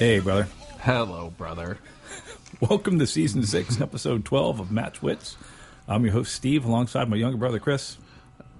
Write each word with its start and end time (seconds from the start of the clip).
Hey, 0.00 0.18
brother. 0.18 0.48
Hello, 0.78 1.28
brother. 1.36 1.76
Welcome 2.58 2.98
to 3.00 3.06
season 3.06 3.44
six, 3.44 3.82
episode 3.82 4.24
12 4.24 4.58
of 4.58 4.70
Match 4.70 5.02
Wits. 5.02 5.36
I'm 5.86 6.04
your 6.04 6.14
host, 6.14 6.34
Steve, 6.34 6.64
alongside 6.64 7.10
my 7.10 7.16
younger 7.16 7.36
brother, 7.36 7.58
Chris. 7.58 7.98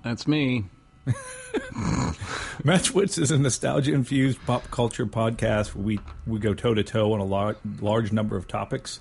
That's 0.04 0.28
me. 0.28 0.64
Match 2.62 2.92
Wits 2.92 3.16
is 3.16 3.30
a 3.30 3.38
nostalgia 3.38 3.94
infused 3.94 4.38
pop 4.44 4.70
culture 4.70 5.06
podcast 5.06 5.74
where 5.74 5.82
we, 5.82 6.00
we 6.26 6.38
go 6.40 6.52
toe 6.52 6.74
to 6.74 6.84
toe 6.84 7.14
on 7.14 7.20
a 7.20 7.24
lar- 7.24 7.56
large 7.80 8.12
number 8.12 8.36
of 8.36 8.46
topics. 8.46 9.00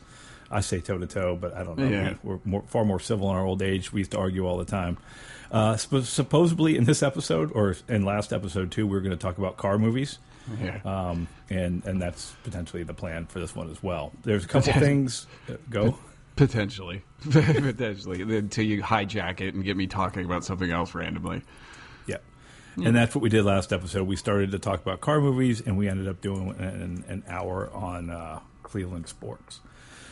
I 0.50 0.62
say 0.62 0.80
toe 0.80 0.98
to 0.98 1.08
toe, 1.08 1.36
but 1.36 1.54
I 1.54 1.66
don't 1.66 1.78
know. 1.78 1.90
Yeah. 1.90 2.14
We, 2.24 2.36
are 2.36 2.40
more, 2.46 2.64
far 2.68 2.86
more 2.86 3.02
civil 3.02 3.30
in 3.32 3.36
our 3.36 3.46
old 3.46 3.62
age. 3.62 3.92
We 3.92 4.00
used 4.00 4.12
to 4.12 4.18
argue 4.18 4.48
all 4.48 4.56
the 4.56 4.64
time. 4.64 4.98
Uh, 5.52 5.74
supp- 5.74 6.06
supposedly, 6.06 6.78
in 6.78 6.86
this 6.86 7.04
episode, 7.04 7.52
or 7.54 7.76
in 7.90 8.06
last 8.06 8.32
episode 8.32 8.72
too, 8.72 8.88
we 8.88 8.96
are 8.96 9.02
going 9.02 9.12
to 9.12 9.22
talk 9.22 9.38
about 9.38 9.58
car 9.58 9.78
movies. 9.78 10.20
Yeah. 10.62 10.80
Um, 10.84 11.28
and 11.50 11.84
and 11.86 12.02
that's 12.02 12.34
potentially 12.44 12.84
the 12.84 12.94
plan 12.94 13.26
for 13.28 13.40
this 13.40 13.56
one 13.56 13.70
as 13.70 13.82
well. 13.84 14.12
There's 14.24 14.46
a 14.46 14.48
couple 14.48 14.74
things. 14.74 15.28
uh, 15.50 15.54
Go. 15.70 15.98
Potentially. 16.36 17.04
Potentially. 17.30 18.22
Until 18.38 18.64
you 18.64 18.82
hijack 18.82 19.42
it 19.42 19.54
and 19.54 19.64
get 19.64 19.76
me 19.76 19.88
talking 19.88 20.24
about 20.26 20.46
something 20.46 20.72
else 20.72 20.96
randomly. 20.96 21.42
Yeah. 22.08 22.18
And 22.78 22.96
that's 22.96 23.14
what 23.14 23.22
we 23.22 23.30
did 23.30 23.44
last 23.44 23.74
episode. 23.74 24.08
We 24.08 24.16
started 24.16 24.52
to 24.52 24.60
talk 24.60 24.82
about 24.82 25.02
car 25.02 25.20
movies, 25.20 25.60
and 25.60 25.78
we 25.78 25.90
ended 25.90 26.08
up 26.08 26.22
doing 26.22 26.56
an, 26.60 27.04
an 27.10 27.24
hour 27.28 27.70
on 27.74 28.10
uh, 28.10 28.40
Cleveland 28.64 29.08
sports. 29.10 29.60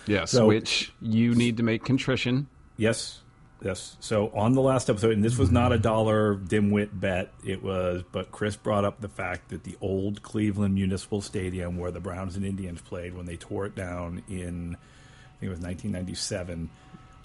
Yes, 0.05 0.31
So- 0.31 0.47
which 0.47 0.91
you 1.01 1.33
need 1.33 1.57
to 1.57 1.63
make 1.63 1.85
contrition. 1.85 2.47
Yes, 2.75 3.21
yes. 3.63 3.97
So 3.99 4.29
on 4.33 4.53
the 4.53 4.61
last 4.61 4.89
episode, 4.89 5.11
and 5.11 5.23
this 5.23 5.37
was 5.37 5.51
not 5.51 5.71
a 5.71 5.77
dollar 5.77 6.35
dimwit 6.35 6.89
bet. 6.93 7.33
It 7.45 7.63
was, 7.63 8.03
but 8.11 8.31
Chris 8.31 8.55
brought 8.55 8.85
up 8.85 9.01
the 9.01 9.09
fact 9.09 9.49
that 9.49 9.63
the 9.63 9.77
old 9.81 10.21
Cleveland 10.21 10.75
Municipal 10.75 11.21
Stadium, 11.21 11.77
where 11.77 11.91
the 11.91 11.99
Browns 11.99 12.35
and 12.35 12.45
Indians 12.45 12.81
played 12.81 13.15
when 13.15 13.25
they 13.25 13.35
tore 13.35 13.65
it 13.65 13.75
down 13.75 14.23
in, 14.27 14.75
I 14.75 15.39
think 15.39 15.43
it 15.43 15.49
was 15.49 15.59
1997. 15.59 16.69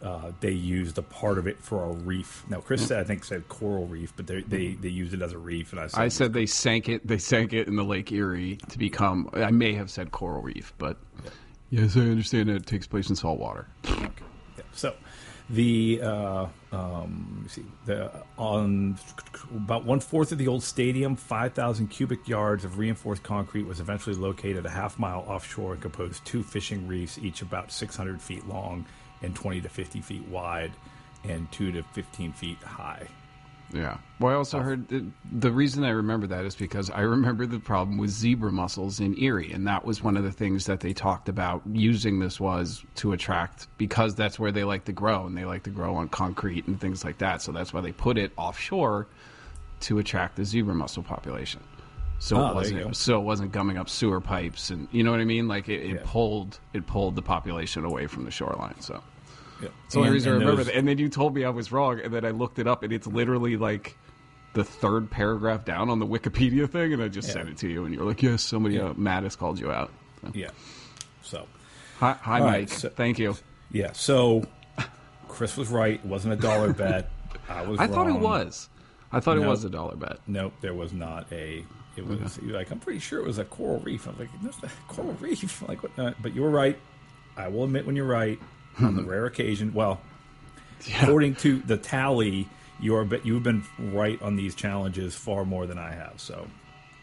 Uh, 0.02 0.32
they 0.40 0.50
used 0.50 0.98
a 0.98 1.02
part 1.02 1.38
of 1.38 1.46
it 1.46 1.60
for 1.60 1.84
a 1.84 1.92
reef. 1.92 2.44
Now, 2.48 2.58
Chris 2.58 2.84
said, 2.84 2.98
I 2.98 3.04
think 3.04 3.24
said 3.24 3.48
coral 3.48 3.86
reef, 3.86 4.12
but 4.16 4.26
they 4.26 4.40
they, 4.42 4.74
they 4.74 4.88
used 4.88 5.14
it 5.14 5.22
as 5.22 5.32
a 5.32 5.38
reef, 5.38 5.70
and 5.70 5.80
I 5.80 5.86
said, 5.86 6.00
I 6.00 6.08
said 6.08 6.32
they 6.32 6.46
sank 6.46 6.88
it. 6.88 7.06
They 7.06 7.18
sank 7.18 7.52
it 7.52 7.68
in 7.68 7.76
the 7.76 7.84
Lake 7.84 8.10
Erie 8.10 8.58
to 8.70 8.78
become. 8.78 9.30
I 9.32 9.52
may 9.52 9.74
have 9.74 9.90
said 9.90 10.10
coral 10.10 10.42
reef, 10.42 10.72
but 10.76 10.96
yes, 11.70 11.96
I 11.96 12.00
understand 12.00 12.48
that 12.48 12.56
it 12.56 12.66
takes 12.66 12.86
place 12.88 13.10
in 13.10 13.16
salt 13.16 13.38
water. 13.38 13.68
Yeah. 13.84 14.08
So, 14.72 14.94
the 15.52 16.00
uh, 16.02 16.46
um, 16.72 17.44
see 17.46 17.62
the 17.84 18.10
on 18.38 18.98
about 19.54 19.84
one 19.84 20.00
fourth 20.00 20.32
of 20.32 20.38
the 20.38 20.48
old 20.48 20.62
stadium, 20.62 21.14
five 21.14 21.52
thousand 21.52 21.88
cubic 21.88 22.26
yards 22.26 22.64
of 22.64 22.78
reinforced 22.78 23.22
concrete 23.22 23.66
was 23.66 23.78
eventually 23.78 24.16
located 24.16 24.64
a 24.64 24.70
half 24.70 24.98
mile 24.98 25.24
offshore 25.28 25.74
and 25.74 25.82
composed 25.82 26.24
two 26.24 26.42
fishing 26.42 26.88
reefs, 26.88 27.18
each 27.18 27.42
about 27.42 27.70
six 27.70 27.94
hundred 27.94 28.20
feet 28.20 28.48
long 28.48 28.86
and 29.20 29.34
twenty 29.34 29.60
to 29.60 29.68
fifty 29.68 30.00
feet 30.00 30.26
wide, 30.28 30.72
and 31.24 31.50
two 31.52 31.70
to 31.70 31.82
fifteen 31.82 32.32
feet 32.32 32.56
high. 32.62 33.06
Yeah. 33.72 33.96
Well, 34.20 34.32
I 34.32 34.36
also 34.36 34.60
heard 34.60 34.86
that 34.88 35.04
the 35.32 35.50
reason 35.50 35.82
I 35.84 35.90
remember 35.90 36.26
that 36.28 36.44
is 36.44 36.54
because 36.54 36.90
I 36.90 37.00
remember 37.00 37.46
the 37.46 37.58
problem 37.58 37.96
with 37.98 38.10
zebra 38.10 38.52
mussels 38.52 39.00
in 39.00 39.18
Erie, 39.18 39.50
and 39.52 39.66
that 39.66 39.84
was 39.84 40.02
one 40.02 40.16
of 40.16 40.24
the 40.24 40.30
things 40.32 40.66
that 40.66 40.80
they 40.80 40.92
talked 40.92 41.28
about 41.28 41.62
using 41.72 42.18
this 42.18 42.38
was 42.38 42.84
to 42.96 43.12
attract 43.12 43.68
because 43.78 44.14
that's 44.14 44.38
where 44.38 44.52
they 44.52 44.64
like 44.64 44.84
to 44.84 44.92
grow, 44.92 45.26
and 45.26 45.36
they 45.36 45.44
like 45.46 45.62
to 45.64 45.70
grow 45.70 45.94
on 45.94 46.08
concrete 46.08 46.66
and 46.66 46.80
things 46.80 47.04
like 47.04 47.18
that. 47.18 47.40
So 47.42 47.50
that's 47.52 47.72
why 47.72 47.80
they 47.80 47.92
put 47.92 48.18
it 48.18 48.32
offshore 48.36 49.06
to 49.80 49.98
attract 49.98 50.36
the 50.36 50.44
zebra 50.44 50.74
mussel 50.74 51.02
population. 51.02 51.60
So 52.18 52.36
Ah, 52.36 52.50
it 52.50 52.54
there 52.54 52.64
you 52.64 52.70
go. 52.70 52.76
wasn't 52.86 52.96
so 52.96 53.18
it 53.18 53.24
wasn't 53.24 53.52
gumming 53.52 53.78
up 53.78 53.88
sewer 53.88 54.20
pipes, 54.20 54.70
and 54.70 54.86
you 54.92 55.02
know 55.02 55.10
what 55.10 55.20
I 55.20 55.24
mean. 55.24 55.48
Like 55.48 55.68
it, 55.68 55.80
it 55.82 55.94
Yeah. 55.96 56.02
pulled 56.04 56.60
it 56.72 56.86
pulled 56.86 57.16
the 57.16 57.22
population 57.22 57.84
away 57.84 58.06
from 58.06 58.24
the 58.24 58.30
shoreline. 58.30 58.80
So. 58.80 59.02
Yeah. 59.62 59.68
That's 59.84 59.94
the 59.94 59.98
only 60.00 60.08
And- 60.08 60.14
reason 60.14 60.30
I 60.30 60.34
remember 60.34 60.56
those- 60.56 60.66
that. 60.66 60.76
And 60.76 60.86
then 60.88 60.98
you 60.98 61.08
told 61.08 61.34
me 61.34 61.44
I 61.44 61.50
was 61.50 61.72
wrong, 61.72 62.00
and 62.00 62.12
then 62.12 62.24
I 62.24 62.30
looked 62.30 62.58
it 62.58 62.66
up, 62.66 62.82
and 62.82 62.92
it's 62.92 63.06
literally 63.06 63.56
like 63.56 63.96
the 64.54 64.64
third 64.64 65.10
paragraph 65.10 65.64
down 65.64 65.88
on 65.88 65.98
the 65.98 66.06
Wikipedia 66.06 66.68
thing, 66.68 66.92
and 66.92 67.02
I 67.02 67.08
just 67.08 67.28
Yeah. 67.28 67.34
sent 67.34 67.48
it 67.48 67.56
to 67.58 67.68
you, 67.68 67.84
and 67.86 67.94
you're 67.94 68.04
like, 68.04 68.22
"Yes, 68.22 68.42
somebody, 68.42 68.78
uh, 68.78 68.92
Mattis 68.94 69.38
called 69.38 69.58
you 69.58 69.70
out." 69.72 69.90
So. 70.20 70.30
Yeah. 70.34 70.50
So 71.22 71.46
Hi, 72.00 72.16
hi 72.20 72.38
Mike. 72.40 72.48
right, 72.48 72.70
so- 72.70 72.88
Thank 72.90 73.18
you. 73.18 73.36
yeah. 73.70 73.92
So 73.92 74.44
Chris 75.28 75.56
was 75.56 75.68
right. 75.68 75.94
It 75.94 76.04
wasn't 76.04 76.34
a 76.34 76.36
dollar 76.36 76.72
bet. 76.74 77.10
I 77.48 77.62
was. 77.62 77.80
I 77.80 77.86
thought 77.86 78.08
it 78.08 78.18
was. 78.18 78.68
I 79.10 79.20
thought 79.20 79.36
it 79.38 79.46
was 79.46 79.64
a 79.64 79.70
dollar 79.70 79.94
bet. 79.96 80.18
Nope, 80.26 80.52
there 80.60 80.74
was 80.74 80.92
not 80.92 81.26
a. 81.32 81.64
It 81.96 82.06
was 82.06 82.38
you're 82.42 82.56
like 82.56 82.70
I'm 82.70 82.78
pretty 82.78 82.98
sure 83.00 83.20
it 83.20 83.26
was 83.26 83.38
a 83.38 83.44
coral 83.44 83.80
reef. 83.80 84.06
I'm 84.06 84.18
like, 84.18 84.28
there's 84.42 84.56
a 84.62 84.68
coral 84.92 85.14
reef. 85.20 85.62
Like, 85.68 85.82
what? 85.82 85.98
Uh, 85.98 86.12
but 86.22 86.34
you 86.34 86.42
were 86.42 86.50
right. 86.50 86.78
I 87.36 87.48
will 87.48 87.64
admit 87.64 87.86
when 87.86 87.96
you're 87.96 88.06
right. 88.06 88.38
On 88.80 88.96
the 88.96 89.02
rare 89.04 89.26
occasion, 89.26 89.72
well, 89.74 90.00
according 91.00 91.34
to 91.36 91.58
the 91.60 91.76
tally, 91.76 92.48
you 92.80 92.96
are. 92.96 93.04
But 93.04 93.26
you've 93.26 93.42
been 93.42 93.64
right 93.78 94.20
on 94.22 94.36
these 94.36 94.54
challenges 94.54 95.14
far 95.14 95.44
more 95.44 95.66
than 95.66 95.78
I 95.78 95.92
have. 95.92 96.14
So 96.16 96.46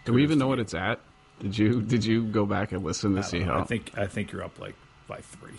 Do 0.06 0.14
we 0.14 0.24
even 0.24 0.40
know 0.40 0.48
what 0.48 0.60
it's 0.60 0.74
at? 0.74 1.00
Did 1.40 1.58
you 1.58 1.82
Did 1.82 2.04
you 2.04 2.24
go 2.24 2.46
back 2.46 2.72
and 2.72 2.84
listen 2.84 3.16
to 3.16 3.24
see 3.24 3.40
know. 3.40 3.54
how? 3.54 3.60
I 3.62 3.64
think 3.64 3.92
I 3.98 4.08
think 4.08 4.32
you're 4.32 4.44
up 4.44 4.60
like 4.60 4.76
by 5.08 5.20
three. 5.22 5.54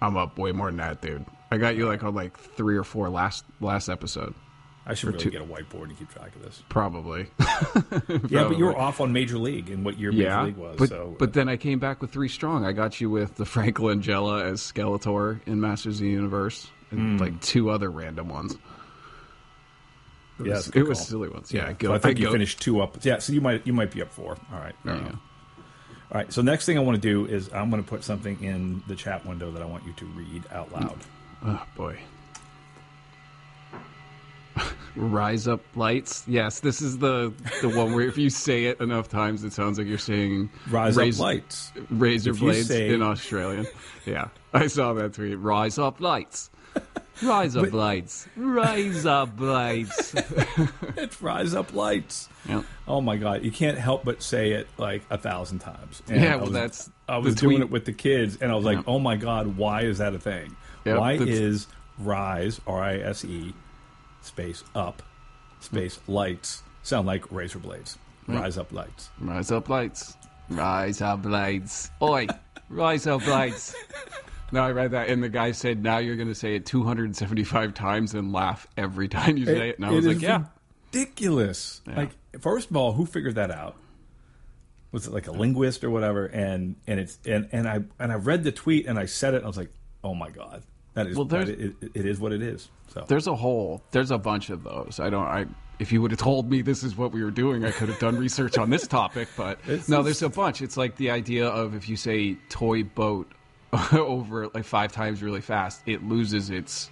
I'm 0.00 0.16
up 0.16 0.38
way 0.38 0.52
more 0.52 0.66
than 0.68 0.78
that, 0.78 1.00
dude. 1.02 1.24
I 1.50 1.58
got 1.58 1.76
you 1.76 1.86
like 1.86 2.02
on 2.02 2.14
like 2.14 2.38
three 2.38 2.76
or 2.76 2.84
four 2.84 3.08
last 3.10 3.44
last 3.60 3.88
episode, 3.88 4.34
I 4.84 4.94
should 4.94 5.10
really 5.10 5.20
two- 5.20 5.30
get 5.30 5.40
a 5.42 5.44
whiteboard 5.44 5.84
and 5.84 5.98
keep 5.98 6.10
track 6.10 6.34
of 6.34 6.42
this. 6.42 6.62
probably. 6.68 7.28
Yeah, 8.28 8.44
but 8.48 8.58
you 8.58 8.64
were 8.64 8.76
off 8.76 9.00
on 9.00 9.12
Major 9.12 9.38
League 9.38 9.70
and 9.70 9.84
what 9.84 9.98
your 9.98 10.12
Major 10.12 10.42
League 10.44 10.56
was. 10.56 10.76
but 10.76 10.88
so, 10.88 11.14
but 11.18 11.32
then 11.34 11.48
I 11.48 11.56
came 11.56 11.78
back 11.78 12.00
with 12.00 12.10
three 12.10 12.28
strong. 12.28 12.64
I 12.64 12.72
got 12.72 13.00
you 13.00 13.08
with 13.10 13.36
the 13.36 13.44
Frank 13.46 13.78
Langella 13.78 14.42
as 14.42 14.60
Skeletor 14.60 15.40
in 15.46 15.60
Masters 15.60 15.96
of 15.96 16.04
the 16.04 16.10
Universe, 16.10 16.68
and 16.90 17.18
Hmm. 17.18 17.24
like 17.24 17.40
two 17.40 17.70
other 17.70 17.90
random 17.90 18.28
ones. 18.28 18.54
It 18.54 18.58
Yeah, 20.46 20.54
was, 20.54 20.58
that's 20.64 20.66
a 20.68 20.70
good 20.72 20.82
it 20.82 20.88
was 20.88 21.06
silly 21.06 21.28
ones. 21.28 21.52
Yeah, 21.52 21.68
so 21.68 21.74
go, 21.74 21.94
I 21.94 21.98
think 21.98 22.18
you 22.18 22.26
go- 22.26 22.32
finished 22.32 22.60
two 22.60 22.80
up. 22.80 23.04
Yeah, 23.04 23.18
so 23.18 23.32
you 23.32 23.40
might 23.40 23.66
you 23.66 23.72
might 23.72 23.90
be 23.92 24.02
up 24.02 24.10
four. 24.12 24.36
All 24.52 24.58
right, 24.58 24.74
you 24.84 24.92
you 24.92 24.98
go. 24.98 25.04
go. 25.04 25.10
All 25.10 25.18
right. 26.20 26.32
So 26.32 26.42
next 26.42 26.66
thing 26.66 26.76
I 26.76 26.80
want 26.80 27.00
to 27.00 27.08
do 27.08 27.26
is 27.26 27.48
I'm 27.52 27.70
going 27.70 27.82
to 27.82 27.88
put 27.88 28.02
something 28.04 28.42
in 28.42 28.82
the 28.88 28.94
chat 28.96 29.24
window 29.24 29.50
that 29.52 29.62
I 29.62 29.66
want 29.66 29.84
you 29.86 29.92
to 29.94 30.04
read 30.06 30.42
out 30.50 30.72
loud. 30.72 30.98
Oh 31.44 31.62
boy. 31.76 31.98
Rise 34.94 35.48
up 35.48 35.60
lights. 35.74 36.24
Yes, 36.26 36.60
this 36.60 36.82
is 36.82 36.98
the 36.98 37.32
the 37.62 37.68
one 37.70 37.94
where 37.94 38.06
if 38.06 38.18
you 38.18 38.28
say 38.30 38.64
it 38.66 38.80
enough 38.80 39.08
times, 39.08 39.42
it 39.44 39.52
sounds 39.52 39.78
like 39.78 39.86
you're 39.86 39.96
saying 39.98 40.50
Rise 40.70 40.98
up 40.98 41.18
lights. 41.18 41.72
razor 41.90 42.30
If 42.32 42.40
blades 42.40 42.68
say- 42.68 42.92
in 42.94 43.02
Australian. 43.02 43.66
Yeah, 44.04 44.28
I 44.52 44.66
saw 44.66 44.92
that 44.94 45.14
tweet. 45.14 45.38
Rise 45.38 45.78
up 45.78 46.00
lights. 46.00 46.50
Rise 47.22 47.54
up 47.56 47.72
lights. 47.72 48.26
Rise 48.36 49.06
up 49.06 49.38
lights. 49.38 50.14
It's 50.96 51.22
rise 51.22 51.54
up 51.54 51.72
lights. 51.72 52.28
Yep. 52.48 52.64
Oh 52.88 53.00
my 53.00 53.16
god, 53.16 53.44
you 53.44 53.50
can't 53.52 53.78
help 53.78 54.04
but 54.04 54.22
say 54.22 54.52
it 54.52 54.66
like 54.76 55.02
a 55.10 55.16
thousand 55.18 55.60
times. 55.60 56.02
And 56.08 56.20
Yeah, 56.22 56.32
I 56.32 56.36
well, 56.36 56.44
was, 56.46 56.52
that's 56.52 56.90
I 57.08 57.18
was 57.18 57.34
doing 57.36 57.60
it 57.60 57.70
with 57.70 57.84
the 57.84 57.92
kids, 57.92 58.38
and 58.40 58.50
I 58.50 58.54
was 58.56 58.64
like, 58.64 58.78
Yeah. 58.78 58.82
"Oh 58.88 58.98
my 58.98 59.16
god, 59.16 59.56
why 59.56 59.82
is 59.82 59.98
that 59.98 60.14
a 60.14 60.18
thing? 60.18 60.56
Yep, 60.84 60.98
why 60.98 61.16
that's- 61.16 61.36
is 61.36 61.66
rise 61.98 62.60
R 62.66 62.82
I 62.82 62.96
S 62.98 63.24
E 63.24 63.54
space 64.22 64.64
up 64.74 65.02
space 65.60 66.00
lights 66.08 66.62
sound 66.82 67.06
like 67.06 67.30
razor 67.30 67.58
blades? 67.58 67.98
Mm. 68.28 68.40
Rise 68.40 68.58
up 68.58 68.72
lights. 68.72 69.10
Rise 69.18 69.50
up 69.50 69.68
lights. 69.68 70.16
Rise 70.48 71.00
up 71.00 71.24
lights. 71.24 71.90
Oi, 72.00 72.26
rise 72.68 73.06
up 73.06 73.26
lights. 73.26 73.74
No, 74.52 74.62
I 74.62 74.72
read 74.72 74.90
that, 74.90 75.08
and 75.08 75.22
the 75.22 75.30
guy 75.30 75.52
said, 75.52 75.82
"Now 75.82 75.96
you're 75.96 76.16
going 76.16 76.28
to 76.28 76.34
say 76.34 76.56
it 76.56 76.66
275 76.66 77.72
times 77.72 78.12
and 78.14 78.32
laugh 78.32 78.66
every 78.76 79.08
time 79.08 79.38
you 79.38 79.46
say 79.46 79.70
it." 79.70 79.78
And 79.78 79.86
I 79.86 79.90
was 79.90 80.04
it 80.04 80.08
like, 80.08 80.20
"Yeah, 80.20 80.44
ridiculous. 80.92 81.80
Like, 81.86 82.10
first 82.40 82.70
of 82.70 82.76
all, 82.76 82.92
who 82.92 83.06
figured 83.06 83.34
that 83.36 83.50
out? 83.50 83.76
Was 84.90 85.06
it 85.06 85.12
like 85.12 85.26
a 85.26 85.32
linguist 85.32 85.84
or 85.84 85.90
whatever? 85.90 86.26
And 86.26 86.76
and 86.86 87.00
it's 87.00 87.18
and 87.26 87.48
and 87.52 87.66
I 87.66 87.80
and 87.98 88.12
I 88.12 88.16
read 88.16 88.44
the 88.44 88.52
tweet 88.52 88.86
and 88.86 88.98
I 88.98 89.06
said 89.06 89.34
it. 89.34 89.38
And 89.38 89.44
I 89.44 89.48
was 89.48 89.56
like, 89.56 89.72
oh 90.04 90.14
my 90.14 90.30
god, 90.30 90.62
that 90.94 91.06
is 91.06 91.16
Well, 91.16 91.24
that 91.26 91.48
it, 91.48 91.74
it 91.94 92.06
is 92.06 92.18
what 92.20 92.32
it 92.32 92.42
is. 92.42 92.68
So 92.88 93.04
there's 93.08 93.26
a 93.26 93.34
whole, 93.34 93.82
there's 93.90 94.10
a 94.10 94.18
bunch 94.18 94.50
of 94.50 94.62
those. 94.64 95.00
I 95.00 95.10
don't, 95.10 95.24
I." 95.24 95.46
If 95.78 95.90
you 95.90 96.00
would 96.00 96.12
have 96.12 96.20
told 96.20 96.48
me 96.48 96.62
this 96.62 96.84
is 96.84 96.96
what 96.96 97.10
we 97.10 97.24
were 97.24 97.32
doing, 97.32 97.64
I 97.64 97.72
could 97.72 97.88
have 97.88 97.98
done 97.98 98.16
research 98.16 98.56
on 98.56 98.70
this 98.70 98.86
topic. 98.86 99.26
But 99.36 99.58
It's- 99.66 99.88
no, 99.88 100.04
there's 100.04 100.22
a 100.22 100.28
bunch. 100.28 100.62
It's 100.62 100.76
like 100.76 100.96
the 100.96 101.10
idea 101.10 101.48
of 101.48 101.74
if 101.74 101.88
you 101.88 101.96
say 101.96 102.36
toy 102.50 102.84
boat 102.84 103.32
over 103.92 104.48
like 104.48 104.64
five 104.64 104.92
times 104.92 105.22
really 105.22 105.40
fast, 105.40 105.82
it 105.86 106.04
loses 106.04 106.50
its 106.50 106.88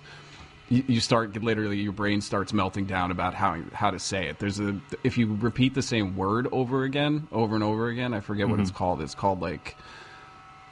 you, 0.71 0.85
you 0.87 1.01
start 1.01 1.41
literally 1.43 1.79
your 1.79 1.93
brain 1.93 2.21
starts 2.21 2.53
melting 2.53 2.87
down 2.87 3.11
about 3.11 3.35
how 3.35 3.61
how 3.73 3.91
to 3.91 3.99
say 3.99 4.29
it. 4.29 4.39
There's 4.39 4.59
a 4.59 4.81
if 5.05 5.19
you 5.19 5.37
repeat 5.37 5.75
the 5.75 5.83
same 5.83 6.17
word 6.17 6.49
over 6.51 6.85
again, 6.85 7.29
over 7.31 7.55
and 7.55 7.63
over 7.63 7.89
again. 7.89 8.15
I 8.15 8.21
forget 8.21 8.49
what 8.49 8.61
it's 8.61 8.71
mm-hmm. 8.71 8.79
called. 8.79 9.03
It's 9.03 9.15
called 9.15 9.41
like. 9.41 9.77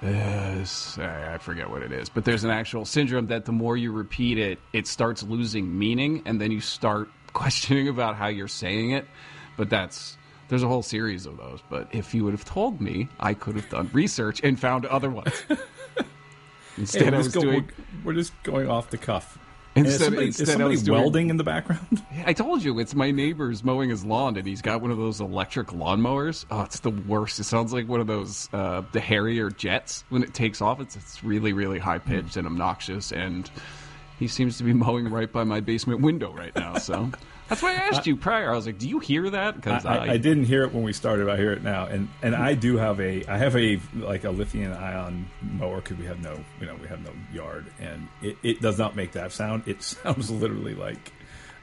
I 0.02 0.64
I 1.34 1.38
forget 1.38 1.68
what 1.70 1.82
it 1.82 1.92
is, 1.92 2.08
but 2.08 2.24
there's 2.24 2.44
an 2.44 2.50
actual 2.50 2.84
syndrome 2.84 3.26
that 3.28 3.44
the 3.44 3.52
more 3.52 3.76
you 3.76 3.90
repeat 3.92 4.38
it, 4.38 4.58
it 4.72 4.86
starts 4.86 5.22
losing 5.22 5.76
meaning, 5.78 6.22
and 6.24 6.40
then 6.40 6.50
you 6.50 6.60
start 6.60 7.08
questioning 7.32 7.88
about 7.88 8.16
how 8.16 8.28
you're 8.28 8.48
saying 8.48 8.92
it. 8.92 9.06
But 9.56 9.70
that's 9.70 10.16
There's 10.48 10.62
a 10.62 10.68
whole 10.68 10.82
series 10.84 11.26
of 11.26 11.36
those, 11.36 11.60
but 11.68 11.88
if 11.92 12.14
you 12.14 12.24
would 12.24 12.32
have 12.32 12.44
told 12.44 12.80
me, 12.80 13.08
I 13.20 13.34
could 13.34 13.56
have 13.56 13.68
done 13.68 13.90
research 13.92 14.40
and 14.44 14.58
found 14.58 14.86
other 14.86 15.10
ones. 15.10 15.32
Instead, 16.78 17.02
Hey, 17.08 17.14
I 17.14 17.18
was 17.18 17.28
go- 17.34 17.40
doing. 17.40 17.68
we're, 18.04 18.12
we're 18.12 18.14
just 18.14 18.32
going 18.44 18.70
off 18.70 18.90
the 18.90 18.98
cuff. 18.98 19.36
Instead, 19.86 20.00
somebody, 20.04 20.26
instead 20.26 20.42
is 20.42 20.52
somebody 20.52 20.76
doing- 20.76 21.00
welding 21.00 21.30
in 21.30 21.36
the 21.36 21.44
background? 21.44 22.02
I 22.26 22.32
told 22.32 22.62
you 22.62 22.78
it's 22.78 22.94
my 22.94 23.10
neighbor's 23.10 23.64
mowing 23.64 23.90
his 23.90 24.04
lawn, 24.04 24.36
and 24.36 24.46
he's 24.46 24.62
got 24.62 24.80
one 24.80 24.90
of 24.90 24.98
those 24.98 25.20
electric 25.20 25.68
lawnmowers. 25.68 26.44
Oh, 26.50 26.62
it's 26.62 26.80
the 26.80 26.90
worst. 26.90 27.38
It 27.38 27.44
sounds 27.44 27.72
like 27.72 27.88
one 27.88 28.00
of 28.00 28.06
those 28.06 28.48
uh, 28.52 28.82
the 28.92 29.00
Harrier 29.00 29.50
jets 29.50 30.04
when 30.08 30.22
it 30.22 30.34
takes 30.34 30.60
off. 30.60 30.80
It's 30.80 30.96
it's 30.96 31.22
really 31.24 31.52
really 31.52 31.78
high 31.78 31.98
pitched 31.98 32.36
and 32.36 32.46
obnoxious, 32.46 33.12
and 33.12 33.50
he 34.18 34.26
seems 34.28 34.58
to 34.58 34.64
be 34.64 34.72
mowing 34.74 35.08
right 35.10 35.30
by 35.30 35.44
my 35.44 35.60
basement 35.60 36.00
window 36.00 36.32
right 36.32 36.54
now. 36.56 36.78
So 36.78 37.10
that's 37.48 37.62
why 37.62 37.72
I 37.72 37.76
asked 37.76 38.06
you 38.06 38.16
prior. 38.16 38.52
I 38.52 38.56
was 38.56 38.66
like, 38.66 38.78
"Do 38.78 38.88
you 38.88 38.98
hear 38.98 39.30
that?" 39.30 39.56
Because 39.56 39.86
I, 39.86 39.96
I, 39.96 40.10
I 40.12 40.16
didn't 40.18 40.44
hear 40.44 40.62
it 40.64 40.74
when 40.74 40.82
we 40.82 40.92
started. 40.92 41.28
I 41.28 41.36
hear 41.36 41.52
it 41.52 41.62
now, 41.62 41.86
and 41.86 42.08
and 42.22 42.34
I 42.34 42.54
do 42.54 42.76
have 42.76 43.00
a 43.00 43.24
I 43.26 43.38
have 43.38 43.56
a 43.56 43.80
like 43.94 44.24
a 44.24 44.30
lithium 44.30 44.72
ion 44.74 45.26
mower 45.40 45.80
because 45.80 45.96
we 45.96 46.06
have 46.06 46.20
no 46.20 46.38
you 46.60 46.66
know 46.66 46.76
we 46.80 46.88
have 46.88 47.02
no 47.02 47.10
yard, 47.32 47.66
and 47.80 48.08
it, 48.22 48.36
it 48.42 48.60
does 48.60 48.78
not 48.78 48.96
make 48.96 49.12
that 49.12 49.32
sound. 49.32 49.62
It 49.66 49.82
sounds 49.82 50.30
literally 50.30 50.74
like 50.74 51.12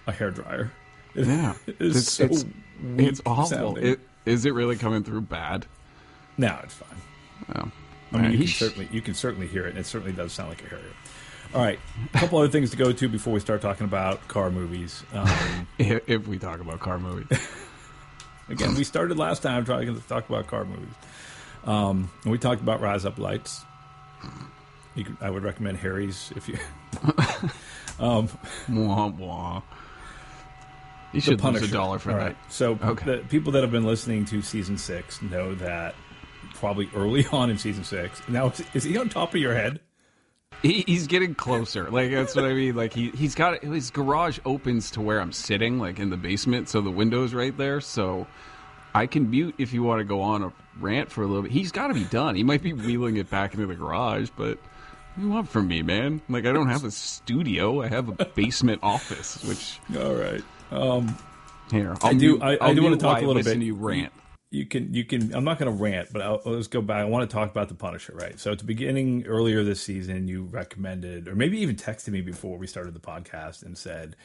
a 0.08 0.12
hair 0.12 0.32
dryer. 0.32 0.72
It, 1.14 1.28
Yeah, 1.28 1.54
it 1.68 1.80
is 1.80 1.98
it's 1.98 2.12
so 2.12 2.26
it's, 2.26 2.46
it's 2.98 3.22
awful. 3.26 3.78
It, 3.78 4.00
is 4.26 4.46
it 4.46 4.54
really 4.54 4.78
coming 4.78 5.04
through 5.04 5.22
bad? 5.22 5.66
no, 6.38 6.60
it's 6.64 6.74
fine. 6.74 7.02
Oh. 7.56 7.72
I 8.12 8.18
mean, 8.22 8.32
you 8.32 8.38
can 8.40 8.48
certainly 8.48 8.90
you 8.92 9.02
can 9.02 9.14
certainly 9.14 9.48
hear 9.48 9.66
it, 9.66 9.72
and 9.72 9.80
it 9.80 9.86
certainly 9.86 10.14
does 10.14 10.34
sound 10.34 10.50
like 10.50 10.64
a 10.64 10.70
Harrier. 10.70 10.86
All 11.56 11.62
right, 11.62 11.80
a 12.14 12.18
couple 12.18 12.38
other 12.40 12.50
things 12.50 12.72
to 12.72 12.78
go 12.78 12.92
to 12.92 13.08
before 13.08 13.32
we 13.32 13.40
start 13.40 13.62
talking 13.62 13.86
about 13.86 14.28
car 14.28 14.52
movies. 14.52 15.04
Um, 15.14 15.68
if, 15.78 16.10
if 16.10 16.28
we 16.28 16.38
talk 16.38 16.60
about 16.60 16.82
car 16.82 17.00
movies. 17.00 17.28
again, 18.50 18.76
we 18.76 18.84
started 18.84 19.18
last 19.18 19.42
time 19.42 19.64
trying 19.64 19.88
to 19.96 20.02
talk 20.02 20.28
about 20.28 20.48
car 20.48 20.66
movies, 20.66 20.94
um, 21.64 22.12
and 22.24 22.32
we 22.34 22.38
talked 22.38 22.62
about 22.62 22.82
Rise 22.82 23.06
Up 23.06 23.18
Lights. 23.18 23.64
You 24.96 25.06
could, 25.06 25.18
I 25.22 25.30
would 25.30 25.44
recommend 25.44 25.78
Harry's 25.78 26.34
if 26.36 26.50
you. 26.50 26.58
um, 28.00 28.28
Wah, 28.70 29.08
wah. 29.08 29.62
You 31.14 31.22
should 31.22 31.42
lose 31.42 31.64
a 31.64 31.68
dollar 31.70 32.00
for 32.00 32.12
All 32.12 32.18
that. 32.18 32.24
right. 32.26 32.38
So 32.50 32.78
Okay. 32.84 33.06
the 33.06 33.18
people 33.30 33.54
that 33.54 33.62
have 33.62 33.72
been 33.72 33.86
listening 33.86 34.26
to 34.26 34.42
season 34.42 34.78
six 34.78 35.22
know 35.22 35.56
that 35.56 35.96
probably 36.56 36.90
early 36.94 37.26
on 37.32 37.50
in 37.50 37.58
season 37.58 37.86
six. 37.86 38.22
Now, 38.28 38.52
is 38.74 38.84
he 38.84 38.98
on 38.98 39.08
top 39.08 39.34
of 39.34 39.40
your 39.40 39.54
head? 39.54 39.80
He, 40.62 40.84
he's 40.88 41.08
getting 41.08 41.36
closer. 41.36 41.90
Like 41.92 42.12
that's 42.12 42.36
what 42.36 42.46
I 42.46 42.54
mean. 42.54 42.76
Like 42.76 42.94
he 42.94 43.10
he's 43.12 43.36
got 43.36 43.64
his 43.64 43.92
garage 43.92 44.40
opens 44.46 44.92
to 44.92 45.02
where 45.02 45.20
I'm 45.22 45.32
sitting, 45.32 45.80
like 45.80 46.00
in 46.00 46.10
the 46.10 46.18
basement, 46.18 46.70
so 46.70 46.82
the 46.82 46.90
window's 46.92 47.34
right 47.34 47.56
there. 47.56 47.82
So 47.82 48.26
I 48.94 49.06
can 49.08 49.30
mute 49.30 49.56
if 49.58 49.74
you 49.74 49.84
want 49.84 50.00
to 50.00 50.06
go 50.06 50.22
on 50.22 50.44
a 50.44 50.54
rant 50.80 51.12
for 51.12 51.24
a 51.24 51.28
little 51.28 51.44
bit. 51.44 51.52
He's 51.52 51.72
got 51.72 51.88
to 51.88 51.94
be 51.94 52.04
done. 52.06 52.36
He 52.36 52.44
might 52.44 52.64
be 52.64 52.74
wheeling 52.74 53.18
it 53.18 53.30
back 53.30 53.54
into 53.54 53.68
the 53.68 53.76
garage, 53.76 54.30
but. 54.36 54.58
What 55.16 55.22
do 55.22 55.28
you 55.28 55.34
want 55.34 55.48
from 55.50 55.70
me, 55.70 55.82
man? 55.82 56.22
Like 56.28 56.46
I 56.46 56.52
don't 56.52 56.68
have 56.68 56.84
a 56.84 56.92
studio. 56.92 57.82
I 57.82 57.88
have 57.88 58.10
a 58.20 58.26
basement 58.26 58.82
office, 58.84 59.42
which 59.46 59.80
All 59.98 60.14
right. 60.14 60.44
Um, 60.72 61.16
here 61.72 61.96
I'll 62.02 62.10
I 62.10 62.14
do- 62.14 62.32
mute- 62.38 62.44
I- 62.44 62.58
I 62.60 62.74
do 62.74 62.84
wanna 62.84 62.98
talk 62.98 63.22
a 63.22 63.26
little 63.26 63.42
bit. 63.42 63.54
to 63.54 63.64
you 63.64 63.76
rant. 63.76 64.12
You 64.56 64.66
can 64.66 64.94
you 64.94 65.04
can 65.04 65.34
i'm 65.36 65.44
not 65.44 65.60
going 65.60 65.72
to 65.72 65.84
rant 65.84 66.10
but 66.12 66.22
I'll, 66.22 66.42
let's 66.46 66.68
go 66.68 66.82
back. 66.82 66.98
I 66.98 67.06
want 67.06 67.30
to 67.30 67.34
talk 67.34 67.52
about 67.52 67.68
the 67.68 67.76
punisher 67.76 68.14
right? 68.16 68.40
So 68.40 68.52
at 68.52 68.60
the 68.60 68.66
beginning 68.66 69.26
earlier 69.28 69.64
this 69.64 69.82
season 69.82 70.28
you 70.28 70.44
recommended 70.44 71.28
or 71.28 71.36
maybe 71.36 71.60
even 71.60 71.76
texted 71.76 72.10
me 72.10 72.22
before 72.22 72.58
we 72.58 72.68
started 72.68 72.94
the 72.94 73.00
podcast 73.00 73.64
and 73.64 73.78
said 73.78 74.16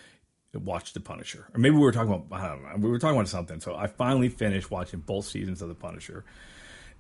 watch 0.53 0.95
the 0.95 1.01
punisher. 1.01 1.47
Or 1.55 1.61
maybe 1.61 1.77
we 1.77 1.83
were 1.83 1.93
talking 1.93 2.13
about 2.13 2.41
i 2.41 2.49
don't 2.49 2.63
know 2.63 2.71
we 2.79 2.91
were 2.91 2.99
talking 2.99 3.17
about 3.17 3.29
something. 3.29 3.61
So 3.61 3.75
i 3.75 3.87
finally 3.87 4.29
finished 4.29 4.71
watching 4.71 5.01
both 5.01 5.27
seasons 5.27 5.63
of 5.63 5.69
the 5.69 5.75
punisher. 5.75 6.25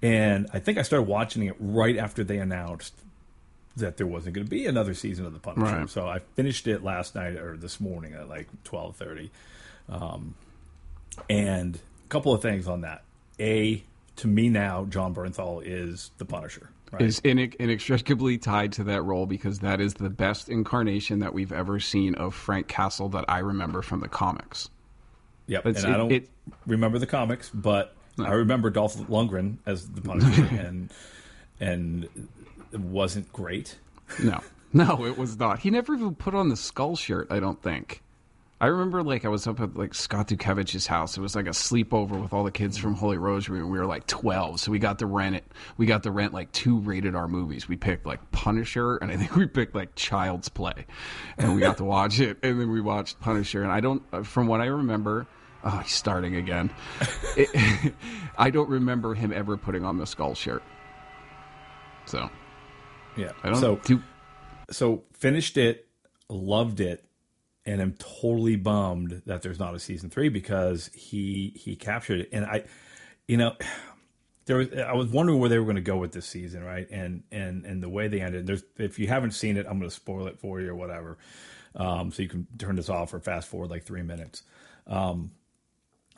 And 0.02 0.48
i 0.52 0.58
think 0.58 0.78
i 0.78 0.82
started 0.82 1.04
watching 1.04 1.44
it 1.44 1.56
right 1.58 1.96
after 1.96 2.24
they 2.24 2.38
announced 2.38 2.94
that 3.76 3.96
there 3.96 4.06
wasn't 4.06 4.34
going 4.34 4.44
to 4.44 4.50
be 4.50 4.66
another 4.66 4.94
season 4.94 5.24
of 5.24 5.32
the 5.32 5.38
punisher. 5.38 5.76
Right. 5.76 5.90
so 5.90 6.06
i 6.08 6.18
finished 6.34 6.66
it 6.66 6.82
last 6.82 7.14
night 7.14 7.36
or 7.36 7.56
this 7.56 7.80
morning 7.80 8.14
at 8.14 8.28
like 8.28 8.48
12.30 8.64 9.30
um, 9.88 10.34
and 11.28 11.76
a 11.76 12.08
couple 12.08 12.32
of 12.32 12.42
things 12.42 12.68
on 12.68 12.82
that. 12.82 13.02
A, 13.40 13.82
to 14.16 14.28
me 14.28 14.48
now, 14.48 14.84
Jon 14.84 15.14
Bernthal 15.14 15.62
is 15.64 16.10
the 16.18 16.24
Punisher. 16.24 16.70
Right? 16.92 17.02
is 17.02 17.20
inex- 17.20 17.54
inextricably 17.54 18.36
tied 18.36 18.72
to 18.72 18.84
that 18.84 19.02
role 19.02 19.24
because 19.24 19.60
that 19.60 19.80
is 19.80 19.94
the 19.94 20.10
best 20.10 20.48
incarnation 20.48 21.20
that 21.20 21.32
we've 21.32 21.52
ever 21.52 21.78
seen 21.78 22.16
of 22.16 22.34
Frank 22.34 22.66
Castle 22.66 23.08
that 23.10 23.24
I 23.28 23.38
remember 23.38 23.80
from 23.80 24.00
the 24.00 24.08
comics. 24.08 24.68
yep. 25.46 25.64
it's- 25.66 25.84
And 25.84 25.94
I 25.94 25.96
don't 25.96 26.10
it- 26.10 26.28
remember 26.66 26.98
the 26.98 27.06
comics, 27.06 27.48
but 27.50 27.94
I 28.18 28.32
remember 28.32 28.70
Dolph 28.70 28.96
Lundgren 29.08 29.58
as 29.66 29.88
the 29.88 30.00
Punisher, 30.00 30.44
and 30.60 30.90
and 31.60 32.08
it 32.72 32.80
wasn't 32.80 33.32
great. 33.32 33.78
No, 34.22 34.40
no, 34.72 35.04
it 35.06 35.16
was 35.16 35.38
not. 35.38 35.60
He 35.60 35.70
never 35.70 35.94
even 35.94 36.16
put 36.16 36.34
on 36.34 36.48
the 36.48 36.56
skull 36.56 36.96
shirt. 36.96 37.28
I 37.30 37.38
don't 37.38 37.62
think. 37.62 38.02
I 38.62 38.66
remember 38.66 39.02
like 39.02 39.24
I 39.24 39.28
was 39.28 39.46
up 39.46 39.58
at 39.60 39.74
like 39.74 39.94
Scott 39.94 40.28
Dukevich's 40.28 40.86
house. 40.86 41.16
It 41.16 41.20
was 41.22 41.34
like 41.34 41.46
a 41.46 41.50
sleepover 41.50 42.20
with 42.20 42.34
all 42.34 42.44
the 42.44 42.50
kids 42.50 42.76
from 42.76 42.94
Holy 42.94 43.16
Rosary, 43.16 43.58
and 43.60 43.70
we 43.70 43.78
were 43.78 43.86
like 43.86 44.06
twelve. 44.06 44.60
So 44.60 44.70
we 44.70 44.78
got 44.78 44.98
to 44.98 45.06
rent 45.06 45.34
it. 45.36 45.44
We 45.78 45.86
got 45.86 46.02
to 46.02 46.10
rent 46.10 46.34
like 46.34 46.52
two 46.52 46.78
rated 46.80 47.14
R 47.14 47.26
movies. 47.26 47.68
We 47.68 47.76
picked 47.76 48.04
like 48.04 48.30
Punisher, 48.32 48.96
and 48.98 49.10
I 49.10 49.16
think 49.16 49.34
we 49.36 49.46
picked 49.46 49.74
like 49.74 49.94
Child's 49.94 50.50
Play, 50.50 50.84
and 51.38 51.54
we 51.54 51.62
got 51.62 51.78
to 51.78 51.84
watch 51.84 52.20
it. 52.20 52.36
And 52.42 52.60
then 52.60 52.70
we 52.70 52.82
watched 52.82 53.18
Punisher, 53.20 53.62
and 53.62 53.72
I 53.72 53.80
don't, 53.80 54.02
uh, 54.12 54.22
from 54.22 54.46
what 54.46 54.60
I 54.60 54.66
remember. 54.66 55.26
Oh, 55.62 55.78
he's 55.78 55.92
starting 55.92 56.36
again. 56.36 56.70
It, 57.36 57.92
I 58.38 58.50
don't 58.50 58.68
remember 58.68 59.14
him 59.14 59.32
ever 59.32 59.56
putting 59.58 59.84
on 59.84 59.98
the 59.98 60.06
skull 60.06 60.34
shirt. 60.34 60.62
So 62.06 62.28
Yeah. 63.16 63.32
I 63.42 63.50
don't 63.50 63.60
so 63.60 63.76
do. 63.76 64.02
so 64.70 65.04
finished 65.12 65.56
it, 65.58 65.86
loved 66.28 66.80
it, 66.80 67.04
and 67.66 67.80
I'm 67.80 67.94
totally 67.94 68.56
bummed 68.56 69.22
that 69.26 69.42
there's 69.42 69.58
not 69.58 69.74
a 69.74 69.78
season 69.78 70.10
three 70.10 70.28
because 70.28 70.90
he 70.94 71.52
he 71.56 71.76
captured 71.76 72.20
it, 72.20 72.28
and 72.32 72.44
I, 72.44 72.64
you 73.26 73.36
know. 73.36 73.56
There 74.46 74.56
was, 74.56 74.72
I 74.72 74.94
was 74.94 75.06
wondering 75.06 75.38
where 75.38 75.48
they 75.48 75.58
were 75.58 75.64
going 75.64 75.76
to 75.76 75.82
go 75.82 75.98
with 75.98 76.10
this 76.10 76.26
season, 76.26 76.64
right? 76.64 76.88
And 76.90 77.22
and 77.30 77.64
and 77.64 77.80
the 77.80 77.88
way 77.88 78.08
they 78.08 78.20
ended. 78.20 78.48
There's, 78.48 78.64
if 78.78 78.98
you 78.98 79.06
haven't 79.06 79.30
seen 79.30 79.56
it, 79.56 79.66
I'm 79.68 79.78
going 79.78 79.88
to 79.88 79.94
spoil 79.94 80.26
it 80.26 80.40
for 80.40 80.60
you 80.60 80.70
or 80.70 80.74
whatever, 80.74 81.18
um, 81.76 82.10
so 82.10 82.22
you 82.22 82.28
can 82.28 82.48
turn 82.58 82.74
this 82.74 82.88
off 82.88 83.14
or 83.14 83.20
fast 83.20 83.48
forward 83.48 83.70
like 83.70 83.84
three 83.84 84.02
minutes. 84.02 84.42
Um, 84.88 85.30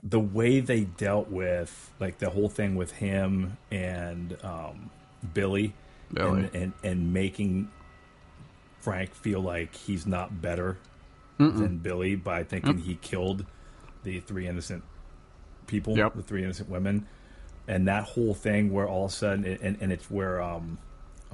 the 0.03 0.21
way 0.21 0.61
they 0.61 0.83
dealt 0.85 1.29
with 1.29 1.93
like 2.01 2.19
the 2.19 2.31
whole 2.31 2.49
thing 2.49 2.75
with 2.75 2.93
him 2.93 3.59
and 3.71 4.37
um, 4.43 4.91
Billy, 5.35 5.75
Billy. 6.13 6.45
And, 6.45 6.55
and 6.55 6.73
and 6.83 7.13
making 7.13 7.71
Frank 8.79 9.15
feel 9.15 9.41
like 9.41 9.75
he's 9.75 10.07
not 10.07 10.41
better 10.41 10.79
than 11.51 11.79
Billy 11.79 12.15
by 12.17 12.45
thinking 12.45 12.79
he 12.79 12.95
killed 12.97 13.45
the 14.05 14.21
three 14.21 14.47
innocent 14.47 14.83
people, 15.67 15.97
Yep. 15.97 16.15
the 16.15 16.23
three 16.23 16.43
innocent 16.43 16.69
women, 16.69 17.07
and 17.69 17.87
that 17.89 18.05
whole 18.05 18.35
thing 18.35 18.73
where 18.73 18.89
all 18.89 19.05
of 19.07 19.13
a 19.13 19.15
sudden, 19.15 19.45
and, 19.45 19.79
and 19.81 19.93
it's 19.93 20.11
where 20.11 20.43
um, 20.43 20.79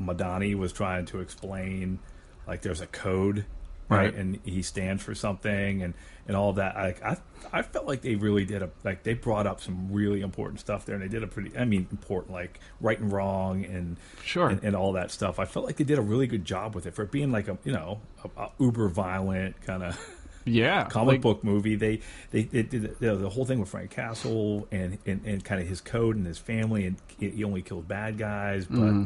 Madani 0.00 0.54
was 0.54 0.72
trying 0.72 1.06
to 1.06 1.20
explain 1.20 1.98
like 2.46 2.62
there's 2.62 2.80
a 2.80 2.86
code, 2.86 3.44
right, 3.88 4.04
Right. 4.06 4.14
and 4.14 4.38
he 4.44 4.62
stands 4.62 5.02
for 5.02 5.14
something, 5.14 5.82
and 5.82 5.94
and 6.26 6.36
all 6.36 6.52
that. 6.54 6.76
I, 6.76 6.94
I 7.04 7.16
I 7.52 7.62
felt 7.62 7.86
like 7.86 8.02
they 8.02 8.14
really 8.16 8.44
did 8.44 8.62
a 8.62 8.70
like 8.84 9.02
they 9.02 9.14
brought 9.14 9.46
up 9.46 9.60
some 9.60 9.90
really 9.92 10.20
important 10.20 10.60
stuff 10.60 10.84
there, 10.84 10.94
and 10.94 11.02
they 11.04 11.08
did 11.08 11.22
a 11.22 11.26
pretty, 11.26 11.56
I 11.56 11.64
mean, 11.64 11.86
important 11.90 12.32
like 12.32 12.60
right 12.80 12.98
and 13.00 13.10
wrong 13.12 13.64
and 13.64 13.96
Sure. 14.24 14.48
and, 14.50 14.62
and 14.62 14.76
all 14.76 14.92
that 14.92 15.10
stuff. 15.10 15.38
I 15.38 15.44
felt 15.46 15.64
like 15.66 15.76
they 15.76 15.84
did 15.84 15.98
a 15.98 16.02
really 16.02 16.26
good 16.26 16.44
job 16.44 16.74
with 16.74 16.86
it 16.86 16.94
for 16.94 17.02
it 17.02 17.10
being 17.10 17.32
like 17.32 17.48
a 17.48 17.56
you 17.64 17.72
know 17.72 18.00
a, 18.36 18.42
a 18.42 18.50
uber 18.58 18.88
violent 18.88 19.60
kind 19.62 19.82
of 19.82 19.98
Yeah, 20.44 20.84
comic 20.90 21.12
like- 21.14 21.20
book 21.22 21.44
movie. 21.44 21.76
They 21.76 22.00
they, 22.30 22.42
they 22.42 22.62
did 22.62 22.98
the, 23.00 23.16
the 23.16 23.28
whole 23.30 23.44
thing 23.46 23.58
with 23.60 23.68
Frank 23.70 23.90
Castle 23.90 24.66
and, 24.70 24.98
and, 25.06 25.20
and 25.24 25.42
kind 25.44 25.60
of 25.62 25.66
his 25.68 25.80
code 25.80 26.16
and 26.16 26.26
his 26.26 26.38
family, 26.38 26.84
and 26.86 26.96
he 27.18 27.42
only 27.44 27.62
killed 27.62 27.88
bad 27.88 28.18
guys, 28.18 28.66
but 28.66 28.76
Mm-hmm. 28.78 29.04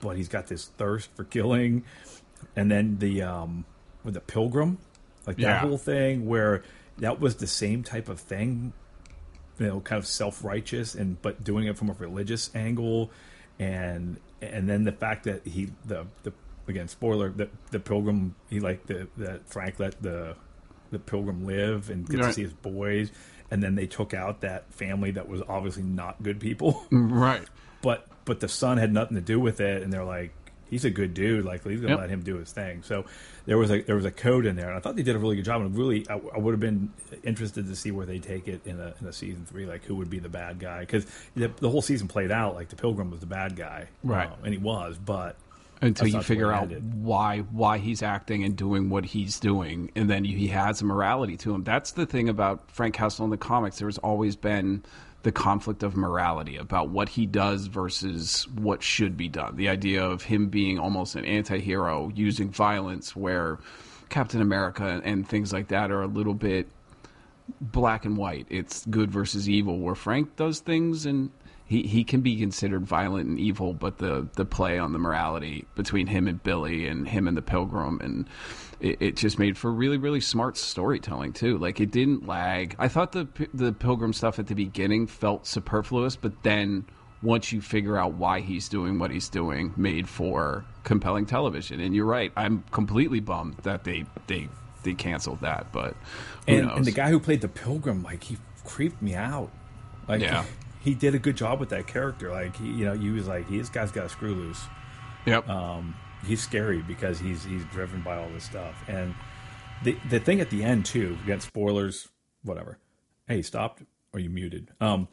but 0.00 0.16
he's 0.16 0.28
got 0.28 0.46
this 0.46 0.66
thirst 0.76 1.10
for 1.16 1.24
killing. 1.24 1.84
And 2.54 2.70
then 2.70 2.98
the 2.98 3.22
um 3.22 3.64
with 4.06 4.14
the 4.14 4.20
pilgrim, 4.20 4.78
like 5.26 5.36
that 5.36 5.42
Yeah. 5.42 5.58
whole 5.58 5.76
thing 5.78 6.26
where 6.26 6.62
that 6.98 7.20
was 7.20 7.36
the 7.36 7.46
same 7.46 7.82
type 7.82 8.08
of 8.08 8.18
thing, 8.20 8.72
you 9.58 9.66
know, 9.66 9.80
kind 9.80 9.98
of 9.98 10.06
self 10.06 10.42
righteous 10.42 10.94
and 10.94 11.20
but 11.20 11.44
doing 11.44 11.66
it 11.66 11.76
from 11.76 11.90
a 11.90 11.94
religious 11.98 12.50
angle, 12.54 13.10
and 13.58 14.16
and 14.40 14.68
then 14.68 14.84
the 14.84 14.92
fact 14.92 15.24
that 15.24 15.46
he 15.46 15.70
the 15.84 16.06
the 16.22 16.32
again 16.68 16.88
spoiler 16.88 17.30
the 17.30 17.48
the 17.70 17.78
pilgrim 17.80 18.34
he 18.50 18.60
like 18.60 18.86
the 18.86 19.08
that 19.18 19.46
Frank 19.48 19.78
let 19.78 20.00
the 20.02 20.34
the 20.90 20.98
pilgrim 20.98 21.44
live 21.46 21.90
and 21.90 22.08
get 22.08 22.18
to 22.18 22.32
see 22.32 22.42
his 22.42 22.52
boys, 22.52 23.10
and 23.50 23.62
then 23.62 23.74
they 23.74 23.86
took 23.86 24.14
out 24.14 24.40
that 24.42 24.72
family 24.72 25.10
that 25.12 25.28
was 25.28 25.42
obviously 25.48 25.82
not 25.82 26.22
good 26.22 26.38
people, 26.40 26.84
right. 26.90 27.42
but 27.82 28.06
but 28.24 28.40
the 28.40 28.48
son 28.48 28.78
had 28.78 28.92
nothing 28.92 29.16
to 29.16 29.20
do 29.20 29.38
with 29.40 29.60
it, 29.60 29.82
and 29.82 29.92
they're 29.92 30.04
like 30.04 30.32
he's 30.70 30.84
a 30.84 30.90
good 30.90 31.14
dude. 31.14 31.44
Like 31.44 31.64
he's 31.64 31.80
gonna 31.80 31.92
Yep. 31.94 32.00
let 32.00 32.10
him 32.10 32.22
do 32.22 32.36
his 32.36 32.52
thing. 32.52 32.82
So 32.82 33.04
there 33.46 33.58
was 33.58 33.70
a 33.70 33.82
there 33.82 33.96
was 33.96 34.04
a 34.04 34.10
code 34.10 34.46
in 34.46 34.56
there, 34.56 34.68
and 34.68 34.76
I 34.76 34.80
thought 34.80 34.96
they 34.96 35.02
did 35.02 35.16
a 35.16 35.18
really 35.18 35.36
good 35.36 35.44
job. 35.44 35.60
And 35.62 35.76
really, 35.76 36.06
I, 36.08 36.14
I 36.34 36.38
would 36.38 36.52
have 36.52 36.60
been 36.60 36.90
interested 37.22 37.66
to 37.66 37.76
see 37.76 37.90
where 37.90 38.06
they 38.06 38.18
take 38.18 38.48
it 38.48 38.60
in 38.66 38.80
a 38.80 38.94
in 39.00 39.06
a 39.06 39.12
season 39.12 39.44
three. 39.46 39.66
Like 39.66 39.84
who 39.84 39.94
would 39.96 40.10
be 40.10 40.18
the 40.18 40.28
bad 40.28 40.58
guy? 40.58 40.80
Because 40.80 41.06
the, 41.34 41.48
the 41.60 41.70
whole 41.70 41.82
season 41.82 42.08
played 42.08 42.30
out 42.32 42.54
like 42.54 42.68
the 42.68 42.76
Pilgrim 42.76 43.10
was 43.10 43.20
the 43.20 43.26
bad 43.26 43.56
guy, 43.56 43.88
Right. 44.02 44.28
Um, 44.28 44.36
and 44.44 44.52
he 44.52 44.58
was, 44.58 44.98
but 44.98 45.36
until 45.82 46.06
you 46.08 46.22
figure 46.22 46.50
out 46.50 46.70
why 46.80 47.40
why 47.40 47.76
he's 47.78 48.02
acting 48.02 48.42
and 48.44 48.56
doing 48.56 48.88
what 48.88 49.04
he's 49.04 49.38
doing, 49.38 49.90
and 49.94 50.08
then 50.08 50.24
he 50.24 50.48
has 50.48 50.80
a 50.80 50.84
morality 50.86 51.36
to 51.36 51.54
him. 51.54 51.64
That's 51.64 51.92
the 51.92 52.06
thing 52.06 52.28
about 52.30 52.70
Frank 52.70 52.94
Castle 52.94 53.24
in 53.26 53.30
the 53.30 53.36
comics. 53.36 53.78
There's 53.78 53.98
always 53.98 54.36
been 54.36 54.82
the 55.26 55.32
conflict 55.32 55.82
of 55.82 55.96
morality 55.96 56.56
about 56.56 56.88
what 56.90 57.08
he 57.08 57.26
does 57.26 57.66
versus 57.66 58.46
what 58.50 58.80
should 58.80 59.16
be 59.16 59.28
done. 59.28 59.56
The 59.56 59.68
idea 59.68 60.04
of 60.04 60.22
him 60.22 60.46
being 60.50 60.78
almost 60.78 61.16
an 61.16 61.24
anti-hero 61.24 62.12
using 62.14 62.50
violence, 62.50 63.16
where 63.16 63.58
Captain 64.08 64.40
America 64.40 65.02
and 65.02 65.28
things 65.28 65.52
like 65.52 65.66
that 65.66 65.90
are 65.90 66.02
a 66.02 66.06
little 66.06 66.32
bit 66.32 66.68
black 67.60 68.04
and 68.04 68.16
white. 68.16 68.46
It's 68.50 68.86
good 68.86 69.10
versus 69.10 69.48
evil. 69.48 69.80
Where 69.80 69.96
Frank 69.96 70.36
does 70.36 70.60
things 70.60 71.06
and 71.06 71.32
he, 71.66 71.82
he 71.82 72.04
can 72.04 72.20
be 72.20 72.36
considered 72.36 72.86
violent 72.86 73.28
and 73.28 73.38
evil, 73.38 73.74
but 73.74 73.98
the, 73.98 74.28
the 74.34 74.44
play 74.44 74.78
on 74.78 74.92
the 74.92 74.98
morality 74.98 75.66
between 75.74 76.06
him 76.06 76.28
and 76.28 76.42
Billy 76.42 76.86
and 76.86 77.08
him 77.08 77.26
and 77.26 77.36
the 77.36 77.42
Pilgrim 77.42 78.00
and 78.00 78.28
it, 78.80 78.96
it 79.00 79.16
just 79.16 79.38
made 79.38 79.56
for 79.56 79.72
really 79.72 79.96
really 79.96 80.20
smart 80.20 80.56
storytelling 80.56 81.32
too. 81.32 81.58
Like 81.58 81.80
it 81.80 81.90
didn't 81.90 82.26
lag. 82.26 82.76
I 82.78 82.88
thought 82.88 83.12
the 83.12 83.28
the 83.52 83.72
Pilgrim 83.72 84.12
stuff 84.12 84.38
at 84.38 84.46
the 84.46 84.54
beginning 84.54 85.06
felt 85.06 85.46
superfluous, 85.46 86.16
but 86.16 86.42
then 86.42 86.84
once 87.22 87.52
you 87.52 87.60
figure 87.60 87.96
out 87.96 88.14
why 88.14 88.40
he's 88.40 88.68
doing 88.68 88.98
what 88.98 89.10
he's 89.10 89.28
doing, 89.28 89.72
made 89.76 90.08
for 90.08 90.64
compelling 90.84 91.26
television. 91.26 91.80
And 91.80 91.94
you're 91.94 92.06
right. 92.06 92.30
I'm 92.36 92.62
completely 92.70 93.20
bummed 93.20 93.56
that 93.62 93.84
they 93.84 94.04
they 94.26 94.48
they 94.82 94.94
canceled 94.94 95.40
that, 95.40 95.72
but 95.72 95.96
and, 96.46 96.70
and 96.70 96.84
the 96.84 96.92
guy 96.92 97.10
who 97.10 97.18
played 97.18 97.40
the 97.40 97.48
Pilgrim, 97.48 98.02
like 98.02 98.24
he 98.24 98.36
creeped 98.64 99.02
me 99.02 99.14
out. 99.14 99.50
Like 100.06 100.20
Yeah. 100.20 100.44
He 100.86 100.94
did 100.94 101.14
a 101.14 101.18
good 101.18 101.36
job 101.36 101.60
with 101.60 101.68
that 101.70 101.86
character. 101.86 102.30
Like 102.30 102.56
he, 102.56 102.66
you 102.68 102.84
know, 102.86 102.94
he 102.94 103.10
was 103.10 103.26
like, 103.26 103.48
this 103.50 103.68
guy's 103.68 103.90
got 103.90 104.06
a 104.06 104.08
screw 104.08 104.34
loose. 104.34 104.62
yep. 105.26 105.46
um, 105.48 105.94
he's 106.24 106.40
scary 106.42 106.80
because 106.80 107.18
he's 107.18 107.44
he's 107.44 107.64
driven 107.66 108.00
by 108.02 108.16
all 108.16 108.28
this 108.30 108.44
stuff. 108.44 108.82
And 108.88 109.14
the 109.84 109.98
the 110.08 110.20
thing 110.20 110.40
at 110.40 110.48
the 110.50 110.62
end 110.64 110.86
too, 110.86 111.18
again, 111.24 111.40
spoilers, 111.40 112.08
whatever. 112.42 112.78
Hey, 113.26 113.42
stopped 113.42 113.82
or 114.14 114.20
you 114.20 114.30
muted. 114.30 114.70
Um, 114.80 115.08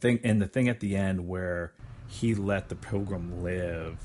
thing 0.00 0.20
and 0.24 0.40
the 0.40 0.46
thing 0.46 0.68
at 0.68 0.80
the 0.80 0.94
end 0.96 1.26
where 1.28 1.72
he 2.06 2.34
let 2.36 2.68
the 2.68 2.76
pilgrim 2.76 3.42
live 3.42 3.98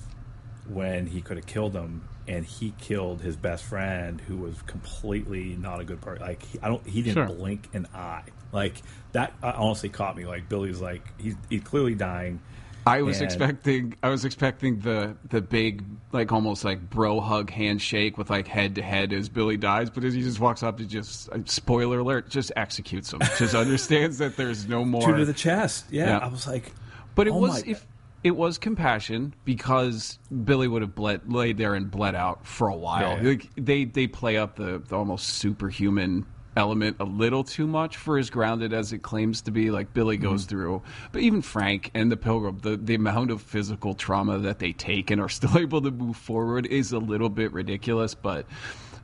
when 0.68 1.06
he 1.08 1.22
could 1.22 1.38
have 1.38 1.46
killed 1.46 1.74
him 1.76 2.08
and 2.28 2.46
he 2.46 2.74
killed 2.80 3.22
his 3.22 3.36
best 3.36 3.64
friend 3.64 4.22
who 4.22 4.38
was 4.38 4.62
completely 4.64 5.56
not 5.56 5.80
a 5.80 5.84
good 5.84 6.00
part 6.02 6.22
like 6.22 6.42
he, 6.44 6.60
i 6.62 6.68
don't 6.68 6.86
he 6.88 7.02
didn't 7.02 7.28
Sure. 7.28 7.36
blink 7.36 7.68
an 7.74 7.88
eye 7.94 8.24
like 8.51 8.81
that 9.13 9.34
uh, 9.43 9.53
honestly 9.55 9.89
caught 9.89 10.15
me 10.15 10.25
like 10.25 10.48
billy's 10.50 10.79
like 10.81 11.01
he's, 11.20 11.36
he's 11.50 11.62
clearly 11.63 11.96
dying 11.96 12.39
I 12.84 13.03
was 13.03 13.17
And- 13.17 13.25
expecting 13.25 13.93
I 14.01 14.10
was 14.10 14.25
expecting 14.25 14.79
the 14.79 15.15
the 15.29 15.39
big 15.39 15.84
like 16.12 16.31
almost 16.31 16.65
like 16.65 16.89
bro 16.89 17.20
hug 17.20 17.51
handshake 17.51 18.17
with 18.17 18.31
like 18.31 18.48
head 18.48 18.74
to 18.74 18.81
head 18.81 19.13
as 19.13 19.29
Billy 19.29 19.55
dies, 19.55 19.91
but 19.91 20.03
as 20.03 20.15
he 20.15 20.24
just 20.24 20.39
walks 20.39 20.63
up, 20.63 20.79
to 20.79 20.86
just 20.86 21.29
uh, 21.29 21.38
spoiler 21.46 22.00
alert, 22.00 22.31
just 22.31 22.51
executes 22.55 23.13
him. 23.13 23.20
Just 23.38 23.53
understands 23.63 24.17
that 24.17 24.36
there's 24.36 24.67
no 24.67 24.84
more. 24.84 25.05
two 25.05 25.15
to 25.15 25.25
the 25.25 25.34
chest 25.34 25.86
yeah, 25.91 26.08
Yeah. 26.08 26.17
i 26.17 26.27
was 26.27 26.48
like 26.48 26.72
but 27.13 27.27
it 27.27 27.34
oh 27.34 27.38
was 27.38 27.62
if 27.67 27.86
it 28.24 28.36
was 28.36 28.58
compassion 28.58 29.36
because 29.46 30.17
Billy 30.43 30.67
would 30.67 30.81
have 30.81 30.96
bled 30.96 31.31
laid 31.31 31.58
there 31.58 31.75
and 31.75 31.91
bled 31.91 32.15
out 32.15 32.48
for 32.48 32.67
a 32.67 32.75
while. 32.75 33.15
Yeah. 33.22 33.29
Like, 33.29 33.48
they 33.58 33.86
they 33.86 34.08
play 34.08 34.38
up 34.38 34.55
the, 34.55 34.81
the 34.88 34.96
almost 34.96 35.27
superhuman 35.27 36.25
element 36.55 36.98
a 37.00 37.03
little 37.03 37.43
too 37.43 37.67
much 37.67 37.98
for 37.98 38.17
as 38.17 38.29
grounded 38.29 38.74
as 38.74 38.93
it 38.93 39.00
claims 39.00 39.41
to 39.43 39.51
be. 39.51 39.72
Like 39.72 39.93
Billy 39.93 40.17
goes 40.17 40.41
mm-hmm. 40.41 40.50
through, 40.50 40.81
but 41.12 41.22
even 41.22 41.41
Frank 41.41 41.91
and 41.93 42.12
the 42.12 42.17
Pilgrim, 42.17 42.60
the 42.60 42.77
the 42.77 42.96
amount 42.96 43.31
of 43.31 43.41
physical 43.41 43.93
trauma 43.93 44.39
that 44.39 44.60
they 44.60 44.74
take 44.74 45.12
and 45.12 45.22
are 45.22 45.29
still 45.41 45.58
able 45.58 45.81
to 45.81 45.91
move 45.91 46.17
forward 46.17 46.65
is 46.65 46.91
a 46.91 47.00
little 47.00 47.29
bit 47.29 47.53
ridiculous. 47.53 48.15
But 48.15 48.46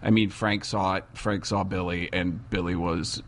I 0.01 0.11
mean, 0.11 0.29
Frank 0.29 0.65
saw 0.65 0.95
it. 0.95 1.05
Frank 1.13 1.45
saw 1.45 1.63
Billy, 1.63 2.09
and 2.11 2.49
Billy 2.49 2.75
was 2.75 3.21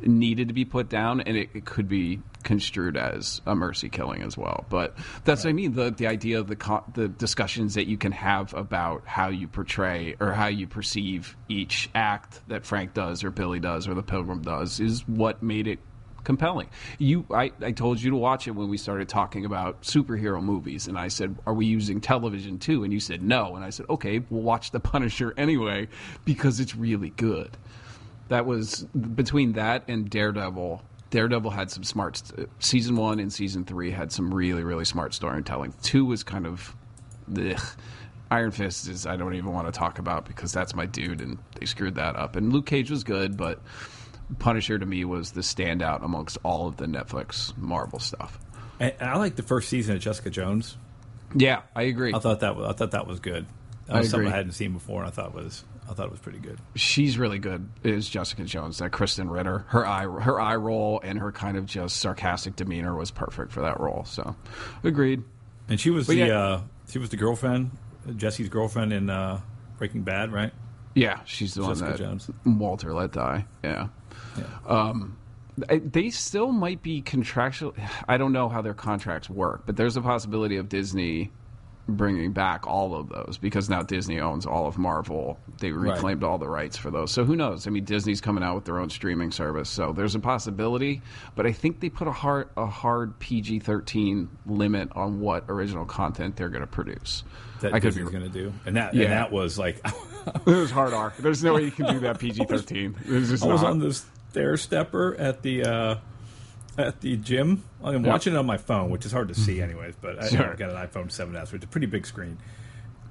needed 0.00 0.48
to 0.48 0.54
be 0.54 0.64
put 0.64 0.88
down, 0.88 1.20
and 1.20 1.36
it, 1.36 1.50
it 1.54 1.64
could 1.64 1.88
be 1.88 2.20
construed 2.42 2.96
as 2.96 3.40
a 3.46 3.54
mercy 3.54 3.88
killing 3.88 4.22
as 4.22 4.36
well. 4.36 4.64
But 4.68 4.96
that's 5.24 5.44
what 5.44 5.50
I 5.50 5.52
mean. 5.54 5.74
The 5.74 5.90
the 5.90 6.06
idea 6.06 6.38
of 6.40 6.46
the 6.46 6.56
co- 6.56 6.84
the 6.94 7.08
discussions 7.08 7.74
that 7.74 7.86
you 7.86 7.96
can 7.96 8.12
have 8.12 8.54
about 8.54 9.02
how 9.06 9.28
you 9.28 9.48
portray 9.48 10.16
or 10.20 10.32
how 10.32 10.46
you 10.46 10.66
perceive 10.66 11.36
each 11.48 11.90
act 11.94 12.40
that 12.48 12.64
Frank 12.64 12.94
does 12.94 13.24
or 13.24 13.30
Billy 13.30 13.60
does 13.60 13.88
or 13.88 13.94
the 13.94 14.02
Pilgrim 14.02 14.42
does 14.42 14.80
is 14.80 15.06
what 15.08 15.42
made 15.42 15.66
it 15.66 15.78
compelling. 16.24 16.68
You, 16.98 17.26
I, 17.30 17.52
I 17.60 17.72
told 17.72 18.00
you 18.00 18.10
to 18.10 18.16
watch 18.16 18.48
it 18.48 18.52
when 18.52 18.68
we 18.68 18.78
started 18.78 19.08
talking 19.08 19.44
about 19.44 19.82
superhero 19.82 20.42
movies, 20.42 20.88
and 20.88 20.98
I 20.98 21.08
said, 21.08 21.36
"Are 21.46 21.54
we 21.54 21.66
using 21.66 22.00
television 22.00 22.58
too?" 22.58 22.84
And 22.84 22.92
you 22.92 23.00
said, 23.00 23.22
"No." 23.22 23.56
And 23.56 23.64
I 23.64 23.70
said, 23.70 23.86
"Okay, 23.88 24.20
we'll 24.30 24.42
watch 24.42 24.70
The 24.70 24.80
Punisher 24.80 25.34
anyway 25.36 25.88
because 26.24 26.60
it's 26.60 26.74
really 26.74 27.10
good." 27.10 27.56
That 28.28 28.46
was 28.46 28.82
between 28.84 29.52
that 29.52 29.84
and 29.88 30.08
Daredevil. 30.08 30.82
Daredevil 31.10 31.50
had 31.50 31.70
some 31.70 31.84
smart. 31.84 32.16
St- 32.16 32.48
season 32.58 32.96
one 32.96 33.20
and 33.20 33.32
season 33.32 33.64
three 33.64 33.90
had 33.90 34.10
some 34.10 34.32
really, 34.32 34.64
really 34.64 34.84
smart 34.84 35.14
storytelling. 35.14 35.74
Two 35.82 36.04
was 36.04 36.22
kind 36.22 36.46
of, 36.46 36.74
ugh. 37.36 37.60
Iron 38.30 38.50
Fist 38.50 38.88
is 38.88 39.06
I 39.06 39.16
don't 39.16 39.34
even 39.34 39.52
want 39.52 39.72
to 39.72 39.78
talk 39.78 39.98
about 39.98 40.26
because 40.26 40.52
that's 40.52 40.74
my 40.74 40.86
dude, 40.86 41.20
and 41.20 41.38
they 41.58 41.66
screwed 41.66 41.96
that 41.96 42.16
up. 42.16 42.36
And 42.36 42.52
Luke 42.52 42.66
Cage 42.66 42.90
was 42.90 43.04
good, 43.04 43.36
but 43.36 43.60
Punisher 44.38 44.78
to 44.78 44.86
me 44.86 45.04
was 45.04 45.32
the 45.32 45.42
standout 45.42 46.04
amongst 46.04 46.38
all 46.42 46.66
of 46.66 46.76
the 46.76 46.86
Netflix 46.86 47.56
Marvel 47.56 47.98
stuff. 47.98 48.38
And 48.80 48.92
and 48.98 49.10
I 49.10 49.16
like 49.18 49.36
the 49.36 49.42
first 49.42 49.68
season 49.68 49.94
of 49.94 50.00
Jessica 50.02 50.30
Jones. 50.30 50.76
Yeah, 51.34 51.62
I 51.76 51.82
agree. 51.82 52.12
I 52.14 52.18
thought 52.18 52.40
that 52.40 52.56
was, 52.56 52.66
I 52.68 52.72
thought 52.72 52.92
that 52.92 53.06
was 53.06 53.20
good. 53.20 53.46
That 53.86 53.96
I 53.96 54.02
something. 54.02 54.32
I 54.32 54.34
hadn't 54.34 54.52
seen 54.52 54.72
before, 54.72 55.02
and 55.02 55.08
I 55.08 55.10
thought 55.10 55.34
was 55.34 55.64
I 55.88 55.92
thought 55.92 56.06
it 56.06 56.10
was 56.10 56.20
pretty 56.20 56.38
good. 56.38 56.58
She's 56.76 57.18
really 57.18 57.38
good. 57.38 57.68
Is 57.82 58.08
Jessica 58.08 58.44
Jones 58.44 58.78
that 58.78 58.90
Krysten 58.90 59.30
Ritter? 59.30 59.64
Her 59.68 59.86
eye, 59.86 60.04
her 60.04 60.40
eye 60.40 60.56
roll, 60.56 61.00
and 61.04 61.18
her 61.18 61.30
kind 61.30 61.56
of 61.56 61.66
just 61.66 61.98
sarcastic 61.98 62.56
demeanor 62.56 62.94
was 62.94 63.10
perfect 63.10 63.52
for 63.52 63.60
that 63.62 63.78
role. 63.80 64.04
So, 64.06 64.34
agreed. 64.82 65.22
And 65.68 65.78
she 65.78 65.90
was 65.90 66.06
But 66.06 66.14
the 66.14 66.26
yeah. 66.26 66.38
uh, 66.38 66.60
she 66.88 66.98
was 66.98 67.10
the 67.10 67.16
girlfriend, 67.16 67.70
Jesse's 68.16 68.48
girlfriend 68.48 68.92
in 68.92 69.10
uh, 69.10 69.40
Breaking 69.78 70.02
Bad, 70.02 70.32
right? 70.32 70.52
Yeah, 70.94 71.20
she's 71.24 71.54
the 71.54 71.66
Jessica 71.66 71.84
one 71.84 71.92
that 71.92 71.98
Jones. 71.98 72.30
Walter 72.44 72.94
let 72.94 73.12
die. 73.12 73.46
Yeah. 73.62 73.88
Um, 74.66 75.16
they 75.56 76.10
still 76.10 76.50
might 76.52 76.82
be 76.82 77.00
contractual. 77.02 77.74
I 78.08 78.16
don't 78.16 78.32
know 78.32 78.48
how 78.48 78.62
their 78.62 78.74
contracts 78.74 79.28
work, 79.30 79.62
but 79.66 79.76
there's 79.76 79.96
a 79.96 80.00
possibility 80.02 80.56
of 80.56 80.68
Disney 80.68 81.30
bringing 81.86 82.32
back 82.32 82.66
all 82.66 82.94
of 82.94 83.08
those 83.10 83.36
because 83.38 83.68
now 83.68 83.82
Disney 83.82 84.18
owns 84.20 84.46
all 84.46 84.66
of 84.66 84.78
Marvel. 84.78 85.38
They 85.58 85.70
reclaimed 85.72 86.24
all 86.24 86.38
the 86.38 86.48
rights 86.48 86.76
for 86.76 86.90
those. 86.90 87.10
So 87.10 87.24
who 87.24 87.36
knows? 87.36 87.66
I 87.66 87.70
mean, 87.70 87.84
Disney's 87.84 88.20
coming 88.20 88.42
out 88.42 88.54
with 88.54 88.64
their 88.64 88.78
own 88.78 88.88
streaming 88.90 89.30
service, 89.30 89.68
so 89.68 89.92
there's 89.92 90.14
a 90.14 90.18
possibility. 90.20 91.02
But 91.36 91.46
I 91.46 91.52
think 91.52 91.80
they 91.80 91.90
put 91.90 92.08
a 92.08 92.12
hard 92.12 92.48
a 92.56 92.66
hard 92.66 93.18
PG-13 93.18 94.28
limit 94.46 94.88
on 94.94 95.20
what 95.20 95.44
original 95.48 95.84
content 95.84 96.36
they're 96.36 96.48
going 96.48 96.62
to 96.62 96.66
produce. 96.66 97.22
That 97.60 97.74
I 97.74 97.78
Disney's 97.78 98.08
going 98.08 98.24
to 98.24 98.28
do, 98.30 98.52
and 98.66 98.76
that 98.76 98.94
Yeah. 98.94 99.04
and 99.04 99.12
that 99.12 99.32
was 99.32 99.58
like 99.58 99.84
It 100.46 100.46
was 100.46 100.70
hard 100.70 100.94
R. 100.94 101.12
There's 101.18 101.44
no 101.44 101.54
way 101.54 101.64
you 101.64 101.70
can 101.70 101.92
do 101.92 102.00
that 102.00 102.18
PG-13. 102.18 102.96
There's 103.04 103.28
just 103.30 103.44
I 103.44 103.48
was 103.48 103.62
on 103.62 103.78
this 103.78 104.06
stair 104.30 104.56
stepper 104.56 105.14
at 105.18 105.42
the 105.42 105.64
uh, 105.64 105.94
at 106.78 107.00
the 107.00 107.16
gym. 107.16 107.62
I'm 107.82 108.04
Yeah. 108.04 108.10
watching 108.10 108.34
it 108.34 108.36
on 108.36 108.46
my 108.46 108.56
phone, 108.56 108.90
which 108.90 109.04
is 109.06 109.12
hard 109.12 109.28
to 109.28 109.34
see, 109.34 109.60
anyways. 109.60 109.94
But 110.00 110.22
I, 110.22 110.28
Sure. 110.28 110.50
I've 110.50 110.58
got 110.58 110.70
an 110.70 110.76
iPhone 110.76 111.10
7s, 111.10 111.52
which 111.52 111.60
is 111.60 111.64
a 111.64 111.68
pretty 111.68 111.86
big 111.86 112.06
screen, 112.06 112.38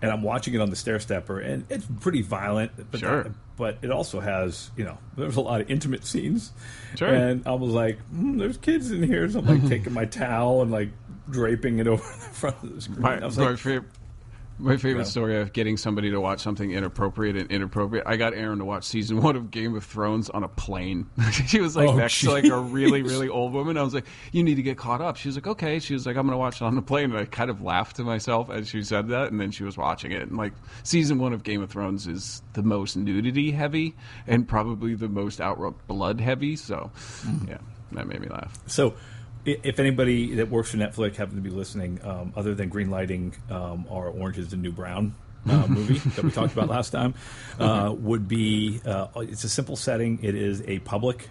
and 0.01 0.11
I'm 0.11 0.21
watching 0.23 0.53
it 0.53 0.61
on 0.61 0.69
the 0.69 0.75
stair 0.75 0.99
stepper, 0.99 1.39
and 1.39 1.65
it's 1.69 1.85
pretty 2.01 2.21
violent. 2.21 2.71
But 2.91 2.99
Sure. 2.99 3.31
but 3.57 3.77
it 3.81 3.91
also 3.91 4.19
has 4.19 4.71
you 4.75 4.83
know 4.83 4.97
there's 5.17 5.35
a 5.37 5.41
lot 5.41 5.61
of 5.61 5.69
intimate 5.69 6.05
scenes, 6.05 6.51
Sure. 6.95 7.07
and 7.09 7.45
I 7.47 7.53
was 7.53 7.71
like, 7.73 7.99
mm, 8.13 8.37
there's 8.39 8.57
kids 8.57 8.91
in 8.91 9.03
here, 9.03 9.29
so 9.29 9.39
I'm 9.39 9.45
like 9.45 9.67
taking 9.69 9.93
my 9.93 10.05
towel 10.05 10.61
and 10.61 10.71
like 10.71 10.89
draping 11.29 11.79
it 11.79 11.87
over 11.87 12.03
the 12.03 12.09
front 12.35 12.55
of 12.63 12.75
the 12.75 12.81
screen. 12.81 13.01
My, 13.01 13.21
I 13.21 13.25
was 13.25 13.37
my, 13.37 13.45
like, 13.51 13.55
fav- 13.59 13.85
my 14.59 14.77
favorite 14.77 15.05
story 15.07 15.37
of 15.41 15.51
getting 15.53 15.77
somebody 15.77 16.11
to 16.11 16.19
watch 16.21 16.39
something 16.41 16.71
inappropriate 16.71 17.35
and 17.35 17.49
inappropriate. 17.51 18.05
I 18.07 18.17
got 18.17 18.33
Aaron 18.33 18.59
to 18.59 18.65
watch 18.65 18.83
season 18.85 19.21
one 19.21 19.35
of 19.35 19.51
Game 19.51 19.75
of 19.75 19.83
Thrones 19.83 20.29
on 20.29 20.43
a 20.43 20.47
plane. 20.47 21.07
she 21.47 21.59
was 21.59 21.75
like 21.75 21.89
Oh, 21.89 21.95
next 21.95 22.19
to 22.21 22.31
like 22.31 22.45
a 22.45 22.57
really, 22.57 23.01
really 23.01 23.29
old 23.29 23.53
woman. 23.53 23.77
I 23.77 23.83
was 23.83 23.93
like, 23.93 24.05
"You 24.31 24.43
need 24.43 24.55
to 24.55 24.63
get 24.63 24.77
caught 24.77 25.01
up." 25.01 25.17
She 25.17 25.27
was 25.27 25.35
like, 25.35 25.47
"Okay." 25.47 25.79
She 25.79 25.93
was 25.93 26.05
like, 26.05 26.15
"I'm 26.15 26.23
going 26.27 26.33
to 26.33 26.37
watch 26.37 26.61
it 26.61 26.65
on 26.65 26.75
the 26.75 26.81
plane." 26.81 27.11
And 27.11 27.17
I 27.19 27.25
kind 27.25 27.49
of 27.49 27.61
laughed 27.61 27.95
to 27.97 28.03
myself 28.03 28.49
as 28.49 28.67
she 28.69 28.83
said 28.83 29.07
that, 29.09 29.31
and 29.31 29.39
then 29.41 29.51
she 29.51 29.63
was 29.63 29.77
watching 29.77 30.11
it. 30.11 30.21
And 30.23 30.37
like 30.37 30.53
season 30.83 31.19
one 31.19 31.33
of 31.33 31.43
Game 31.43 31.61
of 31.61 31.69
Thrones 31.69 32.07
is 32.07 32.41
the 32.53 32.63
most 32.63 32.95
nudity 32.95 33.51
heavy 33.51 33.95
and 34.27 34.47
probably 34.47 34.95
the 34.95 35.09
most 35.09 35.41
outright 35.41 35.73
blood 35.87 36.19
heavy. 36.21 36.55
So 36.55 36.91
Mm-hmm. 37.23 37.49
yeah, 37.49 37.57
that 37.93 38.07
made 38.07 38.19
me 38.19 38.27
laugh. 38.27 38.53
So, 38.67 38.93
if 39.45 39.79
anybody 39.79 40.35
that 40.35 40.49
works 40.49 40.71
for 40.71 40.77
Netflix 40.77 41.15
happens 41.15 41.35
to 41.37 41.41
be 41.41 41.49
listening, 41.49 41.99
um, 42.03 42.33
other 42.35 42.53
than 42.55 42.69
greenlighting 42.69 43.33
um, 43.51 43.85
our 43.89 44.07
Orange 44.09 44.37
is 44.37 44.49
the 44.49 44.57
New 44.57 44.71
Brown 44.71 45.15
uh, 45.49 45.67
movie 45.69 45.97
that 46.09 46.23
we 46.23 46.31
talked 46.31 46.53
about 46.53 46.69
last 46.69 46.91
time, 46.91 47.13
uh, 47.59 47.93
would 47.97 48.27
be 48.27 48.79
uh, 48.85 49.07
it's 49.17 49.43
a 49.43 49.49
simple 49.49 49.75
setting. 49.75 50.19
It 50.23 50.35
is 50.35 50.61
a 50.67 50.79
public 50.79 51.29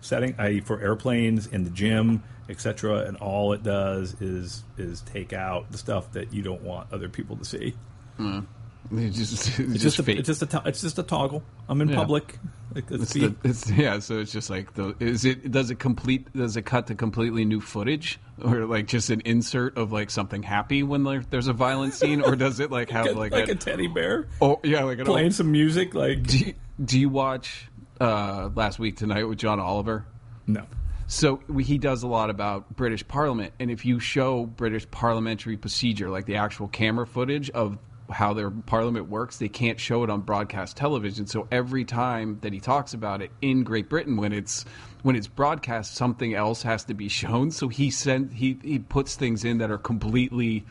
setting, 0.00 0.34
i.e., 0.38 0.60
for 0.60 0.80
airplanes 0.80 1.46
in 1.46 1.64
the 1.64 1.70
gym, 1.70 2.22
etc. 2.50 2.98
And 3.06 3.16
all 3.18 3.52
it 3.54 3.62
does 3.62 4.20
is 4.20 4.62
is 4.76 5.00
take 5.02 5.32
out 5.32 5.70
the 5.72 5.78
stuff 5.78 6.12
that 6.12 6.32
you 6.34 6.42
don't 6.42 6.62
want 6.62 6.92
other 6.92 7.08
people 7.08 7.36
to 7.36 7.44
see. 7.44 7.74
It's 8.92 9.16
just, 9.16 9.48
it's 9.48 9.58
It's 9.58 9.82
just 9.82 9.96
just, 9.96 10.08
a, 10.08 10.12
it's 10.18 10.26
just 10.26 10.42
a 10.42 10.46
to- 10.46 10.62
it's 10.66 10.80
just 10.82 10.98
a 10.98 11.02
toggle. 11.02 11.42
I'm 11.70 11.80
in 11.80 11.88
Yeah. 11.88 11.96
public. 11.96 12.38
Like, 12.74 12.90
It's 12.90 13.12
the, 13.12 13.34
it's, 13.44 13.70
yeah, 13.70 13.98
so 14.00 14.18
it's 14.18 14.32
just 14.32 14.50
like 14.50 14.74
the 14.74 14.96
is 14.98 15.24
it 15.24 15.50
does 15.50 15.70
it 15.70 15.78
complete 15.78 16.32
does 16.32 16.56
it 16.56 16.62
cut 16.62 16.88
to 16.88 16.94
completely 16.94 17.44
new 17.44 17.60
footage 17.60 18.18
or 18.42 18.66
like 18.66 18.86
just 18.86 19.10
an 19.10 19.22
insert 19.24 19.76
of 19.78 19.92
like 19.92 20.10
something 20.10 20.42
happy 20.42 20.82
when 20.82 21.04
there, 21.04 21.22
there's 21.30 21.46
a 21.46 21.52
violent 21.52 21.94
scene 21.94 22.20
or 22.20 22.34
does 22.34 22.60
it 22.60 22.70
like 22.70 22.90
have 22.90 23.06
like, 23.16 23.32
like, 23.32 23.48
a, 23.48 23.52
a, 23.52 23.54
teddy 23.54 23.86
bear 23.86 24.26
oh 24.40 24.60
yeah 24.64 24.82
like 24.82 24.98
an 24.98 25.04
playing 25.04 25.30
some 25.30 25.52
music. 25.52 25.94
Like 25.94 26.24
do 26.24 26.38
you, 26.38 26.54
do 26.84 26.98
you 26.98 27.08
watch 27.08 27.68
uh, 28.00 28.50
last 28.54 28.78
week 28.78 28.96
tonight 28.96 29.24
with 29.24 29.38
John 29.38 29.60
Oliver? 29.60 30.04
no. 30.46 30.66
So 31.06 31.40
we, 31.48 31.64
he 31.64 31.76
does 31.76 32.02
a 32.02 32.06
lot 32.06 32.30
about 32.30 32.74
British 32.74 33.06
Parliament, 33.06 33.52
and 33.60 33.70
if 33.70 33.84
you 33.84 34.00
show 34.00 34.46
British 34.46 34.90
parliamentary 34.90 35.56
procedure, 35.58 36.08
like 36.08 36.24
the 36.24 36.36
actual 36.36 36.66
camera 36.66 37.06
footage 37.06 37.50
of 37.50 37.78
how 38.10 38.34
their 38.34 38.50
parliament 38.50 39.08
works, 39.08 39.38
they 39.38 39.48
can't 39.48 39.80
show 39.80 40.04
it 40.04 40.10
on 40.10 40.20
broadcast 40.20 40.76
television. 40.76 41.26
So 41.26 41.48
every 41.50 41.84
time 41.84 42.38
that 42.42 42.52
he 42.52 42.60
talks 42.60 42.92
about 42.94 43.22
it 43.22 43.30
in 43.40 43.64
Great 43.64 43.88
Britain, 43.88 44.16
when 44.16 44.32
it's 44.32 44.64
when 45.02 45.16
it's 45.16 45.26
broadcast, 45.26 45.94
something 45.94 46.34
else 46.34 46.62
has 46.62 46.84
to 46.84 46.94
be 46.94 47.08
shown. 47.20 47.50
So 47.50 47.68
he 47.68 47.90
sent 47.90 48.32
he 48.32 48.58
he 48.62 48.78
puts 48.78 49.16
things 49.16 49.44
in 49.44 49.58
that 49.58 49.70
are 49.70 49.78
completely 49.78 50.64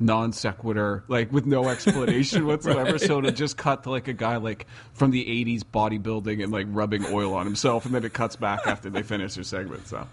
non 0.00 0.32
sequitur, 0.32 1.04
like 1.08 1.30
with 1.30 1.46
no 1.46 1.68
explanation 1.68 2.46
whatsoever. 2.48 2.98
So 2.98 3.20
to 3.20 3.30
just 3.30 3.56
cut 3.56 3.84
to 3.84 3.90
like 3.90 4.08
a 4.08 4.12
guy 4.12 4.36
like 4.36 4.66
from 4.94 5.10
the 5.10 5.24
'80s 5.24 5.62
bodybuilding 5.62 6.42
and 6.42 6.50
like 6.52 6.66
rubbing 6.70 7.04
oil 7.12 7.34
on 7.34 7.44
himself, 7.46 7.84
and 7.86 7.94
then 7.94 8.04
it 8.04 8.12
cuts 8.12 8.36
back 8.36 8.60
after 8.66 8.90
they 8.90 9.02
finish 9.02 9.34
their 9.34 9.44
segment. 9.44 9.86
So 9.88 10.06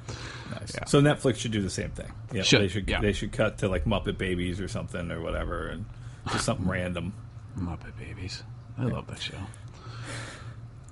Nice. 0.52 0.74
Yeah. 0.76 0.86
So 0.86 1.02
Netflix 1.02 1.38
should 1.38 1.52
do 1.52 1.62
the 1.62 1.70
same 1.70 1.92
thing. 1.92 2.12
Yeah, 2.34 2.42
Should, 2.42 2.62
they 2.62 2.68
should. 2.68 2.90
yeah. 2.90 3.02
They 3.02 3.14
should 3.14 3.32
cut 3.32 3.60
to 3.60 3.68
like 3.70 3.86
Muppet 3.86 4.18
Babies 4.18 4.60
or 4.60 4.68
something 4.68 5.12
or 5.12 5.22
whatever, 5.22 5.68
and 5.68 5.86
just 6.32 6.46
something 6.46 6.68
random. 6.68 7.14
Muppet 7.58 7.98
Babies, 7.98 8.44
I 8.78 8.84
love 8.84 9.08
that 9.08 9.22
show. 9.22 9.38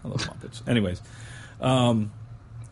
I 0.04 0.08
love 0.08 0.22
Muppets. 0.22 0.68
Anyways, 0.68 1.02
um, 1.62 2.12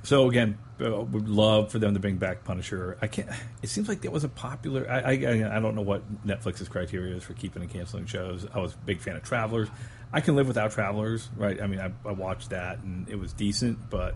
so 0.03 0.29
again, 0.29 0.57
uh, 0.79 1.01
would 1.03 1.29
love 1.29 1.71
for 1.71 1.79
them 1.79 1.93
to 1.93 1.99
bring 1.99 2.17
back 2.17 2.43
Punisher. 2.43 2.97
I 3.01 3.07
can't. 3.07 3.29
It 3.61 3.69
seems 3.69 3.87
like 3.87 4.01
that 4.01 4.11
was 4.11 4.23
a 4.23 4.29
popular. 4.29 4.89
I, 4.89 4.99
I 4.99 5.57
I 5.57 5.59
don't 5.59 5.75
know 5.75 5.81
what 5.81 6.03
Netflix's 6.25 6.67
criteria 6.67 7.15
is 7.15 7.23
for 7.23 7.33
keeping 7.33 7.61
and 7.61 7.71
canceling 7.71 8.05
shows. 8.05 8.45
I 8.53 8.59
was 8.59 8.73
a 8.73 8.77
big 8.77 8.99
fan 8.99 9.15
of 9.15 9.23
Travelers. 9.23 9.69
I 10.13 10.21
can 10.21 10.35
live 10.35 10.47
without 10.47 10.71
Travelers, 10.71 11.29
right? 11.35 11.61
I 11.61 11.67
mean, 11.67 11.79
I, 11.79 11.91
I 12.07 12.11
watched 12.11 12.51
that 12.51 12.79
and 12.79 13.09
it 13.09 13.17
was 13.19 13.33
decent, 13.33 13.89
but 13.89 14.15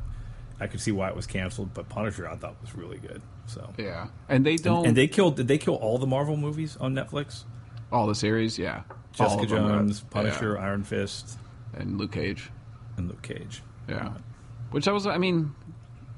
I 0.60 0.68
could 0.68 0.82
see 0.82 0.91
why 0.91 1.10
it 1.10 1.15
was 1.15 1.25
canceled. 1.27 1.74
But 1.74 1.89
Punisher, 1.89 2.27
I 2.27 2.36
thought 2.36 2.56
was 2.62 2.75
really 2.75 2.98
good. 2.98 3.22
So 3.48 3.74
Yeah, 3.77 4.08
and 4.27 4.46
they 4.46 4.58
don't 4.58 4.86
and 4.86 4.96
they 4.96 5.08
killed. 5.08 5.38
Did 5.38 5.48
they 5.48 5.58
kill 5.58 5.75
all 5.75 5.98
the 5.98 6.08
Marvel 6.08 6.38
movies 6.38 6.77
on 6.77 6.94
Netflix? 6.94 7.46
All 7.91 8.08
the 8.08 8.15
series. 8.15 8.58
Yeah, 8.60 8.84
Jessica 9.13 9.46
Jones, 9.46 10.01
Punisher, 10.10 10.55
yeah. 10.55 10.63
Iron 10.65 10.84
Fist, 10.84 11.38
and 11.74 11.98
Luke 11.98 12.12
Cage. 12.12 12.50
and 12.98 13.08
Luke 13.08 13.22
Cage. 13.22 13.62
Yeah, 13.88 14.12
which 14.72 14.88
I 14.88 14.91
was. 14.91 15.08
I 15.08 15.17
mean, 15.17 15.55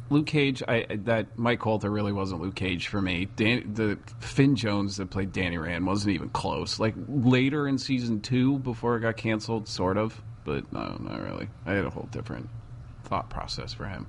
Luke 0.09 0.25
Cage. 0.27 0.61
I 0.67 0.85
that 1.05 1.37
Mike 1.37 1.59
Colter 1.59 1.89
really 1.89 2.11
wasn't 2.11 2.41
Luke 2.41 2.55
Cage 2.55 2.87
for 2.87 3.01
me. 3.01 3.29
Dan, 3.35 3.73
the 3.73 3.97
Finn 4.19 4.55
Jones 4.55 4.97
that 4.97 5.09
played 5.09 5.31
Danny 5.31 5.57
Rand 5.57 5.85
wasn't 5.87 6.13
even 6.15 6.29
close. 6.29 6.79
Like 6.79 6.95
later 7.07 7.67
in 7.67 7.77
season 7.77 8.19
two, 8.21 8.59
before 8.59 8.97
it 8.97 9.01
got 9.01 9.15
canceled, 9.17 9.67
sort 9.69 9.97
of, 9.97 10.21
but 10.43 10.71
no, 10.73 10.97
not 10.99 11.21
really. 11.21 11.47
I 11.65 11.73
had 11.73 11.85
a 11.85 11.89
whole 11.89 12.09
different 12.11 12.49
thought 13.05 13.29
process 13.29 13.73
for 13.73 13.85
him. 13.85 14.07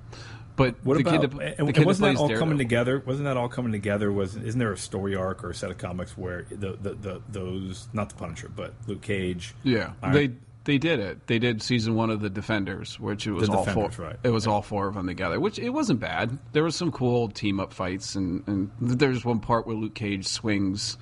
But 0.55 0.75
What 0.83 0.95
the 0.97 1.01
about? 1.01 1.21
kid, 1.21 1.31
that, 1.31 1.39
and, 1.41 1.41
the 1.41 1.57
and 1.65 1.67
kid 1.73 1.81
that 1.81 1.85
wasn't 1.87 2.03
that 2.05 2.09
plays 2.11 2.19
all 2.19 2.27
Daredevil- 2.27 2.39
coming 2.39 2.57
together? 2.59 3.03
Wasn't 3.05 3.25
that 3.25 3.37
all 3.37 3.49
coming 3.49 3.71
together? 3.71 4.11
Was 4.11 4.35
isn't 4.35 4.59
there 4.59 4.71
a 4.71 4.77
story 4.77 5.15
arc 5.15 5.43
or 5.43 5.49
a 5.49 5.55
set 5.55 5.71
of 5.71 5.77
comics 5.77 6.17
where 6.17 6.43
the 6.49 6.77
the, 6.81 6.93
the 6.93 7.21
those 7.29 7.87
not 7.93 8.09
the 8.09 8.15
Punisher 8.15 8.49
but 8.55 8.73
Luke 8.87 9.01
Cage? 9.01 9.55
Yeah, 9.63 9.93
Iron- 10.03 10.13
they 10.13 10.29
they 10.65 10.77
did 10.77 10.99
it. 10.99 11.27
They 11.27 11.39
did 11.39 11.61
season 11.61 11.95
one 11.95 12.09
of 12.09 12.21
the 12.21 12.29
Defenders, 12.29 12.97
which 12.99 13.27
it 13.27 13.31
was 13.33 13.49
all 13.49 13.65
four. 13.65 13.89
right. 13.97 14.15
It 14.23 14.29
was 14.29 14.47
all 14.47 14.61
four 14.61 14.87
of 14.87 14.93
them 14.95 15.07
together, 15.07 15.39
which 15.39 15.59
it 15.59 15.69
wasn't 15.71 15.99
bad. 15.99 16.37
There 16.53 16.63
was 16.63 16.75
some 16.75 16.91
cool 16.91 17.27
team 17.29 17.59
up 17.59 17.73
fights, 17.73 18.15
and, 18.15 18.47
and 18.47 18.71
there's 18.79 19.25
one 19.25 19.39
part 19.41 19.67
where 19.67 19.75
Luke 19.75 19.93
Cage 19.95 20.25
swings 20.25 20.97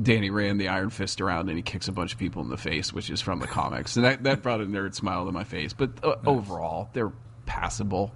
Danny 0.00 0.28
Rand 0.28 0.60
the 0.60 0.68
Iron 0.68 0.90
Fist 0.90 1.20
around, 1.22 1.48
and 1.48 1.56
he 1.56 1.62
kicks 1.62 1.88
a 1.88 1.92
bunch 1.92 2.12
of 2.12 2.18
people 2.18 2.42
in 2.42 2.48
the 2.50 2.56
face, 2.58 2.92
which 2.92 3.08
is 3.08 3.20
from 3.22 3.38
the 3.38 3.46
comics, 3.46 3.96
and 3.96 4.04
that 4.04 4.24
that 4.24 4.42
brought 4.42 4.60
a 4.60 4.66
nerd 4.66 4.94
smile 4.94 5.24
to 5.24 5.32
my 5.32 5.44
face. 5.44 5.72
But 5.72 5.90
uh, 6.04 6.16
overall, 6.26 6.90
they're 6.92 7.12
passable. 7.46 8.12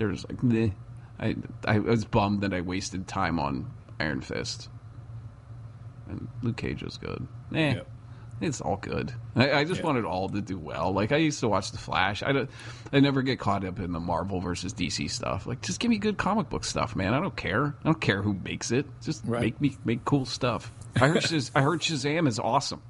There's 0.00 0.26
like, 0.28 0.42
meh. 0.42 0.70
I 1.18 1.36
I 1.66 1.78
was 1.78 2.06
bummed 2.06 2.40
that 2.40 2.54
I 2.54 2.62
wasted 2.62 3.06
time 3.06 3.38
on 3.38 3.70
Iron 4.00 4.22
Fist, 4.22 4.70
and 6.08 6.26
Luke 6.42 6.56
Cage 6.56 6.82
was 6.82 6.96
good. 6.96 7.28
Eh. 7.54 7.74
Yep. 7.74 7.86
It's 8.40 8.62
all 8.62 8.78
good. 8.78 9.12
I, 9.36 9.52
I 9.52 9.64
just 9.64 9.82
wanted 9.82 10.06
all 10.06 10.30
to 10.30 10.40
do 10.40 10.56
well. 10.58 10.92
Like 10.94 11.12
I 11.12 11.16
used 11.18 11.40
to 11.40 11.48
watch 11.48 11.72
The 11.72 11.76
Flash. 11.76 12.22
I 12.22 12.32
don't. 12.32 12.48
I 12.90 13.00
never 13.00 13.20
get 13.20 13.38
caught 13.38 13.62
up 13.66 13.78
in 13.78 13.92
the 13.92 14.00
Marvel 14.00 14.40
versus 14.40 14.72
DC 14.72 15.10
stuff. 15.10 15.46
Like 15.46 15.60
just 15.60 15.78
give 15.80 15.90
me 15.90 15.98
good 15.98 16.16
comic 16.16 16.48
book 16.48 16.64
stuff, 16.64 16.96
man. 16.96 17.12
I 17.12 17.20
don't 17.20 17.36
care. 17.36 17.66
I 17.66 17.84
don't 17.84 18.00
care 18.00 18.22
who 18.22 18.32
makes 18.32 18.70
it. 18.70 18.86
Just 19.02 19.22
Right. 19.26 19.42
make 19.42 19.60
me 19.60 19.76
make 19.84 20.06
cool 20.06 20.24
stuff. 20.24 20.72
I 20.96 21.08
heard 21.08 21.18
Shaz, 21.18 21.50
I 21.54 21.60
heard 21.60 21.80
Shazam 21.80 22.26
is 22.26 22.38
awesome. 22.38 22.80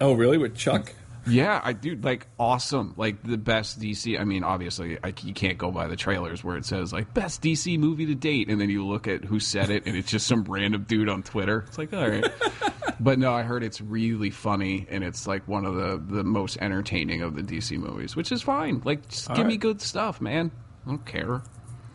Oh, 0.00 0.14
really? 0.14 0.38
With 0.38 0.56
Chuck? 0.56 0.94
Yeah, 1.28 1.60
I 1.62 1.72
do 1.72 1.96
like 1.96 2.26
awesome, 2.38 2.94
like 2.96 3.22
the 3.22 3.36
best 3.36 3.80
DC. 3.80 4.18
I 4.18 4.24
mean, 4.24 4.44
obviously, 4.44 4.98
I, 5.02 5.12
you 5.22 5.34
can't 5.34 5.58
go 5.58 5.70
by 5.70 5.86
the 5.86 5.96
trailers 5.96 6.42
where 6.42 6.56
it 6.56 6.64
says 6.64 6.92
like 6.92 7.12
best 7.14 7.42
DC 7.42 7.78
movie 7.78 8.06
to 8.06 8.14
date, 8.14 8.48
and 8.48 8.60
then 8.60 8.70
you 8.70 8.86
look 8.86 9.06
at 9.06 9.24
who 9.24 9.40
said 9.40 9.70
it, 9.70 9.84
and 9.86 9.96
it's 9.96 10.10
just 10.10 10.26
some 10.26 10.44
random 10.44 10.84
dude 10.84 11.08
on 11.08 11.22
Twitter. 11.22 11.64
It's 11.68 11.78
like, 11.78 11.92
all 11.92 12.08
right, 12.08 12.26
but 13.00 13.18
no, 13.18 13.32
I 13.32 13.42
heard 13.42 13.62
it's 13.62 13.80
really 13.80 14.30
funny, 14.30 14.86
and 14.90 15.04
it's 15.04 15.26
like 15.26 15.46
one 15.46 15.64
of 15.64 15.74
the 15.74 16.02
the 16.16 16.24
most 16.24 16.58
entertaining 16.60 17.22
of 17.22 17.34
the 17.34 17.42
DC 17.42 17.78
movies, 17.78 18.16
which 18.16 18.32
is 18.32 18.42
fine. 18.42 18.82
Like, 18.84 19.08
just 19.08 19.30
All 19.30 19.36
give 19.36 19.46
me 19.46 19.56
good 19.56 19.80
stuff, 19.80 20.20
man. 20.20 20.50
I 20.86 20.90
don't 20.90 21.04
care. 21.04 21.42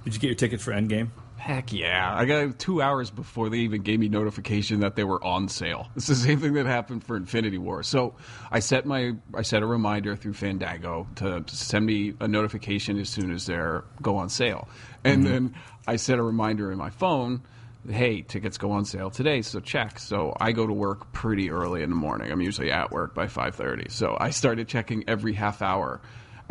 Did 0.03 0.13
you 0.13 0.19
get 0.19 0.27
your 0.27 0.35
tickets 0.35 0.63
for 0.63 0.71
Endgame? 0.71 1.09
Heck 1.37 1.73
yeah. 1.73 2.13
I 2.15 2.23
got 2.23 2.57
two 2.57 2.81
hours 2.81 3.09
before 3.11 3.49
they 3.49 3.59
even 3.59 3.81
gave 3.81 3.99
me 3.99 4.07
notification 4.07 4.79
that 4.79 4.95
they 4.95 5.03
were 5.03 5.21
on 5.21 5.49
sale. 5.49 5.89
It's 5.95 6.07
the 6.07 6.15
same 6.15 6.39
thing 6.39 6.53
that 6.53 6.65
happened 6.65 7.03
for 7.03 7.17
Infinity 7.17 7.57
War. 7.57 7.83
So 7.83 8.15
I 8.49 8.59
set 8.59 8.85
my 8.85 9.13
I 9.33 9.41
set 9.41 9.61
a 9.61 9.65
reminder 9.65 10.15
through 10.15 10.33
Fandango 10.33 11.05
to 11.15 11.43
send 11.47 11.85
me 11.85 12.13
a 12.21 12.27
notification 12.27 12.97
as 12.97 13.09
soon 13.09 13.31
as 13.31 13.45
they're 13.45 13.83
go 14.01 14.15
on 14.17 14.29
sale. 14.29 14.69
And 15.03 15.23
mm-hmm. 15.23 15.33
then 15.33 15.55
I 15.85 15.97
set 15.97 16.17
a 16.17 16.23
reminder 16.23 16.71
in 16.71 16.77
my 16.77 16.91
phone, 16.91 17.41
hey, 17.89 18.21
tickets 18.21 18.57
go 18.57 18.71
on 18.71 18.85
sale 18.85 19.09
today, 19.09 19.41
so 19.41 19.59
check. 19.59 19.99
So 19.99 20.33
I 20.39 20.53
go 20.53 20.65
to 20.65 20.73
work 20.73 21.11
pretty 21.11 21.51
early 21.51 21.83
in 21.83 21.89
the 21.89 21.95
morning. 21.95 22.31
I'm 22.31 22.41
usually 22.41 22.71
at 22.71 22.91
work 22.91 23.13
by 23.13 23.25
5:30. 23.27 23.91
So 23.91 24.15
I 24.17 24.29
started 24.29 24.67
checking 24.67 25.03
every 25.09 25.33
half 25.33 25.61
hour 25.61 26.01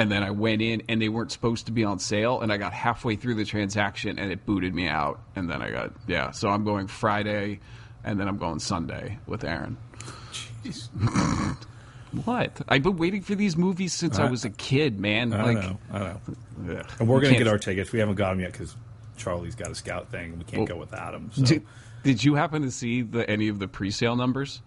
and 0.03 0.11
then 0.11 0.23
I 0.25 0.31
went 0.33 0.61
in 0.63 0.83
and 0.89 1.01
they 1.01 1.09
weren't 1.09 1.31
supposed 1.31 1.67
to 1.67 1.73
be 1.73 1.85
on 1.85 1.99
sale 2.01 2.41
and 2.41 2.53
I 2.53 2.57
got 2.57 2.73
halfway 2.73 3.15
through 3.17 3.37
the 3.37 3.45
transaction 3.45 4.19
and 4.19 4.33
it 4.33 4.45
booted 4.45 4.75
me 4.75 4.89
out 4.89 5.21
and 5.37 5.49
then 5.49 5.63
I 5.63 5.71
got 5.71 5.93
yeah 6.09 6.33
so 6.33 6.49
I'm 6.49 6.65
going 6.65 6.89
Friday 6.89 7.61
and 8.05 8.19
then 8.19 8.27
I'm 8.27 8.37
going 8.39 8.59
Sunday 8.59 9.19
with 9.27 9.45
Aaron. 9.45 9.77
Jeez. 10.65 10.89
what? 12.25 12.61
I've 12.69 12.83
been 12.83 12.97
waiting 12.97 13.23
for 13.23 13.35
these 13.35 13.57
movies 13.57 13.93
since 13.93 14.19
I, 14.19 14.27
I- 14.27 14.31
was 14.31 14.45
a 14.45 14.51
kid, 14.51 14.99
man. 14.99 15.33
I 15.33 15.45
like, 15.45 15.57
know. 15.57 15.79
I 15.93 15.99
know. 15.99 16.21
ugh. 16.79 16.91
And 16.99 17.09
we're 17.09 17.21
gonna 17.21 17.39
get 17.39 17.49
our 17.49 17.59
tickets. 17.59 17.93
We 17.93 18.01
haven't 18.01 18.17
got 18.17 18.31
them 18.31 18.41
yet 18.41 18.53
because 18.53 18.77
Charlie's 19.17 19.55
got 19.55 19.71
a 19.71 19.75
scout 19.75 20.11
thing. 20.11 20.39
We 20.39 20.45
can't 20.45 20.59
Well, 20.59 20.67
go 20.67 20.77
without 20.77 21.15
him. 21.15 21.31
So. 21.33 21.43
Did, 21.45 21.67
did 22.03 22.25
you 22.25 22.35
happen 22.35 22.63
to 22.63 22.71
see 22.71 23.03
the 23.03 23.29
any 23.31 23.49
of 23.49 23.59
the 23.61 23.69
pre-sale 23.69 24.17
numbers? 24.17 24.61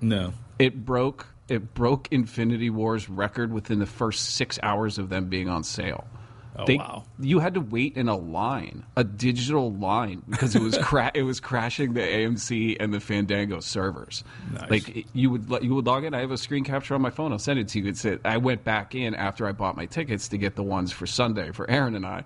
no. 0.00 0.32
It 0.58 0.84
broke 0.84 1.26
it 1.48 1.74
broke 1.74 2.08
Infinity 2.10 2.70
War's 2.70 3.08
record 3.08 3.52
within 3.52 3.78
the 3.78 3.86
first 3.86 4.30
six 4.34 4.58
hours 4.62 4.98
of 4.98 5.08
them 5.08 5.26
being 5.28 5.48
on 5.48 5.64
sale. 5.64 6.06
Oh, 6.54 6.66
They- 6.66 6.76
wow. 6.76 7.04
You 7.18 7.38
had 7.38 7.54
to 7.54 7.60
wait 7.60 7.96
in 7.96 8.08
a 8.08 8.16
line, 8.16 8.84
a 8.96 9.04
digital 9.04 9.72
line, 9.72 10.22
because 10.28 10.54
it 10.54 10.60
was 10.60 10.76
cra- 10.82 11.10
it 11.14 11.22
was 11.22 11.40
crashing 11.40 11.94
the 11.94 12.00
AMC 12.02 12.76
and 12.78 12.92
the 12.92 13.00
Fandango 13.00 13.60
servers. 13.60 14.22
Nice. 14.52 14.70
Like 14.70 14.96
it- 14.96 15.06
you 15.14 15.30
would 15.30 15.48
you 15.62 15.74
would 15.74 15.86
log 15.86 16.04
in. 16.04 16.12
I 16.12 16.20
have 16.20 16.30
a 16.30 16.36
screen 16.36 16.62
capture 16.64 16.94
on 16.94 17.00
my 17.00 17.08
phone. 17.10 17.32
I'll 17.32 17.38
send 17.38 17.58
it 17.58 17.68
to 17.68 17.80
you. 17.80 17.88
It's 17.88 18.04
it. 18.04 18.20
I 18.24 18.36
went 18.36 18.64
back 18.64 18.94
in 18.94 19.14
after 19.14 19.46
I 19.46 19.52
bought 19.52 19.76
my 19.76 19.86
tickets 19.86 20.28
to 20.28 20.36
get 20.38 20.54
the 20.56 20.62
ones 20.62 20.92
for 20.92 21.06
Sunday 21.06 21.52
for 21.52 21.68
Aaron 21.70 21.94
and 21.94 22.04
I, 22.04 22.24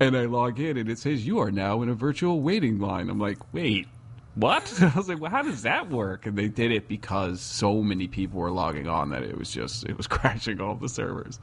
and 0.00 0.16
I 0.16 0.24
log 0.24 0.58
in 0.60 0.78
and 0.78 0.88
it 0.88 0.98
says 0.98 1.26
you 1.26 1.38
are 1.40 1.50
now 1.50 1.82
in 1.82 1.90
a 1.90 1.94
virtual 1.94 2.40
waiting 2.40 2.78
line. 2.78 3.10
I'm 3.10 3.18
like, 3.20 3.36
wait. 3.52 3.86
What? 4.38 4.72
I 4.82 4.92
was 4.96 5.08
like, 5.08 5.20
well, 5.20 5.30
how 5.30 5.42
does 5.42 5.62
that 5.62 5.90
work? 5.90 6.26
And 6.26 6.36
they 6.38 6.48
did 6.48 6.70
it 6.72 6.86
because 6.88 7.40
so 7.40 7.82
many 7.82 8.06
people 8.08 8.40
were 8.40 8.50
logging 8.50 8.86
on 8.88 9.10
that 9.10 9.22
it 9.22 9.36
was 9.36 9.50
just 9.50 9.84
it 9.84 9.96
was 9.96 10.06
crashing 10.16 10.60
all 10.60 10.74
the 10.74 10.88
servers. 10.88 11.40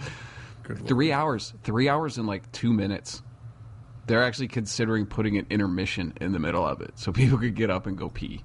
Good 0.63 0.77
lord. 0.79 0.87
Three 0.87 1.11
hours, 1.11 1.53
three 1.63 1.89
hours 1.89 2.17
in 2.17 2.25
like 2.25 2.51
two 2.51 2.73
minutes. 2.73 3.21
they're 4.07 4.23
actually 4.23 4.47
considering 4.47 5.05
putting 5.05 5.37
an 5.37 5.45
intermission 5.49 6.13
in 6.21 6.31
the 6.31 6.39
middle 6.39 6.65
of 6.65 6.81
it, 6.81 6.97
so 6.97 7.11
people 7.11 7.37
could 7.37 7.55
get 7.55 7.69
up 7.69 7.85
and 7.87 7.97
go 7.97 8.09
pee. 8.09 8.43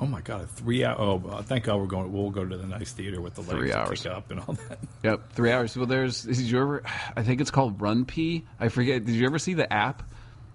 Oh 0.00 0.06
my 0.06 0.20
god, 0.20 0.42
a 0.42 0.46
three 0.46 0.84
hour. 0.84 0.96
Oh, 0.98 1.42
thank 1.42 1.64
God 1.64 1.76
we're 1.80 1.86
going. 1.86 2.12
We'll 2.12 2.30
go 2.30 2.44
to 2.44 2.56
the 2.56 2.66
nice 2.66 2.92
theater 2.92 3.20
with 3.20 3.34
the 3.36 3.42
Three 3.42 3.72
hours. 3.72 4.04
up 4.06 4.30
and 4.32 4.40
all 4.40 4.54
that. 4.68 4.78
Yep, 5.04 5.32
three 5.32 5.52
hours. 5.52 5.76
Well, 5.76 5.86
there's. 5.86 6.22
Did 6.22 6.38
you 6.38 6.60
ever? 6.60 6.82
I 7.16 7.22
think 7.22 7.40
it's 7.40 7.50
called 7.52 7.80
Run 7.80 8.04
Pee. 8.04 8.44
I 8.58 8.68
forget. 8.68 9.04
Did 9.04 9.14
you 9.14 9.24
ever 9.26 9.38
see 9.38 9.54
the 9.54 9.72
app 9.72 10.02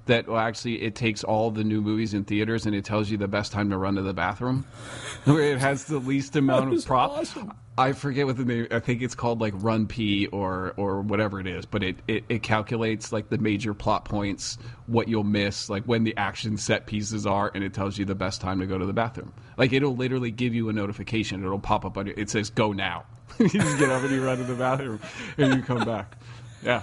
that 0.07 0.27
well, 0.27 0.37
actually 0.37 0.81
it 0.81 0.95
takes 0.95 1.23
all 1.23 1.51
the 1.51 1.63
new 1.63 1.81
movies 1.81 2.13
in 2.13 2.23
theaters 2.23 2.65
and 2.65 2.75
it 2.75 2.83
tells 2.85 3.09
you 3.09 3.17
the 3.17 3.27
best 3.27 3.51
time 3.51 3.69
to 3.69 3.77
run 3.77 3.95
to 3.95 4.01
the 4.01 4.13
bathroom, 4.13 4.65
where 5.25 5.41
it 5.53 5.59
has 5.59 5.85
the 5.85 5.99
least 5.99 6.35
amount 6.35 6.65
of 6.65 6.71
was 6.71 6.85
prop. 6.85 7.11
awesome. 7.11 7.53
I 7.79 7.91
forget 7.91 8.25
what 8.25 8.37
the 8.37 8.45
name. 8.45 8.67
I 8.71 8.79
think 8.79 9.03
it's 9.03 9.13
called 9.13 9.39
like 9.39 9.53
Run 9.57 9.85
P 9.85 10.25
or 10.27 10.73
or 10.77 11.01
whatever 11.01 11.39
it 11.39 11.45
is, 11.45 11.65
but 11.65 11.83
it, 11.83 11.97
it 12.07 12.23
it 12.27 12.41
calculates 12.41 13.11
like 13.11 13.29
the 13.29 13.37
major 13.37 13.75
plot 13.75 14.03
points, 14.03 14.57
what 14.87 15.07
you'll 15.07 15.23
miss, 15.23 15.69
like 15.69 15.83
when 15.83 16.03
the 16.03 16.17
action 16.17 16.57
set 16.57 16.87
pieces 16.87 17.27
are, 17.27 17.51
and 17.53 17.63
it 17.63 17.75
tells 17.75 17.99
you 17.99 18.05
the 18.05 18.15
best 18.15 18.41
time 18.41 18.59
to 18.61 18.65
go 18.65 18.79
to 18.79 18.85
the 18.85 18.93
bathroom. 18.93 19.31
Like 19.57 19.73
it'll 19.73 19.95
literally 19.95 20.31
give 20.31 20.55
you 20.55 20.69
a 20.69 20.73
notification. 20.73 21.43
It'll 21.43 21.59
pop 21.59 21.85
up 21.85 21.97
on 21.99 22.07
your. 22.07 22.15
It 22.17 22.31
says 22.31 22.49
go 22.49 22.73
now. 22.73 23.05
you 23.39 23.47
just 23.47 23.77
get 23.77 23.89
up 23.89 24.01
and 24.01 24.11
you 24.11 24.25
run 24.25 24.39
to 24.39 24.43
the 24.43 24.55
bathroom, 24.55 24.99
and 25.37 25.53
you 25.53 25.61
come 25.61 25.85
back. 25.85 26.17
Yeah. 26.63 26.81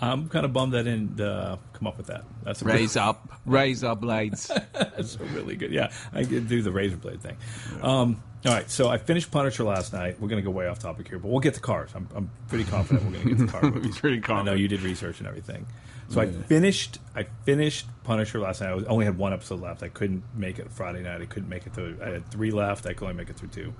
I'm 0.00 0.28
kind 0.28 0.44
of 0.44 0.52
bummed 0.52 0.74
I 0.74 0.82
didn't 0.82 1.20
uh, 1.20 1.56
come 1.72 1.86
up 1.86 1.98
with 1.98 2.06
that. 2.06 2.24
That's 2.42 2.62
a 2.62 2.64
Raise 2.64 2.96
up, 2.96 3.40
raise 3.46 3.84
up, 3.84 4.00
blades. 4.00 4.50
That's 4.72 5.16
a 5.16 5.24
really 5.24 5.56
good. 5.56 5.72
Yeah, 5.72 5.92
I 6.12 6.24
could 6.24 6.48
do 6.48 6.62
the 6.62 6.72
razor 6.72 6.96
blade 6.96 7.20
thing. 7.20 7.36
Um, 7.82 8.22
all 8.46 8.54
right, 8.54 8.70
so 8.70 8.88
I 8.88 8.96
finished 8.96 9.30
Punisher 9.30 9.64
last 9.64 9.92
night. 9.92 10.18
We're 10.18 10.28
going 10.28 10.42
to 10.42 10.46
go 10.46 10.50
way 10.50 10.66
off 10.66 10.78
topic 10.78 11.08
here, 11.08 11.18
but 11.18 11.28
we'll 11.28 11.40
get 11.40 11.54
to 11.54 11.60
cars. 11.60 11.90
I'm, 11.94 12.08
I'm 12.14 12.30
pretty 12.48 12.64
confident 12.64 13.04
we're 13.04 13.12
going 13.12 13.28
to 13.28 13.34
get 13.34 13.46
to 13.46 13.52
cars. 13.52 13.74
movies. 13.74 13.98
Pretty 13.98 14.22
I 14.32 14.42
know 14.42 14.54
you 14.54 14.68
did 14.68 14.80
research 14.80 15.18
and 15.18 15.28
everything. 15.28 15.66
So 16.08 16.20
I 16.20 16.26
finished. 16.26 16.98
I 17.14 17.24
finished 17.44 17.86
Punisher 18.02 18.40
last 18.40 18.60
night. 18.62 18.70
I 18.70 18.74
was, 18.74 18.84
only 18.84 19.04
had 19.04 19.16
one 19.16 19.32
episode 19.32 19.60
left. 19.60 19.82
I 19.84 19.88
couldn't 19.88 20.24
make 20.34 20.58
it 20.58 20.72
Friday 20.72 21.02
night. 21.02 21.20
I 21.20 21.26
couldn't 21.26 21.48
make 21.48 21.66
it 21.66 21.74
through. 21.74 21.98
I 22.02 22.08
had 22.08 22.28
three 22.30 22.50
left. 22.50 22.86
I 22.86 22.94
could 22.94 23.04
only 23.04 23.14
make 23.14 23.30
it 23.30 23.36
through 23.36 23.50
two. 23.50 23.74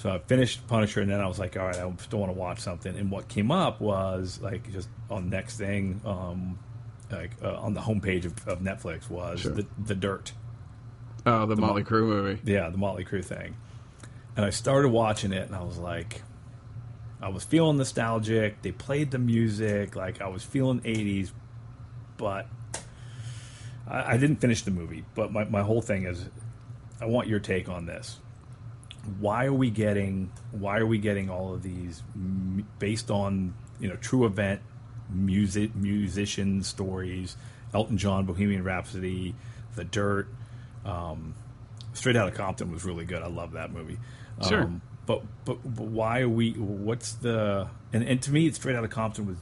So 0.00 0.08
I 0.08 0.18
finished 0.18 0.66
Punisher, 0.66 1.02
and 1.02 1.10
then 1.10 1.20
I 1.20 1.26
was 1.26 1.38
like, 1.38 1.58
all 1.58 1.66
right, 1.66 1.76
I 1.76 1.92
still 1.98 2.20
want 2.20 2.32
to 2.32 2.38
watch 2.38 2.60
something. 2.60 2.96
And 2.96 3.10
what 3.10 3.28
came 3.28 3.50
up 3.50 3.82
was 3.82 4.40
like 4.40 4.72
just 4.72 4.88
on 5.10 5.28
next 5.28 5.58
thing, 5.58 6.00
um, 6.06 6.58
like 7.12 7.32
uh, 7.42 7.56
on 7.56 7.74
the 7.74 7.82
homepage 7.82 8.24
of, 8.24 8.48
of 8.48 8.60
Netflix 8.60 9.10
was 9.10 9.42
the 9.42 9.66
the 9.84 9.94
Dirt. 9.94 10.32
Oh, 11.26 11.44
the 11.44 11.54
Motley 11.54 11.84
Crue 11.84 12.06
movie. 12.06 12.40
Yeah, 12.50 12.70
the 12.70 12.78
Motley 12.78 13.04
Crue 13.04 13.22
thing. 13.22 13.58
And 14.36 14.46
I 14.46 14.48
started 14.48 14.88
watching 14.88 15.34
it, 15.34 15.46
and 15.46 15.54
I 15.54 15.62
was 15.62 15.76
like, 15.76 16.22
I 17.20 17.28
was 17.28 17.44
feeling 17.44 17.76
nostalgic. 17.76 18.62
They 18.62 18.72
played 18.72 19.10
the 19.10 19.18
music, 19.18 19.96
like 19.96 20.22
I 20.22 20.28
was 20.28 20.42
feeling 20.42 20.80
'80s, 20.80 21.30
but 22.16 22.46
I, 23.86 24.14
I 24.14 24.16
didn't 24.16 24.36
finish 24.36 24.62
the 24.62 24.70
movie. 24.70 25.04
But 25.14 25.30
my 25.30 25.44
my 25.44 25.60
whole 25.60 25.82
thing 25.82 26.06
is, 26.06 26.24
I 27.02 27.04
want 27.04 27.28
your 27.28 27.38
take 27.38 27.68
on 27.68 27.84
this. 27.84 28.18
Why 29.18 29.46
are 29.46 29.52
we 29.52 29.70
getting? 29.70 30.30
Why 30.52 30.78
are 30.78 30.86
we 30.86 30.98
getting 30.98 31.30
all 31.30 31.54
of 31.54 31.62
these 31.62 32.02
m- 32.14 32.66
based 32.78 33.10
on 33.10 33.54
you 33.80 33.88
know 33.88 33.96
true 33.96 34.24
event 34.26 34.60
music 35.12 35.74
musician 35.74 36.62
stories? 36.62 37.36
Elton 37.72 37.98
John, 37.98 38.26
Bohemian 38.26 38.64
Rhapsody, 38.64 39.34
The 39.76 39.84
Dirt. 39.84 40.28
Um, 40.84 41.34
Straight 41.92 42.16
Outta 42.16 42.32
Compton 42.32 42.70
was 42.72 42.84
really 42.84 43.04
good. 43.04 43.22
I 43.22 43.26
love 43.28 43.52
that 43.52 43.72
movie. 43.72 43.98
Sure. 44.48 44.62
Um, 44.62 44.80
but, 45.06 45.22
but 45.44 45.58
but 45.64 45.86
why 45.86 46.20
are 46.20 46.28
we? 46.28 46.52
What's 46.52 47.12
the? 47.14 47.68
And, 47.92 48.02
and 48.04 48.22
to 48.22 48.30
me, 48.32 48.46
it's 48.46 48.56
Straight 48.58 48.76
Outta 48.76 48.88
Compton 48.88 49.26
was 49.26 49.36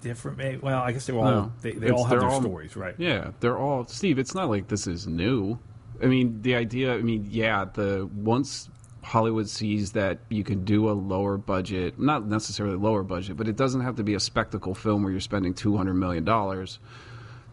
different. 0.00 0.38
Maybe. 0.38 0.58
Well, 0.58 0.80
I 0.80 0.92
guess 0.92 1.06
they 1.06 1.12
were 1.12 1.20
all 1.20 1.30
No. 1.30 1.52
they, 1.60 1.72
they 1.72 1.90
all 1.90 2.04
have 2.04 2.20
their 2.20 2.28
all- 2.28 2.40
stories, 2.40 2.76
right? 2.76 2.94
Yeah, 2.98 3.30
they're 3.40 3.58
all 3.58 3.86
Steve. 3.86 4.18
It's 4.18 4.34
not 4.34 4.48
like 4.48 4.68
this 4.68 4.86
is 4.86 5.06
new. 5.06 5.58
I 6.02 6.06
mean, 6.06 6.42
the 6.42 6.54
idea. 6.56 6.94
I 6.94 7.02
mean, 7.02 7.26
yeah, 7.30 7.64
the 7.72 8.08
once 8.14 8.68
Hollywood 9.02 9.48
sees 9.48 9.92
that 9.92 10.20
you 10.28 10.44
can 10.44 10.64
do 10.64 10.88
a 10.88 10.92
lower 10.92 11.36
budget, 11.36 11.98
not 11.98 12.26
necessarily 12.26 12.76
lower 12.76 13.02
budget, 13.02 13.36
but 13.36 13.48
it 13.48 13.56
doesn't 13.56 13.80
have 13.80 13.96
to 13.96 14.04
be 14.04 14.14
a 14.14 14.20
spectacle 14.20 14.74
film 14.74 15.02
where 15.02 15.10
you're 15.10 15.20
spending 15.20 15.54
two 15.54 15.76
hundred 15.76 15.94
million 15.94 16.24
dollars 16.24 16.78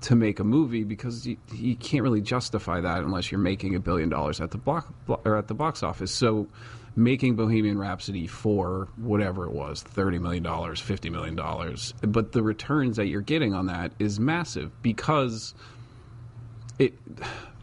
to 0.02 0.16
make 0.16 0.40
a 0.40 0.44
movie 0.44 0.84
because 0.84 1.26
you, 1.26 1.38
you 1.54 1.76
can't 1.76 2.04
really 2.04 2.22
justify 2.22 2.80
that 2.80 3.00
unless 3.00 3.32
you're 3.32 3.40
making 3.40 3.76
a 3.76 3.80
billion 3.80 4.08
dollars 4.08 4.40
at 4.40 4.52
the 4.52 4.58
block 4.58 4.94
or 5.26 5.36
at 5.36 5.48
the 5.48 5.54
box 5.54 5.84
office. 5.84 6.12
So 6.12 6.48
making 6.96 7.36
Bohemian 7.36 7.78
Rhapsody 7.78 8.28
for 8.28 8.88
whatever 8.96 9.46
it 9.46 9.52
was, 9.52 9.82
thirty 9.82 10.20
million 10.20 10.44
dollars, 10.44 10.80
fifty 10.80 11.10
million 11.10 11.36
dollars, 11.36 11.94
but 12.02 12.32
the 12.32 12.44
returns 12.44 12.98
that 12.98 13.08
you're 13.08 13.22
getting 13.22 13.54
on 13.54 13.66
that 13.66 13.92
is 14.00 14.20
massive 14.20 14.82
because 14.82 15.54
it 16.78 16.94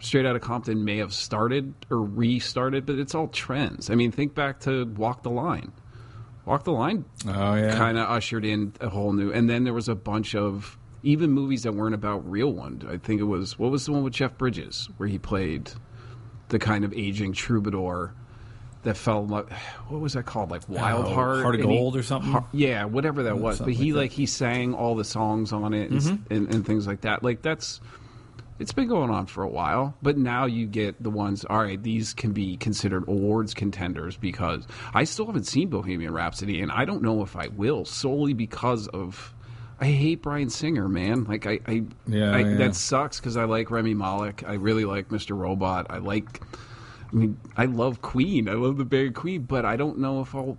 straight 0.01 0.27
out 0.27 0.37
of 0.37 0.43
Compton 0.43 0.85
may 0.85 0.99
have 0.99 1.13
started 1.13 1.75
or 1.91 2.03
restarted, 2.03 2.87
but 2.87 2.99
it's 2.99 3.15
all 3.15 3.29
trends. 3.29 3.91
I 3.91 3.95
mean, 3.95 4.13
think 4.13 4.35
back 4.35 4.61
to 4.61 4.85
Walk 4.85 5.23
the 5.23 5.31
Line. 5.31 5.73
Walk 6.45 6.65
the 6.65 6.73
Line 6.73 7.05
Oh 7.27 7.55
yeah. 7.57 7.77
kind 7.77 7.99
of 7.99 8.09
ushered 8.09 8.45
in 8.45 8.73
a 8.81 8.89
whole 8.89 9.13
new, 9.13 9.33
and 9.33 9.51
then 9.51 9.65
there 9.65 9.75
was 9.75 9.89
a 9.89 9.95
bunch 9.97 10.35
of 10.35 10.79
even 11.03 11.31
movies 11.33 11.63
that 11.65 11.73
weren't 11.73 11.95
about 11.95 12.29
real 12.31 12.53
ones. 12.53 12.85
I 12.85 12.99
think 12.99 13.21
it 13.21 13.25
was 13.25 13.59
what 13.59 13.71
was 13.71 13.85
the 13.87 13.93
one 13.93 14.03
with 14.05 14.13
Jeff 14.13 14.37
Bridges 14.39 14.89
where 14.97 15.09
he 15.09 15.19
played 15.19 15.71
the 16.49 16.59
kind 16.61 16.85
of 16.85 16.93
aging 16.93 17.33
troubadour 17.33 18.15
that 18.85 18.97
felt 18.97 19.27
like 19.29 19.51
what 19.89 20.01
was 20.01 20.13
that 20.13 20.25
called 20.27 20.51
like 20.53 20.63
oh, 20.71 20.75
Wild 20.75 21.07
Oh, 21.07 21.15
Heart, 21.15 21.43
Heart 21.43 21.55
of 21.57 21.61
And 21.63 21.71
he- 21.71 21.77
Gold 21.79 21.97
or 21.97 22.03
something? 22.05 22.31
Har- 22.31 22.47
yeah, 22.53 22.85
whatever 22.85 23.25
that 23.25 23.39
was. 23.39 23.59
But 23.59 23.73
he 23.73 23.93
like 23.93 24.03
like 24.03 24.13
he 24.13 24.27
sang 24.27 24.73
all 24.75 24.95
the 24.95 25.05
songs 25.05 25.53
on 25.53 25.75
it 25.75 25.91
and, 25.91 25.97
s- 26.01 26.07
mm-hmm. 26.09 26.33
and, 26.33 26.55
and 26.55 26.65
things 26.67 26.87
like 26.87 27.01
that. 27.01 27.25
Like 27.25 27.43
that's 27.43 27.81
it's 28.59 28.73
been 28.73 28.89
going 28.89 29.11
on 29.11 29.27
for 29.27 29.43
a 29.43 29.49
while, 29.49 29.95
but 30.03 30.17
now 30.17 30.47
you 30.47 30.67
get 30.67 31.03
the 31.03 31.11
ones. 31.11 31.45
All 31.45 31.59
right, 31.59 31.83
these 31.83 32.15
can 32.15 32.33
be 32.33 32.57
considered 32.57 33.09
awards 33.09 33.55
contenders 33.55 34.17
because 34.17 34.67
I 34.95 35.05
still 35.05 35.27
haven't 35.27 35.47
seen 35.47 35.69
Bohemian 35.69 36.13
Rhapsody, 36.13 36.61
and 36.61 36.73
I 36.73 36.85
don't 36.85 37.03
know 37.03 37.23
if 37.23 37.37
I 37.37 37.49
will 37.49 37.85
solely 37.85 38.33
because 38.33 38.89
of 38.89 39.35
I 39.81 39.87
hate 39.87 40.23
Bryan 40.23 40.49
Singer, 40.49 40.89
man. 40.89 41.25
Like 41.25 41.47
I, 41.47 41.61
I, 41.67 41.85
Yeah, 42.07 42.31
I 42.31 42.39
yeah. 42.41 42.57
that 42.57 42.75
sucks 42.75 43.21
because 43.21 43.37
I 43.37 43.45
like 43.45 43.71
Rami 43.71 43.95
Malek. 43.95 44.43
I 44.47 44.55
really 44.55 44.85
like 44.85 45.09
Mr. 45.09 45.37
Robot. 45.37 45.87
I 45.91 45.99
like. 45.99 46.41
I 47.13 47.15
mean, 47.15 47.39
I 47.57 47.67
love 47.67 48.03
Queen. 48.03 48.49
I 48.49 48.55
love 48.55 48.79
the 48.79 48.85
band 48.85 49.15
Queen, 49.15 49.43
but 49.43 49.65
I 49.65 49.77
don't 49.77 49.99
know 49.99 50.23
if 50.23 50.35
I'll 50.35 50.57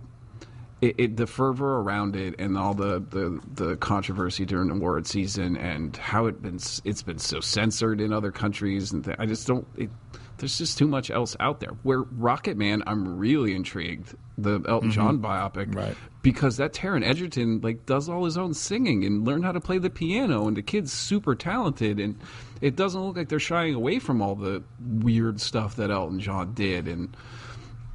it, 0.80 0.94
it, 0.98 1.16
the 1.16 1.26
fervor 1.26 1.80
around 1.80 2.14
it 2.16 2.34
and 2.38 2.56
all 2.56 2.74
the, 2.74 3.00
the, 3.10 3.40
the 3.54 3.76
controversy 3.76 4.44
during 4.44 4.68
the 4.68 4.74
award 4.74 5.06
season 5.06 5.56
and 5.56 5.96
how 5.96 6.26
it 6.26 6.40
been 6.40 6.60
it's 6.84 7.02
been 7.02 7.18
so 7.18 7.40
censored 7.40 8.00
in 8.00 8.12
other 8.12 8.30
countries 8.30 8.92
and 8.92 9.04
th- 9.04 9.16
I 9.18 9.26
just 9.26 9.46
don't 9.46 9.66
it, 9.76 9.90
there's 10.38 10.56
just 10.56 10.78
too 10.78 10.86
much 10.86 11.10
else 11.10 11.36
out 11.40 11.60
there. 11.60 11.72
Where 11.82 12.02
Rocketman, 12.02 12.82
I'm 12.86 13.18
really 13.18 13.54
intrigued 13.54 14.14
the 14.36 14.62
Elton 14.68 14.90
mm-hmm. 14.90 14.90
John 14.90 15.18
biopic, 15.18 15.74
Right. 15.74 15.96
Because 16.22 16.56
that 16.58 16.72
Taron 16.72 17.04
Egerton 17.04 17.60
like 17.60 17.86
does 17.86 18.08
all 18.08 18.24
his 18.24 18.36
own 18.36 18.54
singing 18.54 19.04
and 19.04 19.24
learned 19.26 19.44
how 19.44 19.52
to 19.52 19.60
play 19.60 19.78
the 19.78 19.90
piano, 19.90 20.46
and 20.46 20.56
the 20.56 20.62
kid's 20.62 20.92
super 20.92 21.34
talented, 21.34 22.00
and 22.00 22.18
it 22.60 22.76
doesn't 22.76 23.00
look 23.00 23.16
like 23.16 23.28
they're 23.28 23.38
shying 23.38 23.74
away 23.74 23.98
from 23.98 24.20
all 24.20 24.34
the 24.34 24.62
weird 24.80 25.40
stuff 25.40 25.76
that 25.76 25.90
Elton 25.90 26.20
John 26.20 26.54
did, 26.54 26.88
and 26.88 27.16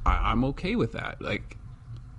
I, 0.04 0.32
I'm 0.32 0.44
okay 0.46 0.74
with 0.74 0.92
that. 0.92 1.20
Like 1.20 1.56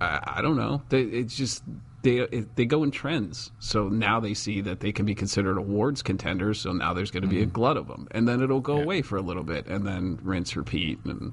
I, 0.00 0.36
I 0.38 0.42
don't 0.42 0.56
know. 0.56 0.82
They, 0.88 1.02
it's 1.02 1.36
just 1.36 1.62
they 2.02 2.18
it, 2.18 2.56
they 2.56 2.64
go 2.64 2.82
in 2.82 2.90
trends. 2.90 3.50
So 3.58 3.88
now 3.88 4.20
they 4.20 4.34
see 4.34 4.60
that 4.62 4.80
they 4.80 4.92
can 4.92 5.06
be 5.06 5.14
considered 5.14 5.58
awards 5.58 6.02
contenders. 6.02 6.60
So 6.60 6.72
now 6.72 6.94
there's 6.94 7.10
going 7.10 7.22
to 7.22 7.28
be 7.28 7.40
a 7.40 7.42
mm-hmm. 7.42 7.52
glut 7.52 7.76
of 7.76 7.88
them, 7.88 8.08
and 8.12 8.28
then 8.28 8.42
it'll 8.42 8.60
go 8.60 8.76
away 8.76 9.02
for 9.02 9.16
a 9.16 9.22
little 9.22 9.42
bit, 9.42 9.66
and 9.66 9.86
then 9.86 10.18
rinse, 10.22 10.56
repeat. 10.56 10.98
And 11.04 11.32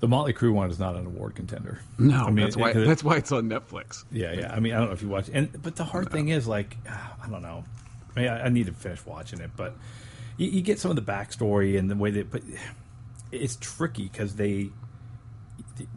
The 0.00 0.08
Motley 0.08 0.34
Crue 0.34 0.52
one 0.52 0.70
is 0.70 0.78
not 0.78 0.96
an 0.96 1.06
award 1.06 1.34
contender. 1.34 1.80
no, 1.98 2.24
I 2.24 2.30
mean, 2.30 2.44
that's 2.44 2.56
why 2.56 2.70
it- 2.70 2.84
that's 2.84 3.02
why 3.02 3.16
it's 3.16 3.32
on 3.32 3.48
Netflix. 3.48 4.04
Yeah, 4.12 4.32
yeah. 4.32 4.52
I 4.52 4.60
mean, 4.60 4.74
I 4.74 4.78
don't 4.78 4.88
know 4.88 4.94
if 4.94 5.02
you 5.02 5.08
watch, 5.08 5.30
and 5.32 5.62
but 5.62 5.76
the 5.76 5.84
hard 5.84 6.10
thing 6.10 6.28
is 6.28 6.46
like, 6.46 6.76
I 6.88 7.28
don't 7.30 7.42
know. 7.42 7.64
I 8.14 8.20
mean, 8.20 8.28
I, 8.28 8.44
I 8.44 8.48
need 8.48 8.66
to 8.66 8.72
finish 8.72 9.04
watching 9.06 9.40
it, 9.40 9.50
but 9.56 9.76
you, 10.36 10.48
you 10.48 10.62
get 10.62 10.78
some 10.78 10.90
of 10.90 10.96
the 10.96 11.02
backstory 11.12 11.78
and 11.78 11.90
the 11.90 11.96
way 11.96 12.10
that, 12.10 12.30
but 12.30 12.42
it's 13.32 13.56
tricky 13.56 14.04
because 14.04 14.36
they 14.36 14.70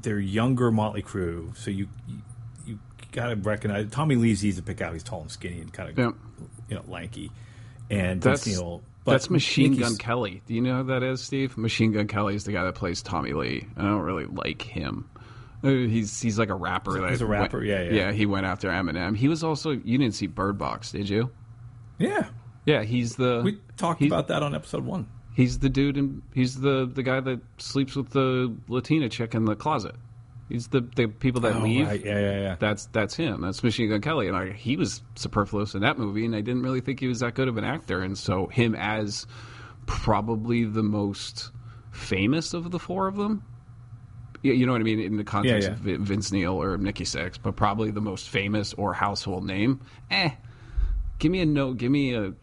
they're 0.01 0.19
younger 0.19 0.71
Motley 0.71 1.01
Crue, 1.03 1.55
so 1.57 1.71
you 1.71 1.87
you, 2.07 2.17
you 2.65 2.79
got 3.11 3.27
to 3.29 3.35
recognize 3.35 3.89
Tommy 3.91 4.15
Lee's 4.15 4.43
easy 4.45 4.61
to 4.61 4.65
pick 4.65 4.81
out. 4.81 4.93
He's 4.93 5.03
tall 5.03 5.21
and 5.21 5.31
skinny 5.31 5.61
and 5.61 5.71
kind 5.73 5.89
of 5.89 5.97
Yeah. 5.97 6.11
you 6.69 6.75
know 6.75 6.83
lanky, 6.87 7.31
and 7.89 8.21
That's 8.21 8.45
you 8.47 8.57
know, 8.57 8.81
but 9.05 9.13
that's 9.13 9.29
Machine 9.29 9.77
Gun 9.77 9.95
Kelly. 9.97 10.41
Do 10.45 10.53
you 10.53 10.61
know 10.61 10.77
who 10.77 10.83
that 10.85 11.03
is, 11.03 11.21
Steve? 11.21 11.57
Machine 11.57 11.91
Gun 11.93 12.07
Kelly 12.07 12.35
is 12.35 12.43
the 12.43 12.51
guy 12.51 12.63
that 12.63 12.75
plays 12.75 13.01
Tommy 13.01 13.33
Lee. 13.33 13.65
I 13.77 13.81
don't 13.83 14.01
really 14.01 14.25
like 14.25 14.61
him. 14.61 15.09
Uh, 15.63 15.67
He's 15.69 16.21
he's 16.21 16.39
like 16.39 16.49
a 16.49 16.55
rapper. 16.55 17.09
He's 17.09 17.21
a 17.21 17.27
went- 17.27 17.41
rapper, 17.41 17.63
yeah, 17.63 17.83
yeah. 17.83 17.91
Yeah, 17.91 18.11
he 18.11 18.25
went 18.25 18.45
after 18.45 18.69
Eminem. 18.69 19.15
He 19.17 19.27
was 19.27 19.43
also 19.43 19.71
you 19.71 19.97
didn't 19.97 20.15
see 20.15 20.27
Bird 20.27 20.57
Box, 20.57 20.91
did 20.91 21.09
you? 21.09 21.31
Yeah, 21.97 22.29
Yeah, 22.65 22.83
he's 22.83 23.15
the 23.17 23.41
we 23.43 23.59
talked 23.75 24.01
about 24.01 24.27
that 24.29 24.41
on 24.41 24.55
episode 24.55 24.85
one. 24.85 25.07
He's 25.39 25.59
the 25.59 25.69
dude, 25.69 25.95
and 25.95 26.21
he's 26.33 26.59
the 26.59 26.85
the 26.93 27.01
guy 27.01 27.21
that 27.21 27.39
sleeps 27.59 27.95
with 27.95 28.09
the 28.09 28.53
Latina 28.67 29.07
chick 29.07 29.33
in 29.33 29.45
the 29.45 29.55
closet. 29.55 29.95
He's 30.49 30.67
the 30.67 30.81
the 30.97 31.07
people 31.07 31.39
that 31.41 31.55
Oh, 31.55 31.59
leave. 31.59 31.87
right. 31.87 32.03
Yeah, 32.03 32.19
yeah, 32.19 32.41
yeah. 32.41 32.55
That's 32.59 32.87
that's 32.87 33.15
him. 33.15 33.39
That's 33.39 33.63
Machine 33.63 33.89
Gun 33.89 34.01
Kelly, 34.01 34.27
and 34.27 34.35
I, 34.35 34.51
he 34.51 34.75
was 34.75 35.01
superfluous 35.15 35.75
in 35.75 35.81
that 35.83 35.97
movie, 35.97 36.25
and 36.25 36.35
I 36.35 36.41
didn't 36.41 36.63
really 36.63 36.81
think 36.81 36.99
he 36.99 37.07
was 37.07 37.21
that 37.21 37.35
good 37.35 37.47
of 37.47 37.55
an 37.55 37.63
actor. 37.63 38.01
And 38.01 38.17
so 38.17 38.47
him 38.47 38.75
as 38.75 39.27
probably 39.85 40.65
the 40.65 40.83
most 40.83 41.51
famous 41.91 42.53
of 42.53 42.69
the 42.71 42.79
four 42.79 43.07
of 43.07 43.15
them. 43.15 43.41
Yeah, 44.43 44.53
you 44.53 44.65
know 44.65 44.73
what 44.73 44.81
I 44.81 44.83
mean 44.83 44.99
in 44.99 45.15
the 45.15 45.23
context 45.23 45.69
Yeah, 45.69 45.73
of 45.95 45.99
Vince 46.01 46.33
Neil 46.33 46.61
or 46.61 46.77
Nikki 46.77 47.05
Sixx, 47.05 47.37
but 47.41 47.55
probably 47.55 47.91
the 47.91 48.01
most 48.01 48.27
famous 48.27 48.73
or 48.73 48.93
household 48.93 49.45
name. 49.45 49.79
Eh, 50.11 50.31
give 51.19 51.31
me 51.31 51.39
a 51.39 51.45
note. 51.45 51.77
Give 51.77 51.91
me 51.91 52.13
a 52.13 52.33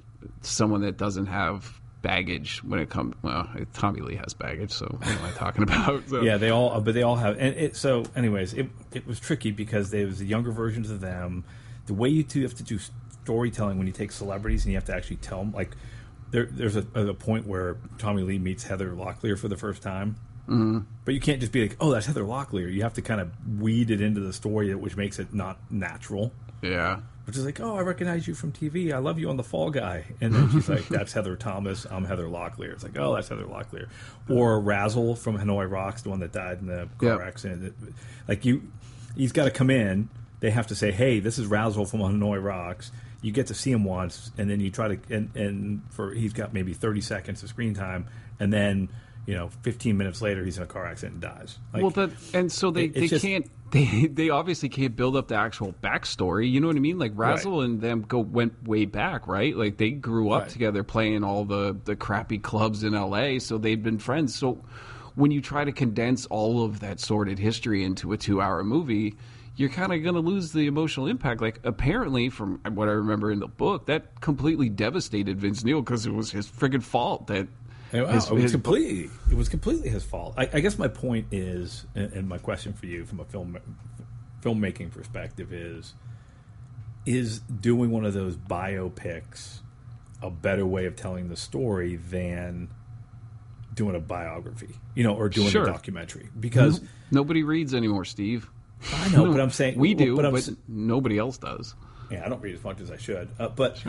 someone 0.41 0.81
that 0.81 0.97
doesn't 0.97 1.27
have 1.27 1.79
baggage 2.07 2.63
when 2.63 2.79
it 2.79 2.89
comes. 2.89 3.15
Well, 3.23 3.49
Tommy 3.73 4.01
Lee 4.01 4.17
has 4.17 4.33
baggage, 4.35 4.71
so 4.73 4.87
what 4.87 5.09
am 5.09 5.25
I 5.25 5.31
talking 5.33 5.63
about? 5.69 6.09
So, 6.09 6.23
Yeah, 6.23 6.37
they 6.37 6.51
all, 6.51 6.81
but 6.81 6.95
they 6.95 7.03
all 7.03 7.17
have. 7.17 7.37
And 7.39 7.57
it, 7.57 7.77
so, 7.77 8.05
anyways, 8.15 8.55
it 8.55 8.69
it 8.93 9.07
was 9.07 9.19
tricky 9.19 9.51
because 9.51 9.91
there 9.91 10.07
was 10.07 10.19
the 10.19 10.27
younger 10.27 10.53
versions 10.53 10.91
of 10.91 11.01
them. 11.01 11.45
The 11.87 11.95
way 11.95 12.09
you 12.09 12.23
two 12.23 12.43
have 12.43 12.55
to 12.55 12.63
do 12.63 12.79
storytelling 13.23 13.79
when 13.79 13.87
you 13.87 13.93
take 13.93 14.13
celebrities 14.13 14.65
and 14.65 14.73
you 14.73 14.77
have 14.77 14.85
to 14.87 14.95
actually 14.95 15.17
tell 15.17 15.39
them, 15.39 15.53
like, 15.53 15.77
there, 16.31 16.47
there's 16.47 16.77
a, 16.77 16.87
a 16.95 17.15
point 17.15 17.47
where 17.47 17.77
Tommy 17.99 18.23
Lee 18.23 18.39
meets 18.39 18.65
Heather 18.65 18.91
Locklear 18.91 19.39
for 19.39 19.49
the 19.49 19.57
first 19.57 19.83
time. 19.83 20.17
Mm-hmm. 20.49 20.79
But 21.05 21.15
you 21.15 21.21
can't 21.21 21.41
just 21.41 21.51
be 21.53 21.63
like, 21.63 21.77
"Oh, 21.81 21.91
that's 21.91 22.07
Heather 22.07 22.23
Locklear." 22.23 22.73
You 22.73 22.83
have 22.83 22.95
to 22.95 23.03
kind 23.03 23.21
of 23.21 23.31
weed 23.59 23.91
it 23.91 24.01
into 24.01 24.21
the 24.21 24.33
story, 24.33 24.73
which 24.75 24.97
makes 24.97 25.19
it 25.19 25.35
not 25.35 25.59
natural. 25.73 26.33
yeah. 26.63 27.01
Which 27.27 27.37
is 27.37 27.45
like, 27.45 27.61
"Oh, 27.61 27.77
I 27.77 27.81
recognize 27.81 28.29
you 28.29 28.35
from 28.35 28.53
TV. 28.53 28.93
I 28.93 28.99
love 28.99 29.19
you 29.19 29.29
on 29.31 29.37
The 29.37 29.43
Fall 29.43 29.71
Guy." 29.71 30.05
And 30.21 30.33
then 30.33 30.49
she's 30.51 30.69
like, 30.69 30.87
"That's 30.89 31.13
Heather 31.13 31.35
Thomas. 31.37 31.85
I'm 31.91 32.05
Heather 32.05 32.27
Locklear." 32.27 32.73
It's 32.73 32.85
like, 32.85 32.97
"Oh, 32.97 33.15
that's 33.17 33.29
Heather 33.29 33.45
Locklear." 33.45 33.89
Or 34.29 34.61
Razzle 34.61 35.17
from 35.17 35.37
Hanoi 35.39 35.69
Rocks, 35.71 36.03
the 36.03 36.11
one 36.11 36.21
that 36.21 36.33
died 36.33 36.61
in 36.61 36.67
the 36.69 36.89
car 36.99 37.19
Yep. 37.19 37.21
accident. 37.21 37.75
Like 38.29 38.45
you, 38.45 38.63
he's 39.17 39.33
got 39.33 39.45
to 39.47 39.51
come 39.51 39.71
in. 39.71 40.09
They 40.41 40.51
have 40.51 40.69
to 40.69 40.75
say, 40.77 40.93
"Hey, 40.93 41.19
this 41.19 41.39
is 41.39 41.47
Razzle 41.47 41.87
from 41.87 42.01
Hanoi 42.01 42.43
Rocks." 42.43 42.93
You 43.23 43.33
get 43.33 43.49
to 43.49 43.55
see 43.55 43.73
him 43.73 43.83
once, 43.83 44.31
and 44.39 44.49
then 44.49 44.61
you 44.61 44.71
try 44.71 44.95
to, 44.95 45.15
and, 45.15 45.35
and 45.35 45.83
for 45.91 46.13
he's 46.15 46.33
got 46.33 46.53
maybe 46.55 46.75
30 46.75 47.01
seconds 47.01 47.43
of 47.43 47.49
screen 47.49 47.75
time, 47.75 48.07
and 48.39 48.53
then 48.53 48.89
you 49.27 49.35
know, 49.35 49.49
15 49.63 49.97
minutes 49.97 50.23
later, 50.23 50.45
he's 50.45 50.57
in 50.57 50.63
a 50.63 50.67
car 50.67 50.87
accident 50.87 51.15
and 51.15 51.23
dies. 51.23 51.59
Like, 51.73 51.83
well, 51.83 51.91
that 51.91 52.11
and 52.33 52.51
so 52.51 52.71
they, 52.71 52.85
it- 52.85 52.95
they 52.95 53.07
just- 53.09 53.25
can't 53.25 53.51
they 53.73 54.07
they 54.07 54.31
obviously 54.31 54.69
can't 54.69 54.95
build 54.95 55.17
up 55.17 55.27
the 55.29 55.35
actual 55.35 55.75
backstory. 55.83 56.49
You 56.51 56.61
know 56.61 56.69
what 56.69 56.77
I 56.77 56.81
mean? 56.81 56.99
Like 57.01 57.13
Razzle 57.17 57.63
and 57.63 57.81
them 57.81 58.03
go 58.03 58.21
went 58.21 58.63
way 58.67 58.85
back, 58.85 59.27
right? 59.27 59.57
Like 59.57 59.77
they 59.77 59.91
grew 59.91 60.31
up 60.31 60.43
Right. 60.43 60.51
together 60.51 60.85
playing 60.85 61.25
all 61.25 61.45
the 61.45 61.77
the 61.85 61.97
crappy 61.97 62.39
clubs 62.39 62.85
in 62.85 62.95
L.A. 62.95 63.41
So 63.41 63.59
they've 63.59 63.83
been 63.83 63.99
friends. 63.99 64.35
So 64.37 64.63
when 65.17 65.33
you 65.33 65.41
try 65.41 65.65
to 65.65 65.73
condense 65.73 66.27
all 66.27 66.65
of 66.65 66.79
that 66.81 67.01
sordid 67.01 67.39
history 67.41 67.83
into 67.85 68.13
a 68.13 68.17
two 68.17 68.41
hour 68.41 68.63
movie. 68.63 69.15
You're 69.59 69.71
kind 69.71 69.91
of 69.91 70.03
going 70.03 70.15
to 70.17 70.21
lose 70.21 70.53
the 70.53 70.67
emotional 70.67 71.07
impact. 71.07 71.41
Like, 71.41 71.61
apparently, 71.65 72.29
from 72.29 72.61
what 72.75 72.89
I 72.89 72.93
remember 72.93 73.31
in 73.33 73.39
the 73.39 73.47
book, 73.47 73.87
that 73.87 74.21
completely 74.21 74.69
devastated 74.69 75.41
Vince 75.41 75.65
Neil 75.65 75.81
because 75.81 76.05
it 76.05 76.13
was 76.13 76.31
his 76.31 76.47
friggin' 76.47 76.83
fault 76.83 77.29
that 77.29 77.49
wow, 78.03 78.13
his- 78.13 78.27
it 78.29 78.33
was 78.35 78.43
his- 78.45 78.53
completely 78.53 79.11
it 79.31 79.37
was 79.37 79.49
completely 79.49 79.89
his 79.89 80.05
fault. 80.05 80.35
I, 80.37 80.49
I 80.53 80.61
guess 80.61 80.79
my 80.79 80.89
point 80.89 81.27
is, 81.33 81.85
and, 81.95 82.13
and 82.13 82.29
my 82.29 82.39
question 82.39 82.73
for 82.73 82.87
you 82.87 83.05
from 83.07 83.21
a 83.21 83.25
film 83.25 83.59
filmmaking 84.43 84.91
perspective 84.93 85.53
is, 85.53 85.95
is 87.05 87.41
doing 87.41 87.91
one 87.91 88.05
of 88.05 88.15
those 88.15 88.37
biopics 88.37 89.61
a 90.23 90.31
better 90.31 90.67
way 90.67 90.87
of 90.87 90.97
telling 90.97 91.29
the 91.29 91.37
story 91.37 91.97
than 91.97 92.69
doing 93.75 93.95
a 93.95 94.01
biography, 94.01 94.75
you 94.95 95.05
know, 95.05 95.15
or 95.15 95.29
doing 95.29 95.51
Sure. 95.51 95.65
a 95.65 95.67
documentary? 95.67 96.29
Because 96.39 96.81
nobody 97.11 97.43
reads 97.43 97.75
anymore, 97.75 98.05
Steve. 98.05 98.49
I 98.95 99.09
know, 99.11 99.31
but 99.31 99.41
I'm 99.41 99.51
saying 99.61 99.79
we 99.79 99.95
do, 99.95 100.17
but, 100.17 100.31
but, 100.33 100.49
nobody 100.69 101.19
else 101.19 101.39
does. 101.39 101.75
yeah, 102.11 102.25
I 102.25 102.29
don't 102.29 102.41
read 102.41 102.55
as 102.55 102.65
much 102.65 102.81
as 102.81 102.91
I 102.91 102.97
should. 102.97 103.29
Uh, 103.39 103.49
but 103.49 103.83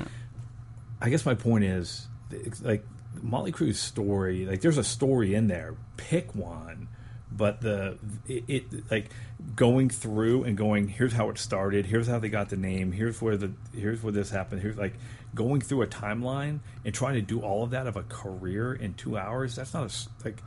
I 1.02 1.10
guess 1.10 1.26
my 1.26 1.36
point 1.36 1.64
is, 1.64 2.08
it's 2.32 2.62
like 2.62 2.84
Motley 3.22 3.52
Crue's 3.52 3.80
story. 3.80 4.46
Like, 4.46 4.62
there's 4.62 4.78
a 4.78 4.84
story 4.84 5.34
in 5.36 5.48
there. 5.48 5.76
Pick 5.98 6.34
one, 6.36 6.88
but 7.32 7.62
the 7.62 7.98
it, 8.28 8.44
it 8.48 8.92
like 8.92 9.10
going 9.56 9.90
through 9.90 10.44
and 10.44 10.58
going. 10.58 10.88
Here's 10.88 11.14
how 11.14 11.30
it 11.30 11.38
started. 11.38 11.86
Here's 11.86 12.08
how 12.08 12.20
they 12.20 12.30
got 12.30 12.50
the 12.50 12.58
name. 12.58 12.92
Here's 12.92 13.22
where 13.22 13.38
the 13.38 13.52
here's 13.76 14.02
where 14.04 14.14
this 14.14 14.30
happened. 14.30 14.62
Here's 14.62 14.78
like 14.78 14.94
going 15.36 15.62
through 15.62 15.82
a 15.84 15.88
timeline 15.88 16.60
and 16.86 16.94
trying 16.94 17.16
to 17.16 17.22
do 17.22 17.42
all 17.42 17.64
of 17.64 17.72
that 17.72 17.86
of 17.88 17.96
a 17.98 18.04
career 18.04 18.74
in 18.74 18.94
two 18.94 19.18
hours. 19.18 19.56
That's 19.56 19.74
not 19.74 19.84
a 19.92 20.26
like. 20.26 20.42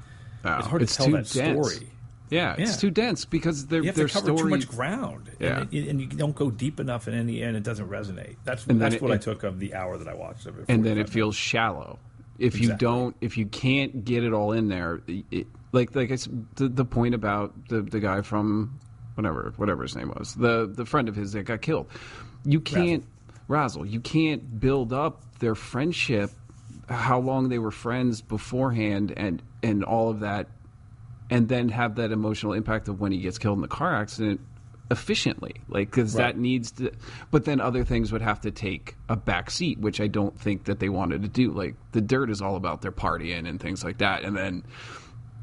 No, 0.44 0.56
it's 0.58 0.66
hard 0.66 0.82
it's 0.82 0.92
to 0.92 0.98
tell 0.98 1.06
too 1.06 1.12
that 1.12 1.30
dense. 1.30 1.68
story. 1.68 1.90
Yeah, 2.30 2.54
it's 2.56 2.70
Yeah. 2.74 2.76
too 2.76 2.90
dense 2.92 3.24
because 3.24 3.66
their 3.66 3.80
You 3.80 3.86
have 3.88 3.96
their 3.96 4.06
to 4.06 4.12
cover 4.14 4.26
story. 4.36 4.38
too 4.38 4.48
much 4.56 4.68
ground, 4.68 5.30
Yeah. 5.40 5.62
and, 5.62 5.74
and 5.74 6.00
you 6.00 6.06
don't 6.06 6.34
go 6.36 6.48
deep 6.48 6.78
enough 6.78 7.08
in 7.08 7.14
any, 7.14 7.42
and 7.42 7.56
it 7.56 7.64
doesn't 7.64 7.88
resonate. 7.90 8.36
That's 8.44 8.64
And 8.68 8.80
that's 8.80 8.94
it- 8.94 9.02
what 9.02 9.10
I 9.10 9.16
took 9.16 9.42
of 9.42 9.58
the 9.58 9.74
hour 9.74 9.98
that 9.98 10.06
I 10.06 10.14
watched 10.14 10.46
of 10.46 10.56
it. 10.56 10.66
and 10.68 10.84
then 10.84 10.94
45 10.94 10.98
it 10.98 11.10
feels 11.12 11.34
shallow. 11.34 11.98
If 12.40 12.54
you 12.54 12.62
Exactly. 12.62 12.86
don't, 12.86 13.16
if 13.20 13.36
you 13.36 13.46
can't 13.46 14.04
get 14.04 14.24
it 14.24 14.32
all 14.32 14.52
in 14.52 14.68
there, 14.68 15.02
it, 15.06 15.46
like 15.72 15.94
like 15.94 16.10
I 16.10 16.14
s 16.14 16.28
the, 16.56 16.68
the 16.68 16.84
point 16.84 17.14
about 17.14 17.68
the 17.68 17.82
the 17.82 18.00
guy 18.00 18.22
from 18.22 18.80
whatever 19.14 19.52
whatever 19.56 19.82
his 19.82 19.94
name 19.94 20.08
was, 20.16 20.34
the 20.34 20.66
the 20.66 20.86
friend 20.86 21.08
of 21.08 21.14
his 21.14 21.32
that 21.32 21.44
got 21.44 21.60
killed. 21.60 21.86
You 22.44 22.60
can't 22.60 23.04
Razzle. 23.46 23.84
You 23.84 24.00
can't 24.00 24.58
build 24.58 24.92
up 24.92 25.22
their 25.40 25.54
friendship, 25.54 26.30
how 26.88 27.20
long 27.20 27.48
they 27.50 27.58
were 27.58 27.70
friends 27.70 28.22
beforehand, 28.22 29.12
and 29.16 29.42
and 29.62 29.84
all 29.84 30.08
of 30.10 30.20
that, 30.20 30.48
and 31.28 31.48
then 31.48 31.68
have 31.68 31.96
that 31.96 32.10
emotional 32.10 32.54
impact 32.54 32.88
of 32.88 33.00
when 33.00 33.12
he 33.12 33.20
gets 33.20 33.38
killed 33.38 33.58
in 33.58 33.62
the 33.62 33.68
car 33.68 33.94
accident 33.94 34.40
efficiently 34.90 35.54
like 35.68 35.88
because 35.90 36.14
Right. 36.14 36.34
that 36.34 36.38
needs 36.38 36.72
to 36.72 36.90
but 37.30 37.44
then 37.44 37.60
other 37.60 37.84
things 37.84 38.10
would 38.12 38.22
have 38.22 38.40
to 38.40 38.50
take 38.50 38.96
a 39.08 39.16
back 39.16 39.50
seat 39.50 39.78
which 39.78 40.00
i 40.00 40.06
don't 40.08 40.38
think 40.38 40.64
that 40.64 40.80
they 40.80 40.88
wanted 40.88 41.22
to 41.22 41.28
do 41.28 41.52
like 41.52 41.76
the 41.92 42.00
dirt 42.00 42.28
is 42.30 42.42
all 42.42 42.56
about 42.56 42.82
their 42.82 42.90
partying 42.92 43.48
and 43.48 43.60
things 43.60 43.84
like 43.84 43.98
that 43.98 44.24
and 44.24 44.36
then 44.36 44.64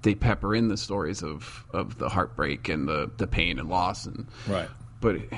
they 0.02 0.16
pepper 0.16 0.54
in 0.54 0.68
the 0.68 0.76
stories 0.78 1.24
of 1.24 1.66
of 1.74 1.98
the 1.98 2.10
heartbreak 2.10 2.68
and 2.70 2.88
the 2.88 3.10
the 3.18 3.28
pain 3.28 3.58
and 3.58 3.70
loss 3.70 4.06
and 4.06 4.28
Right. 4.48 4.70
but 5.00 5.16
it, 5.16 5.30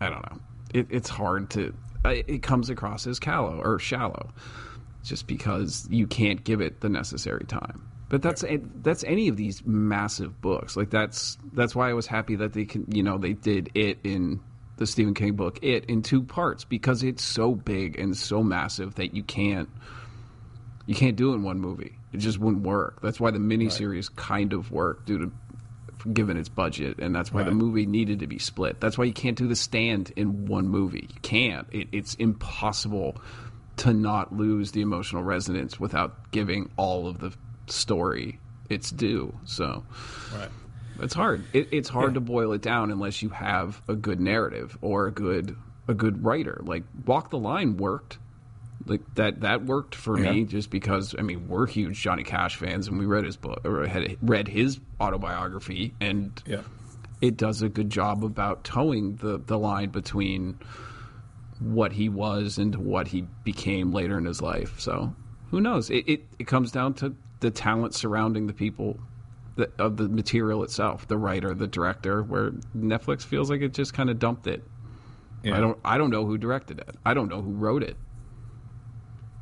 i 0.00 0.08
don't 0.08 0.22
know 0.32 0.38
it, 0.72 0.86
it's 0.90 1.10
hard 1.10 1.50
to 1.50 1.74
it 2.06 2.42
comes 2.42 2.70
across 2.70 3.06
as 3.06 3.18
callow 3.18 3.60
or 3.62 3.78
shallow 3.78 4.30
just 5.02 5.26
because 5.26 5.86
you 5.90 6.06
can't 6.06 6.44
give 6.44 6.60
it 6.60 6.80
the 6.80 6.88
necessary 6.88 7.44
time. 7.44 7.86
But 8.10 8.22
that's 8.22 8.44
that's 8.82 9.04
any 9.04 9.28
of 9.28 9.36
these 9.36 9.64
massive 9.64 10.40
books. 10.42 10.76
Like 10.76 10.90
that's 10.90 11.38
that's 11.52 11.76
why 11.76 11.88
I 11.88 11.94
was 11.94 12.08
happy 12.08 12.34
that 12.36 12.52
they 12.52 12.64
can 12.64 12.84
you 12.92 13.04
know 13.04 13.16
they 13.18 13.34
did 13.34 13.70
it 13.74 13.98
in 14.02 14.40
the 14.76 14.86
Stephen 14.86 15.14
King 15.14 15.36
book 15.36 15.60
it 15.62 15.84
in 15.84 16.02
two 16.02 16.22
parts 16.22 16.64
because 16.64 17.04
it's 17.04 17.22
so 17.22 17.54
big 17.54 17.98
and 17.98 18.16
so 18.16 18.42
massive 18.42 18.96
that 18.96 19.14
you 19.14 19.22
can't 19.22 19.68
you 20.86 20.96
can't 20.96 21.14
do 21.14 21.30
it 21.30 21.36
in 21.36 21.44
one 21.44 21.60
movie. 21.60 21.98
It 22.12 22.18
just 22.18 22.40
wouldn't 22.40 22.64
work. 22.64 23.00
That's 23.00 23.20
why 23.20 23.30
the 23.30 23.38
miniseries 23.38 24.14
kind 24.14 24.52
of 24.52 24.72
worked 24.72 25.06
due 25.06 25.18
to 25.18 25.32
given 26.12 26.36
its 26.36 26.48
budget, 26.48 26.98
and 26.98 27.14
that's 27.14 27.32
why 27.32 27.44
the 27.44 27.52
movie 27.52 27.86
needed 27.86 28.20
to 28.20 28.26
be 28.26 28.38
split. 28.38 28.80
That's 28.80 28.98
why 28.98 29.04
you 29.04 29.12
can't 29.12 29.38
do 29.38 29.46
the 29.46 29.54
stand 29.54 30.12
in 30.16 30.46
one 30.46 30.66
movie. 30.66 31.08
You 31.12 31.20
can't. 31.20 31.68
It, 31.70 31.88
it's 31.92 32.14
impossible 32.14 33.18
to 33.76 33.92
not 33.92 34.34
lose 34.34 34.72
the 34.72 34.80
emotional 34.80 35.22
resonance 35.22 35.78
without 35.78 36.32
giving 36.32 36.70
all 36.76 37.06
of 37.06 37.20
the 37.20 37.32
story 37.72 38.38
its 38.68 38.90
due. 38.90 39.34
So 39.44 39.84
Right. 40.36 40.48
it's 41.00 41.14
hard. 41.14 41.44
It, 41.52 41.68
it's 41.72 41.88
hard 41.88 42.10
Yeah. 42.10 42.14
to 42.14 42.20
boil 42.20 42.52
it 42.52 42.62
down 42.62 42.90
unless 42.90 43.22
you 43.22 43.28
have 43.30 43.80
a 43.88 43.94
good 43.94 44.20
narrative 44.20 44.78
or 44.80 45.06
a 45.06 45.12
good 45.12 45.56
a 45.88 45.94
good 45.94 46.24
writer. 46.24 46.60
Like 46.64 46.84
Walk 47.06 47.30
the 47.30 47.38
Line 47.38 47.76
worked. 47.76 48.18
Like 48.86 49.02
that 49.16 49.40
that 49.40 49.66
worked 49.66 49.94
for 49.94 50.16
me 50.16 50.44
just 50.44 50.70
because 50.70 51.14
I 51.18 51.22
mean 51.22 51.48
we're 51.48 51.66
huge 51.66 52.00
Johnny 52.00 52.22
Cash 52.24 52.56
fans 52.56 52.88
and 52.88 52.98
we 52.98 53.06
read 53.06 53.24
his 53.24 53.36
book 53.36 53.60
or 53.64 53.86
had 53.86 54.16
read 54.22 54.48
his 54.48 54.80
autobiography 55.00 55.94
and 56.00 56.42
Yeah. 56.46 56.62
it 57.20 57.36
does 57.36 57.60
a 57.60 57.68
good 57.68 57.90
job 57.90 58.24
about 58.24 58.64
towing 58.64 59.16
the, 59.16 59.38
the 59.38 59.58
line 59.58 59.90
between 59.90 60.58
what 61.58 61.92
he 61.92 62.08
was 62.08 62.56
and 62.56 62.74
what 62.76 63.08
he 63.08 63.26
became 63.44 63.92
later 63.92 64.16
in 64.16 64.24
his 64.24 64.40
life. 64.40 64.80
So 64.80 65.14
who 65.50 65.60
knows? 65.60 65.90
It, 65.90 66.08
it, 66.08 66.24
it 66.38 66.46
comes 66.46 66.72
down 66.72 66.94
to 66.94 67.14
the 67.40 67.50
talent 67.50 67.94
surrounding 67.94 68.46
the 68.46 68.52
people 68.52 68.98
that, 69.56 69.72
of 69.78 69.96
the 69.96 70.08
material 70.08 70.62
itself, 70.62 71.08
the 71.08 71.16
writer, 71.18 71.54
the 71.54 71.66
director, 71.66 72.22
where 72.22 72.50
Netflix 72.76 73.22
feels 73.22 73.50
like 73.50 73.60
it 73.62 73.74
just 73.74 73.94
kind 73.94 74.08
of 74.10 74.18
dumped 74.18 74.46
it. 74.46 74.62
Yeah. 75.42 75.56
I 75.56 75.60
don't 75.60 75.78
I 75.84 75.98
don't 75.98 76.10
know 76.10 76.26
who 76.26 76.36
directed 76.38 76.78
it. 76.80 76.96
I 77.04 77.14
don't 77.14 77.28
know 77.28 77.40
who 77.40 77.52
wrote 77.52 77.82
it. 77.82 77.96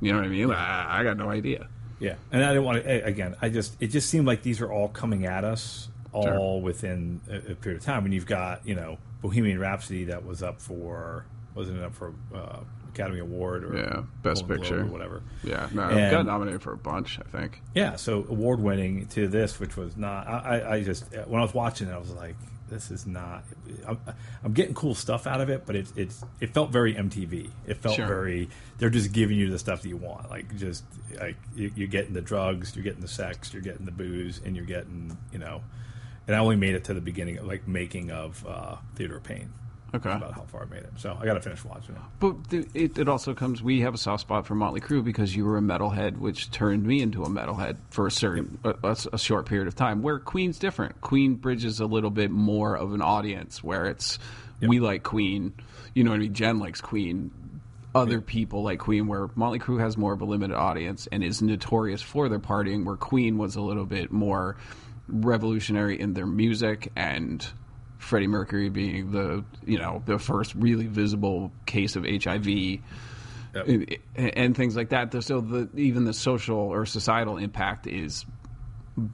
You 0.00 0.12
know 0.12 0.18
what 0.18 0.26
I 0.26 0.28
mean? 0.28 0.50
I, 0.52 1.00
I 1.00 1.02
got 1.02 1.16
no 1.16 1.28
idea. 1.28 1.68
Yeah, 1.98 2.14
and 2.30 2.44
I 2.44 2.48
didn't 2.50 2.64
want 2.64 2.84
to. 2.84 3.04
Again, 3.04 3.34
I 3.42 3.48
just 3.48 3.76
it 3.80 3.88
just 3.88 4.08
seemed 4.08 4.26
like 4.26 4.42
these 4.42 4.61
are 4.61 4.70
all 4.72 4.88
coming 4.88 5.26
at 5.26 5.42
us 5.44 5.88
all 6.12 6.22
Sure. 6.22 6.61
within 6.61 7.20
a, 7.28 7.52
a 7.52 7.54
period 7.56 7.80
of 7.80 7.84
time. 7.84 8.04
When 8.04 8.12
you've 8.12 8.26
got 8.26 8.64
you 8.64 8.76
know 8.76 8.98
Bohemian 9.20 9.58
Rhapsody 9.58 10.04
that 10.04 10.24
was 10.24 10.40
up 10.42 10.61
for 10.61 11.26
wasn't 11.56 11.78
it 11.78 11.84
up 11.84 11.94
for 11.96 12.14
uh, 12.32 12.61
Academy 12.88 13.20
Award 13.20 13.64
or 13.64 13.77
Yeah, 13.77 14.03
Best 14.22 14.42
Golden 14.46 14.59
Picture. 14.59 14.81
or 14.83 14.87
whatever. 14.87 15.22
Yeah, 15.44 15.68
no, 15.72 15.83
And- 15.83 16.11
got 16.11 16.27
nominated 16.27 16.62
for 16.62 16.72
a 16.72 16.77
bunch. 16.77 17.18
I 17.20 17.29
think. 17.29 17.62
Yeah, 17.74 17.96
so 17.96 18.27
award 18.29 18.61
winning 18.61 19.07
to 19.09 19.29
this, 19.29 19.59
which 19.61 19.77
was 19.77 19.96
not. 19.96 20.27
I, 20.27 20.74
I, 20.77 20.83
just 20.83 21.05
when 21.27 21.40
I 21.40 21.44
was 21.44 21.55
watching 21.55 21.88
it, 21.88 21.92
I 21.92 21.98
was 21.98 22.11
like, 22.12 22.37
"This 22.68 22.90
is 22.90 23.07
not." 23.07 23.44
I'm, 23.87 23.98
I'm 24.44 24.53
getting 24.53 24.74
cool 24.74 24.94
stuff 24.94 25.27
out 25.27 25.40
of 25.40 25.48
it, 25.51 25.64
but 25.66 25.77
it's 25.77 25.92
it's 25.96 26.24
it 26.40 26.53
felt 26.55 26.70
very 26.70 26.94
MTV. 26.94 27.51
It 27.66 27.79
felt 27.79 27.96
Sure. 27.96 28.07
very. 28.07 28.48
They're 28.79 28.90
just 28.90 29.12
giving 29.12 29.37
you 29.38 29.51
the 29.51 29.59
stuff 29.59 29.83
that 29.83 29.88
you 29.88 29.96
want, 29.96 30.31
like 30.31 30.57
just 30.57 30.85
like 31.20 31.37
you, 31.55 31.70
you're 31.77 31.88
getting 31.88 32.14
the 32.14 32.20
drugs, 32.22 32.74
you're 32.77 32.85
getting 32.85 33.01
the 33.03 33.09
sex, 33.09 33.53
you're 33.53 33.62
getting 33.62 33.85
the 33.87 33.92
booze, 33.92 34.40
and 34.44 34.55
you're 34.57 34.66
getting 34.66 35.16
you 35.33 35.38
know. 35.38 35.62
And 36.27 36.37
I 36.37 36.40
only 36.40 36.57
made 36.57 36.74
it 36.74 36.85
to 36.85 36.94
the 36.94 37.01
beginning, 37.01 37.44
like 37.46 37.66
making 37.66 38.11
of 38.11 38.44
uh, 38.46 38.77
Theater 38.96 39.16
of 39.16 39.24
Pain. 39.24 39.51
Okay. 39.94 40.11
About 40.12 40.35
how 40.35 40.42
far 40.42 40.64
I 40.64 40.66
made 40.66 40.83
it. 40.83 40.90
So 40.96 41.16
I 41.18 41.24
got 41.24 41.35
to 41.35 41.40
finish 41.40 41.64
watching 41.64 41.94
it. 41.94 42.01
But 42.20 42.51
th- 42.51 42.66
it, 42.74 42.98
it 42.98 43.09
also 43.09 43.33
comes. 43.33 43.62
We 43.62 43.81
have 43.81 43.94
a 43.94 43.98
soft 43.98 44.20
spot 44.20 44.46
for 44.46 44.55
Motley 44.55 44.81
Crue 44.81 45.03
because 45.03 45.35
you 45.35 45.46
were 45.46 45.57
a 45.57 45.62
metalhead, 45.62 46.18
which 46.18 46.51
turned 46.51 46.85
me 46.85 47.01
into 47.01 47.22
a 47.22 47.29
metalhead 47.29 47.77
for 47.88 48.07
a 48.07 48.11
certain 48.11 48.59
a, 48.64 48.74
a- 48.85 48.96
a 49.14 49.18
short 49.18 49.46
period 49.46 49.66
of 49.66 49.74
time. 49.74 50.03
Where 50.03 50.18
Queen's 50.18 50.59
different. 50.59 51.01
Queen 51.01 51.37
bridges 51.37 51.81
a 51.81 51.87
little 51.87 52.11
bit 52.11 52.31
more 52.31 52.77
of 52.77 52.92
an 52.92 53.01
audience 53.01 53.64
where 53.64 53.87
it's 53.87 54.18
we 54.61 54.79
like 54.79 55.05
Queen. 55.05 55.55
You 55.94 56.05
know 56.05 56.11
what 56.11 56.16
I 56.16 56.20
mean? 56.20 56.35
Jen 56.35 56.59
likes 56.59 56.81
Queen. 56.83 57.31
Other 57.94 58.20
people 58.20 58.62
like 58.62 58.81
Queen, 58.81 59.07
where 59.07 59.29
Motley 59.35 59.59
Crue 59.59 59.81
has 59.81 59.96
more 59.96 60.12
of 60.12 60.20
a 60.20 60.24
limited 60.27 60.55
audience 60.55 61.09
and 61.11 61.24
is 61.24 61.40
notorious 61.40 62.03
for 62.03 62.29
their 62.29 62.38
partying, 62.38 62.85
where 62.85 62.96
Queen 62.96 63.38
was 63.38 63.57
a 63.57 63.62
little 63.62 63.87
bit 63.87 64.12
more 64.12 64.57
revolutionary 65.09 65.98
in 65.98 66.12
their 66.12 66.27
music 66.27 66.92
and 66.94 67.44
Freddie 67.98 68.28
Mercury 68.28 68.68
being 68.68 69.11
the 69.11 69.44
you 69.66 69.78
know 69.78 70.02
the 70.06 70.18
first 70.18 70.54
really 70.54 70.87
visible 70.87 71.52
case 71.66 71.96
of 71.96 72.04
HIV 72.04 72.80
and, 73.54 73.98
and 74.16 74.56
things 74.56 74.76
like 74.76 74.90
that. 74.90 75.12
So 75.22 75.40
the 75.40 75.68
even 75.74 76.04
the 76.04 76.12
social 76.12 76.58
or 76.58 76.87
societal 76.87 77.37
impact 77.37 77.87
is 77.87 78.24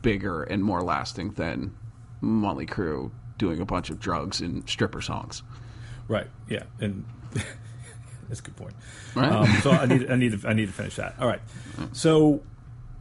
bigger 0.03 0.43
and 0.43 0.63
more 0.63 0.83
lasting 0.83 1.33
than 1.33 1.75
Motley 2.21 2.67
Crue 2.67 3.11
doing 3.39 3.61
a 3.61 3.65
bunch 3.65 3.91
of 3.91 4.01
drugs 4.01 4.41
and 4.41 4.69
stripper 4.69 5.01
songs. 5.01 5.43
Right. 6.09 6.29
Yeah. 6.49 6.65
And 6.81 7.05
that's 8.29 8.41
a 8.41 8.43
good 8.43 8.57
point. 8.57 8.75
Right. 9.15 9.31
Um, 9.33 9.47
so 9.63 9.71
I 9.71 9.87
need 9.87 10.11
I 10.11 10.17
need 10.17 10.41
to, 10.41 10.49
I 10.49 10.53
need 10.53 10.67
to 10.67 10.73
finish 10.73 10.97
that. 10.97 11.17
All 11.19 11.29
right. 11.29 11.41
So, 11.93 12.43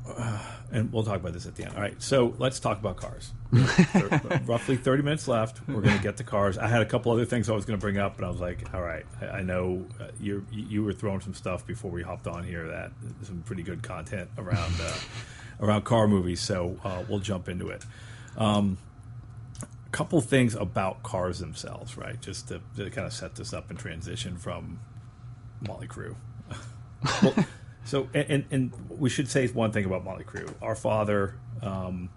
uh, 0.08 0.40
and 0.72 0.92
we'll 0.92 1.04
talk 1.04 1.20
about 1.20 1.34
this 1.34 1.46
at 1.46 1.56
the 1.56 1.66
end. 1.66 1.76
All 1.76 1.82
right. 1.82 2.02
So 2.02 2.34
let's 2.38 2.60
talk 2.60 2.80
about 2.80 2.98
cars. 2.98 3.32
Roughly 4.46 4.78
thirty 4.78 5.04
minutes 5.04 5.28
left. 5.28 5.68
We're 5.68 5.82
going 5.82 5.98
to 5.98 6.04
get 6.04 6.18
to 6.18 6.24
cars. 6.24 6.58
I 6.58 6.68
had 6.68 6.82
a 6.82 6.86
couple 6.86 7.12
other 7.12 7.26
things 7.26 7.50
I 7.50 7.54
was 7.54 7.66
going 7.66 7.80
to 7.80 7.82
bring 7.82 7.98
up, 7.98 8.18
but 8.18 8.26
I 8.26 8.30
was 8.30 8.40
like, 8.40 8.74
all 8.74 8.82
right. 8.82 9.06
I, 9.22 9.26
I 9.26 9.42
know 9.42 9.86
uh, 10.00 10.08
you 10.20 10.46
you 10.52 10.84
were 10.84 10.94
throwing 10.94 11.22
some 11.22 11.34
stuff 11.34 11.66
before 11.66 11.92
we 11.92 12.02
hopped 12.02 12.28
on 12.28 12.44
here 12.44 12.68
that 12.68 12.92
some 13.24 13.44
pretty 13.46 13.64
good 13.64 13.84
content 13.84 14.30
around 14.38 14.74
uh, 14.82 14.94
around 15.62 15.84
car 15.84 16.08
movies. 16.08 16.42
So 16.42 16.78
uh, 16.84 17.04
we'll 17.08 17.20
jump 17.20 17.50
into 17.50 17.70
it 17.70 17.86
Um 18.38 18.78
couple 19.94 20.20
things 20.22 20.56
about 20.56 21.04
cars 21.04 21.40
themselves, 21.40 21.96
right? 21.98 22.20
Just 22.20 22.50
to, 22.50 22.60
to 22.76 22.90
kind 22.90 23.06
of 23.08 23.14
set 23.14 23.36
this 23.36 23.54
up 23.54 23.70
and 23.70 23.78
transition 23.78 24.38
from 24.38 24.80
Motley 25.62 25.88
Crue. 25.88 26.16
well, 27.24 27.46
so, 27.86 28.08
and, 28.14 28.46
and, 28.52 28.72
we 28.90 29.10
should 29.10 29.28
say 29.28 29.48
one 29.48 29.72
thing 29.72 29.86
about 29.86 30.04
Motley 30.04 30.24
Crue. 30.24 30.54
Our 30.62 30.76
father, 30.76 31.36
um, 31.62 32.10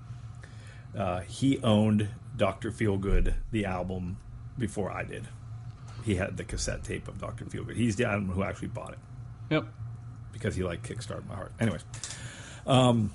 uh, 0.97 1.21
he 1.21 1.59
owned 1.63 2.09
Dr. 2.37 2.71
Feelgood, 2.71 3.35
the 3.51 3.65
album, 3.65 4.19
before 4.59 4.91
I 4.91 5.05
did. 5.05 5.27
He 6.05 6.15
had 6.17 6.37
the 6.37 6.45
cassette 6.45 6.85
tape 6.85 7.09
of 7.09 7.19
Dr. 7.19 7.45
Feelgood. 7.47 7.77
He's 7.77 7.97
the 7.97 8.05
one 8.05 8.27
who 8.27 8.43
actually 8.45 8.69
bought 8.69 8.93
it 8.93 8.99
Yep. 9.51 9.67
because 10.33 10.55
he 10.55 10.63
like 10.63 10.83
kickstarted 10.83 11.27
my 11.27 11.35
heart. 11.35 11.53
Anyways, 11.59 11.85
um, 12.67 13.11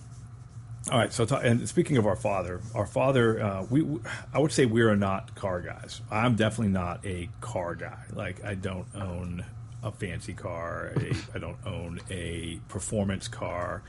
all 0.92 0.98
right. 0.98 1.14
So, 1.14 1.26
ta- 1.26 1.38
and 1.40 1.70
speaking 1.70 1.98
of 1.98 2.06
our 2.06 2.16
father, 2.16 2.60
our 2.76 2.86
father, 2.88 3.42
uh, 3.42 3.66
we, 3.70 3.82
we- 3.84 4.02
I 4.34 4.40
would 4.40 4.52
say 4.52 4.66
we 4.66 4.82
are 4.82 4.96
not 4.96 5.36
car 5.36 5.62
guys. 5.62 6.02
I'm 6.12 6.36
definitely 6.36 6.74
not 6.74 7.06
a 7.06 7.30
car 7.40 7.76
guy. 7.76 8.04
Like, 8.14 8.44
I 8.44 8.56
don't 8.56 8.88
own 8.96 9.46
a 9.84 9.92
fancy 9.92 10.34
car. 10.34 10.92
A, 10.98 11.16
I 11.36 11.40
don't 11.40 11.58
own 11.66 12.00
a 12.10 12.60
performance 12.70 13.28
car. 13.28 13.82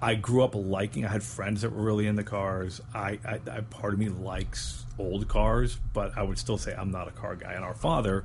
I 0.00 0.14
grew 0.14 0.44
up 0.44 0.54
liking. 0.54 1.04
I 1.04 1.08
had 1.08 1.22
friends 1.22 1.62
that 1.62 1.72
were 1.72 1.82
really 1.82 2.06
into 2.06 2.22
cars. 2.22 2.80
I, 2.94 3.18
I, 3.26 3.40
I 3.50 3.60
part 3.62 3.92
of 3.94 3.98
me 3.98 4.08
likes 4.08 4.84
old 4.98 5.26
cars, 5.28 5.78
but 5.92 6.16
I 6.16 6.22
would 6.22 6.38
still 6.38 6.56
say 6.58 6.72
I'm 6.74 6.90
not 6.92 7.08
a 7.08 7.10
car 7.10 7.34
guy. 7.36 7.52
And 7.54 7.64
our 7.64 7.74
father 7.74 8.24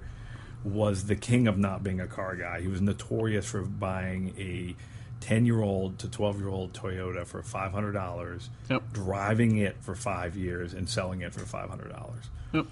was 0.64 1.06
the 1.06 1.16
king 1.16 1.48
of 1.48 1.58
not 1.58 1.84
being 1.84 2.00
a 2.00 2.08
car 2.08 2.36
guy. 2.36 2.62
He 2.62 2.68
was 2.68 2.80
notorious 2.80 3.46
for 3.46 3.62
buying 3.64 4.34
a 4.38 4.76
10 5.22 5.46
year 5.46 5.62
old 5.62 5.98
to 6.00 6.08
12 6.10 6.40
year 6.40 6.50
old 6.50 6.74
Toyota 6.74 7.26
for 7.26 7.42
$500, 7.42 8.50
Yep. 8.70 8.94
driving 8.94 9.58
it 9.58 9.76
for 9.82 9.96
five 9.96 10.36
years, 10.38 10.74
and 10.74 10.88
selling 10.88 11.22
it 11.22 11.34
for 11.34 11.42
$500. 11.42 12.14
Yep. 12.54 12.66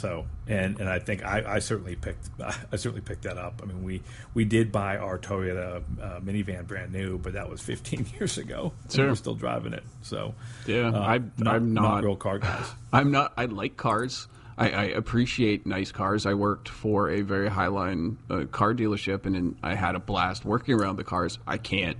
So, 0.00 0.24
and 0.46 0.80
and 0.80 0.88
I 0.88 0.98
think 0.98 1.24
I, 1.24 1.56
I 1.56 1.58
certainly 1.58 1.94
picked 1.94 2.28
I 2.40 2.76
certainly 2.76 3.02
picked 3.02 3.24
that 3.24 3.36
up. 3.36 3.60
I 3.62 3.66
mean, 3.66 3.82
we 3.82 4.02
we 4.32 4.44
did 4.46 4.72
buy 4.72 4.96
our 4.96 5.18
Toyota 5.18 5.82
uh, 6.00 6.20
minivan 6.20 6.66
brand 6.66 6.92
new, 6.92 7.18
but 7.18 7.34
that 7.34 7.50
was 7.50 7.60
15 7.70 8.06
years 8.18 8.38
ago. 8.38 8.72
Sure. 8.88 9.08
we're 9.08 9.14
still 9.14 9.34
driving 9.34 9.74
it. 9.74 9.84
So, 10.02 10.34
Yeah, 10.66 10.88
uh, 10.88 11.00
I- 11.00 11.20
not, 11.36 11.54
I'm 11.56 11.74
not- 11.74 12.02
real 12.04 12.16
car 12.16 12.38
guys. 12.38 12.64
I'm 12.92 13.10
not. 13.10 13.32
I 13.36 13.44
like 13.44 13.76
cars. 13.76 14.26
I, 14.56 14.70
I 14.70 14.82
appreciate 14.84 15.66
nice 15.66 15.90
cars. 15.92 16.26
I 16.26 16.34
worked 16.34 16.68
for 16.68 17.08
a 17.10 17.22
very 17.22 17.48
high 17.48 17.68
line 17.68 18.18
uh, 18.28 18.44
car 18.50 18.74
dealership, 18.74 19.24
and, 19.24 19.34
and 19.34 19.56
I 19.62 19.74
had 19.74 19.94
a 19.94 20.00
blast 20.00 20.44
working 20.44 20.74
around 20.74 20.96
the 20.96 21.04
cars. 21.04 21.38
I 21.46 21.56
can't 21.56 21.96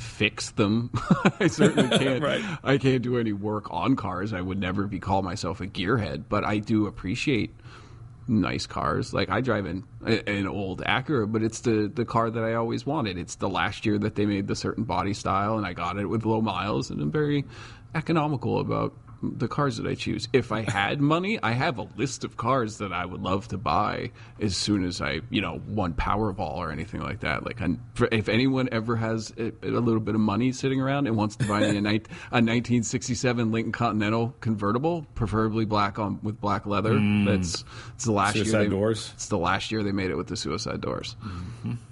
fix 0.00 0.50
them. 0.52 0.90
I 1.40 1.46
certainly 1.46 1.98
can't. 1.98 2.22
Right. 2.22 2.42
I 2.64 2.78
can't 2.78 3.02
do 3.02 3.18
any 3.18 3.32
work 3.32 3.66
on 3.70 3.96
cars. 3.96 4.32
I 4.32 4.40
would 4.40 4.58
never 4.58 4.86
be 4.86 4.98
call 4.98 5.22
myself 5.22 5.60
a 5.60 5.66
gearhead, 5.66 6.24
but 6.28 6.44
I 6.44 6.58
do 6.58 6.86
appreciate 6.86 7.54
nice 8.26 8.66
cars. 8.66 9.12
Like 9.12 9.28
I 9.28 9.40
drive 9.40 9.66
in 9.66 9.84
an 10.06 10.46
old 10.46 10.82
Acura, 10.82 11.30
but 11.30 11.42
it's 11.42 11.60
the 11.60 11.90
the 11.92 12.04
car 12.04 12.30
that 12.30 12.42
I 12.42 12.54
always 12.54 12.86
wanted. 12.86 13.18
It's 13.18 13.36
the 13.36 13.48
last 13.48 13.84
year 13.84 13.98
that 13.98 14.14
they 14.14 14.26
made 14.26 14.46
the 14.46 14.56
certain 14.56 14.84
body 14.84 15.14
style, 15.14 15.56
and 15.56 15.66
I 15.66 15.72
got 15.72 15.98
it 15.98 16.06
with 16.06 16.24
low 16.24 16.40
miles, 16.40 16.90
and 16.90 17.00
I'm 17.00 17.10
very 17.10 17.44
economical 17.94 18.60
about 18.60 18.94
the 19.22 19.48
cars 19.48 19.76
that 19.76 19.86
I 19.86 19.94
choose. 19.94 20.28
If 20.32 20.50
I 20.52 20.62
had 20.62 21.00
money, 21.14 21.38
I 21.42 21.52
have 21.52 21.78
a 21.78 21.86
list 21.96 22.24
of 22.24 22.36
cars 22.36 22.78
that 22.78 22.92
I 22.92 23.04
would 23.04 23.20
love 23.20 23.48
to 23.48 23.58
buy 23.58 24.12
as 24.40 24.56
soon 24.56 24.84
as 24.84 25.00
I, 25.00 25.20
you 25.30 25.40
know, 25.42 25.60
won 25.68 25.92
Powerball 25.92 26.56
or 26.56 26.70
anything 26.72 27.00
like 27.02 27.20
that. 27.20 27.44
Like, 27.44 27.60
if 28.12 28.28
anyone 28.28 28.68
ever 28.72 28.96
has 28.96 29.32
a, 29.36 29.52
a 29.62 29.68
little 29.68 30.00
bit 30.00 30.14
of 30.14 30.20
money 30.20 30.52
sitting 30.52 30.80
around 30.80 31.06
and 31.06 31.16
wants 31.16 31.36
to 31.36 31.46
buy 31.46 31.60
me 31.60 31.76
a, 31.76 31.80
a 32.32 32.40
1967 32.40 33.50
Lincoln 33.52 33.72
Continental 33.72 34.34
convertible, 34.40 35.06
preferably 35.14 35.64
black 35.64 35.98
on 35.98 36.18
with 36.22 36.40
black 36.40 36.66
leather, 36.66 36.94
that's 37.26 37.64
it's 37.94 38.04
the 38.04 38.12
last 38.12 38.30
Mm. 38.36 38.38
Suicide 38.44 38.58
year. 38.60 38.64
They, 38.64 38.70
doors? 38.70 39.10
It's 39.14 39.26
the 39.28 39.38
last 39.38 39.70
year 39.72 39.82
they 39.82 39.92
made 39.92 40.10
it 40.10 40.16
with 40.16 40.28
the 40.28 40.36
suicide 40.36 40.80
doors. 40.80 41.16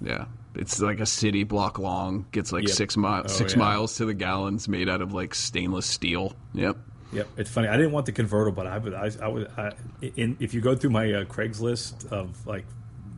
Yeah. 0.01 0.25
It's 0.55 0.81
like 0.81 0.99
a 0.99 1.05
city 1.05 1.43
block 1.43 1.77
long. 1.79 2.25
Gets 2.31 2.51
like 2.51 2.63
Yep. 2.63 2.71
six 2.75 2.97
miles, 2.97 3.25
Oh, 3.27 3.29
six 3.29 3.53
yeah. 3.53 3.59
miles 3.59 3.95
to 3.97 4.05
the 4.05 4.13
gallons. 4.13 4.67
Made 4.67 4.89
out 4.89 5.01
of 5.01 5.13
like 5.13 5.35
stainless 5.35 5.85
steel. 5.85 6.33
Yep. 6.53 6.77
Yep, 7.11 7.27
it's 7.37 7.49
funny. 7.49 7.67
I 7.67 7.75
didn't 7.77 7.91
want 7.91 8.05
the 8.05 8.11
convertible, 8.11 8.55
but 8.55 8.67
I 8.67 8.77
would. 8.77 8.93
I, 8.93 9.09
I 9.21 9.27
would. 9.27 9.47
I, 9.57 9.71
in, 10.01 10.37
if 10.39 10.53
you 10.53 10.61
go 10.61 10.75
through 10.75 10.91
my 10.91 11.11
uh, 11.11 11.23
Craigslist 11.25 12.11
of 12.11 12.45
like 12.45 12.65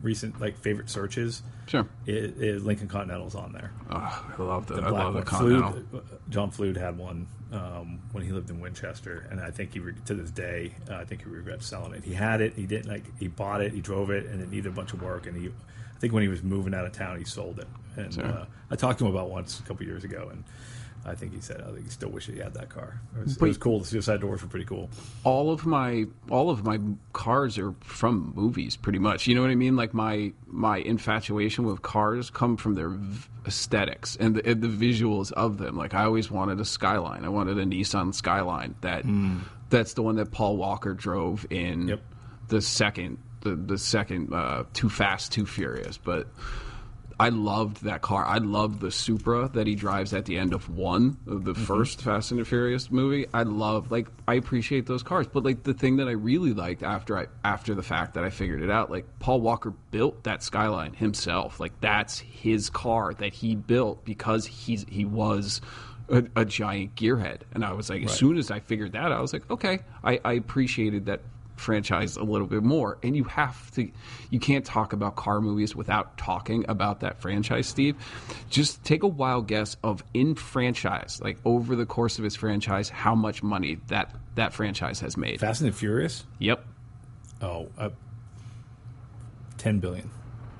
recent 0.02 0.40
like 0.40 0.56
favorite 0.58 0.88
searches, 0.90 1.42
Sure. 1.66 1.86
it, 2.06 2.40
it, 2.40 2.62
Lincoln 2.62 2.88
Continental's 2.88 3.34
on 3.34 3.52
there. 3.52 3.70
Oh, 3.90 4.34
I 4.38 4.42
love 4.42 4.66
the, 4.66 4.76
I 4.76 4.88
black 4.88 4.92
love 5.04 5.14
the. 5.14 5.22
Continental. 5.22 5.72
Flude, 5.72 5.86
uh, 5.94 5.98
John 6.30 6.50
Flude 6.50 6.76
had 6.76 6.96
one 6.96 7.26
um, 7.52 8.00
when 8.12 8.24
he 8.24 8.32
lived 8.32 8.48
in 8.50 8.60
Winchester, 8.60 9.28
and 9.30 9.40
I 9.40 9.50
think 9.50 9.74
he 9.74 9.80
to 10.06 10.14
this 10.14 10.30
day, 10.30 10.74
uh, 10.90 10.94
I 10.96 11.04
think 11.04 11.22
he 11.22 11.28
regrets 11.28 11.66
selling 11.66 11.92
it. 11.92 12.02
He 12.02 12.14
had 12.14 12.40
it, 12.40 12.54
he 12.54 12.66
didn't 12.66 12.90
like, 12.90 13.04
he 13.18 13.28
bought 13.28 13.60
it, 13.60 13.72
he 13.72 13.80
drove 13.82 14.08
it, 14.10 14.24
and 14.26 14.40
it 14.40 14.50
needed 14.50 14.68
a 14.68 14.74
bunch 14.74 14.92
of 14.94 15.02
work. 15.02 15.26
And 15.26 15.36
he, 15.36 15.48
I 15.48 15.98
think 16.00 16.14
when 16.14 16.22
he 16.22 16.28
was 16.28 16.42
moving 16.42 16.74
out 16.74 16.86
of 16.86 16.92
town, 16.92 17.18
he 17.18 17.24
sold 17.24 17.58
it. 17.60 17.68
And 17.96 18.14
Sure. 18.14 18.24
uh, 18.24 18.46
I 18.70 18.76
talked 18.76 18.98
to 19.00 19.04
him 19.06 19.10
about 19.14 19.28
once 19.30 19.60
a 19.60 19.62
couple 19.64 19.84
years 19.84 20.02
ago, 20.02 20.28
and 20.32 20.44
I 21.04 21.14
think 21.16 21.34
he 21.34 21.40
said, 21.40 21.60
I 21.62 21.72
think 21.72 21.84
he 21.84 21.90
still 21.90 22.10
wishes 22.10 22.36
he 22.36 22.40
had 22.40 22.54
that 22.54 22.68
car. 22.68 23.00
It 23.18 23.24
was, 23.24 23.36
it 23.36 23.42
was 23.42 23.58
cool. 23.58 23.80
The 23.80 23.86
suicide 23.86 24.20
doors 24.20 24.40
were 24.42 24.48
pretty 24.48 24.66
cool. 24.66 24.88
all 25.24 25.50
of 25.50 25.66
my 25.66 26.04
all 26.30 26.48
of 26.50 26.64
my 26.64 26.78
cars 27.12 27.58
are 27.58 27.74
from 27.80 28.32
movies 28.36 28.76
pretty 28.76 28.98
much 28.98 29.26
you 29.26 29.34
know 29.34 29.40
what 29.42 29.50
i 29.50 29.54
mean 29.54 29.76
like 29.76 29.92
my 29.94 30.32
my 30.46 30.78
infatuation 30.78 31.64
with 31.64 31.82
cars 31.82 32.30
come 32.30 32.56
from 32.56 32.74
their 32.74 32.88
v- 32.88 33.28
aesthetics 33.46 34.16
and 34.16 34.36
the, 34.36 34.48
and 34.48 34.62
the 34.62 34.68
visuals 34.68 35.30
of 35.32 35.58
them 35.58 35.76
like 35.76 35.94
i 35.94 36.04
always 36.04 36.30
wanted 36.30 36.58
a 36.60 36.64
skyline 36.64 37.24
i 37.24 37.28
wanted 37.28 37.58
a 37.58 37.64
nissan 37.64 38.14
skyline 38.14 38.74
that 38.80 39.04
that's 39.70 39.94
the 39.94 40.02
one 40.02 40.16
that 40.16 40.30
paul 40.32 40.56
walker 40.56 40.94
drove 40.94 41.46
in 41.50 41.88
Yep. 41.88 42.00
the 42.48 42.60
second 42.62 43.18
the, 43.42 43.54
the 43.56 43.78
second 43.78 44.32
uh, 44.32 44.64
too 44.72 44.88
fast 44.88 45.32
too 45.32 45.46
furious 45.46 45.98
but 45.98 46.26
I 47.18 47.28
loved 47.28 47.84
that 47.84 48.02
car. 48.02 48.24
I 48.24 48.38
loved 48.38 48.80
the 48.80 48.90
Supra 48.90 49.50
that 49.54 49.66
he 49.66 49.74
drives 49.74 50.12
at 50.12 50.24
the 50.24 50.38
end 50.38 50.52
of 50.52 50.68
one 50.68 51.18
of 51.26 51.44
the 51.44 51.52
mm-hmm. 51.52 51.64
first 51.64 52.02
Fast 52.02 52.30
and 52.30 52.40
the 52.40 52.44
Furious 52.44 52.90
movie. 52.90 53.26
I 53.32 53.42
love 53.42 53.90
like 53.90 54.08
I 54.26 54.34
appreciate 54.34 54.86
those 54.86 55.02
cars, 55.02 55.26
but 55.26 55.44
like 55.44 55.62
the 55.62 55.74
thing 55.74 55.96
that 55.96 56.08
I 56.08 56.12
really 56.12 56.52
liked 56.52 56.82
after 56.82 57.18
I 57.18 57.26
after 57.44 57.74
the 57.74 57.82
fact 57.82 58.14
that 58.14 58.24
I 58.24 58.30
figured 58.30 58.62
it 58.62 58.70
out, 58.70 58.90
like 58.90 59.06
Paul 59.18 59.40
Walker 59.40 59.70
built 59.90 60.24
that 60.24 60.42
Skyline 60.42 60.94
himself. 60.94 61.60
Like 61.60 61.80
that's 61.80 62.18
his 62.18 62.70
car 62.70 63.14
that 63.14 63.32
he 63.32 63.56
built 63.56 64.04
because 64.04 64.46
he's 64.46 64.84
he 64.88 65.04
was 65.04 65.60
a, 66.08 66.24
a 66.36 66.44
giant 66.44 66.94
gearhead, 66.94 67.40
and 67.52 67.64
I 67.64 67.72
was 67.72 67.88
like, 67.88 68.04
as 68.04 68.12
soon 68.12 68.36
as 68.36 68.50
I 68.50 68.60
figured 68.60 68.92
that, 68.92 69.04
out, 69.04 69.12
I 69.12 69.20
was 69.20 69.32
like, 69.32 69.50
okay, 69.50 69.80
I, 70.04 70.20
I 70.24 70.32
appreciated 70.34 71.06
that 71.06 71.20
franchise 71.62 72.16
a 72.16 72.22
little 72.22 72.46
bit 72.46 72.62
more 72.62 72.98
and 73.02 73.16
you 73.16 73.24
have 73.24 73.70
to 73.70 73.90
you 74.30 74.38
can't 74.40 74.64
talk 74.64 74.92
about 74.92 75.16
car 75.16 75.40
movies 75.40 75.74
without 75.74 76.18
talking 76.18 76.64
about 76.68 77.00
that 77.00 77.20
franchise 77.20 77.66
steve 77.66 77.96
just 78.50 78.82
take 78.84 79.02
a 79.02 79.08
wild 79.08 79.46
guess 79.48 79.76
of 79.82 80.02
in 80.12 80.34
franchise 80.34 81.20
like 81.22 81.38
over 81.44 81.74
the 81.76 81.86
course 81.86 82.18
of 82.18 82.24
his 82.24 82.36
franchise 82.36 82.88
how 82.88 83.14
much 83.14 83.42
money 83.42 83.78
that 83.86 84.14
that 84.34 84.52
franchise 84.52 85.00
has 85.00 85.16
made 85.16 85.40
Fast 85.40 85.62
and 85.62 85.74
Furious. 85.74 86.24
yep 86.38 86.64
Oh, 87.40 87.68
uh, 87.76 87.90
ten 89.58 89.80
billion. 89.80 90.08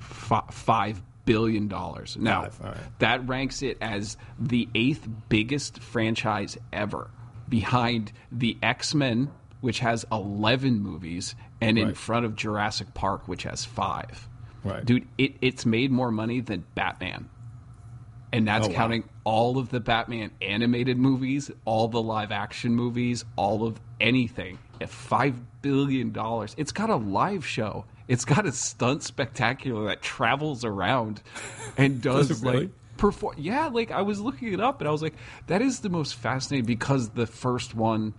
F- 0.01 0.43
five 0.51 1.01
billion 1.25 1.67
dollars 1.69 2.17
now 2.19 2.41
Five, 2.49 2.59
right. 2.61 2.77
that 2.99 3.25
ranks 3.27 3.61
it 3.61 3.77
as 3.79 4.17
the 4.37 4.67
eighth 4.75 5.07
biggest 5.29 5.79
franchise 5.79 6.57
ever 6.73 7.09
behind 7.47 8.11
the 8.31 8.57
x-men 8.61 9.31
which 9.63 9.79
has 9.79 10.05
11 10.11 10.79
movies 10.81 11.35
and 11.61 11.79
in 11.79 11.93
front 11.93 12.25
of 12.25 12.35
jurassic 12.35 12.93
park 12.93 13.27
which 13.27 13.43
has 13.43 13.63
five 13.65 14.27
Right. 14.65 14.83
dude 14.85 15.07
it, 15.17 15.35
it's 15.41 15.65
made 15.65 15.89
more 15.91 16.11
money 16.11 16.39
than 16.41 16.65
batman 16.75 17.29
and 18.31 18.47
that's 18.47 18.65
Oh, 18.65 18.69
wow. 18.69 18.75
counting 18.75 19.03
all 19.23 19.57
of 19.57 19.69
the 19.69 19.79
batman 19.79 20.31
animated 20.41 20.97
movies 20.97 21.49
all 21.65 21.87
the 21.87 22.01
live 22.01 22.31
action 22.31 22.75
movies 22.75 23.23
all 23.37 23.65
of 23.65 23.79
anything 24.01 24.57
at 24.81 24.89
five 24.89 25.35
billion 25.61 26.11
dollars 26.11 26.53
it's 26.57 26.71
got 26.71 26.89
a 26.89 26.95
live 26.97 27.45
show 27.45 27.85
it's 28.07 28.25
got 28.25 28.45
a 28.45 28.51
stunt 28.51 29.01
spectacular 29.03 29.85
that 29.85 30.01
travels 30.01 30.65
around 30.65 31.21
and 31.77 32.01
does 32.09 32.27
Does 32.27 32.43
really? 32.43 32.57
like 32.59 32.69
perform 32.97 33.35
yeah 33.37 33.67
like 33.67 33.91
i 33.91 34.01
was 34.01 34.19
looking 34.19 34.53
it 34.53 34.59
up 34.59 34.79
and 34.81 34.87
i 34.87 34.91
was 34.91 35.01
like 35.01 35.15
that 35.47 35.61
is 35.61 35.79
the 35.79 35.89
most 35.89 36.15
fascinating 36.15 36.65
because 36.65 37.09
the 37.09 37.25
first 37.27 37.73
one 37.75 38.13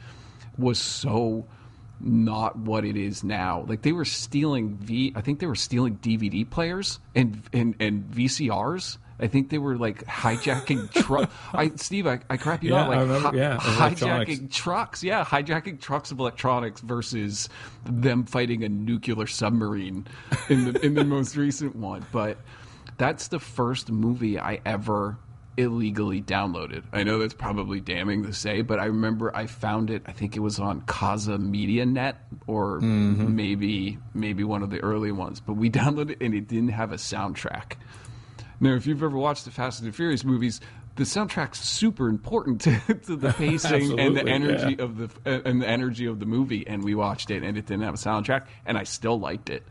was 0.58 0.78
so 0.78 1.46
not 2.00 2.56
what 2.56 2.84
it 2.84 2.96
is 2.96 3.22
now. 3.24 3.64
Like 3.68 3.82
they 3.82 3.92
were 3.92 4.04
stealing 4.04 4.76
V 4.76 5.12
I 5.14 5.20
think 5.20 5.38
they 5.40 5.46
were 5.46 5.54
stealing 5.54 5.96
DVD 5.98 6.48
players 6.48 6.98
and 7.14 7.42
and, 7.52 7.74
and 7.80 8.04
VCRs. 8.10 8.98
I 9.20 9.28
think 9.28 9.48
they 9.50 9.58
were 9.58 9.76
like 9.76 10.04
hijacking 10.06 10.90
truck. 11.06 11.30
I 11.52 11.70
Steve, 11.76 12.06
I, 12.06 12.18
I 12.28 12.36
crap 12.36 12.64
you 12.64 12.70
Yeah, 12.72 12.78
not 12.78 12.88
like 12.88 12.98
I 12.98 13.02
remember- 13.02 13.28
hi- 13.30 13.36
yeah, 13.36 13.56
hijacking 13.58 14.50
trucks. 14.50 15.04
Yeah, 15.04 15.24
hijacking 15.24 15.80
trucks 15.80 16.10
of 16.10 16.18
electronics 16.18 16.80
versus 16.80 17.48
them 17.84 18.24
fighting 18.24 18.64
a 18.64 18.68
nuclear 18.68 19.26
submarine 19.28 20.06
in 20.48 20.72
the 20.72 20.84
in 20.84 20.94
the 20.94 21.04
most 21.16 21.36
recent 21.36 21.76
one. 21.76 22.04
But 22.10 22.38
that's 22.98 23.28
the 23.28 23.38
first 23.38 23.90
movie 23.90 24.38
I 24.38 24.60
ever 24.66 25.16
illegally 25.56 26.22
downloaded. 26.22 26.82
I 26.92 27.02
know 27.02 27.18
that's 27.18 27.34
probably 27.34 27.80
damning 27.80 28.24
to 28.24 28.32
say, 28.32 28.62
but 28.62 28.80
I 28.80 28.86
remember 28.86 29.34
I 29.34 29.46
found 29.46 29.90
it. 29.90 30.02
I 30.06 30.12
think 30.12 30.36
it 30.36 30.40
was 30.40 30.58
on 30.58 30.82
Kazaa 30.82 31.38
Media 31.38 31.86
Net 31.86 32.16
or 32.46 32.80
mm-hmm. 32.80 33.34
maybe 33.34 33.98
maybe 34.14 34.44
one 34.44 34.62
of 34.62 34.70
the 34.70 34.80
early 34.80 35.12
ones. 35.12 35.40
But 35.40 35.54
we 35.54 35.70
downloaded 35.70 36.10
it 36.10 36.18
and 36.20 36.34
it 36.34 36.48
didn't 36.48 36.70
have 36.70 36.92
a 36.92 36.96
soundtrack. 36.96 37.74
Now, 38.60 38.74
if 38.74 38.86
you've 38.86 39.02
ever 39.02 39.16
watched 39.16 39.44
the 39.44 39.50
Fast 39.50 39.80
and 39.80 39.88
the 39.88 39.92
Furious 39.92 40.24
movies, 40.24 40.60
the 40.96 41.04
soundtrack's 41.04 41.58
super 41.58 42.08
important 42.08 42.60
to, 42.62 42.94
to 42.94 43.16
the 43.16 43.32
pacing 43.38 43.98
and 43.98 44.16
the 44.16 44.26
energy 44.26 44.76
yeah. 44.78 44.84
of 44.84 44.96
the 44.98 45.44
and 45.46 45.60
the 45.60 45.68
energy 45.68 46.06
of 46.06 46.20
the 46.20 46.26
movie. 46.26 46.66
And 46.66 46.82
we 46.82 46.94
watched 46.94 47.30
it, 47.30 47.42
and 47.42 47.56
it 47.56 47.66
didn't 47.66 47.84
have 47.84 47.94
a 47.94 47.98
soundtrack, 47.98 48.46
and 48.66 48.78
I 48.78 48.84
still 48.84 49.18
liked 49.18 49.50
it. 49.50 49.64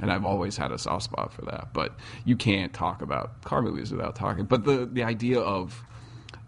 And 0.00 0.10
I've 0.10 0.24
always 0.24 0.56
had 0.56 0.72
a 0.72 0.78
soft 0.78 1.04
spot 1.04 1.32
for 1.32 1.42
that. 1.42 1.68
But 1.72 1.94
you 2.24 2.36
can't 2.36 2.72
talk 2.72 3.02
about 3.02 3.42
car 3.42 3.62
movies 3.62 3.92
without 3.92 4.16
talking. 4.16 4.44
But 4.44 4.64
the 4.64 4.86
the 4.86 5.04
idea 5.04 5.40
of 5.40 5.84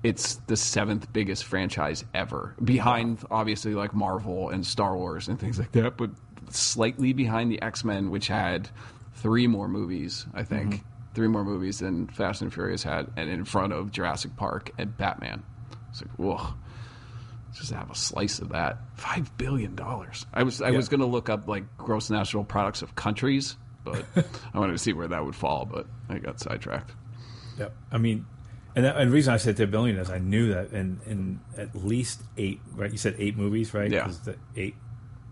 it's 0.02 0.36
the 0.46 0.56
seventh 0.56 1.12
biggest 1.12 1.44
franchise 1.44 2.04
ever, 2.14 2.54
behind 2.62 3.24
obviously 3.30 3.74
like 3.74 3.94
Marvel 3.94 4.50
and 4.50 4.64
Star 4.64 4.96
Wars 4.96 5.28
and 5.28 5.38
things 5.38 5.58
like 5.58 5.72
that, 5.72 5.96
but 5.96 6.10
slightly 6.50 7.12
behind 7.12 7.50
the 7.50 7.60
X 7.62 7.84
Men, 7.84 8.10
which 8.10 8.28
had 8.28 8.68
three 9.14 9.46
more 9.46 9.68
movies, 9.68 10.26
I 10.34 10.42
think, 10.44 10.74
mm-hmm. 10.74 11.14
three 11.14 11.28
more 11.28 11.44
movies 11.44 11.78
than 11.80 12.08
Fast 12.08 12.42
and 12.42 12.52
Furious 12.52 12.82
had, 12.82 13.10
and 13.16 13.30
in 13.30 13.44
front 13.44 13.72
of 13.72 13.90
Jurassic 13.90 14.36
Park 14.36 14.70
and 14.78 14.96
Batman. 14.96 15.42
It's 15.90 16.02
like, 16.02 16.10
whoa, 16.18 16.54
just 17.58 17.72
have 17.72 17.90
a 17.90 17.94
slice 17.94 18.38
of 18.38 18.50
that. 18.50 18.78
Five 18.94 19.36
billion 19.36 19.74
dollars. 19.74 20.26
I 20.32 20.42
was 20.42 20.60
I 20.62 20.70
was 20.70 20.88
going 20.88 21.00
to 21.00 21.06
look 21.06 21.28
up 21.28 21.48
like 21.48 21.64
gross 21.76 22.10
national 22.10 22.44
products 22.44 22.82
of 22.82 22.94
countries, 22.94 23.56
but 23.84 24.04
I 24.54 24.58
wanted 24.58 24.72
to 24.72 24.78
see 24.78 24.92
where 24.92 25.08
that 25.08 25.24
would 25.24 25.34
fall, 25.36 25.64
but 25.64 25.86
I 26.08 26.18
got 26.18 26.40
sidetracked. 26.40 26.92
Yep. 27.58 27.74
I 27.90 27.98
mean, 27.98 28.26
and, 28.74 28.84
that, 28.84 28.96
and 28.96 29.10
the 29.10 29.14
reason 29.14 29.32
I 29.32 29.38
said 29.38 29.56
ten 29.56 29.70
billion 29.70 29.96
is 29.96 30.10
I 30.10 30.18
knew 30.18 30.52
that 30.54 30.72
in, 30.72 31.00
in 31.06 31.40
at 31.56 31.74
least 31.74 32.22
eight. 32.36 32.60
Right? 32.74 32.92
You 32.92 32.98
said 32.98 33.16
eight 33.18 33.36
movies, 33.36 33.72
right? 33.74 33.90
Yeah. 33.90 34.10
the 34.24 34.36
eight 34.56 34.74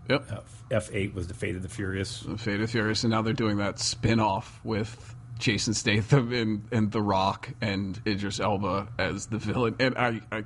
Yep. 0.09 0.31
uh, 0.31 0.39
F 0.71 0.89
eight 0.93 1.13
was 1.13 1.27
the 1.27 1.33
Fate 1.33 1.55
of 1.55 1.61
the 1.63 1.69
Furious. 1.69 2.21
The 2.21 2.37
Fate 2.37 2.61
of 2.61 2.69
Furious, 2.69 3.03
and 3.03 3.11
now 3.11 3.21
they're 3.21 3.33
doing 3.33 3.57
that 3.57 3.79
spin 3.79 4.19
off 4.19 4.59
with 4.63 5.15
Jason 5.39 5.73
Statham 5.73 6.31
and, 6.31 6.67
and 6.71 6.91
The 6.91 7.01
Rock 7.01 7.49
and 7.61 7.99
Idris 8.05 8.39
Elba 8.39 8.87
as 8.97 9.27
the 9.27 9.37
villain. 9.37 9.75
And 9.79 9.97
I, 9.97 10.21
I 10.31 10.43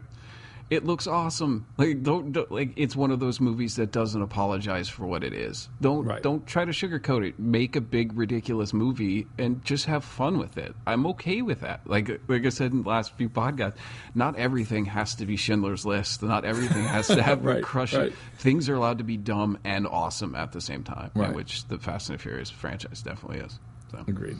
it 0.69 0.85
looks 0.85 1.07
awesome. 1.07 1.65
Like 1.77 2.03
don't, 2.03 2.31
don't 2.31 2.51
like 2.51 2.73
it's 2.75 2.95
one 2.95 3.09
of 3.11 3.19
those 3.19 3.39
movies 3.41 3.75
that 3.77 3.91
doesn't 3.91 4.21
apologize 4.21 4.87
for 4.87 5.07
what 5.07 5.23
it 5.23 5.33
is. 5.33 5.67
Don't 5.81 6.05
Right. 6.05 6.21
don't 6.21 6.45
try 6.45 6.63
to 6.65 6.71
sugarcoat 6.71 7.27
it. 7.27 7.39
Make 7.39 7.75
a 7.75 7.81
big 7.81 8.15
ridiculous 8.17 8.71
movie 8.73 9.25
and 9.39 9.63
just 9.65 9.85
have 9.85 10.03
fun 10.03 10.37
with 10.37 10.57
it. 10.57 10.75
I'm 10.85 11.07
okay 11.07 11.41
with 11.41 11.61
that. 11.61 11.81
Like 11.87 12.21
like 12.27 12.45
I 12.45 12.49
said 12.49 12.71
in 12.71 12.83
the 12.83 12.89
last 12.89 13.13
few 13.17 13.29
podcasts, 13.29 13.77
not 14.13 14.35
everything 14.37 14.85
has 14.85 15.15
to 15.15 15.25
be 15.25 15.37
Schindler's 15.37 15.85
List. 15.85 16.21
Not 16.21 16.45
everything 16.45 16.83
has 16.83 17.07
to 17.07 17.21
have 17.23 17.43
Right, 17.43 17.63
crush 17.63 17.93
right. 17.95 18.13
Things 18.37 18.69
are 18.69 18.75
allowed 18.75 18.99
to 18.99 19.03
be 19.03 19.17
dumb 19.17 19.57
and 19.63 19.87
awesome 19.87 20.35
at 20.35 20.51
the 20.51 20.61
same 20.61 20.83
time, 20.83 21.09
Right. 21.15 21.33
which 21.33 21.67
the 21.67 21.79
Fast 21.79 22.09
and 22.09 22.19
the 22.19 22.21
Furious 22.21 22.49
franchise 22.51 23.01
definitely 23.01 23.39
is. 23.39 23.59
So. 23.91 24.03
Agreed. 24.07 24.37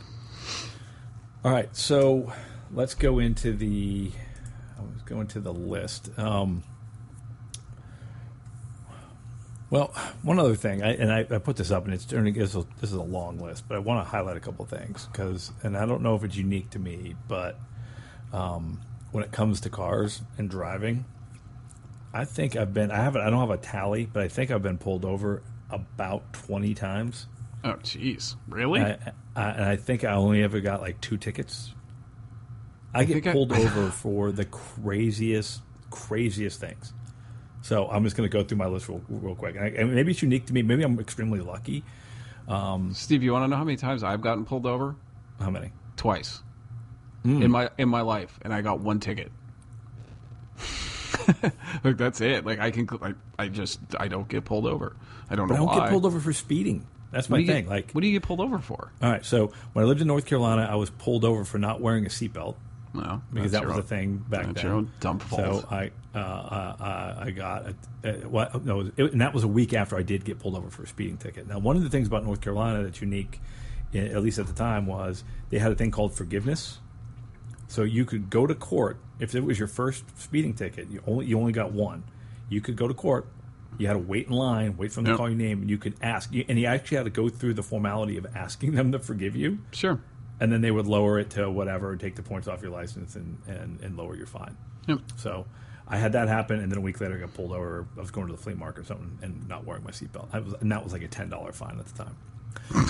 All 1.44 1.52
right, 1.52 1.76
so 1.76 2.32
let's 2.72 2.94
go 2.94 3.18
into 3.20 3.54
the. 3.54 4.12
Let's 4.88 5.04
going 5.04 5.28
to 5.28 5.40
the 5.40 5.54
list. 5.54 6.10
Um, 6.18 6.64
well, 9.70 9.88
one 10.24 10.40
other 10.40 10.56
thing, 10.56 10.82
I, 10.82 10.96
and 10.96 11.12
I, 11.12 11.20
I 11.20 11.38
put 11.38 11.56
this 11.56 11.70
up, 11.72 11.86
and 11.86 11.94
it's 11.94 12.06
turning. 12.06 12.34
This 12.34 12.50
is, 12.50 12.56
a, 12.56 12.68
this 12.82 12.90
is 12.90 12.96
a 12.96 13.04
long 13.04 13.40
list, 13.40 13.66
but 13.68 13.76
I 13.76 13.80
want 13.80 14.04
to 14.04 14.10
highlight 14.10 14.38
a 14.38 14.40
couple 14.40 14.66
things 14.66 15.08
because, 15.12 15.52
and 15.64 15.78
I 15.78 15.86
don't 15.86 16.02
know 16.02 16.16
if 16.16 16.24
it's 16.24 16.36
unique 16.36 16.72
to 16.72 16.80
me, 16.80 17.16
but 17.28 17.60
um, 18.34 18.82
when 19.12 19.24
it 19.24 19.32
comes 19.32 19.62
to 19.62 19.70
cars 19.70 20.22
and 20.38 20.50
driving, 20.50 21.06
I 22.14 22.26
think 22.26 22.56
I've 22.56 22.74
been. 22.74 22.90
I 22.90 22.98
haven't. 22.98 23.22
I 23.22 23.30
don't 23.30 23.40
have 23.40 23.52
a 23.52 23.58
tally, 23.58 24.08
but 24.12 24.24
I 24.24 24.28
think 24.28 24.50
I've 24.50 24.64
been 24.64 24.80
pulled 24.80 25.06
over 25.06 25.44
about 25.70 26.34
twenty 26.34 26.74
times. 26.74 27.28
Oh, 27.64 27.74
jeez, 27.84 28.36
really? 28.48 28.82
I, 28.82 28.98
I, 29.36 29.50
and 29.52 29.66
I 29.66 29.76
think 29.76 30.04
I 30.04 30.14
only 30.14 30.42
ever 30.42 30.60
got 30.62 30.82
like 30.82 31.00
two 31.02 31.18
tickets. 31.18 31.74
I, 32.94 33.04
get 33.06 33.14
think 33.14 33.28
I- 33.28 33.32
pulled 33.34 33.52
over 33.64 33.90
for 33.92 34.32
the 34.32 34.46
craziest, 34.46 35.62
craziest 35.90 36.60
things. 36.60 36.94
So 37.62 37.88
I'm 37.90 38.04
just 38.06 38.16
going 38.16 38.30
to 38.30 38.32
go 38.36 38.44
through 38.44 38.58
my 38.58 38.68
list 38.68 38.88
real, 38.88 39.02
real 39.10 39.36
quick. 39.36 39.56
And, 39.56 39.66
I, 39.66 39.68
and 39.70 39.94
maybe 39.94 40.12
it's 40.12 40.22
unique 40.22 40.46
to 40.46 40.54
me. 40.54 40.62
Maybe 40.62 40.84
I'm 40.84 41.00
extremely 41.00 41.42
lucky. 41.42 41.84
Steve, 42.94 43.22
you 43.22 43.34
want 43.34 43.44
to 43.44 43.48
know 43.50 43.58
how 43.58 43.64
many 43.64 43.76
times 43.78 44.02
I've 44.04 44.22
gotten 44.22 44.46
pulled 44.46 44.66
over? 44.66 44.96
How 45.40 45.50
many? 45.50 45.72
Twice 45.98 46.42
Hmm. 47.24 47.42
in 47.44 47.52
my 47.52 47.70
in 47.78 47.90
my 47.90 48.00
life, 48.00 48.40
and 48.44 48.54
I 48.54 48.62
got 48.62 48.80
one 48.80 49.02
ticket. 49.02 49.30
like 51.84 51.98
that's 51.98 52.22
it. 52.22 52.46
Like 52.46 52.60
I 52.60 52.72
can, 52.72 52.88
I, 53.02 53.14
I 53.38 53.48
just 53.50 53.80
I 54.00 54.08
don't 54.08 54.28
get 54.28 54.46
pulled 54.46 54.66
over. 54.66 54.96
I 55.30 55.36
don't 55.36 55.48
But 55.50 55.56
I 55.56 55.58
know 55.58 55.66
don't 55.66 55.76
why. 55.76 55.84
get 55.86 55.90
pulled 55.92 56.06
over 56.06 56.20
for 56.20 56.32
speeding. 56.34 56.88
That's 57.12 57.30
my 57.30 57.38
thing. 57.46 57.64
Get, 57.64 57.68
like, 57.70 57.92
what 57.92 58.02
do 58.02 58.08
you 58.08 58.14
get 58.20 58.26
pulled 58.26 58.40
over 58.40 58.60
for? 58.60 58.92
all 59.02 59.10
right. 59.12 59.26
So 59.26 59.52
when 59.74 59.84
I 59.84 59.88
lived 59.88 60.00
in 60.02 60.08
North 60.08 60.26
Carolina, 60.26 60.68
I 60.72 60.76
was 60.76 60.90
pulled 60.92 61.26
over 61.26 61.44
for 61.44 61.58
not 61.58 61.82
wearing 61.82 62.06
a 62.06 62.10
seatbelt 62.10 62.56
No, 62.94 63.22
because 63.32 63.52
that 63.52 63.64
was 63.66 63.76
your 63.76 63.80
a 63.82 63.84
thing 63.88 64.18
back 64.18 64.46
that's 64.48 64.56
then. 64.56 64.66
your 64.66 64.74
own 64.76 64.92
dumb 65.00 65.20
fault. 65.20 65.62
So 65.62 65.68
I, 65.70 65.92
uh, 66.16 66.18
uh, 66.18 66.76
uh, 66.80 67.16
I 67.26 67.32
got, 67.32 67.66
a, 68.04 68.10
uh, 68.10 68.28
what, 68.28 68.66
no, 68.66 68.90
it 68.98 69.12
and 69.12 69.22
that 69.22 69.34
was 69.34 69.44
a 69.44 69.48
week 69.48 69.74
after 69.74 69.96
I 69.96 70.02
did 70.02 70.26
get 70.26 70.40
pulled 70.40 70.56
over 70.56 70.70
for 70.72 70.84
a 70.84 70.88
speeding 70.88 71.18
ticket. 71.18 71.48
Now, 71.48 71.60
one 71.60 71.76
of 71.78 71.84
the 71.84 71.90
things 71.90 72.08
about 72.08 72.26
North 72.26 72.42
Carolina 72.42 72.82
that's 72.84 73.00
unique, 73.00 73.40
at 73.94 74.22
least 74.24 74.40
at 74.40 74.48
the 74.48 74.54
time, 74.54 74.88
was 74.88 75.24
they 75.52 75.60
had 75.60 75.72
a 75.72 75.76
thing 75.76 75.92
called 75.92 76.16
forgiveness. 76.16 76.80
So 77.68 77.84
you 77.84 78.06
could 78.06 78.32
go 78.32 78.48
to 78.48 78.56
court 78.56 78.98
if 79.20 79.36
it 79.36 79.44
was 79.44 79.60
your 79.60 79.68
first 79.68 80.04
speeding 80.20 80.56
ticket. 80.56 80.90
You 80.90 81.04
only 81.06 81.28
you 81.28 81.38
only 81.40 81.52
got 81.52 81.72
one. 81.72 82.04
You 82.50 82.62
could 82.62 82.76
go 82.76 82.88
to 82.88 82.96
court. 82.96 83.28
You 83.78 83.86
had 83.86 83.94
to 83.94 84.00
wait 84.00 84.26
in 84.26 84.34
line, 84.34 84.76
wait 84.78 84.92
for 84.92 84.96
them 85.02 85.06
Yep. 85.06 85.14
to 85.14 85.18
call 85.18 85.30
your 85.30 85.38
name, 85.38 85.62
and 85.62 85.70
you 85.70 85.78
could 85.78 85.94
ask. 86.02 86.34
And 86.34 86.60
you 86.60 86.66
actually 86.66 86.98
had 86.98 87.04
to 87.04 87.12
go 87.12 87.30
through 87.30 87.54
the 87.54 87.62
formality 87.64 88.18
of 88.18 88.26
asking 88.36 88.74
them 88.74 88.92
to 88.94 89.00
forgive 89.00 89.36
you. 89.36 89.60
Sure. 89.72 90.02
And 90.40 90.52
then 90.52 90.62
they 90.62 90.72
would 90.72 90.88
lower 90.88 91.20
it 91.20 91.32
to 91.32 91.50
whatever, 91.50 91.96
take 91.96 92.16
the 92.16 92.24
points 92.24 92.48
off 92.48 92.62
your 92.62 92.72
license, 92.72 93.16
and 93.16 93.38
and, 93.48 93.80
and 93.82 93.98
lower 93.98 94.16
your 94.16 94.28
fine. 94.28 94.56
Yep. 94.88 95.00
So 95.18 95.46
I 95.88 95.98
had 95.98 96.14
that 96.14 96.28
happen, 96.28 96.60
and 96.60 96.72
then 96.72 96.78
a 96.78 96.82
week 96.82 97.02
later, 97.02 97.16
I 97.16 97.20
got 97.20 97.34
pulled 97.34 97.52
over. 97.52 97.88
I 97.98 98.00
was 98.00 98.12
going 98.12 98.28
to 98.28 98.34
the 98.34 98.42
flea 98.42 98.54
market 98.54 98.82
or 98.82 98.86
something, 98.86 99.18
and 99.22 99.48
not 99.48 99.66
wearing 99.66 99.84
my 99.84 99.92
seatbelt. 99.92 100.28
I 100.32 100.40
was, 100.40 100.54
and 100.54 100.72
that 100.72 100.84
was 100.84 100.94
like 100.94 101.02
a 101.04 101.08
ten 101.08 101.30
dollar 101.30 101.52
fine 101.52 101.80
at 101.80 101.86
the 101.86 102.04
time. 102.04 102.16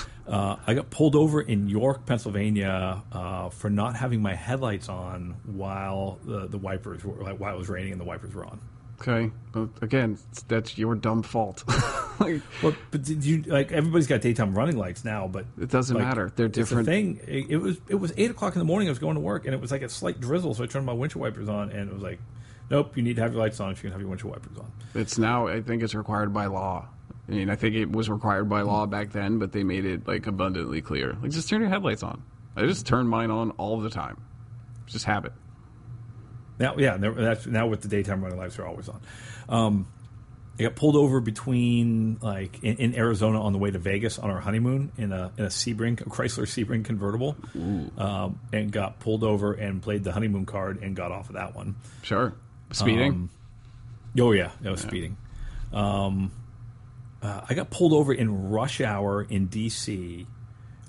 Uh, 0.30 0.58
I 0.68 0.76
got 0.76 0.91
pulled 0.91 1.16
over 1.16 1.41
in 1.41 1.68
York, 1.68 2.06
Pennsylvania, 2.06 3.02
uh, 3.12 3.50
for 3.50 3.68
not 3.68 3.95
having 3.95 4.22
my 4.22 4.36
headlights 4.36 4.88
on 4.88 5.36
while 5.43 6.20
the, 6.24 6.45
the 6.47 6.60
wipers 6.60 7.04
were 7.04 7.24
like 7.24 7.39
while 7.39 7.56
it 7.56 7.58
was 7.58 7.68
raining 7.68 7.93
and 7.93 8.00
the 8.00 8.06
wipers 8.06 8.36
were 8.36 8.45
on. 8.45 8.60
Okay, 9.02 9.32
but 9.54 9.70
again, 9.82 10.18
that's 10.50 10.78
your 10.78 10.93
dumb 10.95 11.24
fault. 11.24 11.64
like, 12.20 12.41
Well, 12.62 12.76
but 12.91 13.02
did 13.04 13.24
you 13.24 13.43
like 13.43 13.72
everybody's 13.72 14.08
got 14.08 14.20
daytime 14.20 14.54
running 14.54 14.76
lights 14.76 15.06
now, 15.06 15.28
but 15.28 15.45
It 15.60 15.70
doesn't 15.70 15.95
like, 15.95 16.06
matter. 16.06 16.32
They're 16.36 16.47
it's 16.47 16.58
the 16.58 16.62
different. 16.64 16.88
thing. 16.88 17.20
It, 17.26 17.52
it 17.52 17.58
was 17.58 17.80
it 17.88 17.95
was 17.95 18.12
eight 18.18 18.30
o'clock 18.30 18.56
in 18.56 18.60
the 18.60 18.66
morning. 18.66 18.89
I 18.89 18.91
was 18.91 19.00
going 19.00 19.16
to 19.16 19.22
work, 19.22 19.45
and 19.45 19.54
it 19.54 19.62
was 19.62 19.72
like 19.72 19.84
a 19.84 19.89
slight 19.89 20.20
drizzle. 20.20 20.54
So 20.54 20.64
I 20.66 20.68
turned 20.68 20.86
my 20.86 20.91
windshield 20.93 21.22
wipers 21.22 21.47
on, 21.47 21.72
and 21.72 21.89
it 21.89 21.93
was 21.93 22.04
like, 22.04 22.20
nope, 22.70 22.97
you 22.97 23.04
need 23.04 23.16
to 23.16 23.22
have 23.22 23.32
your 23.32 23.41
lights 23.41 23.62
on 23.62 23.72
if 23.72 23.78
you 23.78 23.84
can 23.84 23.91
have 23.93 24.02
your 24.02 24.10
windshield 24.10 24.34
wipers 24.34 24.58
on. 24.58 24.70
It's 24.95 25.18
now. 25.18 25.47
I 25.47 25.62
think 25.62 25.82
it's 25.82 25.95
required 25.95 26.34
by 26.34 26.47
law. 26.47 26.89
I 27.30 27.32
mean, 27.32 27.50
I 27.50 27.56
think 27.56 27.76
it 27.76 27.89
was 27.89 28.10
required 28.10 28.50
by 28.50 28.62
law 28.62 28.86
back 28.86 29.12
then, 29.12 29.39
but 29.39 29.54
they 29.54 29.64
made 29.64 29.86
it 29.86 30.08
like 30.08 30.28
abundantly 30.28 30.82
clear. 30.82 31.16
Like, 31.22 31.32
just 31.32 31.47
turn 31.47 31.62
your 31.62 31.70
headlights 31.70 32.04
on. 32.04 32.22
I 32.58 32.66
just 32.66 32.86
turn 32.86 33.08
mine 33.08 33.32
on 33.32 33.52
all 33.52 33.80
the 33.80 33.89
time. 33.89 34.22
It's 34.84 34.93
just 34.93 35.06
habit. 35.06 35.32
Now, 36.60 36.76
yeah, 36.78 36.97
that's 36.97 37.47
now 37.47 37.68
with 37.68 37.82
the 37.82 37.88
daytime 37.88 38.22
running 38.22 38.38
lights 38.38 38.60
are 38.60 38.66
always 38.66 38.89
on. 38.89 39.01
Um, 39.47 39.88
I 40.60 40.64
got 40.64 40.76
pulled 40.76 40.97
over 40.97 41.22
between 41.22 42.18
like 42.22 42.62
in, 42.64 42.76
in 42.78 42.95
Arizona 42.95 43.41
on 43.41 43.53
the 43.53 43.60
way 43.60 43.72
to 43.72 43.80
Vegas 43.80 44.20
on 44.20 44.30
our 44.30 44.41
honeymoon 44.41 44.91
in 44.97 45.14
a 45.14 45.32
in 45.38 45.45
a 45.45 45.47
Sebring, 45.47 46.01
a 46.01 46.03
Chrysler 46.10 46.43
Sebring 46.45 46.84
convertible, 46.84 47.38
um, 47.97 48.39
and 48.51 48.70
got 48.70 48.99
pulled 48.99 49.24
over 49.24 49.53
and 49.53 49.82
played 49.82 50.03
the 50.03 50.12
honeymoon 50.12 50.45
card 50.45 50.84
and 50.84 50.97
got 50.97 51.14
off 51.14 51.30
of 51.30 51.36
that 51.36 51.55
one. 51.55 51.76
Sure. 52.01 52.34
Speeding. 52.74 53.12
Um, 53.12 53.30
Oh 54.18 54.32
yeah, 54.32 54.51
that 54.62 54.72
was 54.72 54.82
speeding. 54.82 55.18
Um, 55.72 56.32
uh, 57.22 57.41
I 57.47 57.53
got 57.53 57.70
pulled 57.70 57.93
over 57.93 58.14
in 58.14 58.49
rush 58.49 58.82
hour 58.82 59.22
in 59.22 59.47
D.C. 59.47 60.26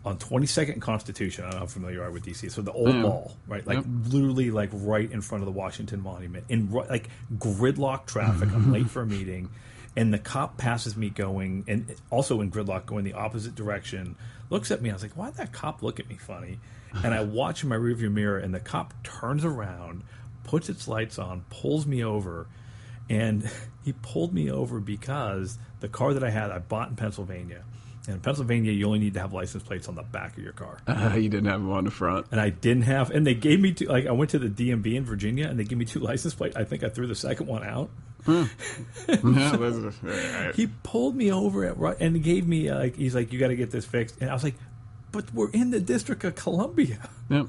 on 0.05 0.19
22nd 0.19 0.81
Constitution. 0.81 1.45
I 1.45 1.51
don't 1.51 1.55
know 1.55 1.61
how 1.61 1.67
familiar 1.67 1.97
you 1.97 2.03
are 2.03 2.11
with 2.11 2.25
D.C. 2.25 2.49
So 2.49 2.63
the 2.63 2.73
old 2.73 2.89
mm. 2.89 3.03
mall, 3.03 3.37
right? 3.47 3.67
Like 3.67 3.77
Yep. 3.79 3.85
literally, 4.09 4.51
like 4.51 4.71
right 4.73 5.11
in 5.11 5.21
front 5.21 5.43
of 5.43 5.47
the 5.47 5.53
Washington 5.53 6.03
Monument, 6.03 6.45
in 6.49 6.71
like 6.71 7.09
gridlock 7.37 8.07
traffic. 8.07 8.51
I'm 8.53 8.73
late 8.73 8.89
for 8.89 9.03
a 9.03 9.07
meeting, 9.19 9.51
and 9.97 10.13
the 10.13 10.19
cop 10.19 10.57
passes 10.57 10.97
me 10.97 11.11
going, 11.11 11.65
and 11.69 11.95
also 12.09 12.41
in 12.41 12.51
gridlock, 12.51 12.87
going 12.87 13.05
the 13.05 13.15
opposite 13.15 13.55
direction. 13.55 14.17
Looks 14.49 14.71
at 14.71 14.81
me. 14.81 14.91
I 14.91 14.95
was 14.95 15.03
like, 15.03 15.17
"Why 15.17 15.27
did 15.27 15.37
that 15.37 15.53
cop 15.53 15.83
look 15.83 16.01
at 16.01 16.09
me 16.09 16.17
funny?" 16.17 16.59
And 17.05 17.15
I 17.15 17.23
watch 17.23 17.63
in 17.63 17.69
my 17.69 17.77
rearview 17.77 18.11
mirror, 18.11 18.39
and 18.39 18.53
the 18.53 18.59
cop 18.59 18.95
turns 19.05 19.45
around, 19.45 20.03
puts 20.45 20.69
its 20.69 20.89
lights 20.89 21.19
on, 21.19 21.45
pulls 21.51 21.87
me 21.87 22.03
over, 22.03 22.49
and 23.09 23.49
he 23.85 23.93
pulled 23.93 24.33
me 24.33 24.51
over 24.51 24.81
because 24.81 25.59
the 25.81 25.89
car 25.89 26.15
that 26.15 26.25
I 26.25 26.31
had 26.31 26.51
I 26.51 26.59
bought 26.59 26.89
in 26.89 26.97
Pennsylvania. 26.97 27.65
In 28.09 28.19
Pennsylvania, 28.21 28.73
you 28.73 28.87
only 28.87 28.99
need 28.99 29.15
to 29.15 29.21
have 29.21 29.33
license 29.35 29.63
plates 29.63 29.87
on 29.89 29.95
the 29.95 30.03
back 30.03 30.37
of 30.37 30.43
your 30.43 30.55
car. 30.55 30.79
Uh, 30.87 31.15
you 31.19 31.29
didn't 31.29 31.51
have 31.51 31.61
them 31.61 31.71
on 31.71 31.85
the 31.85 31.91
front. 31.91 32.27
And 32.33 32.41
I 32.41 32.49
didn't 32.51 32.85
have, 32.85 33.11
and 33.11 33.27
they 33.27 33.35
gave 33.35 33.61
me 33.61 33.73
two. 33.73 33.87
Like 33.87 34.07
I 34.07 34.13
went 34.13 34.31
to 34.31 34.39
the 34.39 34.49
DMV 34.49 34.95
in 34.97 35.05
Virginia, 35.05 35.47
and 35.49 35.59
they 35.59 35.65
gave 35.65 35.79
me 35.79 35.85
two 35.85 36.01
license 36.11 36.35
plates. 36.35 36.57
I 36.57 36.65
think 36.65 36.83
I 36.83 36.89
threw 36.89 37.07
the 37.07 37.15
second 37.15 37.47
one 37.47 37.63
out. 37.63 37.91
Yeah, 38.27 38.49
that's- 39.09 40.57
He 40.57 40.67
pulled 40.83 41.15
me 41.17 41.33
over 41.33 41.65
at 41.65 41.79
right, 41.79 41.97
and 42.01 42.23
gave 42.23 42.47
me 42.47 42.73
like 42.73 42.97
he's 42.97 43.15
like, 43.15 43.33
"You 43.33 43.39
got 43.39 43.49
to 43.49 43.57
get 43.57 43.71
this 43.71 43.85
fixed." 43.85 44.17
And 44.21 44.31
I 44.31 44.33
was 44.35 44.45
like, 44.45 44.55
"But 45.13 45.33
we're 45.35 45.51
in 45.51 45.71
the 45.71 45.81
District 45.81 46.23
of 46.25 46.35
Columbia." 46.35 47.09
Yep. 47.29 47.47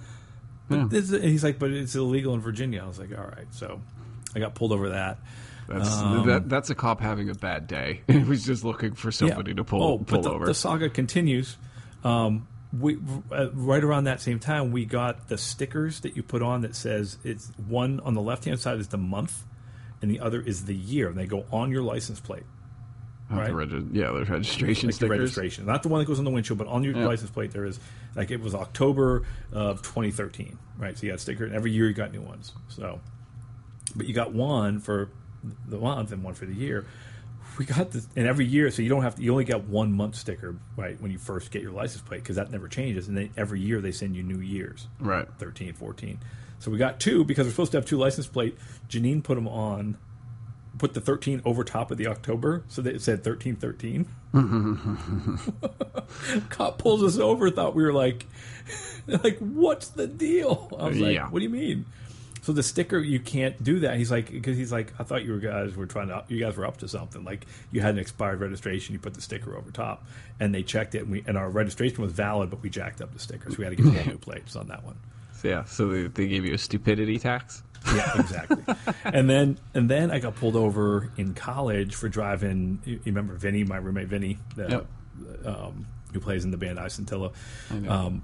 Yeah. 0.69 0.77
And 0.91 0.91
he's 1.23 1.43
like, 1.43 1.59
"But 1.59 1.71
it's 1.71 1.95
illegal 1.95 2.33
in 2.33 2.39
Virginia." 2.41 2.81
I 2.83 2.87
was 2.87 2.99
like, 2.99 3.17
"All 3.17 3.25
right." 3.25 3.47
So 3.51 3.81
I 4.35 4.39
got 4.39 4.55
pulled 4.55 4.71
over 4.71 4.89
that. 4.89 5.17
That's 5.73 5.97
Um, 5.97 6.27
that, 6.27 6.49
that's 6.49 6.69
a 6.69 6.75
cop 6.75 6.99
having 7.01 7.29
a 7.29 7.35
bad 7.35 7.67
day. 7.67 8.01
he 8.07 8.19
was 8.19 8.43
just 8.45 8.63
looking 8.63 8.93
for 8.93 9.11
somebody 9.11 9.53
to 9.53 9.63
pull 9.63 9.81
Oh, 9.83 9.97
pull 9.97 10.21
but 10.21 10.23
the, 10.23 10.31
over. 10.31 10.45
the 10.45 10.53
saga 10.53 10.89
continues. 10.89 11.57
Um, 12.03 12.47
we 12.77 12.97
uh, 13.31 13.51
right 13.51 13.83
around 13.83 14.05
that 14.05 14.21
same 14.21 14.39
time 14.39 14.71
we 14.71 14.85
got 14.85 15.27
the 15.27 15.37
stickers 15.37 15.99
that 16.01 16.15
you 16.15 16.23
put 16.23 16.41
on 16.41 16.61
that 16.61 16.73
says 16.75 17.17
it's 17.23 17.51
one 17.67 17.99
on 17.99 18.13
the 18.13 18.21
left 18.21 18.45
hand 18.45 18.59
side 18.59 18.79
is 18.79 18.87
the 18.87 18.97
month, 18.97 19.43
and 20.01 20.09
the 20.09 20.19
other 20.21 20.41
is 20.41 20.65
the 20.65 20.75
year, 20.75 21.09
and 21.09 21.17
they 21.17 21.25
go 21.27 21.45
on 21.51 21.69
your 21.71 21.81
license 21.83 22.19
plate. 22.21 22.43
Uh, 23.29 23.35
the 23.35 23.41
right. 23.41 23.53
regi- 23.53 23.87
yeah, 23.91 24.07
the 24.11 24.25
registration 24.25 24.87
Like 24.87 24.93
the 24.93 25.05
stickers. 25.05 25.19
registration, 25.19 25.65
not 25.65 25.83
the 25.83 25.89
one 25.89 25.99
that 25.99 26.05
goes 26.05 26.19
on 26.19 26.25
the 26.25 26.31
windshield, 26.31 26.57
but 26.59 26.67
on 26.67 26.83
your 26.83 26.95
Yeah. 26.97 27.05
license 27.07 27.29
plate 27.31 27.51
there 27.51 27.65
is 27.65 27.79
like 28.15 28.31
it 28.31 28.39
was 28.41 28.55
October 28.55 29.23
of 29.51 29.81
2013, 29.81 30.57
right? 30.77 30.97
So 30.97 31.05
you 31.05 31.11
got 31.11 31.15
a 31.15 31.21
sticker, 31.21 31.43
and 31.45 31.53
every 31.53 31.71
year 31.71 31.87
you 31.87 31.93
got 31.93 32.11
new 32.13 32.21
ones. 32.21 32.53
So, 32.69 32.99
but 33.95 34.07
you 34.07 34.13
got 34.13 34.33
one 34.33 34.79
for 34.79 35.09
the 35.67 35.77
month 35.77 36.11
and 36.11 36.23
one 36.23 36.33
for 36.33 36.45
the 36.45 36.55
year. 36.55 36.85
We 37.57 37.65
got 37.65 37.91
this, 37.91 38.07
and 38.15 38.27
every 38.27 38.45
year, 38.45 38.71
so 38.71 38.81
you 38.81 38.87
don't 38.89 39.01
have 39.03 39.15
to. 39.15 39.21
You 39.23 39.31
only 39.31 39.43
got 39.43 39.65
one 39.65 39.91
month 39.91 40.15
sticker, 40.15 40.55
right, 40.77 40.99
when 41.01 41.11
you 41.11 41.17
first 41.17 41.51
get 41.51 41.61
your 41.61 41.73
license 41.73 42.01
plate, 42.01 42.23
because 42.23 42.37
that 42.37 42.49
never 42.49 42.67
changes. 42.69 43.07
And 43.09 43.17
then 43.17 43.29
every 43.35 43.59
year 43.59 43.81
they 43.81 43.91
send 43.91 44.15
you 44.15 44.23
new 44.23 44.39
years, 44.39 44.87
Right. 44.99 45.27
13, 45.39 45.73
14. 45.73 46.19
So 46.59 46.71
we 46.71 46.77
got 46.77 46.99
two 46.99 47.25
because 47.25 47.45
we're 47.47 47.51
supposed 47.51 47.71
to 47.73 47.77
have 47.79 47.85
two 47.85 47.97
license 47.97 48.27
plate. 48.27 48.57
Janine 48.87 49.21
put 49.23 49.35
them 49.35 49.47
on, 49.49 49.97
put 50.77 50.93
the 50.93 51.01
13 51.01 51.41
over 51.43 51.63
top 51.65 51.91
of 51.91 51.97
the 51.97 52.07
October, 52.07 52.63
so 52.69 52.81
that 52.83 52.95
it 52.95 53.01
said 53.01 53.23
13, 53.23 53.57
13. 53.57 54.07
Cop 56.49 56.77
pulls 56.77 57.03
us 57.03 57.17
over, 57.17 57.49
thought 57.49 57.75
we 57.75 57.83
were 57.83 57.93
like, 57.93 58.25
like, 59.07 59.37
what's 59.39 59.89
the 59.89 60.07
deal? 60.07 60.69
I 60.79 60.87
was 60.87 60.99
like, 60.99 61.15
Yeah. 61.15 61.27
what 61.29 61.39
do 61.39 61.43
you 61.43 61.49
mean? 61.49 61.85
So 62.41 62.53
the 62.53 62.63
sticker, 62.63 62.97
you 62.97 63.19
can't 63.19 63.63
do 63.63 63.79
that. 63.81 63.97
He's 63.97 64.09
like, 64.09 64.31
because 64.31 64.57
he's 64.57 64.71
like, 64.71 64.93
I 64.99 65.03
thought 65.03 65.23
you 65.23 65.39
guys 65.39 65.75
were 65.75 65.85
trying 65.85 66.07
to, 66.07 66.23
you 66.27 66.39
guys 66.39 66.57
were 66.57 66.65
up 66.65 66.77
to 66.77 66.87
something. 66.87 67.23
Like 67.23 67.45
you 67.71 67.81
had 67.81 67.91
an 67.93 67.99
expired 67.99 68.39
registration, 68.39 68.93
you 68.93 68.99
put 68.99 69.13
the 69.13 69.21
sticker 69.21 69.55
over 69.55 69.69
top, 69.71 70.05
and 70.39 70.53
they 70.53 70.63
checked 70.63 70.95
it, 70.95 71.03
and, 71.03 71.11
we, 71.11 71.23
and 71.27 71.37
our 71.37 71.49
registration 71.49 72.01
was 72.01 72.11
valid, 72.13 72.49
but 72.49 72.61
we 72.63 72.69
jacked 72.71 72.99
up 73.01 73.13
the 73.13 73.19
stickers. 73.19 73.57
We 73.57 73.63
had 73.63 73.77
to 73.77 73.83
get 73.83 73.93
whole 73.93 74.13
new 74.13 74.17
plates 74.19 74.55
on 74.55 74.67
that 74.69 74.83
one. 74.83 74.97
Yeah, 75.43 75.63
so 75.65 75.87
they, 75.89 76.07
they 76.07 76.27
gave 76.27 76.45
you 76.45 76.53
a 76.53 76.57
stupidity 76.57 77.17
tax. 77.19 77.61
Yeah, 77.95 78.19
exactly. 78.19 78.63
and 79.05 79.27
then 79.29 79.57
and 79.73 79.89
then 79.89 80.11
I 80.11 80.19
got 80.19 80.35
pulled 80.35 80.55
over 80.55 81.11
in 81.17 81.33
college 81.33 81.95
for 81.95 82.09
driving. 82.09 82.79
You, 82.85 82.93
you 82.93 83.01
remember 83.07 83.33
Vinny, 83.35 83.63
my 83.63 83.77
roommate 83.77 84.07
Vinny, 84.07 84.37
the, 84.55 84.67
Yep. 84.69 85.47
um, 85.47 85.87
who 86.13 86.19
plays 86.19 86.43
in 86.45 86.51
the 86.51 86.57
band 86.57 86.79
Ice 86.79 86.99
Centilla. 86.99 87.33
I 87.71 87.75
know. 87.79 87.91
Um, 87.91 88.21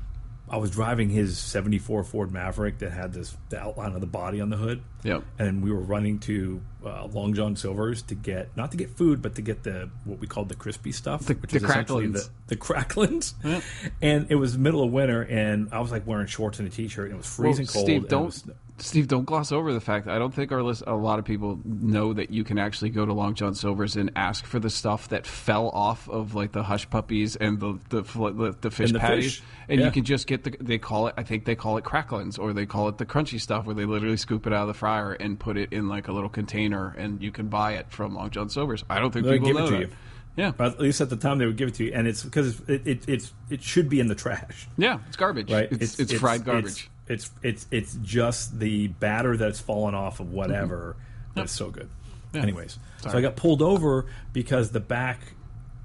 I 0.49 0.57
was 0.57 0.71
driving 0.71 1.09
his 1.09 1.37
'74 1.37 2.03
Ford 2.03 2.31
Maverick 2.31 2.79
that 2.79 2.91
had 2.91 3.13
this 3.13 3.35
the 3.49 3.59
outline 3.59 3.93
of 3.93 4.01
the 4.01 4.07
body 4.07 4.39
on 4.41 4.49
the 4.49 4.57
hood. 4.57 4.81
Yep. 5.03 5.23
And 5.39 5.61
we 5.61 5.71
were 5.71 5.81
running 5.81 6.19
to 6.19 6.61
uh, 6.87 7.07
Long 7.11 7.33
John 7.33 7.55
Silver's 7.55 8.01
to 8.03 8.15
get 8.15 8.55
not 8.57 8.71
to 8.71 8.77
get 8.77 8.89
food, 8.89 9.21
but 9.21 9.35
to 9.35 9.41
get 9.41 9.63
the 9.63 9.89
what 10.05 10.19
we 10.19 10.27
called 10.27 10.49
the 10.49 10.55
crispy 10.55 10.91
stuff, 10.91 11.21
The- 11.25 11.33
which 11.35 11.51
the 11.51 11.57
is 11.57 11.63
essentially. 11.63 12.07
The, 12.07 12.27
the 12.47 12.55
cracklins. 12.55 13.33
Yep. 13.43 13.63
And 14.01 14.27
it 14.31 14.35
was 14.35 14.57
middle 14.57 14.83
of 14.83 14.91
winter, 14.91 15.21
and 15.23 15.69
I 15.73 15.79
was 15.81 15.91
like 15.91 16.07
wearing 16.07 16.27
shorts 16.27 16.59
and 16.59 16.67
a 16.67 16.71
t-shirt, 16.71 17.05
and 17.05 17.15
it 17.15 17.17
was 17.17 17.27
freezing 17.27 17.65
Well, 17.65 17.73
cold. 17.73 17.85
Steve, 17.85 18.07
don't 18.07 18.25
was- 18.25 18.43
Steve, 18.79 19.07
don't 19.07 19.25
gloss 19.25 19.51
over 19.51 19.73
the 19.73 19.81
fact. 19.81 20.07
I 20.07 20.19
don't 20.19 20.31
think 20.31 20.51
our 20.51 20.61
list, 20.61 20.83
a 20.85 20.93
lot 20.93 21.17
of 21.17 21.25
people 21.25 21.59
know 21.65 22.13
that 22.13 22.29
you 22.29 22.43
can 22.43 22.59
actually 22.59 22.91
go 22.91 23.07
to 23.07 23.11
Long 23.11 23.33
John 23.33 23.55
Silver's 23.55 23.95
and 23.95 24.11
ask 24.15 24.45
for 24.45 24.59
the 24.59 24.69
stuff 24.69 25.09
that 25.09 25.25
fell 25.25 25.69
off 25.69 26.07
of 26.07 26.35
like 26.35 26.51
the 26.51 26.61
hush 26.61 26.87
puppies 26.87 27.35
and 27.35 27.59
the 27.59 27.79
the 27.89 28.03
the, 28.03 28.55
the 28.61 28.69
fish 28.69 28.91
And 28.91 28.99
patties, 28.99 29.37
fish, 29.37 29.43
and 29.67 29.79
yeah. 29.79 29.87
you 29.87 29.91
can 29.91 30.03
just 30.03 30.27
get 30.27 30.43
the. 30.43 30.55
They 30.61 30.77
call 30.77 31.07
it. 31.07 31.15
I 31.17 31.23
think 31.23 31.45
they 31.45 31.55
call 31.55 31.77
it 31.79 31.85
cracklins, 31.85 32.37
or 32.37 32.53
they 32.53 32.67
call 32.67 32.87
it 32.87 32.99
the 32.99 33.05
crunchy 33.07 33.41
stuff, 33.41 33.65
where 33.65 33.73
they 33.73 33.85
literally 33.85 34.15
scoop 34.15 34.45
it 34.45 34.53
out 34.53 34.61
of 34.61 34.67
the 34.67 34.73
fryer 34.75 35.13
and 35.13 35.39
put 35.39 35.57
it 35.57 35.73
in 35.73 35.87
like 35.89 36.07
a 36.07 36.11
little 36.11 36.29
container, 36.29 36.76
and 36.85 37.21
you 37.21 37.31
can 37.31 37.47
buy 37.47 37.73
it 37.73 37.91
from 37.91 38.15
Long 38.15 38.29
John 38.29 38.49
Silver's. 38.49 38.83
I 38.89 38.99
don't 38.99 39.11
think 39.11 39.25
They 39.25 39.33
people 39.33 39.47
give 39.47 39.55
it 39.57 39.59
know 39.59 39.65
to 39.69 39.71
that. 39.71 39.81
you. 39.81 39.89
Yeah, 40.35 40.51
But 40.55 40.73
at 40.73 40.79
least 40.79 41.01
at 41.01 41.09
the 41.09 41.15
time 41.15 41.39
they 41.39 41.47
would 41.47 41.57
give 41.57 41.69
it 41.69 41.75
to 41.75 41.85
you, 41.85 41.91
and 41.95 42.07
it's 42.07 42.23
because 42.23 42.59
it's, 42.61 42.69
it, 42.69 42.87
it, 42.87 43.09
it's 43.09 43.33
it 43.49 43.63
should 43.63 43.89
be 43.89 43.99
in 43.99 44.07
the 44.07 44.13
trash, 44.13 44.67
yeah, 44.77 44.99
it's 45.07 45.17
garbage. 45.17 45.51
right? 45.51 45.67
It's, 45.71 45.99
it's, 45.99 46.13
fried 46.13 46.45
garbage. 46.45 46.91
It's, 47.07 47.31
it's 47.41 47.65
it's 47.71 47.95
it's 47.95 47.95
just 48.03 48.59
the 48.59 48.87
batter 48.87 49.35
that's 49.35 49.59
fallen 49.59 49.95
off 49.95 50.19
of 50.19 50.31
whatever. 50.31 50.95
Mm-hmm. 50.95 51.39
That's 51.39 51.51
so 51.51 51.71
good. 51.71 51.89
Yeah. 52.33 52.43
Anyways, 52.43 52.77
so 53.01 53.17
I 53.17 53.21
got 53.21 53.35
pulled 53.35 53.63
over 53.63 54.05
because 54.31 54.69
the 54.69 54.79
back 54.79 55.19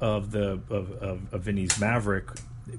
of 0.01 0.33
the 0.33 0.61
of, 0.69 0.91
of, 1.01 1.33
of 1.33 1.41
Vinny's 1.43 1.81
Maverick 1.81 2.29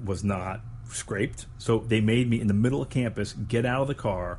was 0.04 0.22
not 0.22 0.60
scraped. 0.90 1.46
So 1.58 1.78
they 1.78 2.00
made 2.00 2.30
me 2.30 2.40
in 2.40 2.46
the 2.46 2.54
middle 2.54 2.82
of 2.82 2.90
campus 2.90 3.32
get 3.32 3.66
out 3.66 3.82
of 3.82 3.88
the 3.88 3.94
car 3.96 4.38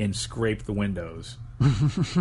and 0.00 0.16
scrape 0.16 0.64
the 0.64 0.72
windows. 0.72 1.36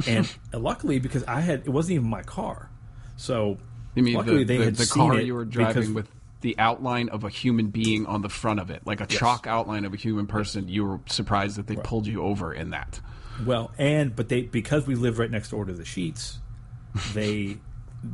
And 0.07 0.29
luckily, 0.53 0.99
because 0.99 1.23
I 1.25 1.41
had 1.41 1.61
it 1.61 1.69
wasn't 1.69 1.95
even 1.95 2.09
my 2.09 2.23
car, 2.23 2.69
so 3.17 3.57
You 3.95 4.03
mean 4.03 4.15
luckily 4.15 4.39
the, 4.39 4.45
they 4.45 4.57
the, 4.57 4.65
had 4.65 4.75
the 4.75 4.85
seen 4.85 5.09
car 5.09 5.19
it 5.19 5.25
you 5.25 5.33
were 5.35 5.45
driving 5.45 5.93
with 5.93 6.07
the 6.41 6.55
outline 6.57 7.09
of 7.09 7.23
a 7.23 7.29
human 7.29 7.67
being 7.67 8.05
on 8.05 8.21
the 8.21 8.29
front 8.29 8.59
of 8.59 8.69
it, 8.71 8.81
like 8.85 8.99
a 9.01 9.05
chalk 9.05 9.47
outline 9.47 9.85
of 9.85 9.93
a 9.93 9.97
human 9.97 10.27
person? 10.27 10.67
You 10.67 10.85
were 10.85 10.99
surprised 11.07 11.57
that 11.57 11.67
they 11.67 11.75
pulled 11.75 12.07
you 12.07 12.23
over 12.23 12.53
in 12.53 12.71
that. 12.71 12.99
Well, 13.45 13.71
and 13.77 14.15
but 14.15 14.29
they 14.29 14.43
because 14.43 14.85
we 14.87 14.95
live 14.95 15.19
right 15.19 15.31
next 15.31 15.49
door 15.49 15.65
to 15.65 15.73
the 15.73 15.85
sheets, 15.85 16.39
they 17.13 17.57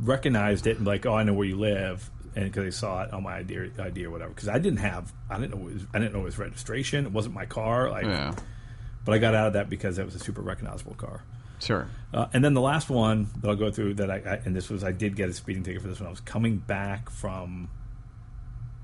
recognized 0.02 0.66
it 0.66 0.78
and 0.78 0.86
like, 0.86 1.06
oh, 1.06 1.14
I 1.14 1.22
know 1.22 1.34
where 1.34 1.46
you 1.46 1.56
live, 1.56 2.10
and 2.36 2.44
because 2.44 2.64
they 2.64 2.70
saw 2.70 3.02
it 3.02 3.12
on 3.12 3.22
my 3.22 3.34
idea, 3.34 3.70
idea 3.78 4.08
or 4.08 4.10
whatever. 4.10 4.30
Because 4.30 4.48
I 4.48 4.58
didn't 4.58 4.78
have, 4.78 5.12
I 5.28 5.38
didn't 5.38 5.58
know, 5.58 5.68
it 5.68 5.74
was, 5.74 5.86
I 5.94 5.98
didn't 5.98 6.12
know 6.12 6.20
it 6.20 6.24
was 6.24 6.38
registration. 6.38 7.06
It 7.06 7.12
wasn't 7.12 7.34
my 7.34 7.46
car. 7.46 7.90
Like, 7.90 8.04
Yeah. 8.06 8.34
But 9.08 9.14
I 9.14 9.18
got 9.20 9.34
out 9.34 9.46
of 9.46 9.52
that 9.54 9.70
because 9.70 9.98
it 9.98 10.04
was 10.04 10.14
a 10.14 10.18
super 10.18 10.42
recognizable 10.42 10.92
car. 10.92 11.22
Sure. 11.60 11.88
Uh, 12.12 12.26
and 12.34 12.44
then 12.44 12.52
the 12.52 12.60
last 12.60 12.90
one 12.90 13.26
that 13.40 13.48
I'll 13.48 13.56
go 13.56 13.70
through 13.70 13.94
that 13.94 14.10
I, 14.10 14.16
I 14.16 14.40
and 14.44 14.54
this 14.54 14.68
was 14.68 14.84
I 14.84 14.92
did 14.92 15.16
get 15.16 15.30
a 15.30 15.32
speeding 15.32 15.62
ticket 15.62 15.80
for 15.80 15.88
this 15.88 15.98
one. 15.98 16.08
I 16.08 16.10
was 16.10 16.20
coming 16.20 16.58
back 16.58 17.08
from 17.08 17.70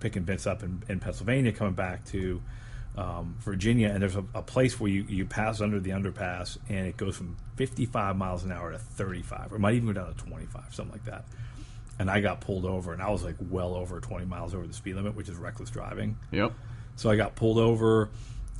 picking 0.00 0.22
Vince 0.22 0.46
up 0.46 0.62
in, 0.62 0.82
in 0.88 0.98
Pennsylvania, 0.98 1.52
coming 1.52 1.74
back 1.74 2.06
to 2.06 2.40
um, 2.96 3.36
Virginia, 3.40 3.88
and 3.88 4.00
there's 4.00 4.16
a, 4.16 4.24
a 4.34 4.40
place 4.40 4.80
where 4.80 4.90
you, 4.90 5.04
you 5.10 5.26
pass 5.26 5.60
under 5.60 5.78
the 5.78 5.90
underpass, 5.90 6.56
and 6.70 6.86
it 6.86 6.96
goes 6.96 7.18
from 7.18 7.36
55 7.56 8.16
miles 8.16 8.44
an 8.44 8.52
hour 8.52 8.72
to 8.72 8.78
35, 8.78 9.52
or 9.52 9.56
it 9.56 9.58
might 9.58 9.74
even 9.74 9.88
go 9.88 9.92
down 9.92 10.14
to 10.14 10.24
25, 10.24 10.74
something 10.74 10.90
like 10.90 11.04
that. 11.04 11.26
And 11.98 12.10
I 12.10 12.22
got 12.22 12.40
pulled 12.40 12.64
over, 12.64 12.94
and 12.94 13.02
I 13.02 13.10
was 13.10 13.22
like 13.22 13.36
well 13.50 13.74
over 13.74 14.00
20 14.00 14.24
miles 14.24 14.54
over 14.54 14.66
the 14.66 14.72
speed 14.72 14.96
limit, 14.96 15.16
which 15.16 15.28
is 15.28 15.36
reckless 15.36 15.68
driving. 15.68 16.16
Yep. 16.30 16.54
So 16.96 17.10
I 17.10 17.16
got 17.16 17.34
pulled 17.34 17.58
over, 17.58 18.08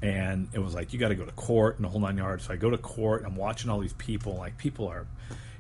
and 0.05 0.49
it 0.53 0.59
was 0.59 0.75
like 0.75 0.93
you 0.93 0.99
got 0.99 1.09
to 1.09 1.15
go 1.15 1.25
to 1.25 1.33
court 1.33 1.77
and 1.77 1.85
the 1.85 1.89
whole 1.89 2.01
nine 2.01 2.19
yards. 2.19 2.45
So 2.45 2.53
I 2.53 2.57
go 2.57 2.69
to 2.69 2.77
court. 2.77 3.23
I'm 3.25 3.37
watching 3.37 3.71
all 3.71 3.81
these 3.81 3.95
people. 3.95 4.37
Like 4.37 4.59
people 4.59 4.87
are, 4.89 5.07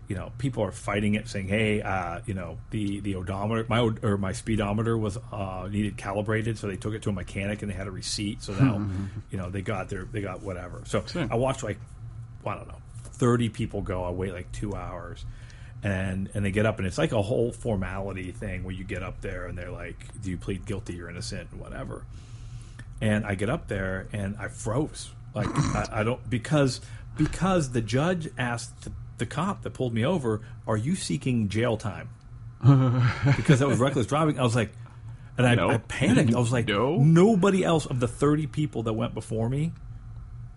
you 0.06 0.16
know, 0.16 0.32
people 0.36 0.62
are 0.62 0.70
fighting 0.70 1.14
it, 1.14 1.28
saying, 1.28 1.48
"Hey, 1.48 1.80
uh, 1.80 2.20
you 2.26 2.34
know, 2.34 2.58
the 2.68 3.00
the 3.00 3.14
odometer, 3.14 3.64
my 3.70 3.90
or 4.02 4.18
my 4.18 4.32
speedometer 4.32 4.98
was 4.98 5.16
uh, 5.32 5.66
needed 5.70 5.96
calibrated." 5.96 6.58
So 6.58 6.66
they 6.66 6.76
took 6.76 6.92
it 6.92 7.00
to 7.04 7.08
a 7.08 7.12
mechanic 7.12 7.62
and 7.62 7.70
they 7.70 7.74
had 7.74 7.86
a 7.86 7.90
receipt. 7.90 8.42
So 8.42 8.52
now, 8.52 8.86
you 9.30 9.38
know, 9.38 9.48
they 9.48 9.62
got 9.62 9.88
their 9.88 10.04
they 10.04 10.20
got 10.20 10.42
whatever. 10.42 10.82
So 10.84 11.02
I 11.30 11.36
watched 11.36 11.62
like, 11.62 11.78
well, 12.42 12.56
I 12.56 12.58
don't 12.58 12.68
know, 12.68 12.82
thirty 13.04 13.48
people 13.48 13.80
go. 13.80 14.04
I 14.04 14.10
wait 14.10 14.34
like 14.34 14.52
two 14.52 14.74
hours. 14.74 15.24
And, 15.82 16.30
and 16.32 16.42
they 16.42 16.50
get 16.50 16.64
up 16.64 16.78
and 16.78 16.86
it's 16.86 16.96
like 16.96 17.12
a 17.12 17.20
whole 17.20 17.52
formality 17.52 18.32
thing 18.32 18.64
where 18.64 18.72
you 18.72 18.84
get 18.84 19.02
up 19.02 19.20
there 19.20 19.44
and 19.44 19.58
they're 19.58 19.70
like, 19.70 19.96
"Do 20.22 20.30
you 20.30 20.38
plead 20.38 20.64
guilty 20.64 20.98
or 20.98 21.10
innocent?" 21.10 21.50
and 21.52 21.60
whatever 21.60 22.06
and 23.00 23.24
I 23.26 23.34
get 23.34 23.48
up 23.50 23.68
there 23.68 24.08
and 24.12 24.36
I 24.38 24.48
froze. 24.48 25.10
Like 25.34 25.48
I, 25.52 26.00
I 26.00 26.02
don't 26.04 26.28
because 26.30 26.80
because 27.16 27.70
the 27.72 27.80
judge 27.80 28.28
asked 28.38 28.82
the, 28.82 28.92
the 29.18 29.26
cop 29.26 29.62
that 29.62 29.70
pulled 29.70 29.92
me 29.94 30.04
over, 30.04 30.40
"Are 30.66 30.76
you 30.76 30.94
seeking 30.94 31.48
jail 31.48 31.76
time?" 31.76 32.10
because 33.36 33.58
that 33.58 33.68
was 33.68 33.78
reckless 33.78 34.06
driving. 34.06 34.38
I 34.38 34.42
was 34.42 34.54
like, 34.56 34.72
and 35.36 35.46
I, 35.46 35.54
No. 35.54 35.70
I 35.70 35.78
panicked. 35.78 36.34
I 36.34 36.38
was 36.38 36.52
like, 36.52 36.66
No. 36.68 36.96
nobody 36.98 37.64
else 37.64 37.84
of 37.86 38.00
the 38.00 38.08
thirty 38.08 38.46
people 38.46 38.84
that 38.84 38.92
went 38.94 39.12
before 39.14 39.48
me, 39.48 39.72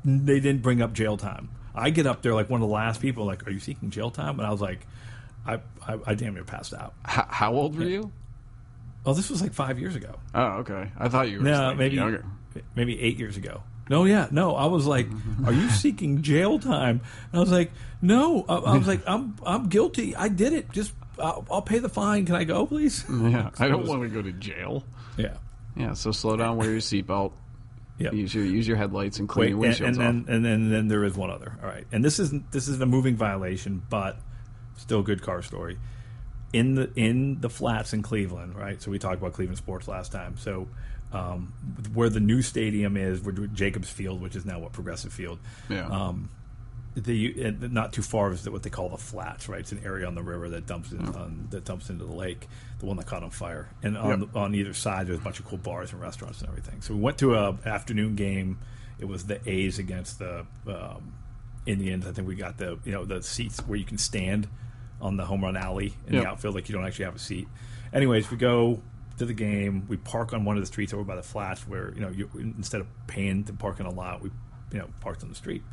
they 0.05 0.39
didn't 0.39 0.61
bring 0.61 0.81
up 0.81 0.93
jail 0.93 1.17
time. 1.17 1.49
I 1.75 1.89
get 1.91 2.07
up 2.07 2.21
there 2.21 2.33
like 2.33 2.49
one 2.49 2.61
of 2.61 2.67
the 2.67 2.73
last 2.73 3.01
people, 3.01 3.25
like, 3.25 3.45
"Are 3.47 3.51
you 3.51 3.59
seeking 3.59 3.89
jail 3.89 4.09
time?" 4.11 4.39
And 4.39 4.47
I 4.47 4.51
was 4.51 4.61
like, 4.61 4.85
I 5.45 5.55
I, 5.87 5.97
I 6.07 6.13
damn 6.15 6.33
near 6.35 6.43
passed 6.43 6.73
out. 6.73 6.93
H- 7.07 7.25
how 7.29 7.53
old 7.53 7.77
were 7.77 7.83
you? 7.85 8.11
Oh, 9.07 9.13
this 9.13 9.29
was 9.31 9.41
like 9.41 9.53
five 9.53 9.79
years 9.79 9.95
ago. 9.95 10.13
Oh, 10.35 10.59
okay. 10.59 10.91
I 10.99 11.07
thought 11.09 11.29
you 11.29 11.37
were 11.39 11.43
No, 11.45 11.73
maybe 11.73 11.95
younger. 11.95 12.25
maybe 12.75 12.99
eight 13.01 13.17
years 13.17 13.37
ago. 13.37 13.63
No, 13.89 14.03
yeah, 14.03 14.27
no. 14.31 14.53
I 14.55 14.65
was 14.65 14.85
like, 14.85 15.07
"Are 15.45 15.53
you 15.53 15.69
seeking 15.83 16.21
jail 16.21 16.59
time?" 16.59 16.99
And 17.31 17.35
I 17.35 17.39
was 17.39 17.51
like, 17.51 17.71
"No." 18.01 18.45
I, 18.49 18.55
I 18.55 18.77
was 18.77 18.85
like, 18.87 19.01
"I'm 19.07 19.35
I'm 19.45 19.69
guilty. 19.69 20.13
I 20.13 20.27
did 20.27 20.51
it. 20.51 20.69
Just 20.73 20.91
I'll, 21.17 21.45
I'll 21.49 21.61
pay 21.61 21.79
the 21.79 21.87
fine. 21.87 22.25
Can 22.25 22.35
I 22.35 22.43
go, 22.43 22.65
please?" 22.67 23.05
Yeah, 23.09 23.49
I 23.57 23.69
don't 23.69 23.87
want 23.87 24.01
to 24.03 24.09
go 24.09 24.21
to 24.21 24.33
jail. 24.33 24.83
Yeah, 25.15 25.37
Yeah, 25.77 25.93
so 25.93 26.11
slow 26.11 26.35
down, 26.35 26.57
wear 26.57 26.69
your 26.69 26.79
seatbelt, 26.81 27.31
yeah. 27.97 28.11
use 28.11 28.35
your 28.35 28.43
use 28.43 28.67
your 28.67 28.75
headlights, 28.75 29.19
and 29.19 29.29
clean 29.29 29.57
Wait, 29.57 29.79
your 29.79 29.87
and, 29.87 29.95
windshields 29.95 30.05
and 30.05 30.19
off. 30.21 30.25
then 30.27 30.35
and 30.35 30.45
then 30.45 30.69
then 30.69 30.87
there 30.89 31.05
is 31.05 31.15
one 31.15 31.31
other. 31.31 31.57
All 31.63 31.69
right, 31.69 31.87
and 31.93 32.03
this 32.03 32.19
isn't 32.19 32.51
this 32.51 32.67
isn't 32.67 32.83
a 32.83 32.85
moving 32.85 33.15
violation, 33.15 33.81
but 33.89 34.17
still 34.75 35.01
good 35.01 35.21
car 35.21 35.41
story. 35.41 35.77
In 36.53 36.75
the 36.75 36.89
in 36.95 37.41
the 37.41 37.49
flats 37.49 37.93
in 37.93 38.01
Cleveland, 38.01 38.55
right? 38.55 38.81
So 38.81 38.89
we 38.89 38.99
talked 38.99 39.17
about 39.17 39.33
Cleveland 39.33 39.57
sports 39.57 39.87
last 39.87 40.11
time. 40.13 40.37
So 40.37 40.67
um, 41.11 41.53
where 41.93 42.09
the 42.09 42.19
new 42.21 42.41
stadium 42.41 42.95
is, 42.97 43.21
where 43.21 43.33
Jacobs 43.33 43.89
Field, 43.89 44.21
which 44.21 44.35
is 44.35 44.45
now 44.45 44.59
what 44.59 44.71
Progressive 44.71 45.11
Field. 45.11 45.39
Yeah. 45.69 45.87
Um, 45.87 46.29
the 46.95 47.51
not 47.69 47.93
too 47.93 48.01
far 48.01 48.31
is 48.31 48.49
what 48.49 48.63
they 48.63 48.71
call 48.71 48.89
the 48.89 48.97
flats, 48.97 49.47
right? 49.47 49.59
It's 49.59 49.71
an 49.71 49.81
area 49.85 50.07
on 50.07 50.15
the 50.15 50.23
river 50.23 50.49
that 50.49 50.65
dumps 50.65 50.91
in, 50.91 51.05
on, 51.09 51.47
that 51.51 51.63
dumps 51.63 51.91
into 51.91 52.05
the 52.05 52.11
lake, 52.15 52.47
the 52.79 52.87
one 52.87 52.97
that 52.97 53.05
caught 53.05 53.21
on 53.21 53.29
fire. 53.29 53.69
And 53.83 53.95
on 53.95 54.21
Yep. 54.21 54.31
the, 54.33 54.39
on 54.39 54.55
either 54.55 54.73
side, 54.73 55.05
there's 55.05 55.19
a 55.19 55.21
bunch 55.21 55.39
of 55.39 55.45
cool 55.45 55.59
bars 55.59 55.91
and 55.91 56.01
restaurants 56.01 56.39
and 56.41 56.49
everything. 56.49 56.81
So 56.81 56.95
we 56.95 56.99
went 57.01 57.19
to 57.19 57.35
a 57.35 57.55
afternoon 57.65 58.15
game. 58.15 58.57
It 58.97 59.05
was 59.05 59.25
the 59.27 59.39
A's 59.47 59.77
against 59.77 60.17
the 60.17 60.47
um, 60.65 61.13
Indians. 61.67 62.07
I 62.07 62.13
think 62.13 62.27
we 62.27 62.35
got 62.35 62.57
the 62.57 62.79
you 62.83 62.91
know 62.93 63.05
the 63.05 63.21
seats 63.21 63.59
where 63.67 63.77
you 63.77 63.85
can 63.85 63.99
stand 63.99 64.47
on 65.01 65.17
the 65.17 65.25
home 65.25 65.43
run 65.43 65.55
alley 65.57 65.93
in 66.07 66.13
Yep. 66.15 66.23
the 66.23 66.29
outfield, 66.29 66.55
like 66.55 66.69
you 66.69 66.75
don't 66.75 66.85
actually 66.85 67.05
have 67.05 67.15
a 67.15 67.19
seat. 67.19 67.47
Anyways, 67.93 68.29
we 68.31 68.37
go 68.37 68.81
to 69.17 69.25
the 69.25 69.33
game. 69.33 69.85
We 69.87 69.97
park 69.97 70.33
on 70.33 70.45
one 70.45 70.57
of 70.57 70.61
the 70.61 70.67
streets 70.67 70.93
over 70.93 71.03
by 71.03 71.15
the 71.15 71.23
flats, 71.23 71.67
where 71.67 71.93
you 71.93 72.01
know 72.01 72.09
you 72.09 72.29
instead 72.35 72.81
of 72.81 72.87
paying 73.07 73.43
to 73.45 73.53
park 73.53 73.79
in 73.79 73.85
a 73.85 73.91
lot, 73.91 74.21
we 74.21 74.31
you 74.71 74.79
know 74.79 74.87
parked 75.01 75.23
on 75.23 75.29
the 75.29 75.35
street 75.35 75.63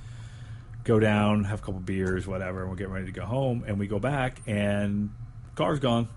go 0.84 1.00
down, 1.00 1.44
have 1.44 1.60
a 1.60 1.62
couple 1.62 1.80
beers, 1.80 2.26
whatever, 2.26 2.60
and 2.60 2.68
we're 2.70 2.76
getting 2.76 2.92
ready 2.92 3.06
to 3.06 3.12
go 3.12 3.24
home. 3.24 3.64
And 3.66 3.78
we 3.78 3.86
go 3.86 3.98
back, 3.98 4.42
and 4.46 5.10
car's 5.54 5.78
gone. 5.78 6.08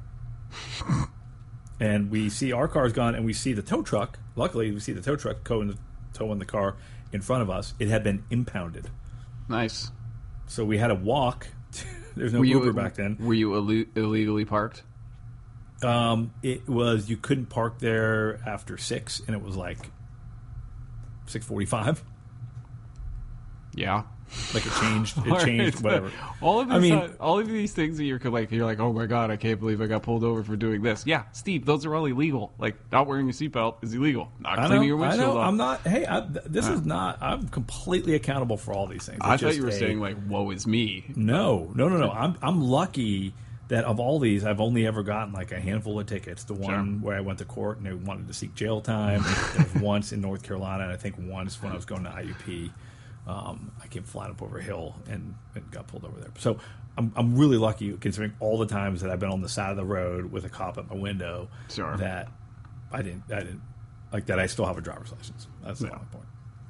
and 1.79 2.09
we 2.11 2.29
see 2.29 2.51
our 2.51 2.67
car's 2.67 2.93
gone, 2.93 3.15
and 3.15 3.25
we 3.25 3.33
see 3.33 3.53
the 3.53 3.61
tow 3.61 3.81
truck. 3.81 4.19
Luckily, 4.35 4.71
we 4.71 4.79
see 4.79 4.93
the 4.93 5.01
tow 5.01 5.15
truck 5.15 5.43
towing 5.43 5.69
the, 5.69 5.77
towing 6.13 6.39
the 6.39 6.45
car 6.45 6.75
in 7.11 7.21
front 7.21 7.43
of 7.43 7.49
us. 7.49 7.73
It 7.79 7.87
had 7.87 8.03
been 8.03 8.23
impounded, 8.29 8.89
nice. 9.47 9.91
so 10.47 10.65
we 10.65 10.77
had 10.77 10.87
to 10.89 10.95
walk. 10.95 11.47
There's 12.17 12.33
no 12.33 12.39
Were 12.39 12.45
Uber 12.45 12.65
you 12.65 12.73
back 12.73 12.95
then. 12.95 13.17
Were 13.19 13.33
you 13.33 13.51
illu- 13.51 13.87
illegally 13.95 14.45
parked? 14.45 14.83
Um, 15.83 16.33
it 16.41 16.67
was 16.67 17.09
you 17.09 17.17
couldn't 17.17 17.47
park 17.47 17.79
there 17.79 18.39
after 18.47 18.77
six, 18.77 19.21
and 19.27 19.35
it 19.35 19.41
was 19.41 19.55
like 19.55 19.77
six 21.27 21.45
forty-five. 21.45 22.03
Yeah. 23.75 24.03
Like 24.53 24.65
it 24.65 24.73
changed. 24.73 25.17
It 25.25 25.39
changed. 25.45 25.81
Whatever. 25.83 26.11
All 26.41 26.59
of 26.59 26.67
these, 26.67 26.75
I 26.75 26.79
mean- 26.79 26.93
uh, 26.93 27.09
all 27.19 27.39
of 27.39 27.47
these 27.47 27.73
things 27.73 27.97
that 27.97 28.03
you're 28.03 28.19
like, 28.19 28.51
you're 28.51 28.65
like, 28.65 28.79
oh 28.79 28.91
my 28.93 29.05
god, 29.05 29.31
I 29.31 29.37
can't 29.37 29.59
believe 29.59 29.81
I 29.81 29.87
got 29.87 30.03
pulled 30.03 30.23
over 30.23 30.43
for 30.43 30.55
doing 30.55 30.81
this. 30.81 31.05
Yeah, 31.05 31.23
Steve, 31.31 31.65
those 31.65 31.85
are 31.85 31.95
all 31.95 32.05
illegal. 32.05 32.51
Like, 32.59 32.75
not 32.91 33.07
wearing 33.07 33.29
a 33.29 33.31
seatbelt 33.31 33.83
is 33.83 33.93
illegal. 33.93 34.29
Not 34.39 34.59
I 34.59 34.61
know, 34.63 34.67
cleaning 34.69 34.87
your 34.89 34.97
I 34.97 35.09
windshield 35.09 35.35
know. 35.35 35.39
off. 35.41 35.47
I'm 35.47 35.57
not. 35.57 35.81
Hey, 35.81 36.05
I, 36.07 36.21
th- 36.21 36.45
this 36.45 36.67
is 36.67 36.85
not. 36.85 37.21
I'm 37.21 37.47
completely 37.47 38.15
accountable 38.15 38.57
for 38.57 38.73
all 38.73 38.87
these 38.87 39.05
things. 39.05 39.19
I 39.21 39.35
It's 39.35 39.43
thought 39.43 39.55
you 39.55 39.63
were 39.63 39.69
a- 39.69 39.71
saying 39.71 39.99
like, 39.99 40.17
"Woe 40.27 40.49
is 40.51 40.67
me." 40.67 41.05
no, 41.15 41.71
no, 41.75 41.87
no, 41.89 41.97
no. 41.97 42.11
I'm 42.11 42.35
I'm 42.41 42.61
lucky 42.61 43.33
that 43.69 43.83
of 43.83 43.99
all 43.99 44.17
these, 44.19 44.45
I've 44.45 44.61
only 44.61 44.87
ever 44.87 45.03
gotten 45.03 45.33
like 45.33 45.51
a 45.51 45.59
handful 45.59 45.99
of 45.99 46.05
tickets. 46.07 46.45
The 46.45 46.53
one 46.53 47.01
where 47.01 47.17
I 47.17 47.19
went 47.19 47.39
to 47.39 47.45
court 47.45 47.77
and 47.77 47.85
they 47.85 47.93
wanted 47.93 48.27
to 48.27 48.33
seek 48.33 48.55
jail 48.55 48.79
time. 48.81 49.23
once 49.81 50.13
in 50.13 50.21
North 50.21 50.43
Carolina, 50.43 50.83
and 50.83 50.91
I 50.93 50.95
think 50.95 51.15
once 51.17 51.61
when 51.61 51.71
I 51.71 51.75
was 51.75 51.83
going 51.85 52.03
to 52.03 52.09
IUP. 52.09 52.69
Um, 53.27 53.71
I 53.83 53.87
came 53.87 54.03
flying 54.03 54.31
up 54.31 54.41
over 54.41 54.57
a 54.57 54.63
hill 54.63 54.95
and, 55.09 55.35
and 55.53 55.69
got 55.69 55.87
pulled 55.87 56.05
over 56.05 56.17
there. 56.19 56.31
So 56.39 56.59
I'm, 56.97 57.11
I'm 57.15 57.35
really 57.37 57.57
lucky 57.57 57.91
considering 57.97 58.33
all 58.39 58.57
the 58.57 58.65
times 58.65 59.01
that 59.01 59.11
I've 59.11 59.19
been 59.19 59.29
on 59.31 59.41
the 59.41 59.49
side 59.49 59.69
of 59.71 59.77
the 59.77 59.83
road 59.85 60.31
with 60.31 60.45
a 60.45 60.49
cop 60.49 60.77
at 60.77 60.89
my 60.89 60.95
window 60.95 61.49
Sure. 61.69 61.97
that 61.97 62.31
I 62.91 63.01
didn't 63.01 63.23
I 63.29 63.39
didn't 63.39 63.61
like 64.13 64.27
that 64.27 64.39
I 64.39 64.45
still 64.47 64.65
have 64.65 64.77
a 64.77 64.81
driver's 64.81 65.11
license. 65.11 65.47
That's 65.61 65.81
the 65.81 65.87
Yeah. 65.87 65.97
point. 65.97 66.25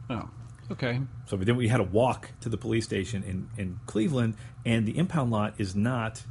Oh, 0.09 0.29
okay. 0.71 0.99
So 1.27 1.37
then 1.37 1.55
we 1.57 1.67
had 1.67 1.77
to 1.77 1.83
walk 1.83 2.31
to 2.41 2.49
the 2.49 2.57
police 2.57 2.85
station 2.85 3.21
in, 3.23 3.47
in 3.57 3.79
Cleveland, 3.85 4.35
and 4.65 4.87
the 4.87 4.97
impound 4.97 5.29
lot 5.29 5.53
is 5.59 5.75
not 5.75 6.23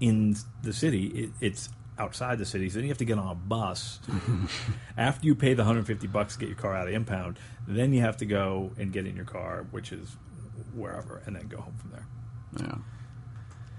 in 0.00 0.34
the 0.62 0.72
city. 0.72 1.06
It, 1.06 1.30
it's 1.40 1.68
outside 2.00 2.38
the 2.38 2.46
city. 2.46 2.68
So 2.70 2.74
then 2.76 2.84
you 2.84 2.88
have 2.90 2.98
to 2.98 3.04
get 3.04 3.18
on 3.18 3.28
a 3.28 3.34
bus. 3.34 4.00
After 4.96 5.26
you 5.26 5.34
pay 5.34 5.54
the 5.54 5.62
150 5.62 6.06
bucks 6.08 6.34
to 6.34 6.40
get 6.40 6.48
your 6.48 6.58
car 6.58 6.74
out 6.74 6.88
of 6.88 6.94
impound, 6.94 7.38
then 7.68 7.92
you 7.92 8.00
have 8.00 8.16
to 8.18 8.26
go 8.26 8.72
and 8.78 8.92
get 8.92 9.06
in 9.06 9.14
your 9.16 9.24
car, 9.26 9.66
which 9.70 9.92
is 9.92 10.16
wherever, 10.74 11.22
and 11.26 11.36
then 11.36 11.46
go 11.48 11.58
home 11.60 11.74
from 11.78 11.90
there. 11.90 12.06
Yeah. 12.60 12.74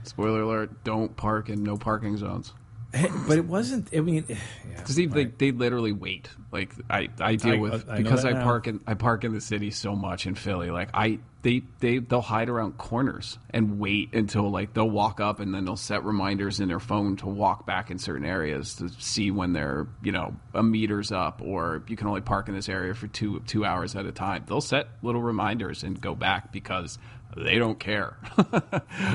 Spoiler 0.04 0.42
alert: 0.42 0.84
Don't 0.84 1.16
park 1.16 1.50
in 1.50 1.64
no 1.64 1.78
parking 1.78 2.18
zones. 2.18 2.54
Hey, 2.94 3.10
but 3.28 3.38
it 3.38 3.46
wasn't. 3.46 3.90
I 3.96 4.00
mean, 4.02 4.26
yeah, 4.30 4.36
Because 4.78 4.96
they, 4.96 5.06
they 5.06 5.26
they 5.26 5.52
literally 5.52 5.92
wait. 5.92 6.30
Like 6.52 6.74
I, 6.90 7.10
I 7.20 7.36
deal 7.36 7.54
I- 7.54 7.58
with 7.58 7.90
I 7.90 7.98
because 7.98 8.26
I 8.26 8.32
now. 8.32 8.44
park 8.44 8.68
in 8.68 8.82
I 8.88 8.96
park 8.96 9.24
in 9.24 9.34
the 9.34 9.42
city 9.42 9.72
so 9.72 9.96
much 9.96 10.26
in 10.26 10.36
Philly. 10.36 10.72
Like 10.72 10.90
I 10.94 11.20
they 11.42 11.64
they 11.80 11.98
they'll 11.98 12.22
hide 12.22 12.50
around 12.50 12.78
corners 12.78 13.38
and 13.50 13.80
wait 13.80 14.14
until 14.14 14.50
like 14.50 14.74
they'll 14.74 14.90
walk 14.90 15.20
up 15.20 15.40
and 15.40 15.54
then 15.54 15.66
they'll 15.66 15.76
set 15.76 16.04
reminders 16.04 16.60
in 16.60 16.68
their 16.68 16.80
phone 16.80 17.16
to 17.18 17.28
walk 17.28 17.66
back 17.66 17.90
in 17.90 17.98
certain 17.98 18.26
areas 18.26 18.76
to 18.76 18.90
see 19.00 19.32
when 19.32 19.54
they're 19.54 19.88
you 20.04 20.12
know 20.12 20.36
a 20.54 20.62
meter's 20.62 21.12
up 21.12 21.42
or 21.44 21.84
you 21.88 21.96
can 21.96 22.08
only 22.08 22.22
park 22.22 22.48
in 22.48 22.54
this 22.54 22.70
area 22.70 22.94
for 22.94 23.08
two 23.08 23.40
two 23.42 23.66
hours 23.66 23.96
at 23.96 24.06
a 24.06 24.12
time. 24.12 24.44
They'll 24.48 24.62
set 24.62 24.88
little 25.02 25.22
reminders 25.22 25.84
and 25.84 26.00
go 26.00 26.14
back 26.16 26.52
because 26.52 27.00
they 27.36 27.58
don't 27.58 27.80
care. 27.80 28.18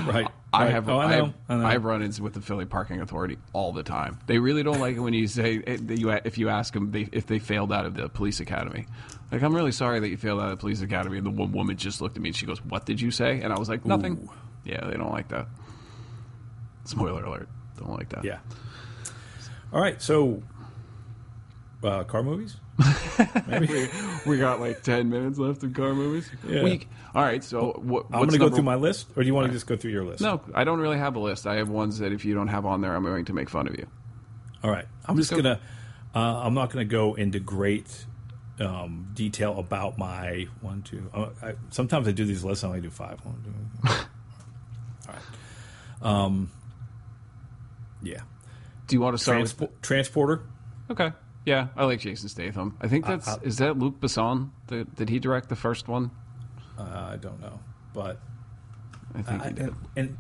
right. 0.07 0.29
I 0.63 0.67
have 0.71 0.89
Oh, 0.89 0.99
I, 0.99 1.17
know. 1.17 1.25
have, 1.27 1.35
I 1.49 1.55
know. 1.57 1.67
I 1.67 1.73
have 1.73 1.85
run-ins 1.85 2.21
with 2.21 2.35
the 2.35 2.41
Philly 2.41 2.65
Parking 2.67 3.01
Authority 3.01 3.39
all 3.53 3.73
the 3.73 3.83
time. 3.83 4.19
They 4.27 4.39
really 4.39 4.63
don't 4.63 4.81
like 4.81 4.97
it 4.97 5.01
when 5.01 5.15
you 5.15 5.27
say 5.29 5.63
eh, 5.67 5.79
if 6.25 6.39
you 6.39 6.49
ask 6.49 6.73
them 6.75 6.91
they, 6.91 7.09
if 7.13 7.27
they 7.27 7.39
failed 7.39 7.73
out 7.73 7.87
of 7.87 7.95
the 7.95 8.09
police 8.09 8.41
academy. 8.41 8.87
Like 9.33 9.43
I'm 9.43 9.55
really 9.55 9.73
sorry 9.73 10.01
that 10.01 10.09
you 10.09 10.17
failed 10.17 10.41
out 10.41 10.47
of 10.53 10.59
the 10.59 10.61
police 10.61 10.81
academy. 10.83 11.19
And 11.19 11.27
the 11.27 11.31
one 11.31 11.53
woman 11.53 11.77
just 11.77 12.01
looked 12.01 12.17
at 12.17 12.23
me 12.23 12.29
and 12.31 12.37
she 12.37 12.47
goes, 12.47 12.65
"What 12.65 12.87
did 12.87 13.01
you 13.01 13.11
say?" 13.11 13.41
And 13.41 13.53
I 13.53 13.59
was 13.59 13.69
like, 13.69 13.85
"Nothing." 13.85 14.29
Ooh. 14.29 14.31
Yeah, 14.65 14.85
they 14.87 14.97
don't 14.97 15.11
like 15.13 15.29
that. 15.29 15.47
Spoiler 16.85 17.25
alert: 17.25 17.49
don't 17.79 17.91
like 17.91 18.09
that. 18.11 18.25
Yeah. 18.25 18.39
All 19.73 19.81
right, 19.81 20.01
so 20.01 20.43
uh, 21.83 22.05
car 22.05 22.23
movies. 22.23 22.57
we, 23.61 23.89
we 24.27 24.39
got 24.39 24.61
like 24.61 24.83
ten 24.83 25.09
minutes 25.09 25.39
left 25.39 25.62
of 25.62 25.72
car 25.72 25.95
movies. 25.95 26.31
Yeah. 26.47 26.62
We, 26.62 26.87
all 27.14 27.22
right, 27.22 27.43
so 27.43 27.81
what? 27.83 28.07
I'm 28.07 28.20
going 28.20 28.31
to 28.31 28.39
go 28.39 28.51
through 28.51 28.64
my 28.64 28.74
list, 28.74 29.09
or 29.16 29.22
do 29.22 29.27
you 29.27 29.35
want 29.35 29.47
to 29.47 29.53
just 29.53 29.66
go 29.66 29.77
through 29.77 29.93
your 29.93 30.05
list? 30.05 30.20
No, 30.20 30.43
I 30.55 30.64
don't 30.64 30.81
really 30.81 30.99
have 30.99 31.16
a 31.16 31.18
list. 31.18 31.47
I 31.47 31.57
have 31.57 31.68
ones 31.70 32.01
that 32.01 32.12
if 32.12 32.24
you 32.24 32.35
don't 32.35 32.49
have 32.49 32.66
on 32.66 32.83
there, 32.83 32.95
I'm 32.95 33.03
going 33.03 33.24
to 33.24 33.33
make 33.33 33.49
fun 33.49 33.66
of 33.66 33.77
you. 33.79 33.87
All 34.62 34.70
right, 34.70 34.87
I'm 35.07 35.16
just 35.16 35.31
go. 35.31 35.37
gonna. 35.37 35.61
Uh, 36.14 36.18
I'm 36.18 36.55
not 36.55 36.70
gonna 36.70 36.85
go 36.85 37.14
into 37.14 37.41
great 37.41 38.07
um, 38.61 39.11
detail 39.14 39.59
about 39.59 39.97
my 39.99 40.49
one, 40.61 40.83
two. 40.83 41.11
Uh, 41.14 41.29
I, 41.43 41.55
sometimes 41.70 42.09
I 42.09 42.12
do 42.12 42.24
these 42.24 42.45
lists. 42.45 42.64
I 42.64 42.68
only 42.68 42.81
do 42.81 42.91
five. 42.91 43.24
One, 43.24 43.43
two. 43.45 43.91
All 45.09 45.14
right. 45.14 45.22
Um. 46.03 46.51
Yeah. 48.03 48.20
Do 48.87 48.97
you 48.97 49.01
want 49.01 49.16
to 49.16 49.22
start 49.22 49.41
with? 49.41 49.57
Transpo- 49.57 49.70
transporter. 49.83 50.43
Okay, 50.91 51.12
yeah, 51.47 51.69
I 51.77 51.85
like 51.87 52.01
Jason 52.01 52.29
Statham. 52.29 52.77
I 52.83 52.89
think 52.89 53.07
that's 53.07 53.27
I- 53.29 53.39
is 53.43 53.57
that 53.59 53.79
Luc 53.79 53.99
Besson. 54.01 54.51
The, 54.67 54.85
did 54.85 55.09
he 55.09 55.19
direct 55.19 55.49
the 55.49 55.57
first 55.57 55.89
one? 55.89 56.11
Uh, 56.79 56.83
I 57.13 57.17
don't 57.17 57.41
know, 57.41 57.59
but 57.95 58.21
I 59.15 59.23
think 59.23 59.43
he 59.45 59.51
did. 59.55 59.75
and 59.97 60.19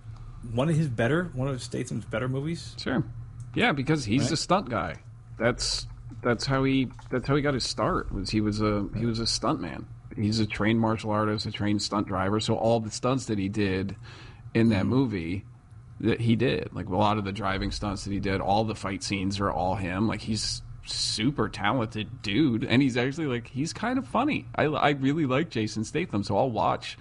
one 0.52 0.70
of 0.70 0.76
his 0.76 0.88
better, 0.88 1.24
one 1.34 1.48
of 1.48 1.62
Statham's 1.62 2.04
better 2.06 2.28
movies. 2.28 2.74
Sure. 2.78 3.04
Yeah, 3.54 3.72
because 3.72 4.04
he's 4.06 4.22
Right. 4.22 4.32
a 4.32 4.36
stunt 4.36 4.70
guy. 4.70 4.96
That's 5.38 5.86
that's 6.22 6.46
how 6.46 6.64
he 6.64 6.88
that's 7.10 7.26
how 7.28 7.36
he 7.36 7.42
got 7.42 7.52
his 7.54 7.64
start. 7.64 8.10
Was 8.12 8.30
he 8.30 8.40
was 8.40 8.62
a 8.62 8.86
he 8.96 9.04
was 9.04 9.18
a 9.20 9.26
stunt 9.26 9.60
man. 9.60 9.86
He's 10.14 10.40
a 10.40 10.46
trained 10.46 10.80
martial 10.80 11.10
artist, 11.10 11.44
a 11.44 11.50
trained 11.52 11.82
stunt 11.82 12.06
driver. 12.06 12.40
So 12.40 12.54
all 12.56 12.80
the 12.80 12.90
stunts 12.90 13.26
that 13.26 13.38
he 13.38 13.50
did 13.50 13.96
in 14.54 14.70
that 14.70 14.86
movie 14.86 15.44
that 16.00 16.20
he 16.22 16.36
did, 16.36 16.70
like 16.72 16.88
a 16.88 16.96
lot 16.96 17.18
of 17.18 17.24
the 17.24 17.32
driving 17.32 17.70
stunts 17.70 18.04
that 18.04 18.12
he 18.12 18.20
did, 18.20 18.40
all 18.40 18.64
the 18.64 18.74
fight 18.74 19.02
scenes 19.02 19.40
are 19.40 19.50
all 19.50 19.74
him. 19.74 20.06
Like 20.08 20.22
he's 20.22 20.62
super 20.86 21.48
talented 21.48 22.22
dude, 22.22 22.64
and 22.64 22.82
he's 22.82 22.96
actually 22.96 23.26
like 23.26 23.48
he's 23.48 23.72
kind 23.72 23.98
of 23.98 24.06
funny. 24.06 24.46
I 24.54 24.64
I 24.64 24.90
really 24.90 25.26
like 25.26 25.50
Jason 25.50 25.84
Statham, 25.84 26.22
so 26.22 26.36
I'll 26.36 26.50
watch 26.50 26.96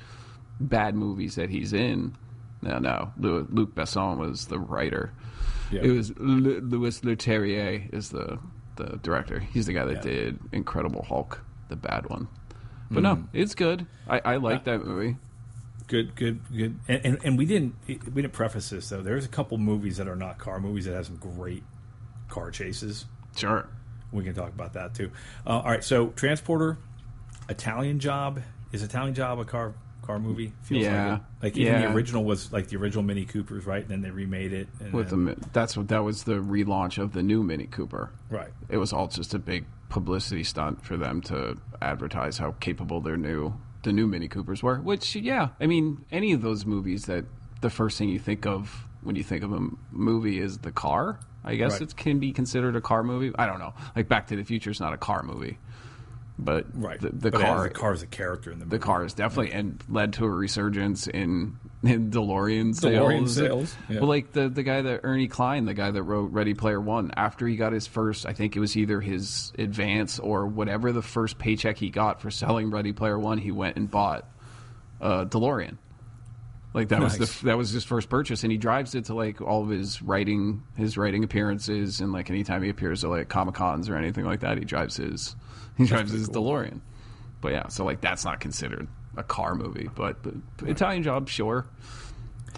bad 0.59 0.95
movies 0.95 1.35
that 1.35 1.49
he's 1.49 1.73
in. 1.73 2.15
No, 2.61 2.79
no, 2.79 3.11
Lu- 3.17 3.47
Luc 3.49 3.75
Besson 3.75 4.17
was 4.17 4.47
the 4.47 4.59
writer. 4.59 5.11
Yeah. 5.71 5.81
It 5.83 5.91
was 5.91 6.13
Louis 6.17 6.99
Leterrier 7.01 7.93
is 7.93 8.09
the 8.09 8.39
the 8.75 8.99
director. 9.01 9.39
He's 9.39 9.65
the 9.67 9.73
guy 9.73 9.85
that 9.85 10.05
Yeah. 10.05 10.11
did 10.11 10.39
Incredible 10.51 11.03
Hulk, 11.03 11.43
the 11.69 11.75
bad 11.75 12.09
one. 12.09 12.27
But 12.89 12.99
hmm. 12.99 13.03
no, 13.03 13.23
it's 13.33 13.55
good. 13.55 13.87
I, 14.07 14.21
I 14.23 14.35
like 14.37 14.61
uh, 14.61 14.63
that 14.65 14.85
movie. 14.85 15.17
Good, 15.87 16.15
good, 16.15 16.39
good. 16.55 16.79
And, 16.87 17.05
and 17.05 17.19
and 17.23 17.37
we 17.37 17.45
didn't 17.45 17.75
we 17.87 17.95
didn't 17.95 18.33
preface 18.33 18.69
this 18.69 18.89
though. 18.89 19.01
There's 19.01 19.25
a 19.25 19.29
couple 19.29 19.57
movies 19.57 19.97
that 19.97 20.07
are 20.07 20.15
not 20.15 20.39
car 20.39 20.59
movies 20.59 20.85
that 20.85 20.93
have 20.93 21.05
some 21.05 21.17
great 21.17 21.63
car 22.27 22.51
chases. 22.51 23.05
Sure. 23.35 23.67
We 24.11 24.23
can 24.23 24.33
talk 24.33 24.49
about 24.49 24.73
that 24.73 24.93
too. 24.95 25.11
Uh, 25.45 25.49
all 25.59 25.63
right, 25.71 25.83
so 25.83 26.07
Transporter, 26.09 26.77
Italian 27.49 27.99
Job 27.99 28.41
is 28.71 28.83
Italian 28.83 29.13
Job 29.15 29.39
a 29.39 29.45
car 29.45 29.73
car 30.01 30.19
movie? 30.19 30.53
Feels 30.61 30.83
Yeah. 30.83 31.11
like, 31.13 31.21
like 31.41 31.57
even 31.57 31.73
Yeah. 31.73 31.87
the 31.87 31.93
original 31.95 32.23
was 32.23 32.53
like 32.53 32.67
the 32.67 32.77
original 32.77 33.01
Mini 33.03 33.25
Coopers, 33.25 33.65
right? 33.65 33.81
And 33.81 33.89
then 33.89 34.01
they 34.01 34.11
remade 34.11 34.53
it 34.53 34.67
and 34.79 34.93
With 34.93 35.09
then, 35.09 35.25
the 35.25 35.35
that's 35.51 35.75
what 35.75 35.87
that 35.87 36.03
was 36.03 36.25
the 36.25 36.35
relaunch 36.35 36.99
of 37.01 37.13
the 37.13 37.23
new 37.23 37.41
Mini 37.41 37.65
Cooper. 37.65 38.11
right. 38.29 38.51
It 38.69 38.77
was 38.77 38.93
all 38.93 39.07
just 39.07 39.33
a 39.33 39.39
big 39.39 39.65
publicity 39.89 40.43
stunt 40.43 40.83
for 40.85 40.95
them 40.95 41.21
to 41.21 41.57
advertise 41.81 42.37
how 42.37 42.51
capable 42.59 43.01
their 43.01 43.17
new 43.17 43.55
the 43.81 43.91
new 43.93 44.05
Mini 44.07 44.27
Coopers 44.27 44.61
were. 44.61 44.77
Which 44.79 45.15
yeah, 45.15 45.49
I 45.59 45.65
mean 45.65 46.05
any 46.11 46.33
of 46.33 46.41
those 46.43 46.65
movies 46.67 47.05
that 47.05 47.25
the 47.61 47.69
first 47.71 47.97
thing 47.97 48.09
you 48.09 48.19
think 48.19 48.45
of 48.45 48.85
when 49.01 49.15
you 49.15 49.23
think 49.23 49.43
of 49.43 49.53
a 49.53 49.67
movie 49.91 50.39
is 50.39 50.59
the 50.59 50.71
car. 50.71 51.19
I 51.45 51.55
guess 51.55 51.73
Right. 51.73 51.81
it 51.83 51.95
can 51.95 52.19
be 52.19 52.31
considered 52.33 52.75
a 52.75 52.81
car 52.81 53.03
movie. 53.03 53.31
I 53.37 53.45
don't 53.45 53.59
know. 53.59 53.73
Like 53.95 54.07
Back 54.09 54.27
to 54.27 54.35
the 54.35 54.43
Future 54.43 54.71
is 54.71 54.79
not 54.79 54.93
a 54.93 54.97
car 54.97 55.21
movie, 55.23 55.59
but 56.39 56.65
Right. 56.73 56.99
the, 56.99 57.09
the 57.09 57.31
But 57.31 57.41
car 57.41 57.63
the 57.63 57.69
car 57.69 57.93
is 57.93 58.01
a 58.01 58.07
character 58.07 58.51
in 58.51 58.59
the 58.59 58.65
movie. 58.65 58.77
the 58.77 58.83
car 58.83 59.05
is 59.05 59.13
definitely 59.13 59.53
and 59.53 59.81
led 59.87 60.13
to 60.13 60.25
a 60.25 60.29
resurgence 60.29 61.07
in, 61.07 61.57
in 61.83 62.09
DeLorean 62.09 62.73
sales. 62.75 62.93
DeLorean 62.95 63.29
sales, 63.29 63.75
yeah. 63.89 63.99
Well, 63.99 64.09
like 64.09 64.31
the 64.31 64.49
the 64.49 64.63
guy 64.63 64.81
that 64.81 65.01
Ernie 65.03 65.27
Cline, 65.27 65.65
the 65.65 65.73
guy 65.75 65.91
that 65.91 66.01
wrote 66.03 66.31
Ready 66.31 66.55
Player 66.55 66.81
One, 66.81 67.11
after 67.15 67.45
he 67.47 67.55
got 67.55 67.73
his 67.73 67.85
first, 67.87 68.25
I 68.25 68.33
think 68.33 68.55
it 68.55 68.59
was 68.59 68.75
either 68.75 68.99
his 68.99 69.53
advance 69.59 70.17
or 70.19 70.47
whatever 70.47 70.91
the 70.91 71.03
first 71.03 71.37
paycheck 71.37 71.77
he 71.77 71.89
got 71.91 72.21
for 72.21 72.31
selling 72.31 72.71
Ready 72.71 72.91
Player 72.91 73.19
One, 73.19 73.37
he 73.37 73.51
went 73.51 73.77
and 73.77 73.89
bought 73.89 74.27
a 74.99 75.25
DeLorean. 75.27 75.77
Like 76.75 76.89
that 76.89 76.99
was 76.99 77.17
the 77.17 77.45
that 77.45 77.57
was 77.57 77.69
his 77.71 77.85
first 77.85 78.09
purchase, 78.09 78.43
and 78.43 78.51
he 78.51 78.57
drives 78.57 78.95
it 78.95 79.05
to 79.05 79.13
like 79.13 79.39
all 79.41 79.63
of 79.63 79.69
his 79.69 80.01
writing 80.01 80.61
his 80.75 80.97
writing 80.97 81.23
appearances, 81.23 82.01
and 82.01 82.11
like 82.11 82.29
anytime 82.29 82.61
he 82.63 82.69
appears 82.69 83.01
at 83.05 83.09
like 83.09 83.29
comic 83.29 83.55
cons 83.55 83.87
or 83.87 83.95
anything 83.95 84.25
like 84.25 84.41
that, 84.41 84.57
he 84.57 84.65
drives 84.65 84.97
his 84.97 85.37
he 85.77 85.85
drives 85.85 86.11
his 86.11 86.27
DeLorean. 86.29 86.81
But 87.39 87.53
yeah, 87.53 87.67
so 87.69 87.85
like 87.85 88.01
that's 88.01 88.25
not 88.25 88.41
considered 88.41 88.89
a 89.15 89.23
car 89.23 89.55
movie, 89.55 89.89
but, 89.95 90.21
but 90.21 90.33
Italian 90.67 91.01
Job, 91.01 91.29
sure. 91.29 91.65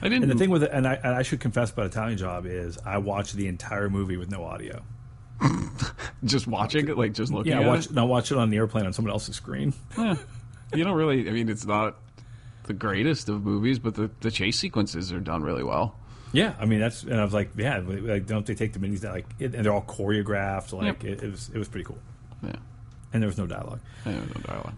I 0.01 0.09
didn't. 0.09 0.23
And 0.23 0.31
the 0.31 0.35
thing 0.35 0.49
with 0.49 0.63
it, 0.63 0.71
and 0.73 0.87
I, 0.87 0.95
and 0.95 1.13
I 1.13 1.21
should 1.21 1.39
confess 1.39 1.69
about 1.71 1.85
Italian 1.85 2.17
Job 2.17 2.47
is 2.47 2.79
I 2.83 2.97
watched 2.97 3.35
the 3.35 3.47
entire 3.47 3.87
movie 3.89 4.17
with 4.17 4.31
no 4.31 4.43
audio. 4.43 4.81
just 6.23 6.47
watching 6.47 6.87
it, 6.87 6.97
like 6.97 7.13
just 7.13 7.31
looking 7.31 7.51
Yeah, 7.51 7.59
at 7.59 7.65
I 7.65 7.67
watched, 7.67 7.89
it. 7.91 7.93
no, 7.93 8.01
I 8.01 8.05
watched 8.05 8.31
it 8.31 8.39
on 8.39 8.49
the 8.49 8.57
airplane 8.57 8.87
on 8.87 8.93
someone 8.93 9.11
else's 9.11 9.35
screen. 9.35 9.73
You 9.95 10.83
don't 10.83 10.95
really. 10.95 11.29
I 11.29 11.31
mean, 11.31 11.49
it's 11.49 11.65
not 11.65 11.97
the 12.67 12.73
greatest 12.73 13.29
of 13.29 13.43
movies, 13.43 13.79
but 13.79 13.95
the 13.95 14.09
the 14.21 14.31
chase 14.31 14.59
sequences 14.59 15.11
are 15.11 15.19
done 15.19 15.43
really 15.43 15.63
well. 15.63 15.95
Yeah, 16.33 16.53
I 16.59 16.65
mean 16.65 16.79
that's, 16.79 17.03
and 17.03 17.15
I 17.15 17.23
was 17.23 17.33
like, 17.33 17.51
yeah, 17.57 17.81
like 17.85 18.25
don't 18.25 18.45
they 18.45 18.53
take 18.53 18.73
the 18.73 18.79
minis 18.79 18.99
that 18.99 19.13
like, 19.13 19.25
it, 19.39 19.55
and 19.55 19.65
they're 19.65 19.73
all 19.73 19.81
choreographed, 19.81 20.73
like 20.73 21.03
it, 21.03 21.23
it 21.23 21.31
was, 21.31 21.49
it 21.53 21.57
was 21.57 21.69
pretty 21.69 21.85
cool, 21.85 21.97
Yeah, 22.43 22.57
and 23.13 23.23
there 23.23 23.27
was 23.27 23.37
no 23.37 23.47
dialogue. 23.47 23.79
I 24.05 24.11
don't 24.11 24.35
know 24.35 24.41
dialogue. 24.41 24.75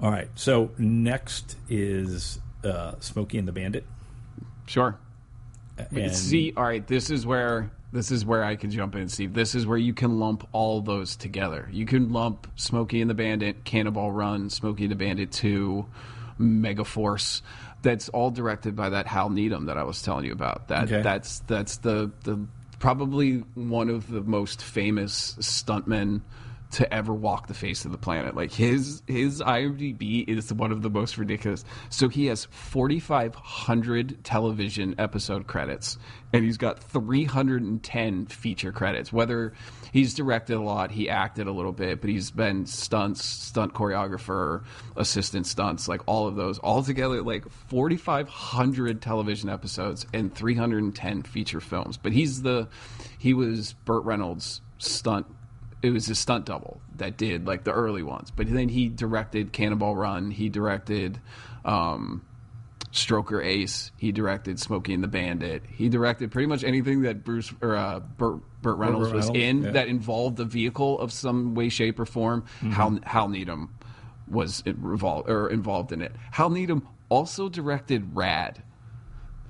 All 0.00 0.10
right, 0.10 0.28
so 0.34 0.70
next 0.78 1.56
is 1.68 2.40
uh, 2.64 2.94
Smokey 3.00 3.38
and 3.38 3.46
the 3.46 3.52
Bandit. 3.52 3.84
Sure. 4.66 4.98
And 5.94 6.14
See, 6.14 6.54
all 6.56 6.64
right, 6.64 6.86
this 6.86 7.10
is 7.10 7.26
where 7.26 7.70
this 7.92 8.10
is 8.10 8.24
where 8.24 8.42
I 8.42 8.56
can 8.56 8.70
jump 8.70 8.96
in, 8.96 9.08
Steve. 9.08 9.34
This 9.34 9.54
is 9.54 9.66
where 9.66 9.78
you 9.78 9.92
can 9.92 10.18
lump 10.18 10.48
all 10.52 10.80
those 10.80 11.16
together. 11.16 11.68
You 11.70 11.86
can 11.86 12.12
lump 12.12 12.46
Smokey 12.56 13.00
and 13.00 13.10
the 13.10 13.14
Bandit, 13.14 13.64
Cannonball 13.64 14.10
Run, 14.12 14.50
Smokey 14.50 14.84
and 14.84 14.90
the 14.90 14.96
Bandit 14.96 15.30
Two, 15.30 15.86
Megaforce. 16.40 17.42
That's 17.82 18.08
all 18.08 18.30
directed 18.30 18.74
by 18.74 18.90
that 18.90 19.06
Hal 19.06 19.30
Needham 19.30 19.66
that 19.66 19.78
I 19.78 19.84
was 19.84 20.02
telling 20.02 20.24
you 20.24 20.32
about. 20.32 20.68
That 20.68 20.84
Okay. 20.84 21.02
that's 21.02 21.40
that's 21.40 21.78
the 21.78 22.10
the 22.24 22.46
probably 22.78 23.38
one 23.54 23.88
of 23.88 24.10
the 24.10 24.20
most 24.20 24.62
famous 24.62 25.34
stuntmen 25.40 26.20
to 26.76 26.92
ever 26.92 27.14
walk 27.14 27.46
the 27.46 27.54
face 27.54 27.86
of 27.86 27.90
the 27.92 27.96
planet. 27.96 28.36
Like 28.36 28.52
his 28.52 29.02
his 29.06 29.40
IMDb 29.40 30.28
is 30.28 30.52
one 30.52 30.72
of 30.72 30.82
the 30.82 30.90
most 30.90 31.16
ridiculous. 31.16 31.64
So 31.88 32.10
he 32.10 32.26
has 32.26 32.44
4500 32.50 34.22
television 34.22 34.94
episode 34.98 35.46
credits 35.46 35.96
and 36.34 36.44
he's 36.44 36.58
got 36.58 36.78
310 36.78 38.26
feature 38.26 38.72
credits. 38.72 39.10
Whether 39.10 39.54
he's 39.90 40.12
directed 40.12 40.56
a 40.56 40.60
lot, 40.60 40.90
he 40.90 41.08
acted 41.08 41.46
a 41.46 41.50
little 41.50 41.72
bit, 41.72 42.02
but 42.02 42.10
he's 42.10 42.30
been 42.30 42.66
stunts, 42.66 43.24
stunt 43.24 43.72
choreographer, 43.72 44.62
assistant 44.96 45.46
stunts, 45.46 45.88
like 45.88 46.02
all 46.04 46.28
of 46.28 46.36
those 46.36 46.58
all 46.58 46.82
together 46.82 47.22
like 47.22 47.50
4500 47.68 49.00
television 49.00 49.48
episodes 49.48 50.04
and 50.12 50.34
310 50.34 51.22
feature 51.22 51.60
films. 51.62 51.96
But 51.96 52.12
he's 52.12 52.42
the 52.42 52.68
he 53.18 53.32
was 53.32 53.72
Burt 53.86 54.04
Reynolds 54.04 54.60
stunt 54.76 55.26
it 55.82 55.90
was 55.90 56.06
his 56.06 56.18
stunt 56.18 56.46
double 56.46 56.80
that 56.96 57.16
did 57.16 57.46
like 57.46 57.64
the 57.64 57.72
early 57.72 58.02
ones. 58.02 58.30
But 58.34 58.52
then 58.52 58.68
he 58.68 58.88
directed 58.88 59.52
Cannonball 59.52 59.96
Run. 59.96 60.30
He 60.30 60.48
directed 60.48 61.20
um, 61.64 62.24
Stroker 62.92 63.44
Ace. 63.44 63.90
He 63.96 64.12
directed 64.12 64.58
Smokey 64.58 64.94
and 64.94 65.04
the 65.04 65.08
Bandit. 65.08 65.62
He 65.68 65.88
directed 65.88 66.32
pretty 66.32 66.46
much 66.46 66.64
anything 66.64 67.02
that 67.02 67.24
Bruce 67.24 67.52
or 67.60 67.76
uh, 67.76 68.00
Burt, 68.00 68.40
Burt 68.62 68.78
Reynolds 68.78 69.12
was 69.12 69.26
Reynolds, 69.26 69.38
in 69.38 69.62
yeah. 69.64 69.70
that 69.72 69.88
involved 69.88 70.40
a 70.40 70.44
vehicle 70.44 70.98
of 70.98 71.12
some 71.12 71.54
way, 71.54 71.68
shape, 71.68 72.00
or 72.00 72.06
form. 72.06 72.42
Mm-hmm. 72.42 72.70
Hal, 72.72 72.98
Hal 73.04 73.28
Needham 73.28 73.74
was 74.28 74.62
revol- 74.62 75.28
or 75.28 75.48
involved 75.50 75.92
in 75.92 76.02
it. 76.02 76.12
Hal 76.32 76.50
Needham 76.50 76.86
also 77.08 77.48
directed 77.48 78.16
Rad. 78.16 78.62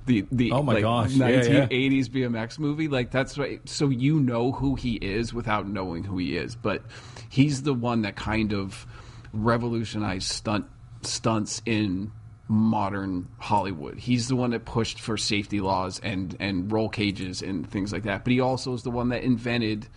The, 0.07 0.25
the 0.31 0.51
Oh 0.53 0.63
my 0.63 0.75
like, 0.75 0.83
gosh, 0.83 1.11
yeah, 1.11 1.27
yeah. 1.27 1.67
1980s 1.67 2.07
BMX 2.07 2.59
movie. 2.59 2.87
Like 2.87 3.11
that's 3.11 3.37
right. 3.37 3.61
So 3.67 3.89
you 3.89 4.19
know 4.19 4.53
who 4.53 4.75
he 4.75 4.95
is 4.95 5.33
without 5.33 5.67
knowing 5.67 6.03
who 6.05 6.17
he 6.17 6.35
is. 6.37 6.55
But 6.55 6.83
he's 7.29 7.63
the 7.63 7.73
one 7.73 8.01
that 8.01 8.15
kind 8.15 8.53
of 8.53 8.87
revolutionized 9.33 10.27
stunt 10.27 10.65
stunts 11.01 11.61
in 11.65 12.11
modern 12.47 13.27
Hollywood. 13.37 13.99
He's 13.99 14.29
the 14.29 14.35
one 14.37 14.51
that 14.51 14.63
pushed 14.63 14.99
for 15.01 15.17
safety 15.17 15.59
laws 15.59 15.99
and 16.01 16.35
and 16.39 16.71
roll 16.71 16.89
cages 16.89 17.41
and 17.41 17.69
things 17.69 17.91
like 17.91 18.03
that. 18.03 18.23
But 18.23 18.31
he 18.31 18.39
also 18.39 18.73
is 18.73 18.83
the 18.83 18.91
one 18.91 19.09
that 19.09 19.23
invented 19.23 19.87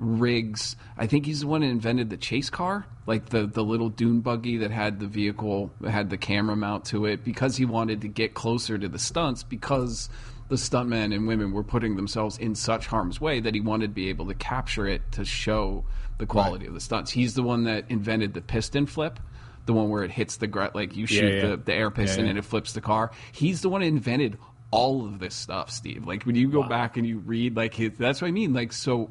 rigs. 0.00 0.76
I 0.96 1.06
think 1.06 1.26
he's 1.26 1.40
the 1.40 1.46
one 1.46 1.60
that 1.60 1.68
invented 1.68 2.10
the 2.10 2.16
chase 2.16 2.50
car, 2.50 2.86
like 3.06 3.26
the 3.26 3.46
the 3.46 3.62
little 3.62 3.90
dune 3.90 4.20
buggy 4.20 4.56
that 4.58 4.70
had 4.70 4.98
the 4.98 5.06
vehicle 5.06 5.70
that 5.80 5.90
had 5.90 6.10
the 6.10 6.16
camera 6.16 6.56
mount 6.56 6.86
to 6.86 7.04
it 7.04 7.22
because 7.22 7.56
he 7.56 7.64
wanted 7.64 8.00
to 8.00 8.08
get 8.08 8.34
closer 8.34 8.78
to 8.78 8.88
the 8.88 8.98
stunts 8.98 9.42
because 9.42 10.08
the 10.48 10.56
stuntmen 10.56 11.14
and 11.14 11.28
women 11.28 11.52
were 11.52 11.62
putting 11.62 11.94
themselves 11.94 12.36
in 12.38 12.54
such 12.54 12.86
harm's 12.86 13.20
way 13.20 13.38
that 13.38 13.54
he 13.54 13.60
wanted 13.60 13.88
to 13.88 13.92
be 13.92 14.08
able 14.08 14.26
to 14.26 14.34
capture 14.34 14.86
it 14.86 15.02
to 15.12 15.24
show 15.24 15.84
the 16.18 16.26
quality 16.26 16.66
of 16.66 16.74
the 16.74 16.80
stunts. 16.80 17.10
He's 17.10 17.34
the 17.34 17.42
one 17.42 17.64
that 17.64 17.84
invented 17.88 18.34
the 18.34 18.40
piston 18.40 18.86
flip, 18.86 19.20
the 19.66 19.72
one 19.72 19.90
where 19.90 20.02
it 20.02 20.10
hits 20.10 20.38
the 20.38 20.48
gr- 20.48 20.66
like 20.74 20.96
you 20.96 21.06
shoot 21.06 21.34
yeah. 21.34 21.50
the, 21.50 21.56
the 21.58 21.74
air 21.74 21.90
piston 21.90 22.24
yeah. 22.24 22.30
and 22.30 22.38
it 22.38 22.44
flips 22.44 22.72
the 22.72 22.80
car. 22.80 23.12
He's 23.32 23.60
the 23.60 23.68
one 23.68 23.82
that 23.82 23.86
invented 23.86 24.38
all 24.70 25.04
of 25.04 25.18
this 25.18 25.34
stuff, 25.34 25.70
Steve. 25.70 26.06
Like 26.06 26.24
when 26.24 26.36
you 26.36 26.48
go 26.48 26.62
back 26.62 26.96
and 26.96 27.06
you 27.06 27.18
read, 27.18 27.56
like 27.56 27.74
his, 27.74 27.92
that's 27.98 28.22
what 28.22 28.28
I 28.28 28.32
mean. 28.32 28.52
Like 28.52 28.72
so, 28.72 29.10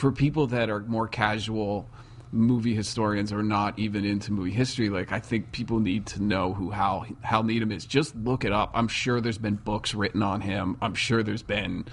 for 0.00 0.10
people 0.10 0.46
that 0.46 0.70
are 0.70 0.80
more 0.80 1.06
casual 1.06 1.86
movie 2.32 2.74
historians 2.74 3.32
or 3.32 3.42
not 3.42 3.78
even 3.78 4.06
into 4.06 4.32
movie 4.32 4.50
history, 4.50 4.88
like 4.88 5.12
I 5.12 5.20
think 5.20 5.52
people 5.52 5.78
need 5.78 6.06
to 6.06 6.22
know 6.22 6.54
who 6.54 6.70
Hal 6.70 7.06
Hal 7.20 7.42
Needham 7.42 7.70
is. 7.70 7.84
Just 7.84 8.16
look 8.16 8.44
it 8.44 8.52
up. 8.52 8.70
I'm 8.72 8.88
sure 8.88 9.20
there's 9.20 9.36
been 9.36 9.56
books 9.56 9.92
written 9.94 10.22
on 10.22 10.40
him. 10.40 10.78
I'm 10.80 10.94
sure 10.94 11.22
there's 11.22 11.42
been 11.42 11.84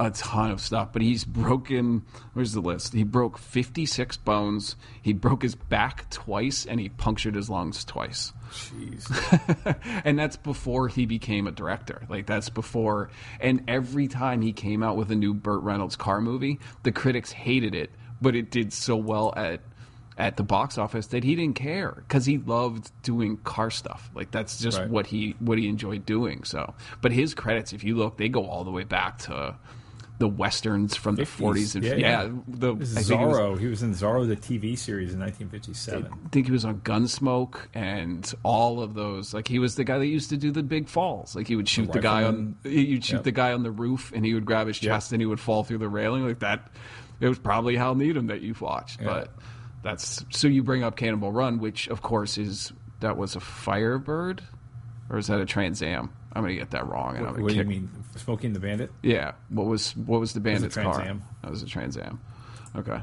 a 0.00 0.10
ton 0.10 0.50
of 0.50 0.60
stuff, 0.60 0.92
but 0.92 1.02
he's 1.02 1.24
broken. 1.24 2.02
Where's 2.32 2.52
the 2.52 2.60
list? 2.60 2.94
He 2.94 3.04
broke 3.04 3.38
56 3.38 4.16
bones. 4.18 4.74
He 5.00 5.12
broke 5.12 5.42
his 5.42 5.54
back 5.54 6.10
twice, 6.10 6.66
and 6.66 6.80
he 6.80 6.88
punctured 6.88 7.36
his 7.36 7.48
lungs 7.48 7.84
twice. 7.84 8.32
Jeez. 8.52 9.76
and 10.04 10.18
that's 10.18 10.36
before 10.36 10.88
he 10.88 11.06
became 11.06 11.46
a 11.46 11.50
director. 11.52 12.02
Like 12.08 12.26
that's 12.26 12.48
before. 12.50 13.10
And 13.40 13.64
every 13.68 14.08
time 14.08 14.42
he 14.42 14.52
came 14.52 14.82
out 14.82 14.96
with 14.96 15.10
a 15.10 15.14
new 15.14 15.34
Burt 15.34 15.62
Reynolds 15.62 15.96
car 15.96 16.20
movie, 16.20 16.60
the 16.82 16.92
critics 16.92 17.32
hated 17.32 17.74
it, 17.74 17.90
but 18.20 18.36
it 18.36 18.50
did 18.50 18.72
so 18.72 18.96
well 18.96 19.32
at 19.36 19.60
at 20.18 20.36
the 20.36 20.42
box 20.42 20.76
office 20.76 21.06
that 21.08 21.24
he 21.24 21.34
didn't 21.34 21.56
care 21.56 22.04
because 22.06 22.26
he 22.26 22.36
loved 22.36 22.92
doing 23.02 23.38
car 23.38 23.70
stuff. 23.70 24.10
Like 24.14 24.30
that's 24.30 24.58
just 24.60 24.78
Right. 24.78 24.90
what 24.90 25.06
he 25.06 25.34
what 25.38 25.56
he 25.58 25.68
enjoyed 25.68 26.04
doing. 26.04 26.44
So, 26.44 26.74
but 27.00 27.12
his 27.12 27.32
credits, 27.34 27.72
if 27.72 27.82
you 27.82 27.96
look, 27.96 28.18
they 28.18 28.28
go 28.28 28.44
all 28.46 28.62
the 28.64 28.70
way 28.70 28.84
back 28.84 29.18
to 29.20 29.56
the 30.18 30.28
westerns 30.28 30.94
from 30.94 31.16
the 31.16 31.22
40s 31.24 31.74
and 31.74 31.84
Yeah, 31.84 31.94
yeah, 31.94 32.22
yeah. 32.24 32.30
the 32.46 32.74
This 32.76 32.96
I 32.96 33.00
is 33.00 33.08
think 33.08 33.22
it 33.22 33.26
was- 33.26 33.36
Zorro. 33.38 33.58
he 33.58 33.66
was 33.66 33.82
in 33.82 33.92
Zorro, 33.92 34.26
the 34.28 34.36
TV 34.36 34.76
series 34.78 35.12
in 35.12 35.18
1957. 35.18 36.06
I 36.12 36.28
think 36.28 36.46
he 36.46 36.52
was 36.52 36.64
on 36.64 36.80
Gunsmoke 36.82 37.56
and 37.74 38.32
all 38.44 38.80
of 38.80 38.94
those. 38.94 39.34
Like 39.34 39.48
he 39.48 39.58
was 39.58 39.74
the 39.74 39.82
guy 39.84 39.98
that 39.98 40.06
used 40.06 40.30
to 40.30 40.36
do 40.36 40.52
the 40.52 40.62
big 40.62 40.88
falls. 40.88 41.34
Like 41.34 41.48
he 41.48 41.56
would 41.56 41.68
shoot 41.68 41.90
the, 41.92 41.98
guy 41.98 42.22
on 42.22 42.54
you'd 42.62 43.04
shoot 43.04 43.16
Yep. 43.16 43.24
the 43.24 43.32
guy 43.32 43.52
on 43.52 43.64
the 43.64 43.72
roof 43.72 44.12
and 44.14 44.24
he 44.24 44.32
would 44.34 44.44
grab 44.44 44.68
his 44.68 44.78
chest 44.78 45.12
and 45.12 45.20
he 45.20 45.26
would 45.26 45.40
fall 45.40 45.64
through 45.64 45.78
the 45.78 45.88
railing 45.88 46.24
like 46.26 46.38
that. 46.40 46.70
It 47.20 47.28
was 47.28 47.38
probably 47.40 47.74
Hal 47.76 47.94
Needham 47.96 48.28
that 48.28 48.42
you've 48.42 48.60
watched, 48.60 49.02
but 49.02 49.32
that's 49.82 50.24
so 50.30 50.46
you 50.46 50.62
bring 50.62 50.84
up 50.84 50.96
Cannonball 50.96 51.32
Run, 51.32 51.58
which 51.58 51.88
of 51.88 52.02
course 52.02 52.38
is 52.38 52.72
that 53.00 53.16
was 53.16 53.34
a 53.34 53.40
Firebird 53.40 54.42
or 55.10 55.18
is 55.18 55.26
that 55.26 55.40
a 55.40 55.44
Trans 55.46 55.82
Am? 55.82 56.10
I'm 56.34 56.42
gonna 56.42 56.54
get 56.54 56.70
that 56.70 56.86
wrong. 56.88 57.16
And 57.16 57.18
I'm 57.18 57.24
What, 57.24 57.32
gonna 57.34 57.42
what 57.44 57.52
do 57.52 57.58
you 57.58 57.64
mean, 57.64 57.90
Smokey 58.16 58.46
and 58.46 58.56
the 58.56 58.60
Bandit? 58.60 58.90
yeah. 59.02 59.32
What 59.50 59.66
was 59.66 59.96
what 59.96 60.20
was 60.20 60.32
the 60.32 60.40
bandit's 60.40 60.74
Trans 60.74 60.96
car? 60.96 61.04
Am. 61.06 61.22
That 61.42 61.50
was 61.50 61.62
a 61.62 61.66
Trans 61.66 61.96
Am. 61.96 62.20
Okay, 62.76 63.00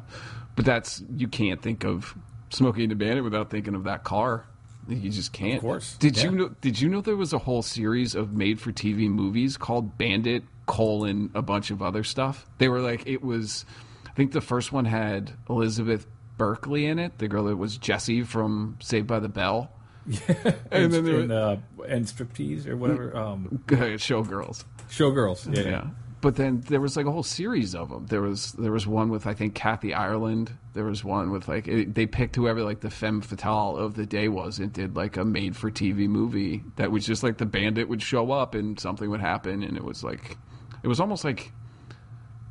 but 0.55 0.65
that's 0.65 1.03
you 1.15 1.27
can't 1.27 1.61
think 1.61 1.83
of 1.85 2.15
Smokey 2.49 2.83
and 2.83 2.91
the 2.91 2.95
Bandit 2.95 3.23
without 3.23 3.49
thinking 3.51 3.75
of 3.75 3.83
that 3.83 4.03
car. 4.03 4.45
You 4.87 5.11
just 5.11 5.31
can't. 5.33 5.55
Of 5.57 5.61
course. 5.61 5.95
Did 5.97 6.17
Yeah. 6.17 6.23
you 6.23 6.31
know? 6.31 6.49
Did 6.61 6.81
you 6.81 6.89
know 6.89 7.01
there 7.01 7.15
was 7.15 7.31
a 7.33 7.37
whole 7.37 7.61
series 7.61 8.15
of 8.15 8.33
made-for-TV 8.33 9.07
movies 9.07 9.55
called 9.57 9.99
Bandit 9.99 10.43
colon 10.65 11.29
a 11.35 11.43
bunch 11.43 11.69
of 11.69 11.83
other 11.83 12.03
stuff? 12.03 12.47
They 12.57 12.67
were 12.69 12.79
like 12.81 13.05
it 13.05 13.21
was. 13.23 13.65
I 14.07 14.11
think 14.13 14.31
the 14.31 14.41
first 14.41 14.71
one 14.73 14.85
had 14.85 15.31
Elizabeth 15.47 16.07
Berkley 16.37 16.87
in 16.87 16.97
it, 16.97 17.19
the 17.19 17.27
girl 17.27 17.43
that 17.43 17.57
was 17.57 17.77
Jessie 17.77 18.23
from 18.23 18.77
Saved 18.81 19.05
by 19.05 19.19
the 19.19 19.29
Bell. 19.29 19.71
and 20.71 20.91
then 20.91 21.05
there 21.05 21.19
and, 21.19 21.31
uh, 21.31 21.57
and 21.87 22.05
striptease 22.05 22.67
or 22.67 22.77
whatever. 22.77 23.15
Um, 23.15 23.63
Showgirls. 23.67 24.65
showgirls. 24.89 25.55
Yeah, 25.55 25.69
Yeah. 25.69 25.87
But 26.21 26.35
then 26.35 26.61
there 26.67 26.81
was 26.81 26.97
like 26.97 27.05
a 27.05 27.11
whole 27.11 27.23
series 27.23 27.73
of 27.73 27.89
them. 27.89 28.07
There 28.07 28.21
was 28.21 28.51
there 28.53 28.73
was 28.73 28.85
one 28.85 29.09
with 29.09 29.25
I 29.25 29.33
think 29.33 29.55
Kathy 29.55 29.93
Ireland. 29.93 30.51
There 30.73 30.83
was 30.83 31.01
one 31.01 31.31
with 31.31 31.47
like 31.47 31.67
it, 31.67 31.95
they 31.95 32.07
picked 32.07 32.35
whoever 32.35 32.61
like 32.61 32.81
the 32.81 32.89
femme 32.89 33.21
fatale 33.21 33.77
of 33.77 33.93
the 33.93 34.05
day 34.05 34.27
was 34.27 34.59
and 34.59 34.73
did 34.73 34.97
like 34.97 35.15
a 35.15 35.23
made 35.23 35.55
for 35.55 35.71
TV 35.71 36.09
movie 36.09 36.63
that 36.75 36.91
was 36.91 37.05
just 37.05 37.23
like 37.23 37.37
the 37.37 37.45
bandit 37.45 37.87
would 37.87 38.01
show 38.01 38.31
up 38.31 38.53
and 38.53 38.77
something 38.77 39.09
would 39.09 39.21
happen 39.21 39.63
and 39.63 39.77
it 39.77 39.83
was 39.83 40.03
like 40.03 40.37
it 40.83 40.89
was 40.89 40.99
almost 40.99 41.23
like 41.23 41.53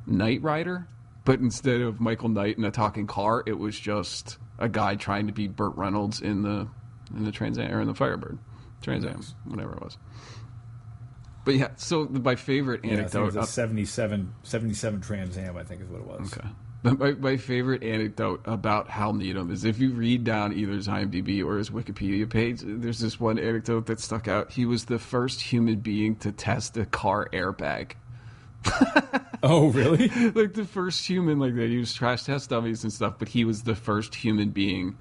Knight 0.07 0.43
Rider, 0.43 0.89
but 1.27 1.41
instead 1.41 1.83
of 1.83 2.01
Michael 2.01 2.31
Knight 2.31 2.57
in 2.57 2.65
a 2.65 2.71
talking 2.71 3.07
car, 3.07 3.43
it 3.47 3.59
was 3.59 3.79
just 3.79 4.39
a 4.59 4.69
guy 4.69 4.97
trying 4.97 5.27
to 5.27 5.33
be 5.33 5.47
Burt 5.47 5.77
Reynolds 5.77 6.23
in 6.23 6.43
the 6.43 6.69
in 7.17 7.25
the 7.25 7.33
Trans 7.33 7.59
Am 7.59 7.73
or 7.73 7.81
in 7.81 7.87
the 7.89 7.95
Firebird, 7.95 8.39
Trans 8.83 9.05
Am, 9.05 9.21
whatever 9.45 9.75
it 9.75 9.83
was. 9.83 9.99
But 11.45 11.55
yeah, 11.55 11.69
so 11.77 12.05
my 12.07 12.37
favorite 12.37 12.85
Yeah, 12.85 12.93
I 12.93 12.97
think 12.97 12.99
it 13.15 13.17
anecdote. 13.17 13.37
was 13.37 13.37
a 13.37 13.53
77, 13.53 14.35
77 14.43 15.01
Trans 15.01 15.39
Am, 15.39 15.57
I 15.57 15.63
think 15.65 15.81
is 15.83 15.89
what 15.89 16.01
it 16.01 16.07
was. 16.07 16.33
Okay. 16.33 16.49
But 16.83 16.99
my, 16.99 17.11
my 17.13 17.37
favorite 17.37 17.83
anecdote 17.83 18.43
about 18.45 18.89
Hal 18.89 19.13
Needham 19.13 19.51
is 19.51 19.65
if 19.65 19.81
you 19.81 19.91
read 19.91 20.23
down 20.25 20.53
either 20.53 20.73
his 20.73 20.87
IMDb 20.87 21.45
or 21.45 21.59
his 21.59 21.71
Wikipedia 21.71 22.29
page, 22.29 22.61
there's 22.63 23.01
this 23.01 23.19
one 23.19 23.39
anecdote 23.39 23.87
that 23.87 23.99
stuck 23.99 24.29
out. 24.29 24.53
He 24.53 24.65
was 24.65 24.85
the 24.85 24.99
first 24.99 25.41
human 25.41 25.81
being 25.81 26.15
to 26.17 26.31
test 26.31 26.77
a 26.77 26.85
car 26.87 27.29
airbag. 27.33 27.93
Oh, 29.41 29.69
really? 29.69 30.09
like 30.31 30.55
the 30.55 30.65
first 30.65 31.07
human, 31.07 31.39
like 31.39 31.55
they 31.55 31.67
use 31.67 31.95
trash 31.95 32.25
test 32.25 32.51
dummies 32.51 32.83
and 32.83 32.93
stuff, 32.93 33.15
but 33.21 33.29
he 33.29 33.45
was 33.45 33.63
the 33.63 33.77
first 33.77 34.17
human 34.17 34.51
being 34.51 34.99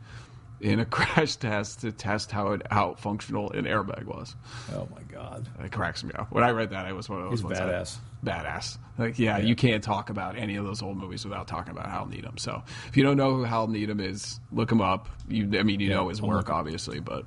in 0.59 0.79
a 0.79 0.85
crash 0.97 1.35
test 1.35 1.81
to 1.81 1.91
test 1.91 2.31
how 2.31 2.53
it, 2.53 2.61
how 2.71 2.95
functional 2.95 3.51
an 3.51 3.65
airbag 3.65 4.05
was. 4.05 4.35
oh 4.73 4.87
my 4.95 5.01
God. 5.03 5.47
It 5.63 5.71
cracks 5.71 6.03
me 6.03 6.11
up. 6.17 6.31
When 6.31 6.43
I 6.43 6.49
read 6.51 6.71
that, 6.71 6.85
I 6.85 6.93
was 6.93 7.07
one 7.09 7.19
of 7.21 7.29
those 7.29 7.39
He's 7.39 7.43
ones 7.43 7.59
that- 7.59 7.67
badass. 7.67 7.97
badass. 8.23 8.77
Like, 8.97 9.19
yeah, 9.19 9.37
you 9.37 9.55
can't 9.55 9.83
talk 9.83 10.09
about 10.09 10.37
any 10.37 10.55
of 10.55 10.65
those 10.65 10.81
old 10.81 10.97
movies 10.97 11.23
without 11.23 11.47
talking 11.47 11.71
about 11.71 11.85
Hal 11.87 12.07
Needham. 12.07 12.39
So, 12.39 12.63
if 12.87 12.97
you 12.97 13.03
don't 13.03 13.15
know 13.17 13.35
who 13.35 13.43
Hal 13.43 13.67
Needham 13.67 13.99
is, 13.99 14.39
look 14.51 14.71
him 14.71 14.81
up. 14.81 15.07
You, 15.29 15.59
I 15.59 15.61
mean, 15.61 15.79
you 15.79 15.89
know 15.89 16.09
his 16.09 16.19
work, 16.19 16.37
look 16.37 16.47
him 16.47 16.53
up. 16.53 16.59
obviously, 16.61 16.99
but 16.99 17.25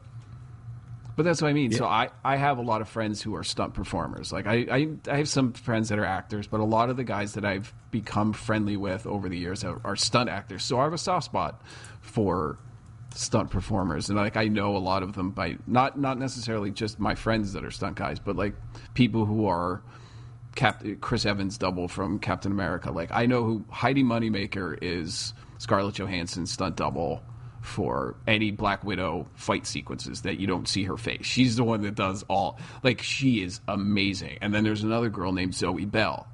but 1.16 1.24
that's 1.24 1.40
what 1.42 1.48
I 1.48 1.52
mean. 1.52 1.70
So, 1.70 1.84
I 1.86 2.08
I 2.24 2.34
have 2.36 2.58
a 2.58 2.62
lot 2.62 2.80
of 2.80 2.88
friends 2.88 3.22
who 3.22 3.36
are 3.36 3.44
stunt 3.44 3.74
performers. 3.74 4.32
Like, 4.32 4.48
I, 4.48 4.66
I 4.68 4.88
I 5.08 5.16
have 5.18 5.28
some 5.28 5.52
friends 5.52 5.90
that 5.90 5.98
are 6.00 6.04
actors, 6.04 6.48
but 6.48 6.58
a 6.58 6.64
lot 6.64 6.90
of 6.90 6.96
the 6.96 7.04
guys 7.04 7.34
that 7.34 7.44
I've 7.44 7.72
become 7.92 8.32
friendly 8.32 8.76
with 8.76 9.06
over 9.06 9.28
the 9.28 9.38
years 9.38 9.62
are, 9.62 9.80
are 9.84 9.94
stunt 9.94 10.28
actors. 10.28 10.64
So, 10.64 10.80
I 10.80 10.84
have 10.84 10.92
a 10.92 10.98
soft 10.98 11.26
spot 11.26 11.62
for 12.00 12.58
stunt 13.14 13.50
performers. 13.50 14.08
And 14.08 14.18
like 14.18 14.36
I 14.36 14.48
know 14.48 14.76
a 14.76 14.78
lot 14.78 15.02
of 15.02 15.14
them 15.14 15.30
by 15.30 15.56
not 15.66 15.98
not 15.98 16.18
necessarily 16.18 16.70
just 16.70 16.98
my 16.98 17.14
friends 17.14 17.52
that 17.54 17.64
are 17.64 17.70
stunt 17.70 17.96
guys 17.96 18.18
but 18.18 18.36
like 18.36 18.54
people 18.94 19.24
who 19.26 19.46
are 19.46 19.82
Cap- 20.54 20.84
Chris 21.00 21.26
Evans 21.26 21.58
double 21.58 21.88
from 21.88 22.18
Captain 22.18 22.52
America. 22.52 22.90
Like 22.90 23.10
I 23.12 23.26
know 23.26 23.44
who 23.44 23.64
Heidi 23.70 24.02
Moneymaker 24.02 24.78
is 24.82 25.34
Scarlett 25.58 25.94
Johansson's 25.94 26.50
stunt 26.50 26.76
double 26.76 27.22
for 27.60 28.16
any 28.26 28.50
Black 28.50 28.82
Widow 28.84 29.28
fight 29.34 29.66
sequences 29.66 30.22
that 30.22 30.40
you 30.40 30.46
don't 30.46 30.66
see 30.66 30.84
her 30.84 30.96
face. 30.96 31.26
She's 31.26 31.56
the 31.56 31.64
one 31.64 31.82
that 31.82 31.94
does 31.94 32.24
all 32.28 32.58
like 32.82 33.02
she 33.02 33.42
is 33.42 33.60
amazing. 33.68 34.38
And 34.40 34.54
then 34.54 34.64
there's 34.64 34.82
another 34.82 35.08
girl 35.08 35.32
named 35.32 35.54
Zoe 35.54 35.84
Bell 35.84 36.26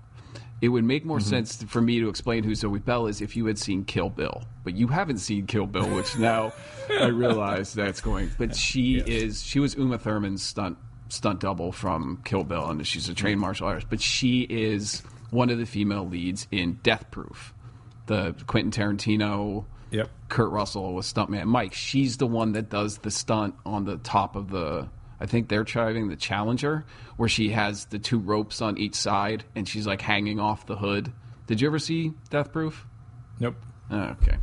it 0.60 0.68
would 0.68 0.84
make 0.84 1.04
more 1.04 1.18
mm-hmm. 1.18 1.28
sense 1.28 1.62
for 1.64 1.82
me 1.82 2.00
to 2.00 2.08
explain 2.08 2.42
who 2.42 2.54
Zoe 2.54 2.78
Bell 2.78 3.06
is 3.06 3.20
if 3.20 3.36
you 3.36 3.46
had 3.46 3.58
seen 3.58 3.84
Kill 3.84 4.08
Bill, 4.08 4.42
but 4.64 4.74
you 4.74 4.88
haven't 4.88 5.18
seen 5.18 5.46
Kill 5.46 5.66
Bill, 5.66 5.88
which 5.94 6.16
now 6.18 6.52
I 6.90 7.06
realize 7.06 7.74
that's 7.74 8.00
going. 8.00 8.30
But 8.38 8.56
she 8.56 8.96
is 8.96 9.42
she 9.42 9.60
was 9.60 9.74
Uma 9.74 9.98
Thurman's 9.98 10.42
stunt 10.42 10.78
stunt 11.08 11.40
double 11.40 11.72
from 11.72 12.22
Kill 12.24 12.44
Bill, 12.44 12.68
and 12.70 12.86
she's 12.86 13.08
a 13.08 13.14
trained 13.14 13.36
mm-hmm. 13.36 13.42
martial 13.42 13.66
artist. 13.66 13.88
But 13.90 14.00
she 14.00 14.42
is 14.42 15.02
one 15.30 15.50
of 15.50 15.58
the 15.58 15.66
female 15.66 16.06
leads 16.06 16.48
in 16.50 16.78
Death 16.82 17.10
Proof, 17.10 17.52
the 18.06 18.34
Quentin 18.46 18.70
Tarantino. 18.70 19.66
Yep. 19.92 20.10
Kurt 20.28 20.50
Russell 20.50 20.94
with 20.94 21.06
stuntman 21.06 21.44
Mike. 21.44 21.72
She's 21.72 22.16
the 22.16 22.26
one 22.26 22.52
that 22.52 22.68
does 22.68 22.98
the 22.98 23.10
stunt 23.10 23.54
on 23.64 23.84
the 23.84 23.98
top 23.98 24.34
of 24.34 24.50
the. 24.50 24.88
I 25.20 25.26
think 25.26 25.48
they're 25.48 25.64
driving 25.64 26.08
the 26.08 26.16
Challenger, 26.16 26.84
where 27.16 27.28
she 27.28 27.50
has 27.50 27.86
the 27.86 27.98
two 27.98 28.18
ropes 28.18 28.60
on 28.60 28.78
each 28.78 28.94
side, 28.94 29.44
and 29.54 29.68
she's 29.68 29.86
like 29.86 30.02
hanging 30.02 30.38
off 30.40 30.66
the 30.66 30.76
hood. 30.76 31.12
Did 31.46 31.60
you 31.60 31.68
ever 31.68 31.78
see 31.78 32.12
Death 32.30 32.52
Proof? 32.52 32.86
Nope. 33.40 33.56
Oh, 33.90 34.14
okay. 34.22 34.36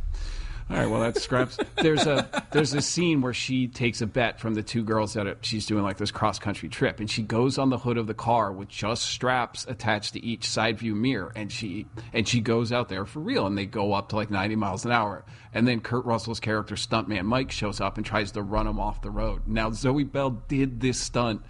All 0.70 0.78
right. 0.78 0.88
Well, 0.88 1.00
that 1.00 1.18
scraps. 1.18 1.58
There's 1.76 2.06
a 2.06 2.26
there's 2.50 2.72
a 2.72 2.80
scene 2.80 3.20
where 3.20 3.34
she 3.34 3.68
takes 3.68 4.00
a 4.00 4.06
bet 4.06 4.40
from 4.40 4.54
the 4.54 4.62
two 4.62 4.82
girls 4.82 5.12
that 5.12 5.38
she's 5.42 5.66
doing 5.66 5.84
like 5.84 5.98
this 5.98 6.10
cross 6.10 6.38
country 6.38 6.70
trip, 6.70 7.00
and 7.00 7.10
she 7.10 7.22
goes 7.22 7.58
on 7.58 7.68
the 7.68 7.76
hood 7.76 7.98
of 7.98 8.06
the 8.06 8.14
car 8.14 8.50
with 8.50 8.68
just 8.68 9.04
straps 9.04 9.66
attached 9.68 10.14
to 10.14 10.24
each 10.24 10.48
side 10.48 10.78
view 10.78 10.94
mirror, 10.94 11.32
and 11.36 11.52
she 11.52 11.86
and 12.14 12.26
she 12.26 12.40
goes 12.40 12.72
out 12.72 12.88
there 12.88 13.04
for 13.04 13.20
real, 13.20 13.46
and 13.46 13.58
they 13.58 13.66
go 13.66 13.92
up 13.92 14.08
to 14.08 14.16
like 14.16 14.30
90 14.30 14.56
miles 14.56 14.86
an 14.86 14.92
hour, 14.92 15.24
and 15.52 15.68
then 15.68 15.80
Kurt 15.80 16.06
Russell's 16.06 16.40
character 16.40 16.76
stuntman 16.76 17.26
Mike 17.26 17.50
shows 17.50 17.80
up 17.80 17.98
and 17.98 18.06
tries 18.06 18.32
to 18.32 18.42
run 18.42 18.66
him 18.66 18.80
off 18.80 19.02
the 19.02 19.10
road. 19.10 19.42
Now 19.46 19.70
Zoe 19.70 20.04
Bell 20.04 20.30
did 20.48 20.80
this 20.80 20.98
stunt 20.98 21.42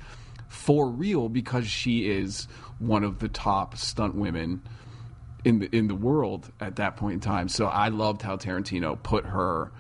for 0.49 0.89
real 0.89 1.29
because 1.29 1.69
she 1.69 2.11
is 2.11 2.49
one 2.81 3.05
of 3.05 3.21
the 3.21 3.29
top 3.29 3.77
stunt 3.77 4.17
women 4.17 4.63
in 5.45 5.59
the 5.59 5.77
in 5.77 5.89
the 5.89 5.95
world 5.95 6.51
at 6.61 6.77
that 6.77 6.97
point 6.97 7.15
in 7.15 7.21
time. 7.21 7.49
So 7.49 7.67
I 7.67 7.89
loved 7.89 8.23
how 8.23 8.37
Tarantino 8.37 9.01
put 9.03 9.27
her 9.27 9.71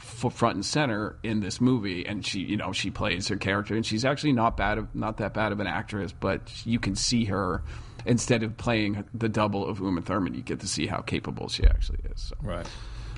front 0.00 0.54
and 0.56 0.64
center 0.64 1.16
in 1.22 1.40
this 1.40 1.60
movie, 1.60 2.06
and 2.06 2.24
she, 2.24 2.40
you 2.40 2.56
know, 2.56 2.72
she 2.72 2.90
plays 2.90 3.28
her 3.28 3.36
character, 3.36 3.74
and 3.74 3.84
she's 3.84 4.04
actually 4.04 4.32
not 4.32 4.56
bad, 4.56 4.78
of, 4.78 4.94
not 4.94 5.18
that 5.18 5.34
bad 5.34 5.52
of 5.52 5.60
an 5.60 5.66
actress, 5.66 6.12
but 6.12 6.50
you 6.64 6.78
can 6.78 6.94
see 6.96 7.26
her 7.26 7.62
instead 8.06 8.42
of 8.42 8.56
playing 8.56 9.04
the 9.12 9.28
double 9.28 9.66
of 9.66 9.78
Uma 9.80 10.00
Thurman, 10.00 10.34
you 10.34 10.42
get 10.42 10.60
to 10.60 10.68
see 10.68 10.86
how 10.86 11.00
capable 11.00 11.48
she 11.48 11.64
actually 11.64 12.00
is. 12.10 12.22
So. 12.22 12.36
Right. 12.42 12.66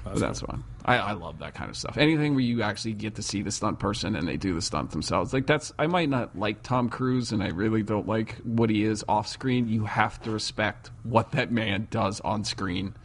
But 0.04 0.18
that's 0.18 0.40
fun. 0.40 0.64
I, 0.84 0.96
I 0.96 1.12
love 1.12 1.38
that 1.38 1.54
kind 1.54 1.70
of 1.70 1.76
stuff. 1.76 1.96
Anything 1.96 2.34
where 2.34 2.42
you 2.42 2.62
actually 2.62 2.94
get 2.94 3.14
to 3.16 3.22
see 3.22 3.42
the 3.42 3.50
stunt 3.50 3.78
person 3.78 4.16
and 4.16 4.26
they 4.26 4.36
do 4.36 4.54
the 4.54 4.62
stunt 4.62 4.90
themselves. 4.90 5.32
Like 5.32 5.46
that's 5.46 5.72
I 5.78 5.86
might 5.86 6.08
not 6.08 6.36
like 6.36 6.62
Tom 6.62 6.88
Cruise 6.88 7.32
and 7.32 7.42
I 7.42 7.48
really 7.48 7.82
don't 7.82 8.06
like 8.06 8.36
what 8.38 8.68
he 8.68 8.84
is 8.84 9.04
off 9.08 9.28
screen. 9.28 9.68
You 9.68 9.84
have 9.84 10.20
to 10.22 10.30
respect 10.30 10.90
what 11.04 11.32
that 11.32 11.52
man 11.52 11.86
does 11.90 12.20
on 12.20 12.44
screen 12.44 12.94
oh, 12.96 13.00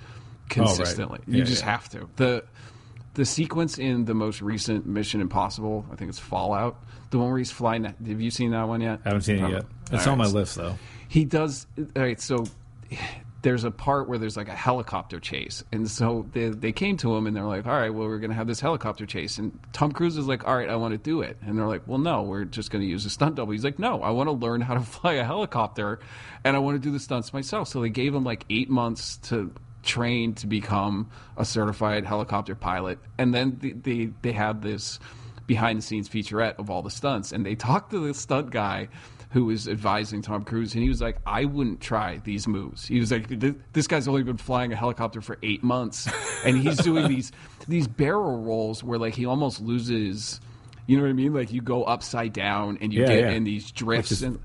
consistently. 0.49 1.19
Yeah, 1.27 1.37
you 1.37 1.43
just 1.43 1.63
yeah. 1.63 1.71
have 1.71 1.89
to. 1.89 2.09
The 2.15 2.43
the 3.13 3.25
sequence 3.25 3.77
in 3.77 4.05
the 4.05 4.13
most 4.13 4.41
recent 4.41 4.85
Mission 4.85 5.21
Impossible, 5.21 5.85
I 5.91 5.95
think 5.95 6.09
it's 6.09 6.19
Fallout, 6.19 6.83
the 7.09 7.17
one 7.17 7.29
where 7.29 7.37
he's 7.39 7.51
flying. 7.51 7.83
Have 7.83 8.21
you 8.21 8.31
seen 8.31 8.51
that 8.51 8.67
one 8.67 8.81
yet? 8.81 9.01
I 9.05 9.09
haven't 9.09 9.21
seen 9.23 9.37
it 9.37 9.43
Oh, 9.43 9.47
yet. 9.49 9.65
It's 9.91 10.07
on 10.07 10.17
my 10.17 10.25
list 10.25 10.55
though. 10.55 10.77
He 11.07 11.25
does. 11.25 11.65
All 11.77 12.01
right, 12.01 12.19
so 12.19 12.45
there's 13.41 13.63
a 13.63 13.71
part 13.71 14.09
where 14.09 14.17
there's 14.17 14.35
like 14.35 14.47
a 14.47 14.55
helicopter 14.55 15.19
chase, 15.19 15.63
and 15.71 15.89
so 15.89 16.25
they 16.33 16.49
they 16.49 16.71
came 16.71 16.97
to 16.97 17.15
him 17.15 17.27
and 17.27 17.35
they're 17.35 17.45
like, 17.45 17.67
"All 17.67 17.73
right, 17.73 17.93
well, 17.93 18.07
we're 18.07 18.17
gonna 18.17 18.33
have 18.33 18.47
this 18.47 18.59
helicopter 18.59 19.05
chase," 19.05 19.37
and 19.37 19.57
Tom 19.73 19.91
Cruise 19.91 20.17
is 20.17 20.27
like, 20.27 20.47
"All 20.47 20.55
right, 20.55 20.69
I 20.69 20.75
want 20.75 20.93
to 20.93 20.97
do 20.97 21.21
it," 21.21 21.37
and 21.41 21.57
they're 21.57 21.67
like, 21.67 21.83
"Well, 21.85 21.99
no, 21.99 22.23
we're 22.23 22.45
just 22.45 22.71
gonna 22.71 22.85
use 22.85 23.05
a 23.05 23.09
stunt 23.09 23.35
double." 23.35 23.51
He's 23.51 23.63
like, 23.63 23.79
"No, 23.79 24.01
I 24.01 24.09
want 24.09 24.27
to 24.27 24.31
learn 24.31 24.61
how 24.61 24.73
to 24.73 24.79
fly 24.95 25.13
a 25.13 25.23
helicopter, 25.23 25.99
and 26.43 26.55
I 26.55 26.59
want 26.59 26.75
to 26.75 26.79
do 26.79 26.91
the 26.91 26.99
stunts 26.99 27.31
myself." 27.31 27.67
So 27.67 27.81
they 27.81 27.89
gave 27.89 28.13
him 28.15 28.23
like 28.23 28.45
eight 28.49 28.69
months 28.69 29.17
to 29.29 29.53
train 29.83 30.33
to 30.35 30.47
become 30.47 31.09
a 31.37 31.45
certified 31.45 32.05
helicopter 32.05 32.55
pilot, 32.55 32.97
and 33.17 33.33
then 33.33 33.57
they 33.61 33.71
they, 33.71 34.11
they 34.23 34.31
had 34.31 34.61
this 34.63 34.99
behind 35.45 35.77
the 35.77 35.81
scenes 35.83 36.09
featurette 36.09 36.59
of 36.59 36.69
all 36.69 36.81
the 36.81 36.89
stunts, 36.89 37.31
and 37.31 37.45
they 37.45 37.55
talked 37.55 37.91
to 37.91 37.99
the 37.99 38.13
stunt 38.13 38.49
guy 38.49 38.89
who 39.37 39.45
was 39.45 39.67
advising 39.67 40.21
Tom 40.21 40.43
Cruise, 40.43 40.73
and 40.73 40.81
he 40.81 40.89
was 40.89 41.01
like, 41.01 41.17
"I 41.25 41.45
wouldn't 41.45 41.79
try 41.79 42.19
these 42.23 42.47
moves." 42.47 42.85
He 42.87 42.99
was 42.99 43.11
like, 43.11 43.27
"This 43.73 43.85
guy's 43.87 44.07
only 44.07 44.23
been 44.23 44.37
flying 44.37 44.73
a 44.73 44.75
helicopter 44.75 45.21
for 45.21 45.37
eight 45.43 45.63
months, 45.63 46.09
and 46.43 46.57
he's 46.57 46.77
doing 46.77 47.07
these 47.15 47.31
these 47.67 47.87
barrel 47.87 48.41
rolls 48.41 48.83
where 48.83 48.97
like 48.97 49.13
he 49.15 49.25
almost 49.25 49.61
loses." 49.61 50.41
You 50.87 50.95
know 50.97 51.03
what 51.03 51.09
I 51.09 51.13
mean? 51.13 51.33
Like 51.33 51.51
you 51.51 51.61
go 51.61 51.83
upside 51.83 52.31
down 52.33 52.77
and 52.81 52.93
you 52.93 53.01
Yeah, 53.01 53.07
get 53.07 53.19
yeah. 53.19 53.29
in 53.31 53.43
these 53.43 53.71
drifts 53.71 54.21
and 54.21 54.39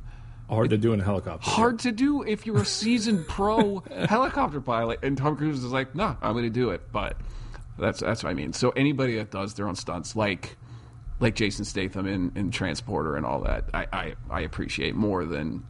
Hard 0.51 0.71
to 0.71 0.77
do 0.77 0.93
in 0.93 1.01
a 1.01 1.05
helicopter. 1.05 1.49
hard 1.49 1.79
to 1.79 1.93
do 1.93 2.23
if 2.25 2.45
you're 2.47 2.61
a 2.61 2.65
seasoned 2.67 3.27
pro 3.29 3.79
helicopter 4.09 4.61
pilot. 4.61 4.99
And 5.03 5.17
Tom 5.17 5.37
Cruise 5.37 5.65
is 5.65 5.71
like, 5.73 5.95
no, 5.95 6.15
I'm 6.21 6.33
going 6.33 6.45
to 6.45 6.51
do 6.51 6.71
it. 6.71 6.83
But 6.93 7.17
that's 7.79 8.01
that's 8.01 8.23
what 8.25 8.31
I 8.31 8.35
mean. 8.35 8.53
So 8.53 8.71
anybody 8.71 9.17
that 9.17 9.31
does 9.31 9.55
their 9.55 9.67
own 9.69 9.77
stunts, 9.77 10.15
like 10.17 10.57
like 11.23 11.35
Jason 11.37 11.65
Statham 11.65 12.07
in, 12.07 12.33
in 12.35 12.51
Transporter 12.51 13.17
and 13.17 13.25
all 13.25 13.43
that, 13.43 13.65
I, 13.73 13.87
I, 13.93 14.15
I 14.29 14.41
appreciate 14.41 14.95
more 14.95 15.25
than 15.25 15.65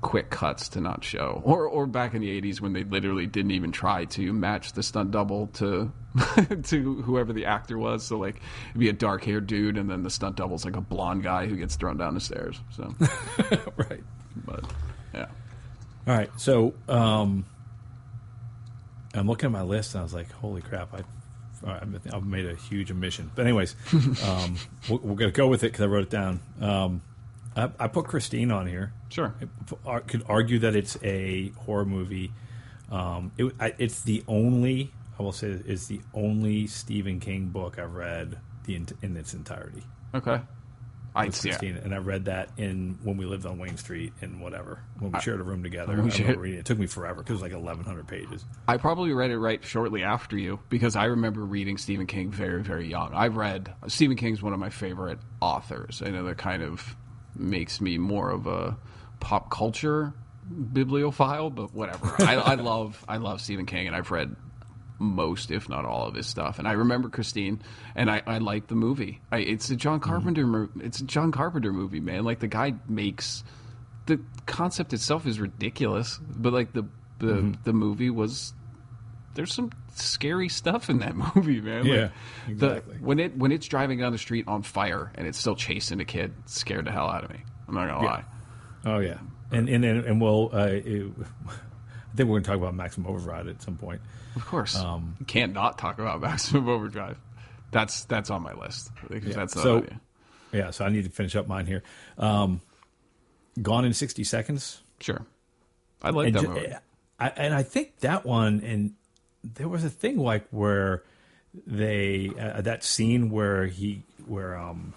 quick 0.00 0.30
cuts 0.30 0.70
to 0.70 0.80
not 0.80 1.04
show. 1.04 1.42
Or 1.44 1.66
or 1.66 1.86
back 1.86 2.14
in 2.14 2.22
the 2.22 2.40
80s 2.40 2.60
when 2.60 2.72
they 2.72 2.84
literally 2.84 3.26
didn't 3.26 3.50
even 3.50 3.72
try 3.72 4.04
to 4.06 4.32
match 4.32 4.72
the 4.72 4.82
stunt 4.82 5.10
double 5.10 5.48
to 5.54 5.92
to 6.64 7.02
whoever 7.02 7.32
the 7.32 7.46
actor 7.46 7.78
was. 7.78 8.04
So 8.04 8.18
like 8.18 8.40
it'd 8.70 8.80
be 8.80 8.88
a 8.88 8.92
dark 8.92 9.24
haired 9.24 9.46
dude 9.46 9.76
and 9.76 9.90
then 9.90 10.02
the 10.02 10.10
stunt 10.10 10.36
double's 10.36 10.64
like 10.64 10.76
a 10.76 10.80
blonde 10.80 11.22
guy 11.22 11.46
who 11.46 11.56
gets 11.56 11.76
thrown 11.76 11.96
down 11.96 12.14
the 12.14 12.20
stairs. 12.20 12.60
So 12.76 12.94
right. 13.76 14.02
but 14.44 14.64
yeah. 15.12 15.26
All 16.06 16.16
right. 16.16 16.30
So 16.36 16.74
um, 16.88 17.44
I'm 19.14 19.26
looking 19.26 19.46
at 19.46 19.52
my 19.52 19.62
list 19.62 19.94
and 19.94 20.00
I 20.00 20.02
was 20.04 20.14
like, 20.14 20.30
holy 20.30 20.62
crap! 20.62 20.94
I, 20.94 21.02
I've- 21.66 22.10
I've 22.12 22.24
made 22.26 22.46
a 22.46 22.54
huge 22.54 22.90
omission. 22.90 23.30
But 23.34 23.42
anyways, 23.42 23.74
um, 24.24 24.56
we're, 24.88 24.98
we're 24.98 25.14
going 25.16 25.30
to 25.30 25.36
go 25.36 25.48
with 25.48 25.62
it 25.64 25.72
because 25.72 25.82
I 25.82 25.86
wrote 25.86 26.04
it 26.04 26.10
down. 26.10 26.40
Um, 26.60 27.02
I, 27.56 27.70
I 27.78 27.88
put 27.88 28.06
Christine 28.06 28.50
on 28.50 28.66
here. 28.66 28.92
Sure. 29.08 29.34
I 29.86 29.98
could 30.00 30.22
argue 30.28 30.58
that 30.60 30.76
it's 30.76 30.96
a 31.02 31.48
horror 31.50 31.84
movie. 31.84 32.32
Um, 32.90 33.32
it, 33.36 33.52
I, 33.58 33.74
it's 33.78 34.02
the 34.02 34.22
only 34.28 34.92
I 35.18 35.22
will 35.22 35.32
say 35.32 35.48
it's 35.66 35.86
the 35.88 36.00
only 36.14 36.66
Stephen 36.68 37.18
King 37.18 37.48
book 37.48 37.78
I've 37.78 37.94
read 37.94 38.38
the 38.64 38.76
in, 38.76 38.86
in 39.02 39.16
its 39.16 39.34
entirety. 39.34 39.82
Okay. 40.14 40.40
I 41.18 41.26
With 41.26 41.44
yeah. 41.44 41.58
And 41.62 41.94
I 41.94 41.98
read 41.98 42.26
that 42.26 42.50
in 42.56 42.98
when 43.02 43.16
we 43.16 43.26
lived 43.26 43.44
on 43.46 43.58
Wayne 43.58 43.76
Street 43.76 44.12
and 44.20 44.40
whatever 44.40 44.80
when 44.98 45.12
we 45.12 45.20
shared 45.20 45.40
a 45.40 45.42
room 45.42 45.62
together. 45.62 45.94
I 45.94 46.00
we 46.00 46.10
shared- 46.10 46.38
reading 46.38 46.58
it. 46.58 46.60
it 46.60 46.66
took 46.66 46.78
me 46.78 46.86
forever 46.86 47.16
because 47.22 47.30
it 47.30 47.34
was 47.34 47.42
like 47.42 47.52
eleven 47.52 47.84
hundred 47.84 48.06
pages. 48.06 48.44
I 48.66 48.76
probably 48.76 49.12
read 49.12 49.30
it 49.30 49.38
right 49.38 49.62
shortly 49.64 50.02
after 50.02 50.38
you 50.38 50.60
because 50.68 50.96
I 50.96 51.06
remember 51.06 51.44
reading 51.44 51.76
Stephen 51.76 52.06
King 52.06 52.30
very, 52.30 52.62
very 52.62 52.86
young. 52.88 53.12
I've 53.14 53.36
read 53.36 53.72
Stephen 53.88 54.16
King's 54.16 54.42
one 54.42 54.52
of 54.52 54.58
my 54.58 54.70
favorite 54.70 55.18
authors. 55.40 56.02
I 56.04 56.10
know 56.10 56.24
that 56.24 56.38
kind 56.38 56.62
of 56.62 56.96
makes 57.34 57.80
me 57.80 57.98
more 57.98 58.30
of 58.30 58.46
a 58.46 58.76
pop 59.20 59.50
culture 59.50 60.14
bibliophile, 60.72 61.50
but 61.50 61.74
whatever. 61.74 62.14
I, 62.20 62.36
I 62.36 62.54
love 62.56 63.04
I 63.08 63.18
love 63.18 63.40
Stephen 63.40 63.66
King, 63.66 63.86
and 63.86 63.96
I've 63.96 64.10
read 64.10 64.34
most, 64.98 65.50
if 65.50 65.68
not 65.68 65.84
all, 65.84 66.06
of 66.08 66.14
his 66.14 66.26
stuff. 66.26 66.58
And 66.58 66.66
I 66.66 66.72
remember 66.72 67.08
Christine, 67.08 67.62
and 67.94 68.10
I, 68.10 68.22
I 68.26 68.38
like 68.38 68.66
the 68.66 68.74
movie. 68.74 69.20
I, 69.30 69.38
it's 69.38 69.70
a 69.70 69.76
John 69.76 70.00
Carpenter. 70.00 70.46
mo- 70.46 70.68
It's 70.80 71.00
a 71.00 71.04
John 71.04 71.30
Carpenter 71.32 71.72
movie, 71.72 72.00
man. 72.00 72.24
Like 72.24 72.40
the 72.40 72.48
guy 72.48 72.74
makes 72.88 73.44
the 74.06 74.20
concept 74.46 74.92
itself 74.92 75.26
is 75.26 75.38
ridiculous, 75.38 76.18
but 76.28 76.52
like 76.52 76.72
the 76.72 76.84
the 77.18 77.56
the 77.64 77.72
movie 77.72 78.10
was 78.10 78.52
there's 79.34 79.52
some 79.54 79.70
scary 79.94 80.48
stuff 80.48 80.88
in 80.90 80.98
that 80.98 81.14
movie, 81.36 81.60
man. 81.60 81.82
Like, 81.84 81.86
Yeah, 81.92 82.08
the- 82.48 82.52
exactly. 82.76 82.96
when 83.00 83.18
it 83.20 83.36
when 83.36 83.52
it's 83.52 83.66
driving 83.68 83.98
down 83.98 84.12
the 84.12 84.18
street 84.18 84.46
on 84.48 84.62
fire 84.62 85.12
and 85.14 85.26
it's 85.26 85.38
still 85.38 85.54
chasing 85.56 86.00
a 86.00 86.04
kid, 86.04 86.32
scared 86.46 86.86
the 86.86 86.90
hell 86.92 87.08
out 87.08 87.22
of 87.24 87.30
me. 87.30 87.40
I'm 87.68 87.74
not 87.74 87.86
gonna 87.88 88.02
Yeah. 88.04 88.10
lie. 88.10 88.24
Oh 88.86 88.98
yeah, 89.00 89.18
and 89.52 89.68
and 89.68 89.84
and, 89.84 90.04
and 90.06 90.20
we'll. 90.20 90.50
Uh, 90.52 90.66
it, 90.70 91.12
think 92.18 92.28
we're 92.28 92.34
going 92.34 92.42
to 92.44 92.48
talk 92.50 92.58
about 92.58 92.74
Maximum 92.74 93.06
Overdrive 93.10 93.48
at 93.48 93.62
some 93.62 93.76
point. 93.76 94.00
Of 94.36 94.44
course, 94.44 94.76
Um, 94.76 95.16
can't 95.26 95.52
not 95.54 95.78
talk 95.78 95.98
about 95.98 96.20
Maximum 96.28 96.68
Overdrive. 96.68 97.16
That's 97.70 98.04
that's 98.04 98.28
on 98.30 98.42
my 98.42 98.52
list 98.54 98.90
because 99.08 99.34
that's 99.34 99.52
so 99.54 99.86
yeah, 100.52 100.70
so 100.70 100.84
I 100.84 100.88
need 100.88 101.04
to 101.04 101.10
finish 101.10 101.36
up 101.36 101.46
mine 101.48 101.66
here. 101.66 101.82
Um, 102.18 102.60
Gone 103.60 103.84
in 103.84 103.92
sixty 103.92 104.24
seconds. 104.24 104.82
sure. 105.00 105.24
I 106.02 106.10
like 106.10 106.28
and, 106.28 106.36
that 106.36 106.42
ju- 106.42 106.48
movie. 106.48 106.74
I, 107.18 107.28
and 107.28 107.52
I 107.52 107.62
think 107.64 107.98
that 108.00 108.24
one, 108.24 108.60
and 108.62 108.92
there 109.42 109.68
was 109.68 109.84
a 109.84 109.90
thing 109.90 110.16
like 110.18 110.46
where 110.50 111.02
they 111.66 112.30
uh, 112.38 112.60
that 112.62 112.84
scene 112.84 113.30
where 113.30 113.66
he 113.66 114.02
where 114.26 114.56
um 114.56 114.94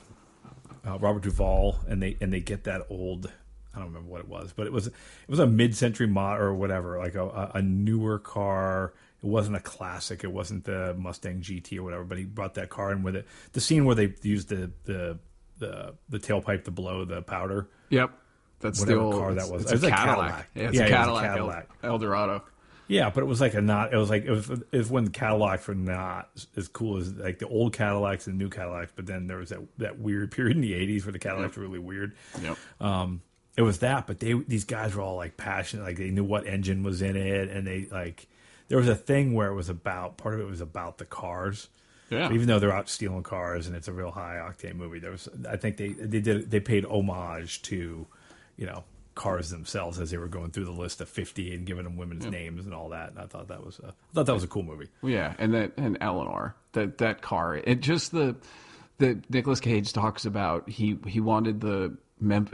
uh, 0.85 0.97
Robert 0.99 1.23
Duvall 1.23 1.79
and 1.87 2.01
they 2.01 2.17
and 2.21 2.31
they 2.31 2.39
get 2.39 2.65
that 2.65 2.85
old 2.89 3.31
I 3.73 3.79
don't 3.79 3.87
remember 3.87 4.09
what 4.09 4.19
it 4.21 4.27
was, 4.27 4.53
but 4.55 4.67
it 4.67 4.73
was 4.73 4.87
it 4.87 4.93
was 5.27 5.39
a 5.39 5.47
mid 5.47 5.75
century 5.75 6.07
mod 6.07 6.39
or 6.39 6.53
whatever, 6.53 6.97
like 6.97 7.15
a, 7.15 7.51
a- 7.53 7.61
newer 7.61 8.19
car. 8.19 8.93
It 9.23 9.27
wasn't 9.27 9.55
a 9.55 9.59
classic. 9.59 10.23
It 10.23 10.31
wasn't 10.31 10.65
the 10.65 10.95
Mustang 10.97 11.41
GT 11.41 11.77
or 11.77 11.83
whatever. 11.83 12.03
But 12.03 12.17
he 12.17 12.23
brought 12.25 12.55
that 12.55 12.69
car 12.69 12.91
in 12.91 13.03
with 13.03 13.15
it. 13.15 13.27
The 13.53 13.61
scene 13.61 13.85
where 13.85 13.95
they 13.95 14.13
used 14.23 14.49
the 14.49 14.71
the 14.85 15.19
the, 15.59 15.93
the 16.09 16.17
tailpipe 16.19 16.63
to 16.65 16.71
blow 16.71 17.05
the 17.05 17.21
powder. 17.21 17.69
Yep. 17.89 18.11
That's 18.59 18.79
Whatever 18.79 18.99
the 18.99 19.05
old 19.05 19.15
car 19.15 19.33
that 19.35 19.49
was. 19.49 19.61
It's 19.63 19.71
It 19.71 19.75
was 19.75 19.83
a 19.85 19.89
Cadillac. 19.89 20.17
Cadillac. 20.17 20.49
Yeah, 20.55 20.63
it's 20.67 20.73
Yeah, 20.75 20.81
a 20.81 20.85
it 20.85 20.89
was 20.89 20.91
a 20.91 20.91
Cadillac, 20.97 21.23
El- 21.25 21.29
Cadillac. 21.35 21.69
Eldorado. 21.83 22.43
Yeah, 22.87 23.09
but 23.09 23.21
it 23.23 23.25
was 23.27 23.39
like 23.39 23.53
a 23.53 23.61
not. 23.61 23.93
It 23.93 23.97
was 23.97 24.09
like 24.09 24.25
it 24.25 24.31
was. 24.31 24.49
It 24.49 24.65
was 24.73 24.89
when 24.89 25.05
the 25.05 25.11
Cadillacs 25.11 25.65
were 25.67 25.75
not 25.75 26.29
as 26.57 26.67
cool 26.67 26.97
as 26.97 27.13
like 27.13 27.39
the 27.39 27.47
old 27.47 27.71
Cadillacs 27.73 28.27
and 28.27 28.37
new 28.37 28.49
Cadillacs. 28.49 28.91
But 28.95 29.05
then 29.05 29.27
there 29.27 29.37
was 29.37 29.49
that 29.49 29.59
that 29.77 29.99
weird 29.99 30.31
period 30.35 30.57
in 30.57 30.61
the 30.61 30.73
'80s 30.73 31.05
where 31.05 31.13
the 31.13 31.19
Cadillacs 31.19 31.55
were 31.55 31.63
really 31.63 31.79
weird. 31.79 32.15
Yep. 32.41 32.57
Um, 32.81 33.21
it 33.57 33.61
was 33.63 33.79
that, 33.79 34.07
but 34.07 34.19
they 34.19 34.33
these 34.33 34.63
guys 34.63 34.95
were 34.95 35.01
all 35.01 35.17
like 35.17 35.37
passionate, 35.37 35.83
like 35.83 35.97
they 35.97 36.09
knew 36.09 36.23
what 36.23 36.47
engine 36.47 36.83
was 36.83 37.01
in 37.01 37.15
it, 37.15 37.49
and 37.49 37.67
they 37.67 37.87
like 37.91 38.27
there 38.69 38.77
was 38.77 38.87
a 38.87 38.95
thing 38.95 39.33
where 39.33 39.49
it 39.49 39.55
was 39.55 39.69
about 39.69 40.17
part 40.17 40.35
of 40.35 40.39
it 40.39 40.49
was 40.49 40.61
about 40.61 40.97
the 40.97 41.05
cars. 41.05 41.67
Yeah. 42.09 42.27
So 42.27 42.33
even 42.33 42.47
though 42.47 42.59
they're 42.59 42.73
out 42.73 42.89
stealing 42.89 43.23
cars 43.23 43.67
and 43.67 43.75
it's 43.75 43.87
a 43.87 43.93
real 43.93 44.11
high 44.11 44.35
octane 44.35 44.75
movie, 44.75 44.99
there 44.99 45.11
was 45.11 45.27
I 45.49 45.57
think 45.57 45.77
they 45.77 45.89
they 45.89 46.19
did 46.19 46.49
they 46.51 46.59
paid 46.59 46.85
homage 46.85 47.61
to 47.63 48.07
you 48.57 48.65
know 48.65 48.83
cars 49.15 49.49
themselves 49.49 49.99
as 49.99 50.11
they 50.11 50.17
were 50.17 50.27
going 50.27 50.51
through 50.51 50.65
the 50.65 50.71
list 50.71 51.01
of 51.01 51.09
50 51.09 51.53
and 51.53 51.65
giving 51.65 51.83
them 51.83 51.97
women's 51.97 52.25
names 52.25 52.65
and 52.65 52.73
all 52.73 52.89
that. 52.89 53.09
And 53.09 53.19
I 53.19 53.25
thought 53.25 53.49
that 53.49 53.65
was 53.65 53.79
a, 53.79 53.87
I 53.87 54.13
thought 54.13 54.25
that 54.25 54.33
was 54.33 54.43
a 54.43 54.47
cool 54.47 54.63
movie. 54.63 54.87
Yeah, 55.03 55.33
and 55.37 55.53
that 55.53 55.73
and 55.77 55.97
Eleanor, 55.99 56.55
that 56.73 56.97
that 56.99 57.21
car, 57.21 57.55
it 57.55 57.81
just 57.81 58.11
the 58.11 58.35
the 58.97 59.19
Nicolas 59.29 59.59
Cage 59.59 59.91
talks 59.91 60.25
about 60.25 60.69
he 60.69 60.97
he 61.07 61.19
wanted 61.19 61.59
the 61.59 61.97
Mem- 62.19 62.47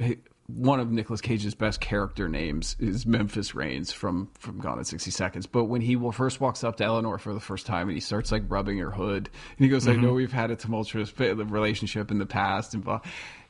one 0.47 0.79
of 0.79 0.91
Nicolas 0.91 1.19
Cage's 1.19 1.55
best 1.55 1.81
character 1.81 2.29
names 2.29 2.77
is 2.79 3.05
Memphis 3.05 3.53
Raines 3.53 3.91
from 3.91 4.29
from 4.39 4.59
Gone 4.59 4.79
in 4.79 4.85
sixty 4.85 5.11
seconds. 5.11 5.45
But 5.45 5.65
when 5.65 5.81
he 5.81 5.95
wa- 5.95 6.11
first 6.11 6.39
walks 6.39 6.63
up 6.63 6.77
to 6.77 6.85
Eleanor 6.85 7.17
for 7.17 7.33
the 7.33 7.39
first 7.39 7.65
time 7.65 7.89
and 7.89 7.95
he 7.95 8.01
starts 8.01 8.31
like 8.31 8.43
rubbing 8.47 8.77
her 8.77 8.91
hood, 8.91 9.29
and 9.57 9.65
he 9.65 9.67
goes, 9.67 9.87
"I 9.87 9.93
know 9.93 10.07
mm-hmm. 10.07 10.15
we've 10.15 10.31
had 10.31 10.51
a 10.51 10.55
tumultuous 10.55 11.13
relationship 11.19 12.11
in 12.11 12.17
the 12.17 12.25
past," 12.25 12.73
and 12.73 12.83
blah. 12.83 13.01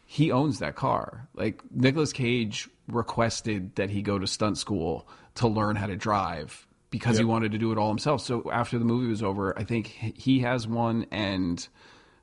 He 0.09 0.31
owns 0.31 0.59
that 0.59 0.75
car. 0.75 1.27
Like 1.35 1.61
Nicolas 1.69 2.13
Cage 2.13 2.69
requested 2.87 3.75
that 3.75 3.89
he 3.89 4.01
go 4.01 4.17
to 4.17 4.25
stunt 4.25 4.57
school 4.57 5.07
to 5.35 5.47
learn 5.47 5.75
how 5.75 5.87
to 5.87 5.97
drive 5.97 6.65
because 6.89 7.17
he 7.17 7.25
wanted 7.25 7.51
to 7.51 7.57
do 7.57 7.71
it 7.71 7.77
all 7.77 7.89
himself. 7.89 8.21
So 8.21 8.49
after 8.51 8.79
the 8.79 8.85
movie 8.85 9.07
was 9.07 9.21
over, 9.21 9.57
I 9.59 9.65
think 9.65 9.87
he 9.87 10.39
has 10.39 10.65
one 10.65 11.05
and 11.11 11.67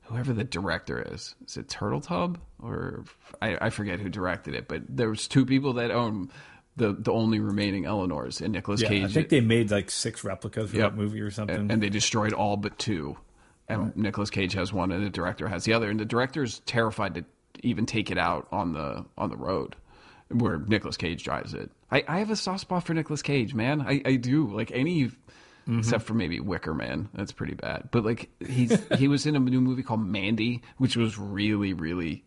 whoever 0.05 0.33
the 0.33 0.45
director 0.45 1.01
is, 1.13 1.35
is 1.47 1.57
it 1.57 1.69
Turtle 1.69 2.01
Tub 2.01 2.39
or 2.63 3.05
I, 3.43 3.59
I 3.67 3.71
forget 3.71 4.01
who 4.01 4.09
directed 4.09 4.55
it, 4.55 4.69
but 4.69 4.83
there 4.89 5.09
was 5.09 5.27
two 5.29 5.45
people 5.47 5.75
that 5.75 5.91
own 5.91 6.31
the 6.77 6.93
the 6.93 7.13
only 7.13 7.39
remaining 7.41 7.85
Eleanors 7.87 8.41
and 8.41 8.53
Nicolas 8.53 8.81
Yeah, 8.83 8.89
Cage. 8.89 9.05
I 9.05 9.09
think 9.09 9.29
they 9.29 9.41
made 9.41 9.71
like 9.71 9.91
six 9.91 10.25
replicas 10.25 10.71
for 10.71 10.77
Yep. 10.77 10.91
that 10.93 10.97
movie 10.97 11.21
or 11.21 11.31
something. 11.31 11.57
and, 11.57 11.73
and 11.73 11.83
they 11.83 11.89
destroyed 11.89 12.33
all 12.33 12.57
but 12.57 12.79
two. 12.79 13.17
And 13.67 13.97
Nicolas 13.97 14.29
Cage 14.29 14.53
has 14.53 14.75
one, 14.75 14.93
and 14.93 15.03
the 15.03 15.09
director 15.09 15.49
has 15.49 15.65
the 15.65 15.73
other. 15.73 15.89
And 15.89 15.99
the 15.99 16.05
director's 16.05 16.59
terrified 16.67 17.15
to 17.15 17.25
even 17.63 17.87
take 17.87 18.11
it 18.11 18.19
out 18.19 18.47
on 18.53 18.75
the 18.75 19.07
on 19.17 19.31
the 19.31 19.37
road 19.39 19.75
where 20.29 20.59
Nicolas 20.59 20.97
Cage 20.99 21.23
drives 21.25 21.55
it. 21.55 21.71
I, 21.91 22.05
I 22.09 22.19
have 22.19 22.31
a 22.31 22.37
soft 22.37 22.61
spot 22.61 22.85
for 22.85 22.93
Nicolas 22.93 23.23
Cage, 23.23 23.55
man. 23.55 23.81
I, 23.81 24.03
I 24.05 24.17
do. 24.17 24.49
Like 24.53 24.71
any 24.73 25.11
Mm-hmm. 25.65 25.79
except 25.79 26.05
for 26.05 26.13
maybe 26.15 26.41
Wicker 26.41 26.75
Man. 26.75 27.09
That's 27.15 27.33
pretty 27.33 27.55
bad. 27.55 27.89
But 27.91 28.05
like 28.05 28.29
he's 28.47 28.79
he 28.99 29.09
was 29.09 29.25
in 29.27 29.35
a 29.35 29.41
new 29.41 29.61
movie 29.61 29.83
called 29.83 30.05
Mandy, 30.05 30.63
which 30.79 30.97
was 30.97 31.19
really, 31.19 31.73
really 31.73 32.25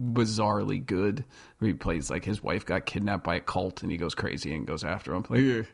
bizarrely 0.00 0.84
good. 0.84 1.24
Where 1.58 1.68
he 1.68 1.74
plays 1.74 2.10
like 2.10 2.24
his 2.24 2.42
wife 2.42 2.64
got 2.66 2.86
kidnapped 2.86 3.24
by 3.24 3.36
a 3.36 3.40
cult 3.40 3.82
and 3.82 3.90
he 3.90 3.98
goes 3.98 4.14
crazy 4.14 4.54
and 4.54 4.66
goes 4.66 4.84
after 4.84 5.14
him. 5.14 5.24
Like, 5.28 5.66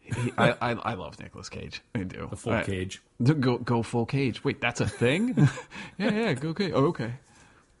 he, 0.00 0.32
I, 0.38 0.50
I 0.62 0.70
I 0.72 0.94
love 0.94 1.18
Nicolas 1.20 1.48
Cage. 1.48 1.82
I 1.94 2.04
do. 2.04 2.28
the 2.30 2.36
full 2.36 2.52
I- 2.52 2.62
cage. 2.64 3.02
Go 3.22 3.58
go 3.58 3.82
full 3.82 4.06
cage. 4.06 4.42
Wait, 4.44 4.60
that's 4.60 4.80
a 4.80 4.86
thing? 4.88 5.34
yeah, 5.98 6.12
yeah, 6.12 6.32
go 6.34 6.54
cage. 6.54 6.72
Oh, 6.74 6.86
okay. 6.86 7.14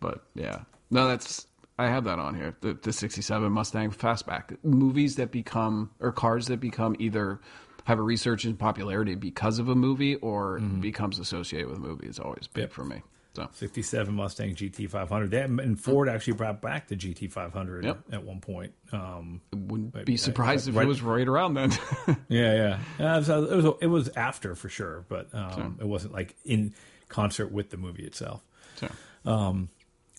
But 0.00 0.24
yeah. 0.34 0.62
No, 0.90 1.06
that's 1.08 1.46
I 1.78 1.88
have 1.88 2.04
that 2.04 2.18
on 2.18 2.34
here. 2.34 2.56
The 2.60 2.74
the 2.74 2.92
67 2.92 3.50
Mustang 3.52 3.92
Fastback. 3.92 4.56
Movies 4.64 5.16
that 5.16 5.30
become 5.30 5.90
or 6.00 6.10
cars 6.12 6.46
that 6.48 6.58
become 6.60 6.96
either 6.98 7.40
have 7.88 7.98
a 7.98 8.02
research 8.02 8.44
in 8.44 8.54
popularity 8.56 9.14
because 9.14 9.58
of 9.58 9.68
a 9.68 9.74
movie 9.74 10.14
or 10.16 10.58
becomes 10.60 11.18
associated 11.18 11.68
with 11.68 11.78
a 11.78 11.80
movie 11.80 12.06
is 12.06 12.18
always 12.18 12.46
big 12.46 12.62
Yep. 12.64 12.72
for 12.72 12.84
me. 12.84 13.02
So 13.34 13.48
67 13.52 14.12
Mustang 14.14 14.54
GT 14.54 14.90
500. 14.90 15.30
That, 15.30 15.48
and 15.48 15.80
Ford 15.80 16.08
actually 16.08 16.34
brought 16.34 16.60
back 16.60 16.88
the 16.88 16.96
GT 16.96 17.30
500 17.30 17.84
Yep. 17.84 17.98
at 18.12 18.24
one 18.24 18.40
point. 18.40 18.72
Um, 18.92 19.40
wouldn't 19.54 19.94
Maybe, 19.94 20.04
be 20.04 20.16
surprised 20.16 20.68
if 20.68 20.76
right- 20.76 20.84
it 20.84 20.88
was 20.88 21.02
right 21.02 21.26
around 21.26 21.54
then. 21.54 21.70
yeah, 22.28 22.78
yeah. 22.98 23.14
Uh, 23.14 23.16
it, 23.16 23.18
was, 23.20 23.28
it 23.28 23.56
was 23.56 23.74
it 23.82 23.86
was 23.86 24.08
after 24.16 24.54
for 24.54 24.68
sure, 24.68 25.04
but 25.08 25.28
um, 25.34 25.78
it 25.80 25.86
wasn't 25.86 26.12
like 26.12 26.36
in 26.44 26.74
concert 27.08 27.50
with 27.52 27.70
the 27.70 27.76
movie 27.78 28.04
itself. 28.04 28.42
so, 28.76 28.88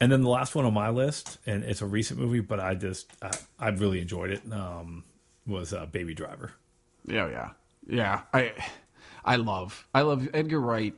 And 0.01 0.11
then 0.11 0.21
the 0.21 0.29
last 0.29 0.55
one 0.55 0.65
on 0.65 0.73
my 0.73 0.89
list, 0.89 1.37
and 1.45 1.63
it's 1.63 1.81
a 1.81 1.85
recent 1.85 2.19
movie, 2.19 2.39
but 2.39 2.59
I 2.59 2.73
just 2.73 3.11
I, 3.21 3.31
I 3.59 3.69
really 3.69 3.99
enjoyed 4.01 4.31
it. 4.31 4.41
Um, 4.51 5.03
was 5.45 5.73
uh, 5.73 5.85
Baby 5.87 6.13
Driver. 6.15 6.51
Yeah, 7.05 7.27
yeah, 7.29 7.49
yeah. 7.89 8.21
I, 8.33 8.53
I 9.25 9.35
love, 9.37 9.87
I 9.93 10.01
love 10.01 10.27
Edgar 10.33 10.59
Wright. 10.59 10.93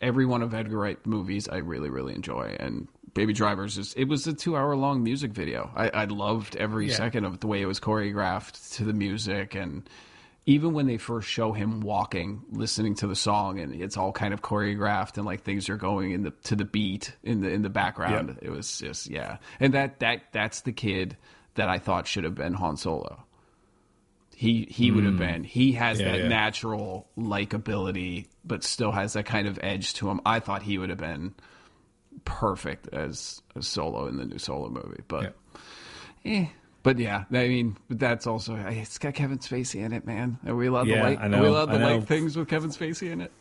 Every 0.00 0.26
one 0.26 0.42
of 0.42 0.54
Edgar 0.54 0.78
Wright 0.78 1.04
movies, 1.06 1.48
I 1.48 1.56
really, 1.58 1.90
really 1.90 2.14
enjoy. 2.14 2.56
And 2.60 2.86
Baby 3.14 3.32
Drivers 3.32 3.76
is. 3.78 3.94
It 3.94 4.04
was 4.04 4.26
a 4.26 4.32
two-hour-long 4.32 5.02
music 5.02 5.32
video. 5.32 5.70
I, 5.74 5.88
I 5.88 6.04
loved 6.04 6.54
every 6.56 6.88
Yeah. 6.88 6.94
second 6.94 7.24
of 7.24 7.34
it, 7.34 7.40
the 7.40 7.48
way 7.48 7.60
it 7.60 7.66
was 7.66 7.80
choreographed 7.80 8.76
to 8.76 8.84
the 8.84 8.92
music, 8.92 9.54
and 9.56 9.88
even 10.46 10.72
when 10.72 10.86
they 10.86 10.96
first 10.96 11.28
show 11.28 11.52
him 11.52 11.80
walking, 11.80 12.42
listening 12.52 12.94
to 12.96 13.06
the 13.06 13.16
song, 13.16 13.58
and 13.58 13.74
it's 13.74 13.96
all 13.96 14.12
kind 14.12 14.32
of 14.32 14.40
choreographed, 14.40 15.16
and 15.16 15.26
like 15.26 15.42
things 15.42 15.68
are 15.68 15.76
going 15.76 16.12
in 16.12 16.22
the 16.22 16.30
to 16.44 16.54
the 16.54 16.64
beat 16.64 17.12
in 17.24 17.40
the 17.40 17.50
in 17.50 17.62
the 17.62 17.68
background. 17.70 18.38
It 18.40 18.50
was 18.50 18.78
just 18.78 19.10
yeah, 19.10 19.38
and 19.58 19.74
that 19.74 19.98
that 20.00 20.22
that's 20.32 20.60
the 20.60 20.72
kid 20.72 21.16
that 21.54 21.68
I 21.68 21.78
thought 21.78 22.06
should 22.06 22.24
have 22.24 22.36
been 22.36 22.54
Han 22.54 22.76
Solo 22.76 23.24
he 24.38 24.68
he 24.70 24.92
would 24.92 25.02
have 25.04 25.18
been. 25.18 25.42
He 25.42 25.72
has 25.72 25.98
Hmm. 25.98 26.04
Yeah, 26.04 26.12
that 26.12 26.18
yeah. 26.20 26.28
natural 26.28 27.08
likability, 27.18 28.26
but 28.44 28.62
still 28.62 28.92
has 28.92 29.14
that 29.14 29.26
kind 29.26 29.48
of 29.48 29.58
edge 29.62 29.94
to 29.94 30.08
him. 30.08 30.20
I 30.24 30.38
thought 30.38 30.62
he 30.62 30.78
would 30.78 30.90
have 30.90 30.98
been 30.98 31.34
perfect 32.24 32.88
as 32.92 33.42
a 33.56 33.62
Solo 33.62 34.06
in 34.06 34.16
the 34.16 34.24
new 34.24 34.38
Solo 34.38 34.68
movie, 34.68 35.02
but 35.08 35.34
eh. 36.24 36.46
But 36.84 37.00
yeah, 37.00 37.24
I 37.32 37.48
mean, 37.48 37.76
that's 37.90 38.28
also 38.28 38.54
it's 38.54 38.98
got 38.98 39.14
Kevin 39.14 39.38
Spacey 39.40 39.84
in 39.84 39.92
it, 39.92 40.06
man. 40.06 40.38
Are 40.46 40.54
we 40.54 40.68
allowed 40.68 40.86
Yeah, 40.86 40.98
to 40.98 41.02
like? 41.02 41.18
I 41.18 41.24
Are 41.24 41.28
know, 41.28 41.42
we 41.42 41.48
allowed 41.48 41.70
I 41.70 41.78
to 41.78 41.84
like 41.84 42.06
things 42.06 42.36
with 42.36 42.48
Kevin 42.48 42.70
Spacey 42.70 43.10
in 43.10 43.20
it? 43.20 43.32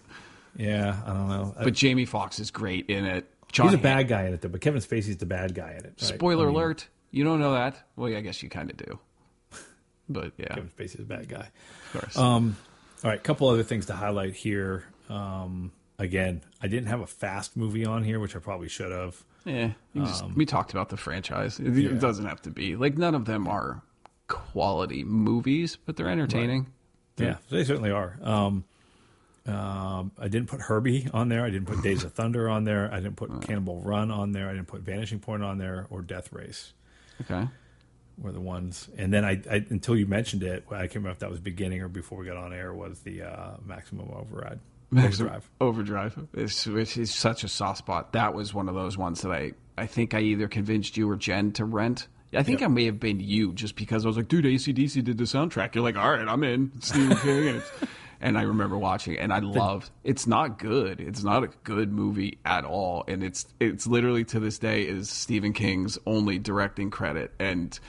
Yeah, 0.55 0.99
I 1.05 1.13
don't 1.13 1.27
know. 1.29 1.55
But 1.63 1.73
Jamie 1.75 2.05
Foxx 2.05 2.39
is 2.39 2.49
great 2.49 2.89
in 2.89 3.05
it. 3.05 3.29
John 3.51 3.67
He's 3.67 3.75
a 3.75 3.81
bad 3.81 4.07
guy 4.07 4.23
in 4.25 4.33
it, 4.33 4.41
though. 4.41 4.49
But 4.49 4.61
Kevin 4.61 4.81
Spacey's 4.81 5.17
the 5.17 5.27
bad 5.27 5.53
guy 5.53 5.71
in 5.73 5.85
it. 5.85 5.85
right? 5.85 6.01
Spoiler 6.01 6.45
I 6.45 6.47
mean, 6.47 6.55
alert! 6.55 6.87
You 7.11 7.23
don't 7.23 7.39
know 7.39 7.53
that? 7.53 7.81
Well, 7.95 8.09
yeah, 8.09 8.17
I 8.17 8.21
guess 8.21 8.41
you 8.41 8.49
kind 8.49 8.71
of 8.71 8.75
do. 8.77 8.99
But 10.09 10.33
yeah, 10.37 10.47
Kevin 10.55 10.69
Spacey's 10.69 10.99
a 11.01 11.03
bad 11.03 11.27
guy. 11.27 11.49
of 11.93 12.01
course. 12.01 12.17
Um, 12.17 12.55
all 13.03 13.11
right, 13.11 13.21
couple 13.21 13.47
other 13.49 13.63
things 13.63 13.87
to 13.87 13.93
highlight 13.93 14.33
here. 14.33 14.85
Um, 15.09 15.71
again, 15.99 16.41
I 16.61 16.67
didn't 16.67 16.87
have 16.87 17.01
a 17.01 17.07
fast 17.07 17.55
movie 17.57 17.85
on 17.85 18.03
here, 18.03 18.19
which 18.19 18.35
I 18.35 18.39
probably 18.39 18.69
should 18.69 18.91
have. 18.91 19.21
Yeah, 19.45 19.71
just, 19.95 20.23
Um, 20.23 20.33
we 20.35 20.45
talked 20.45 20.71
about 20.71 20.89
the 20.89 20.97
franchise. 20.97 21.59
It, 21.59 21.77
it 21.77 21.99
doesn't 21.99 22.25
have 22.25 22.41
to 22.43 22.49
be 22.51 22.75
like 22.75 22.97
none 22.97 23.15
of 23.15 23.25
them 23.25 23.47
are 23.47 23.81
quality 24.27 25.03
movies, 25.03 25.77
but 25.85 25.95
they're 25.95 26.09
entertaining. 26.09 26.67
Yeah, 27.17 27.37
they 27.49 27.63
certainly 27.63 27.91
are. 27.91 28.19
Um, 28.21 28.65
um, 29.45 30.11
I 30.19 30.27
didn't 30.27 30.47
put 30.49 30.59
Herbie 30.59 31.07
on 31.13 31.29
there. 31.29 31.43
I 31.45 31.49
didn't 31.49 31.67
put 31.67 31.81
Days 31.81 32.03
of 32.03 32.13
Thunder 32.13 32.49
on 32.49 32.65
there. 32.65 32.91
I 32.91 32.97
didn't 32.99 33.15
put 33.15 33.41
Cannonball 33.47 33.81
Run 33.81 34.11
on 34.11 34.33
there. 34.33 34.49
I 34.49 34.53
didn't 34.53 34.67
put 34.67 34.81
Vanishing 34.81 35.19
Point 35.19 35.43
on 35.43 35.57
there 35.57 35.87
or 35.89 36.01
Death 36.01 36.31
Race 36.33 36.73
Okay, 37.21 37.47
were 38.17 38.31
the 38.31 38.41
ones. 38.41 38.89
And 38.97 39.13
then 39.13 39.23
I, 39.23 39.41
I 39.49 39.65
until 39.69 39.95
you 39.95 40.05
mentioned 40.05 40.43
it, 40.43 40.65
I 40.69 40.81
can't 40.81 40.95
remember 40.95 41.11
if 41.11 41.19
that 41.19 41.29
was 41.29 41.39
beginning 41.39 41.81
or 41.81 41.87
before 41.87 42.17
we 42.17 42.25
got 42.25 42.37
on 42.37 42.53
air. 42.53 42.73
Was 42.73 42.99
the 42.99 43.23
uh, 43.23 43.57
Maximum 43.65 44.09
Override 44.11 44.59
Maximum 44.89 45.27
Overdrive? 45.27 45.49
Overdrive, 45.61 46.27
it's, 46.33 46.65
which 46.65 46.97
is 46.97 47.13
such 47.13 47.43
a 47.43 47.47
soft 47.47 47.79
spot. 47.79 48.13
That 48.13 48.33
was 48.33 48.53
one 48.53 48.69
of 48.69 48.75
those 48.75 48.97
ones 48.97 49.21
that 49.21 49.31
I 49.31 49.53
I 49.77 49.85
think 49.85 50.13
I 50.13 50.21
either 50.21 50.47
convinced 50.47 50.97
you 50.97 51.09
or 51.09 51.15
Jen 51.15 51.51
to 51.53 51.65
rent. 51.65 52.07
I 52.33 52.43
think 52.43 52.61
I 52.61 52.67
may 52.67 52.85
have 52.85 52.99
been 52.99 53.21
you 53.21 53.53
just 53.53 53.75
because 53.75 54.03
I 54.05 54.09
was 54.09 54.17
like, 54.17 54.27
dude, 54.27 54.43
ACDC 54.43 55.03
did 55.03 55.17
the 55.17 55.23
soundtrack. 55.23 55.75
You're 55.75 55.83
like, 55.83 55.95
all 55.95 56.11
right, 56.11 56.27
I'm 56.27 56.43
in. 56.43 56.71
Stephen 56.81 57.15
King. 57.23 57.47
And, 57.47 57.63
and 58.19 58.37
I 58.37 58.43
remember 58.43 58.77
watching 58.77 59.13
it 59.13 59.19
and 59.19 59.31
I 59.31 59.39
loved 59.39 59.89
It's 60.03 60.27
not 60.27 60.59
good. 60.59 60.99
It's 60.99 61.23
not 61.23 61.43
a 61.43 61.47
good 61.63 61.91
movie 61.91 62.39
at 62.43 62.65
all. 62.65 63.03
And 63.07 63.23
it's 63.23 63.45
it's 63.59 63.87
literally 63.87 64.25
to 64.25 64.39
this 64.39 64.57
day 64.57 64.83
is 64.83 65.09
Stephen 65.09 65.53
King's 65.53 65.97
only 66.05 66.39
directing 66.39 66.89
credit. 66.89 67.31
And 67.39 67.79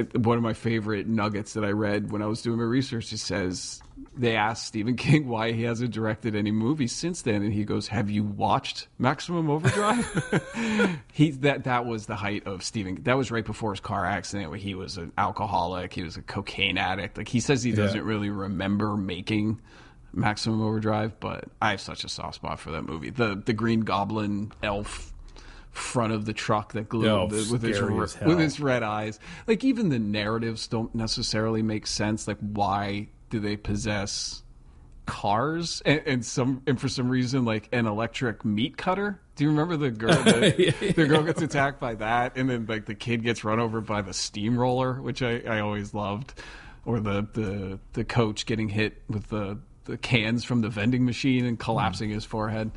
it, 0.00 0.18
one 0.18 0.36
of 0.36 0.42
my 0.42 0.52
favorite 0.52 1.06
nuggets 1.06 1.54
that 1.54 1.64
I 1.64 1.70
read 1.70 2.10
when 2.10 2.22
I 2.22 2.26
was 2.26 2.42
doing 2.42 2.58
my 2.58 2.64
research, 2.64 3.12
it 3.12 3.18
says 3.18 3.82
they 4.16 4.36
asked 4.36 4.66
Stephen 4.66 4.96
King 4.96 5.28
why 5.28 5.52
he 5.52 5.62
hasn't 5.62 5.92
directed 5.92 6.34
any 6.34 6.50
movies 6.50 6.92
since 6.92 7.22
then, 7.22 7.42
and 7.42 7.52
he 7.52 7.64
goes, 7.64 7.88
"Have 7.88 8.10
you 8.10 8.24
watched 8.24 8.88
Maximum 8.98 9.50
Overdrive?" 9.50 11.00
he 11.12 11.30
that 11.30 11.64
that 11.64 11.86
was 11.86 12.06
the 12.06 12.16
height 12.16 12.46
of 12.46 12.62
Stephen. 12.62 13.02
That 13.04 13.16
was 13.16 13.30
right 13.30 13.44
before 13.44 13.72
his 13.72 13.80
car 13.80 14.04
accident, 14.04 14.50
where 14.50 14.58
he 14.58 14.74
was 14.74 14.96
an 14.96 15.12
alcoholic, 15.16 15.92
he 15.92 16.02
was 16.02 16.16
a 16.16 16.22
cocaine 16.22 16.78
addict. 16.78 17.16
Like 17.16 17.28
he 17.28 17.40
says, 17.40 17.62
he 17.62 17.72
doesn't 17.72 18.04
really 18.04 18.30
remember 18.30 18.96
making. 18.96 19.60
Maximum 20.12 20.60
Overdrive, 20.60 21.20
but 21.20 21.44
I 21.62 21.70
have 21.70 21.80
such 21.80 22.02
a 22.02 22.08
soft 22.08 22.34
spot 22.34 22.58
for 22.58 22.72
that 22.72 22.82
movie. 22.82 23.10
The 23.10 23.40
the 23.46 23.52
Green 23.52 23.82
Goblin 23.82 24.50
elf 24.60 25.09
front 25.70 26.12
of 26.12 26.24
the 26.24 26.32
truck 26.32 26.72
that 26.72 26.88
glowed 26.88 27.32
Oh, 27.32 27.36
with 27.52 27.62
his 27.62 27.76
scary 27.76 27.94
re- 27.94 28.04
as 28.04 28.14
hell. 28.14 28.28
with 28.28 28.38
his 28.38 28.58
red 28.60 28.82
eyes. 28.82 29.18
Like 29.46 29.62
even 29.64 29.88
the 29.88 29.98
narratives 29.98 30.66
don't 30.68 30.94
necessarily 30.94 31.62
make 31.62 31.86
sense. 31.86 32.26
Like 32.26 32.38
why 32.40 33.08
do 33.30 33.38
they 33.40 33.56
possess 33.56 34.42
cars 35.06 35.82
and, 35.84 36.02
and 36.06 36.24
some 36.24 36.62
and 36.66 36.80
for 36.80 36.88
some 36.88 37.08
reason 37.08 37.44
like 37.44 37.68
an 37.72 37.86
electric 37.86 38.44
meat 38.44 38.76
cutter? 38.76 39.20
Do 39.36 39.44
you 39.44 39.50
remember 39.50 39.76
the 39.76 39.90
girl? 39.90 40.10
The, 40.24 40.92
the 40.96 41.06
girl 41.06 41.22
gets 41.22 41.40
attacked 41.42 41.80
by 41.80 41.94
that, 41.96 42.36
and 42.36 42.48
then 42.50 42.66
like 42.66 42.86
the 42.86 42.94
kid 42.94 43.22
gets 43.22 43.42
run 43.44 43.58
over 43.60 43.80
by 43.80 44.02
the 44.02 44.12
steamroller, 44.12 45.00
which 45.00 45.22
I, 45.22 45.40
I 45.46 45.60
always 45.60 45.94
loved, 45.94 46.34
or 46.84 47.00
the, 47.00 47.26
the 47.32 47.78
the 47.94 48.04
coach 48.04 48.44
getting 48.46 48.68
hit 48.68 49.00
with 49.08 49.28
the 49.28 49.58
the 49.84 49.96
cans 49.96 50.44
from 50.44 50.60
the 50.60 50.68
vending 50.68 51.04
machine 51.04 51.44
and 51.46 51.58
collapsing 51.58 52.10
his 52.10 52.24
forehead. 52.24 52.70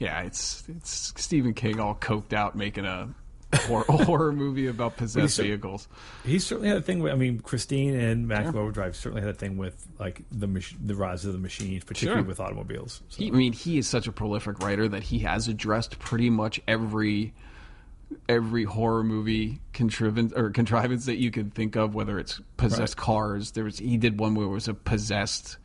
Yeah, 0.00 0.22
it's 0.22 0.64
it's 0.68 1.12
Stephen 1.16 1.54
King 1.54 1.78
all 1.78 1.94
coked 1.94 2.32
out 2.32 2.56
making 2.56 2.86
a 2.86 3.10
horror, 3.54 3.84
horror 3.88 4.32
movie 4.32 4.66
about 4.66 4.96
possessed 4.96 5.36
so- 5.36 5.42
vehicles. 5.42 5.86
He 6.24 6.38
certainly 6.38 6.68
had 6.70 6.78
a 6.78 6.82
thing 6.82 7.00
with. 7.00 7.12
I 7.12 7.16
mean, 7.16 7.38
Christine 7.40 7.94
and 7.94 8.26
Maximum 8.26 8.56
Overdrive 8.62 8.96
certainly 8.96 9.20
had 9.20 9.30
a 9.30 9.38
thing 9.38 9.56
with 9.58 9.86
like 9.98 10.22
the 10.32 10.46
mach- 10.48 10.74
the 10.84 10.94
rise 10.96 11.24
of 11.26 11.32
the 11.34 11.38
machines, 11.38 11.84
particularly 11.84 12.22
Sure. 12.22 12.28
with 12.28 12.40
automobiles. 12.40 13.02
So, 13.10 13.18
He, 13.22 13.28
I 13.28 13.30
mean, 13.32 13.52
he 13.52 13.76
is 13.78 13.86
such 13.86 14.06
a 14.08 14.12
prolific 14.12 14.58
writer 14.60 14.88
that 14.88 15.02
he 15.04 15.18
has 15.20 15.46
addressed 15.48 15.98
pretty 15.98 16.30
much 16.30 16.60
every 16.66 17.32
every 18.28 18.64
horror 18.64 19.04
movie 19.04 19.60
contrivance 19.72 20.32
or 20.32 20.50
contrivance 20.50 21.06
that 21.06 21.16
you 21.16 21.30
could 21.30 21.54
think 21.54 21.76
of, 21.76 21.94
whether 21.94 22.18
it's 22.18 22.40
possessed 22.56 22.96
cars. 22.96 23.52
There 23.52 23.64
was 23.64 23.78
he 23.78 23.96
did 23.98 24.18
one 24.18 24.34
where 24.34 24.46
it 24.46 24.50
was 24.50 24.66
a 24.66 24.74
possessed 24.74 25.58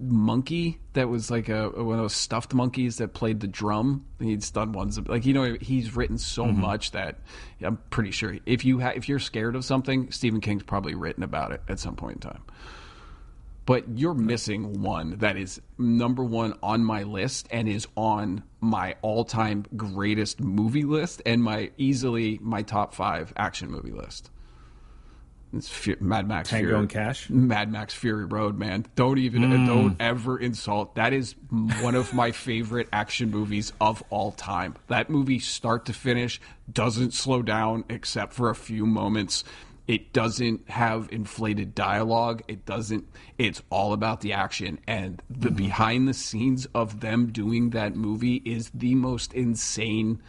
monkey 0.00 0.78
that 0.94 1.08
was 1.08 1.30
like 1.30 1.48
a 1.48 1.68
one 1.70 1.96
of 1.96 2.02
those 2.02 2.14
stuffed 2.14 2.54
monkeys 2.54 2.98
that 2.98 3.14
played 3.14 3.40
the 3.40 3.46
drum. 3.46 4.04
He's 4.20 4.50
done 4.50 4.72
ones 4.72 4.98
like 5.08 5.24
you 5.26 5.32
know 5.32 5.56
he's 5.60 5.94
written 5.96 6.18
so 6.18 6.44
mm-hmm. 6.44 6.60
much 6.60 6.90
that 6.92 7.18
I'm 7.62 7.78
pretty 7.90 8.10
sure 8.10 8.36
if 8.46 8.64
you 8.64 8.80
ha- 8.80 8.92
if 8.94 9.08
you're 9.08 9.18
scared 9.18 9.56
of 9.56 9.64
something, 9.64 10.10
Stephen 10.10 10.40
King's 10.40 10.62
probably 10.62 10.94
written 10.94 11.22
about 11.22 11.52
it 11.52 11.62
at 11.68 11.78
some 11.78 11.96
point 11.96 12.16
in 12.16 12.20
time. 12.30 12.42
but 13.66 13.84
you're 13.98 14.14
missing 14.14 14.82
one 14.82 15.18
that 15.18 15.36
is 15.36 15.60
number 15.78 16.22
one 16.22 16.54
on 16.62 16.84
my 16.84 17.02
list 17.02 17.48
and 17.50 17.68
is 17.68 17.86
on 17.96 18.42
my 18.60 18.94
all-time 19.02 19.64
greatest 19.76 20.40
movie 20.40 20.84
list 20.84 21.22
and 21.24 21.42
my 21.42 21.70
easily 21.78 22.38
my 22.42 22.62
top 22.62 22.94
five 22.94 23.32
action 23.36 23.70
movie 23.70 23.92
list. 23.92 24.30
It's 25.56 25.68
Fu- 25.68 25.96
Mad 26.00 26.26
Max 26.26 26.50
Tango 26.50 26.68
Fury. 26.68 26.80
and 26.80 26.90
Cash? 26.90 27.30
Mad 27.30 27.70
Max 27.70 27.94
Fury 27.94 28.24
Road, 28.24 28.58
man. 28.58 28.86
Don't 28.96 29.18
even 29.18 29.44
uh, 29.44 29.56
hmm. 29.56 29.66
don't 29.66 29.96
ever 30.00 30.38
insult. 30.38 30.94
That 30.96 31.12
is 31.12 31.34
one 31.80 31.94
of 31.94 32.12
my 32.12 32.32
favorite 32.32 32.88
action 32.92 33.30
movies 33.30 33.72
of 33.80 34.02
all 34.10 34.32
time. 34.32 34.74
That 34.88 35.10
movie 35.10 35.38
start 35.38 35.86
to 35.86 35.92
finish 35.92 36.40
doesn't 36.72 37.14
slow 37.14 37.42
down 37.42 37.84
except 37.88 38.32
for 38.32 38.50
a 38.50 38.54
few 38.54 38.86
moments. 38.86 39.44
It 39.86 40.14
doesn't 40.14 40.68
have 40.70 41.08
inflated 41.12 41.74
dialogue. 41.74 42.42
It 42.48 42.64
doesn't 42.64 43.06
it's 43.38 43.62
all 43.70 43.92
about 43.92 44.22
the 44.22 44.32
action 44.32 44.78
and 44.86 45.22
the 45.28 45.48
mm-hmm. 45.48 45.56
behind 45.56 46.08
the 46.08 46.14
scenes 46.14 46.66
of 46.74 47.00
them 47.00 47.30
doing 47.32 47.70
that 47.70 47.94
movie 47.94 48.36
is 48.44 48.70
the 48.72 48.94
most 48.94 49.34
insane 49.34 50.20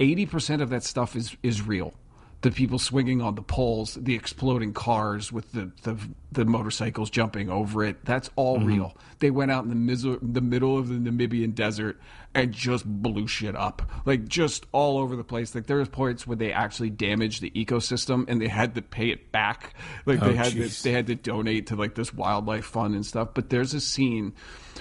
80% 0.00 0.60
of 0.60 0.70
that 0.70 0.82
stuff 0.84 1.16
is 1.16 1.36
is 1.42 1.62
real 1.62 1.94
the 2.40 2.50
people 2.52 2.78
swinging 2.78 3.20
on 3.20 3.34
the 3.34 3.42
poles 3.42 3.94
the 4.00 4.14
exploding 4.14 4.72
cars 4.72 5.32
with 5.32 5.50
the 5.52 5.70
the, 5.82 5.98
the 6.30 6.44
motorcycles 6.44 7.10
jumping 7.10 7.50
over 7.50 7.84
it. 7.84 8.04
That's 8.04 8.30
all 8.36 8.58
mm-hmm. 8.58 8.66
real. 8.66 8.96
They 9.18 9.30
went 9.30 9.50
out 9.50 9.64
in 9.64 9.70
the, 9.70 9.76
middle 9.76 10.18
the 10.22 10.40
middle 10.40 10.78
of 10.78 10.88
the 10.88 10.94
namibian 10.94 11.54
desert 11.54 11.98
and 12.34 12.52
just 12.52 12.84
blew 12.84 13.26
shit 13.26 13.56
up. 13.56 13.82
Like 14.04 14.28
just 14.28 14.66
all 14.70 14.98
over 14.98 15.16
the 15.16 15.24
place. 15.24 15.54
Like 15.54 15.66
there 15.66 15.78
was 15.78 15.88
points 15.88 16.26
where 16.26 16.36
they 16.36 16.52
actually 16.52 16.90
damaged 16.90 17.40
the 17.42 17.50
ecosystem 17.50 18.26
and 18.28 18.40
they 18.40 18.48
had 18.48 18.74
to 18.76 18.82
pay 18.82 19.10
it 19.10 19.32
back. 19.32 19.74
Like 20.06 20.20
they 20.20 20.30
Oh, 20.30 20.34
had 20.34 20.52
to, 20.52 20.82
they 20.82 20.92
had 20.92 21.06
to 21.08 21.14
donate 21.14 21.68
to 21.68 21.76
like 21.76 21.94
this 21.94 22.14
wildlife 22.14 22.66
fund 22.66 22.94
and 22.94 23.04
stuff. 23.04 23.30
But 23.34 23.50
there's 23.50 23.74
a 23.74 23.80
scene 23.80 24.34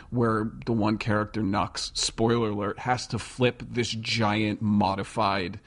where 0.09 0.51
the 0.65 0.73
one 0.73 0.97
character 0.97 1.41
Nux, 1.41 1.91
spoiler 1.93 2.49
alert, 2.49 2.79
has 2.79 3.07
to 3.07 3.19
flip 3.19 3.63
this 3.67 3.89
giant 3.89 4.61
modified 4.61 5.59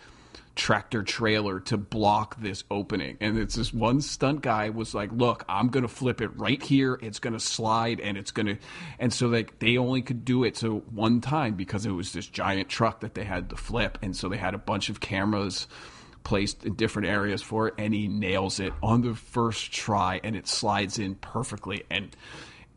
tractor 0.60 1.02
trailer 1.02 1.58
to 1.58 1.78
block 1.78 2.38
this 2.38 2.64
opening. 2.70 3.16
And 3.18 3.38
it's 3.38 3.54
this 3.54 3.72
one 3.72 4.02
stunt 4.02 4.42
guy 4.42 4.68
was 4.68 4.94
like, 4.94 5.10
"Look, 5.10 5.42
I'm 5.48 5.68
going 5.68 5.84
to 5.84 5.88
flip 5.88 6.20
it 6.20 6.28
right 6.38 6.62
here. 6.62 6.98
It's 7.00 7.18
going 7.18 7.32
to 7.32 7.40
slide 7.40 7.98
and 7.98 8.18
it's 8.18 8.30
going 8.30 8.46
to 8.46 8.58
and 8.98 9.10
so 9.10 9.28
like 9.28 9.58
they 9.58 9.78
only 9.78 10.02
could 10.02 10.22
do 10.24 10.44
it 10.44 10.58
so 10.58 10.80
one 10.90 11.22
time 11.22 11.54
because 11.54 11.86
it 11.86 11.90
was 11.90 12.12
this 12.12 12.26
giant 12.26 12.68
truck 12.68 13.00
that 13.00 13.14
they 13.14 13.24
had 13.24 13.48
to 13.50 13.56
flip 13.56 13.98
and 14.02 14.14
so 14.14 14.28
they 14.28 14.36
had 14.36 14.52
a 14.52 14.58
bunch 14.58 14.90
of 14.90 15.00
cameras 15.00 15.66
placed 16.24 16.66
in 16.66 16.74
different 16.74 17.08
areas 17.08 17.40
for 17.40 17.68
it 17.68 17.74
and 17.78 17.94
he 17.94 18.06
nails 18.06 18.60
it 18.60 18.74
on 18.82 19.00
the 19.00 19.14
first 19.14 19.72
try 19.72 20.20
and 20.22 20.36
it 20.36 20.46
slides 20.46 20.98
in 20.98 21.14
perfectly 21.14 21.84
and 21.90 22.14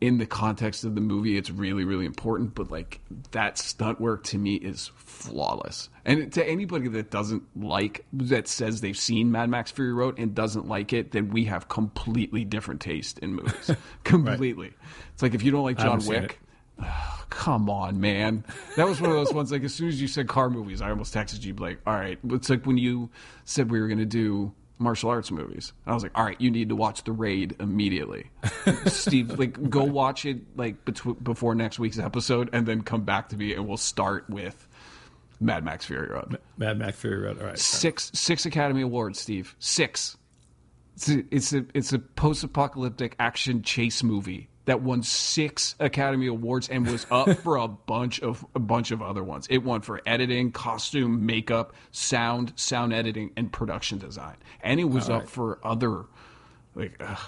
in 0.00 0.16
the 0.16 0.26
context 0.26 0.84
of 0.84 0.94
the 0.94 1.00
movie 1.02 1.36
it's 1.36 1.50
really 1.50 1.84
really 1.84 2.06
important 2.06 2.54
but 2.54 2.70
like 2.70 3.00
that 3.32 3.58
stunt 3.58 4.00
work 4.00 4.24
to 4.24 4.38
me 4.38 4.54
is 4.54 4.90
flawless 4.96 5.90
and 6.04 6.32
to 6.32 6.46
anybody 6.46 6.88
that 6.88 7.10
doesn't 7.10 7.42
like 7.56 8.04
that 8.12 8.48
says 8.48 8.80
they've 8.80 8.96
seen 8.96 9.30
mad 9.30 9.48
max 9.48 9.70
fury 9.70 9.92
road 9.92 10.18
and 10.18 10.34
doesn't 10.34 10.68
like 10.68 10.92
it 10.92 11.12
then 11.12 11.28
we 11.30 11.44
have 11.44 11.68
completely 11.68 12.44
different 12.44 12.80
taste 12.80 13.18
in 13.20 13.34
movies 13.34 13.70
completely 14.04 14.72
it's 15.12 15.22
like 15.22 15.34
if 15.34 15.42
you 15.42 15.50
don't 15.50 15.64
like 15.64 15.78
john 15.78 16.04
wick 16.06 16.40
oh, 16.82 17.14
Come 17.34 17.68
on, 17.68 18.00
man. 18.00 18.44
That 18.76 18.86
was 18.86 19.00
one 19.00 19.10
of 19.10 19.16
those 19.16 19.32
ones. 19.32 19.50
Like 19.50 19.64
as 19.64 19.74
soon 19.74 19.88
as 19.88 20.00
you 20.00 20.06
said 20.06 20.28
car 20.28 20.48
movies, 20.48 20.80
I 20.80 20.90
almost 20.90 21.12
texted 21.12 21.44
you 21.44 21.52
like, 21.54 21.80
"All 21.84 21.92
right." 21.92 22.18
It's 22.30 22.48
like 22.48 22.64
when 22.64 22.78
you 22.78 23.10
said 23.44 23.70
we 23.70 23.80
were 23.80 23.88
going 23.88 23.98
to 23.98 24.06
do 24.06 24.52
martial 24.78 25.10
arts 25.10 25.32
movies. 25.32 25.72
I 25.84 25.94
was 25.94 26.04
like, 26.04 26.12
"All 26.14 26.24
right, 26.24 26.40
you 26.40 26.50
need 26.50 26.68
to 26.68 26.76
watch 26.76 27.02
The 27.02 27.12
Raid 27.12 27.56
immediately." 27.58 28.30
Steve, 28.86 29.36
like, 29.36 29.68
go 29.68 29.82
watch 29.82 30.24
it 30.24 30.38
like 30.56 30.84
betw- 30.84 31.22
before 31.22 31.56
next 31.56 31.80
week's 31.80 31.98
episode, 31.98 32.50
and 32.52 32.66
then 32.66 32.82
come 32.82 33.02
back 33.02 33.30
to 33.30 33.36
me, 33.36 33.52
and 33.52 33.66
we'll 33.66 33.76
start 33.76 34.30
with 34.30 34.68
Mad 35.44 35.62
Max 35.64 35.84
Fury 35.84 36.08
Road. 36.08 36.38
Mad 36.56 36.78
Max 36.78 36.98
Fury 36.98 37.18
Road. 37.18 37.38
All 37.38 37.46
right. 37.46 37.58
Six 37.58 38.10
six 38.14 38.46
Academy 38.46 38.80
Awards, 38.80 39.20
Steve. 39.20 39.54
Six. 39.58 40.16
It's 40.96 41.08
a, 41.08 41.24
it's 41.30 41.52
a 41.52 41.66
it's 41.74 41.92
a 41.92 41.98
post-apocalyptic 41.98 43.16
action 43.18 43.62
chase 43.62 44.02
movie 44.02 44.48
that 44.64 44.80
won 44.80 45.02
six 45.02 45.74
Academy 45.80 46.28
Awards 46.28 46.68
and 46.68 46.86
was 46.86 47.06
up 47.10 47.36
for 47.42 47.56
a 47.56 47.68
bunch 47.68 48.20
of 48.20 48.46
a 48.54 48.58
bunch 48.58 48.90
of 48.90 49.02
other 49.02 49.22
ones. 49.22 49.46
It 49.50 49.58
won 49.58 49.82
for 49.82 50.00
editing, 50.06 50.52
costume, 50.52 51.26
makeup, 51.26 51.74
sound, 51.90 52.54
sound 52.56 52.94
editing, 52.94 53.32
and 53.36 53.52
production 53.52 53.98
design. 53.98 54.36
And 54.62 54.80
it 54.80 54.84
was 54.84 55.10
up 55.10 55.28
for 55.28 55.58
other 55.62 56.04
like 56.74 56.96
ugh. 57.00 57.18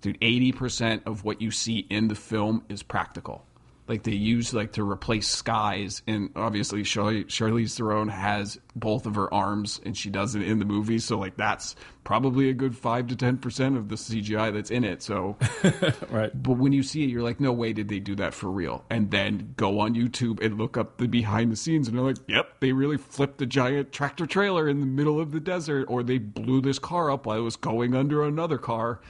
dude, 0.00 0.18
eighty 0.22 0.50
percent 0.50 1.02
of 1.06 1.24
what 1.24 1.40
you 1.40 1.50
see 1.52 1.86
in 1.88 2.08
the 2.08 2.16
film 2.16 2.64
is 2.68 2.82
practical. 2.82 3.46
Like 3.88 4.02
they 4.02 4.12
use 4.12 4.52
like 4.52 4.72
to 4.72 4.82
replace 4.88 5.26
skies, 5.28 6.02
and 6.06 6.30
obviously 6.36 6.82
Charlie, 6.82 7.24
Charlize 7.24 7.76
Theron 7.76 8.08
has 8.08 8.58
both 8.76 9.06
of 9.06 9.14
her 9.14 9.32
arms, 9.32 9.80
and 9.84 9.96
she 9.96 10.10
does 10.10 10.34
it 10.34 10.42
in 10.42 10.58
the 10.58 10.64
movie. 10.66 10.98
So 10.98 11.18
like 11.18 11.36
that's 11.36 11.74
probably 12.04 12.48
a 12.50 12.54
good 12.54 12.76
five 12.76 13.06
to 13.08 13.16
ten 13.16 13.38
percent 13.38 13.76
of 13.76 13.88
the 13.88 13.94
CGI 13.96 14.52
that's 14.52 14.70
in 14.70 14.84
it. 14.84 15.02
So, 15.02 15.36
Right. 16.10 16.30
but 16.34 16.52
when 16.58 16.72
you 16.72 16.82
see 16.82 17.04
it, 17.04 17.10
you're 17.10 17.22
like, 17.22 17.40
no 17.40 17.52
way 17.52 17.72
did 17.72 17.88
they 17.88 17.98
do 17.98 18.14
that 18.16 18.34
for 18.34 18.50
real. 18.50 18.84
And 18.90 19.10
then 19.10 19.54
go 19.56 19.80
on 19.80 19.94
YouTube 19.94 20.44
and 20.44 20.58
look 20.58 20.76
up 20.76 20.98
the 20.98 21.06
behind 21.06 21.50
the 21.50 21.56
scenes, 21.56 21.88
and 21.88 21.96
they're 21.96 22.04
like, 22.04 22.18
yep, 22.28 22.60
they 22.60 22.72
really 22.72 22.98
flipped 22.98 23.40
a 23.42 23.46
giant 23.46 23.92
tractor 23.92 24.26
trailer 24.26 24.68
in 24.68 24.80
the 24.80 24.86
middle 24.86 25.18
of 25.20 25.32
the 25.32 25.40
desert, 25.40 25.86
or 25.88 26.02
they 26.02 26.18
blew 26.18 26.60
this 26.60 26.78
car 26.78 27.10
up 27.10 27.26
while 27.26 27.38
it 27.38 27.42
was 27.42 27.56
going 27.56 27.94
under 27.94 28.22
another 28.22 28.58
car. 28.58 29.00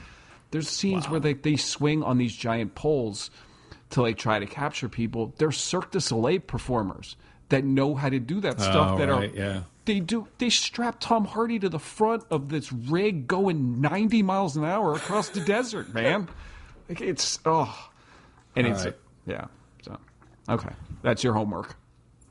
There's 0.51 0.67
scenes 0.69 1.07
where 1.09 1.19
they, 1.19 1.33
they 1.33 1.57
swing 1.57 2.01
on 2.01 2.17
these 2.17 2.35
giant 2.35 2.73
poles 2.75 3.29
to 3.91 4.01
like 4.01 4.17
try 4.17 4.39
to 4.39 4.45
capture 4.45 4.89
people. 4.89 5.33
They're 5.37 5.51
Cirque 5.51 5.91
du 5.91 5.99
Soleil 5.99 6.39
performers 6.39 7.15
that 7.49 7.63
know 7.63 7.95
how 7.95 8.09
to 8.09 8.19
do 8.19 8.39
that 8.41 8.59
stuff. 8.61 8.93
Oh, 8.93 8.97
that 8.97 9.09
right, 9.09 9.31
are 9.31 9.35
yeah. 9.35 9.61
they 9.85 9.99
do 9.99 10.27
they 10.37 10.49
strap 10.49 10.97
Tom 10.99 11.25
Hardy 11.25 11.59
to 11.59 11.69
the 11.69 11.79
front 11.79 12.23
of 12.31 12.49
this 12.49 12.71
rig 12.71 13.27
going 13.27 13.81
90 13.81 14.23
miles 14.23 14.55
an 14.55 14.63
hour 14.63 14.93
across 14.93 15.29
the 15.29 15.41
desert, 15.41 15.93
man. 15.93 16.29
Like 16.87 17.01
it's 17.01 17.39
oh, 17.45 17.89
and 18.55 18.67
it's 18.67 18.85
right. 18.85 18.97
yeah. 19.25 19.45
So 19.83 19.97
okay, 20.47 20.73
that's 21.01 21.23
your 21.23 21.33
homework. 21.33 21.75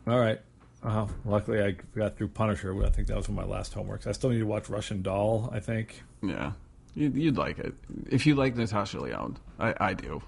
All 0.07 0.19
right. 0.19 0.41
Well, 0.83 1.11
luckily 1.25 1.61
I 1.61 1.73
got 1.97 2.17
through 2.17 2.29
Punisher. 2.29 2.85
I 2.85 2.91
think 2.91 3.09
that 3.09 3.17
was 3.17 3.29
one 3.29 3.37
of 3.39 3.49
my 3.49 3.57
last 3.57 3.75
homeworks. 3.75 4.07
I 4.07 4.13
still 4.13 4.31
need 4.31 4.39
to 4.39 4.47
watch 4.47 4.69
Russian 4.69 5.03
Doll. 5.03 5.51
I 5.53 5.59
think. 5.59 6.03
Yeah, 6.23 6.53
you'd, 6.95 7.17
you'd 7.17 7.37
like 7.37 7.59
it 7.59 7.75
if 8.09 8.27
you 8.27 8.37
like 8.37 8.57
Natasha 8.57 9.01
Lyonne. 9.01 9.37
I, 9.59 9.75
I 9.81 9.95
do. 9.95 10.23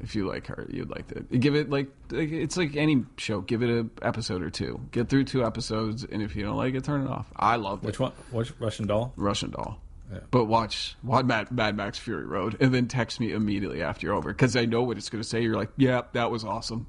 If 0.00 0.14
you 0.14 0.28
like 0.28 0.46
her, 0.46 0.66
you'd 0.70 0.90
like 0.90 1.10
it. 1.12 1.40
Give 1.40 1.54
it 1.56 1.70
like 1.70 1.88
like- 2.10 2.30
it's 2.30 2.56
like 2.56 2.76
any 2.76 3.04
show. 3.16 3.40
Give 3.40 3.62
it 3.62 3.70
a 3.70 3.88
episode 4.06 4.42
or 4.42 4.50
two. 4.50 4.80
Get 4.92 5.08
through 5.08 5.24
two 5.24 5.44
episodes, 5.44 6.04
and 6.04 6.22
if 6.22 6.36
you 6.36 6.44
don't 6.44 6.56
like 6.56 6.74
it, 6.74 6.84
turn 6.84 7.02
it 7.02 7.08
off. 7.10 7.26
I 7.36 7.56
love 7.56 7.82
Which 7.82 7.96
it. 7.96 8.00
one? 8.00 8.12
Which 8.30 8.52
Russian 8.60 8.86
Doll? 8.86 9.12
Russian 9.16 9.50
Doll. 9.50 9.80
Yeah. 10.12 10.20
But 10.30 10.44
watch, 10.46 10.96
watch 11.02 11.26
Mad, 11.26 11.50
Mad 11.50 11.76
Max 11.76 11.98
Fury 11.98 12.24
Road, 12.24 12.56
and 12.60 12.72
then 12.72 12.86
text 12.88 13.20
me 13.20 13.32
immediately 13.32 13.82
after 13.82 14.06
you're 14.06 14.14
over 14.16 14.30
because 14.32 14.56
I 14.56 14.64
know 14.64 14.82
what 14.82 14.96
it's 14.96 15.10
going 15.10 15.22
to 15.22 15.28
say. 15.28 15.42
You're 15.42 15.56
like, 15.56 15.70
"Yeah, 15.76 16.02
that 16.12 16.30
was 16.30 16.44
awesome." 16.44 16.86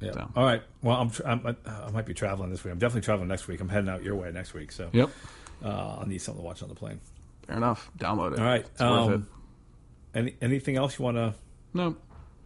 Yeah. 0.00 0.12
So. 0.12 0.30
All 0.36 0.44
right. 0.44 0.62
Well, 0.82 0.96
I'm, 0.96 1.10
I'm 1.42 1.56
I 1.66 1.90
might 1.90 2.06
be 2.06 2.14
traveling 2.14 2.50
this 2.50 2.62
week. 2.62 2.72
I'm 2.72 2.78
definitely 2.78 3.00
traveling 3.06 3.28
next 3.28 3.48
week. 3.48 3.60
I'm 3.60 3.68
heading 3.68 3.90
out 3.90 4.04
your 4.04 4.14
way 4.14 4.30
next 4.30 4.54
week, 4.54 4.70
so 4.70 4.88
Yep, 4.92 5.10
uh, 5.64 5.96
I'll 5.98 6.06
need 6.06 6.18
something 6.18 6.40
to 6.42 6.46
watch 6.46 6.62
on 6.62 6.68
the 6.68 6.74
plane. 6.76 7.00
fair 7.46 7.56
enough. 7.56 7.90
Download 7.98 8.34
it. 8.34 8.38
All 8.38 8.44
right. 8.44 8.64
it's 8.64 8.80
worth 8.80 9.20
it. 9.20 9.20
Any 10.18 10.34
anything 10.42 10.76
else 10.76 10.98
you 10.98 11.04
want 11.04 11.16
to? 11.16 11.34
No, 11.74 11.96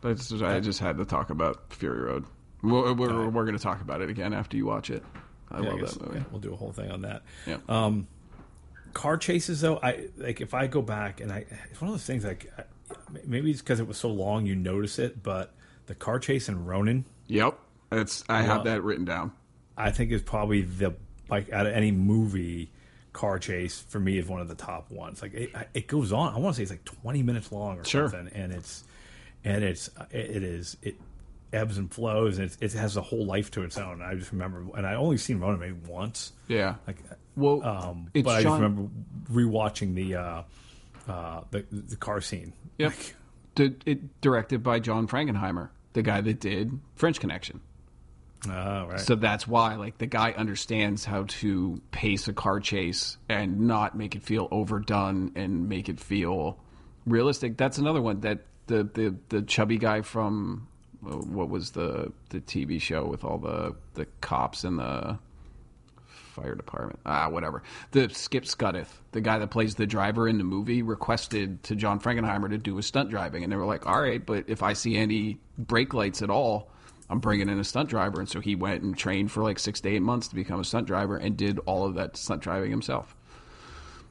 I 0.04 0.12
just, 0.12 0.32
I 0.42 0.60
just 0.60 0.78
had 0.78 0.98
to 0.98 1.04
talk 1.04 1.30
about 1.30 1.72
Fury 1.72 2.02
Road. 2.02 2.24
We're, 2.62 2.92
we're, 2.92 3.28
we're 3.28 3.44
going 3.44 3.56
to 3.56 3.62
talk 3.62 3.80
about 3.80 4.02
it 4.02 4.10
again 4.10 4.32
after 4.32 4.56
you 4.56 4.66
watch 4.66 4.90
it. 4.90 5.02
I 5.50 5.58
love 5.60 5.80
that 5.80 6.00
movie. 6.00 6.18
Yeah, 6.18 6.24
we'll 6.30 6.40
do 6.40 6.52
a 6.52 6.56
whole 6.56 6.72
thing 6.72 6.90
on 6.90 7.02
that. 7.02 7.22
Yeah. 7.46 7.58
Um, 7.68 8.06
car 8.92 9.16
chases 9.16 9.60
though, 9.60 9.78
I 9.82 10.08
like 10.16 10.40
if 10.40 10.54
I 10.54 10.66
go 10.66 10.82
back 10.82 11.20
and 11.20 11.32
I, 11.32 11.44
it's 11.70 11.80
one 11.80 11.88
of 11.88 11.94
those 11.94 12.04
things 12.04 12.24
like 12.24 12.52
I, 12.58 12.64
maybe 13.24 13.50
it's 13.50 13.60
because 13.60 13.80
it 13.80 13.86
was 13.86 13.96
so 13.96 14.08
long 14.08 14.46
you 14.46 14.54
notice 14.54 14.98
it, 14.98 15.22
but 15.22 15.54
the 15.86 15.94
car 15.94 16.18
chase 16.18 16.48
in 16.48 16.64
Ronin, 16.64 17.04
Yep, 17.28 17.58
it's 17.92 18.24
I 18.28 18.42
have 18.42 18.64
that 18.64 18.82
written 18.82 19.04
down. 19.04 19.32
I 19.76 19.90
think 19.90 20.10
is 20.10 20.22
probably 20.22 20.62
the 20.62 20.94
like 21.28 21.52
out 21.52 21.66
of 21.66 21.72
any 21.72 21.92
movie. 21.92 22.71
Car 23.12 23.38
chase 23.38 23.84
for 23.88 24.00
me 24.00 24.18
is 24.18 24.26
one 24.26 24.40
of 24.40 24.48
the 24.48 24.54
top 24.54 24.90
ones. 24.90 25.20
Like 25.22 25.34
it, 25.34 25.50
it 25.74 25.86
goes 25.86 26.12
on. 26.12 26.34
I 26.34 26.38
want 26.38 26.54
to 26.54 26.56
say 26.58 26.62
it's 26.62 26.72
like 26.72 26.84
twenty 26.84 27.22
minutes 27.22 27.52
long 27.52 27.78
or 27.78 27.84
Sure. 27.84 28.08
something, 28.08 28.32
and 28.34 28.52
it's 28.52 28.84
and 29.44 29.62
it's 29.62 29.90
it, 30.10 30.42
is 30.42 30.76
it 30.82 30.96
ebbs 31.52 31.76
and 31.76 31.92
flows, 31.92 32.38
and 32.38 32.50
it, 32.50 32.56
it 32.60 32.72
has 32.72 32.96
a 32.96 33.02
whole 33.02 33.26
life 33.26 33.50
to 33.50 33.62
its 33.62 33.76
own. 33.76 34.00
I 34.00 34.14
just 34.14 34.32
remember, 34.32 34.64
and 34.76 34.86
I 34.86 34.94
only 34.94 35.18
seen 35.18 35.38
Ronin 35.40 35.60
maybe 35.60 35.76
once. 35.86 36.32
Yeah. 36.48 36.76
Like, 36.86 36.96
Well, 37.36 37.62
um, 37.62 38.08
but 38.14 38.26
I 38.28 38.42
just 38.42 38.54
remember 38.54 38.88
rewatching 39.30 39.94
the 39.94 40.14
uh, 40.14 40.42
uh, 41.08 41.40
the 41.50 41.64
the 41.70 41.96
car 41.96 42.20
scene. 42.22 42.52
Yep. 42.78 42.92
D- 43.54 43.74
it 43.84 44.20
directed 44.22 44.62
by 44.62 44.78
John 44.78 45.06
Frankenheimer, 45.06 45.68
the 45.92 46.00
guy 46.02 46.22
that 46.22 46.40
did 46.40 46.80
French 46.94 47.20
Connection. 47.20 47.60
Oh, 48.48 48.86
right. 48.86 49.00
So 49.00 49.14
that's 49.14 49.46
why, 49.46 49.76
like, 49.76 49.98
the 49.98 50.06
guy 50.06 50.32
understands 50.32 51.04
how 51.04 51.24
to 51.28 51.80
pace 51.92 52.26
a 52.28 52.32
car 52.32 52.58
chase 52.60 53.16
and 53.28 53.60
not 53.60 53.96
make 53.96 54.16
it 54.16 54.22
feel 54.22 54.48
overdone 54.50 55.32
and 55.36 55.68
make 55.68 55.88
it 55.88 56.00
feel 56.00 56.58
realistic. 57.06 57.56
That's 57.56 57.78
another 57.78 58.02
one 58.02 58.20
that 58.20 58.40
the 58.66 58.84
the 58.84 59.16
the 59.28 59.42
chubby 59.42 59.78
guy 59.78 60.02
from 60.02 60.66
uh, 61.06 61.16
what 61.16 61.48
was 61.48 61.70
the 61.72 62.12
the 62.30 62.40
TV 62.40 62.80
show 62.80 63.04
with 63.06 63.24
all 63.24 63.38
the 63.38 63.74
the 63.94 64.06
cops 64.20 64.64
and 64.64 64.78
the 64.78 65.18
fire 66.06 66.54
department. 66.54 66.98
Ah, 67.04 67.28
whatever. 67.28 67.62
The 67.90 68.08
Skipp 68.08 68.44
Sudduth, 68.44 68.88
the 69.12 69.20
guy 69.20 69.38
that 69.38 69.50
plays 69.50 69.74
the 69.74 69.86
driver 69.86 70.26
in 70.26 70.38
the 70.38 70.44
movie, 70.44 70.82
requested 70.82 71.62
to 71.64 71.76
John 71.76 72.00
Frankenheimer 72.00 72.48
to 72.50 72.58
do 72.58 72.76
his 72.76 72.86
stunt 72.86 73.10
driving, 73.10 73.44
and 73.44 73.52
they 73.52 73.56
were 73.56 73.66
like, 73.66 73.86
"All 73.86 74.00
right, 74.00 74.24
but 74.24 74.44
if 74.48 74.62
I 74.62 74.72
see 74.72 74.96
any 74.96 75.38
brake 75.58 75.94
lights 75.94 76.22
at 76.22 76.30
all." 76.30 76.70
I'm 77.10 77.18
bringing 77.18 77.48
in 77.48 77.58
a 77.58 77.64
stunt 77.64 77.88
driver, 77.90 78.20
and 78.20 78.28
so 78.28 78.40
he 78.40 78.54
went 78.54 78.82
and 78.82 78.96
trained 78.96 79.30
for 79.32 79.42
like 79.42 79.58
six 79.58 79.80
to 79.82 79.88
eight 79.88 80.02
months 80.02 80.28
to 80.28 80.34
become 80.34 80.60
a 80.60 80.64
stunt 80.64 80.86
driver, 80.86 81.16
and 81.16 81.36
did 81.36 81.58
all 81.66 81.84
of 81.84 81.94
that 81.94 82.16
stunt 82.16 82.42
driving 82.42 82.70
himself. 82.70 83.14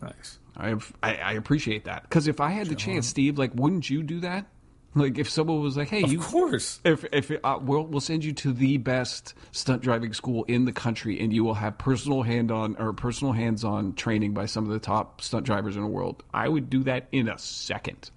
Nice. 0.01 0.39
I 0.57 0.76
I, 1.01 1.15
I 1.15 1.31
appreciate 1.34 1.85
that 1.85 2.03
because 2.03 2.27
if 2.27 2.39
I 2.39 2.49
had 2.49 2.68
the 2.68 2.76
chance, 2.76 3.07
Steve, 3.07 3.38
like, 3.38 3.51
wouldn't 3.55 3.89
you 3.89 4.03
do 4.03 4.19
that? 4.22 4.45
Like, 4.93 5.18
if 5.18 5.30
someone 5.30 5.61
was 5.61 5.77
like, 5.77 5.88
"Hey, 5.88 6.03
Of 6.03 6.11
you 6.11 6.19
course. 6.19 6.81
if 6.84 7.05
if 7.13 7.31
uh, 7.45 7.59
we'll 7.61 7.85
we'll 7.85 8.01
send 8.01 8.26
you 8.26 8.34
to 8.34 8.51
the 8.51 8.76
best 8.77 9.34
stunt 9.53 9.81
driving 9.81 10.11
school 10.11 10.43
in 10.49 10.65
the 10.65 10.73
country, 10.73 11.22
and 11.22 11.31
you 11.31 11.45
will 11.45 11.53
have 11.53 11.77
personal 11.77 12.23
hand 12.23 12.51
on 12.51 12.76
or 12.77 12.91
personal 12.91 13.31
hands 13.31 13.63
on 13.63 13.93
training 13.93 14.34
by 14.34 14.47
some 14.47 14.65
of 14.65 14.72
the 14.72 14.80
top 14.80 15.22
stunt 15.22 15.45
drivers 15.45 15.77
in 15.77 15.81
the 15.81 15.88
world, 15.88 16.23
I 16.34 16.49
would 16.49 16.69
do 16.69 16.84
that 16.84 17.07
in 17.13 17.30
a 17.30 17.38
second. 17.38 18.11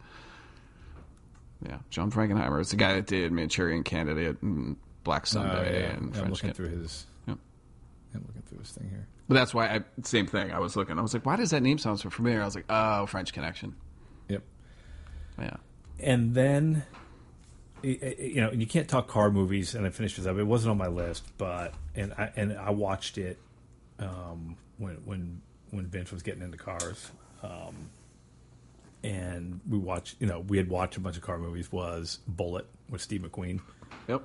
Yeah, 1.65 1.79
John 1.91 2.11
Frankenheimer 2.11 2.61
is 2.61 2.71
the 2.71 2.77
guy 2.77 2.95
that 2.95 3.07
did 3.07 3.33
Manchurian 3.33 3.83
Candidate 3.85 4.41
and 4.43 4.77
Black 5.03 5.23
Oh, 5.23 5.27
Sunday 5.27 5.81
yeah. 5.83 5.91
and 5.97 6.17
I'm 6.17 6.31
looking 6.31 6.51
Kid. 6.51 6.57
through 6.57 6.69
his. 6.69 7.07
Yep. 7.27 7.39
I'm 8.15 8.25
looking 8.27 8.43
through 8.43 8.59
his 8.59 8.71
thing 8.73 8.89
here. 8.91 9.07
But 9.29 9.35
that's 9.37 9.55
why 9.55 9.69
I 9.69 9.81
same 10.03 10.27
thing. 10.27 10.53
I 10.53 10.59
was 10.59 10.77
looking. 10.77 10.99
I 10.99 11.03
was 11.03 11.15
like, 11.15 11.25
why 11.25 11.37
does 11.37 11.51
that 11.51 11.63
name 11.63 11.79
sound 11.79 12.01
so 12.01 12.11
familiar? 12.11 12.43
I 12.43 12.45
was 12.45 12.55
like, 12.55 12.67
oh, 12.69 13.07
French 13.07 13.33
Connection. 13.33 13.75
Yep. 14.29 14.43
Yeah. 15.39 15.57
and 16.01 16.35
then 16.35 16.85
you 17.83 18.41
know 18.41 18.51
you 18.53 18.67
can't 18.67 18.89
talk 18.89 19.09
car 19.09 19.31
movies 19.31 19.75
and 19.75 19.87
i 19.87 19.91
finished 19.91 20.17
this 20.17 20.25
up 20.27 20.39
it 20.39 20.45
wasn't 20.45 20.71
on 20.71 20.79
my 20.79 20.87
list 20.87 21.23
but 21.37 21.75
and 21.95 22.15
i 22.15 22.33
and 22.35 22.55
i 22.57 22.71
watched 22.71 23.19
it 23.19 23.37
um 23.99 24.57
when 24.79 24.95
when 25.05 25.43
when 25.71 25.87
vince 25.87 26.11
was 26.11 26.23
getting 26.23 26.41
into 26.43 26.57
cars 26.57 27.11
um 27.43 27.91
and 29.05 29.61
we 29.69 29.79
watched 29.79 30.17
you 30.19 30.27
know 30.27 30.41
we 30.41 30.57
had 30.57 30.69
watched 30.69 30.97
a 30.97 31.01
bunch 31.01 31.17
of 31.17 31.23
car 31.23 31.39
movies 31.39 31.71
was 31.71 32.19
Bullitt 32.27 32.67
with 32.89 33.01
steve 33.01 33.21
mcqueen 33.21 33.61
Yep. 34.09 34.23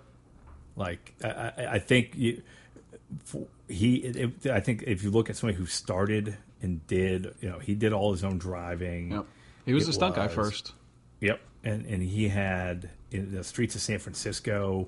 like 0.75 1.13
i 1.23 1.51
i, 1.73 1.79
think 1.79 2.13
you 2.15 2.41
he 3.67 3.95
it, 3.97 4.47
i 4.47 4.59
think 4.59 4.83
if 4.87 5.03
you 5.03 5.11
look 5.11 5.29
at 5.29 5.35
somebody 5.35 5.57
who 5.57 5.65
started 5.65 6.37
and 6.61 6.85
did 6.87 7.33
you 7.41 7.49
know 7.49 7.59
he 7.59 7.75
did 7.75 7.93
all 7.93 8.11
his 8.11 8.23
own 8.23 8.37
driving 8.37 9.11
Yep. 9.11 9.25
He 9.65 9.73
was 9.73 9.83
It 9.87 9.91
a 9.91 9.93
stunt 9.93 10.15
guy 10.15 10.27
first. 10.27 10.73
Yep, 11.21 11.39
and 11.63 11.85
and 11.85 12.01
he 12.01 12.27
had 12.29 12.89
in 13.11 13.35
the 13.35 13.43
streets 13.43 13.75
of 13.75 13.81
San 13.81 13.99
Francisco, 13.99 14.87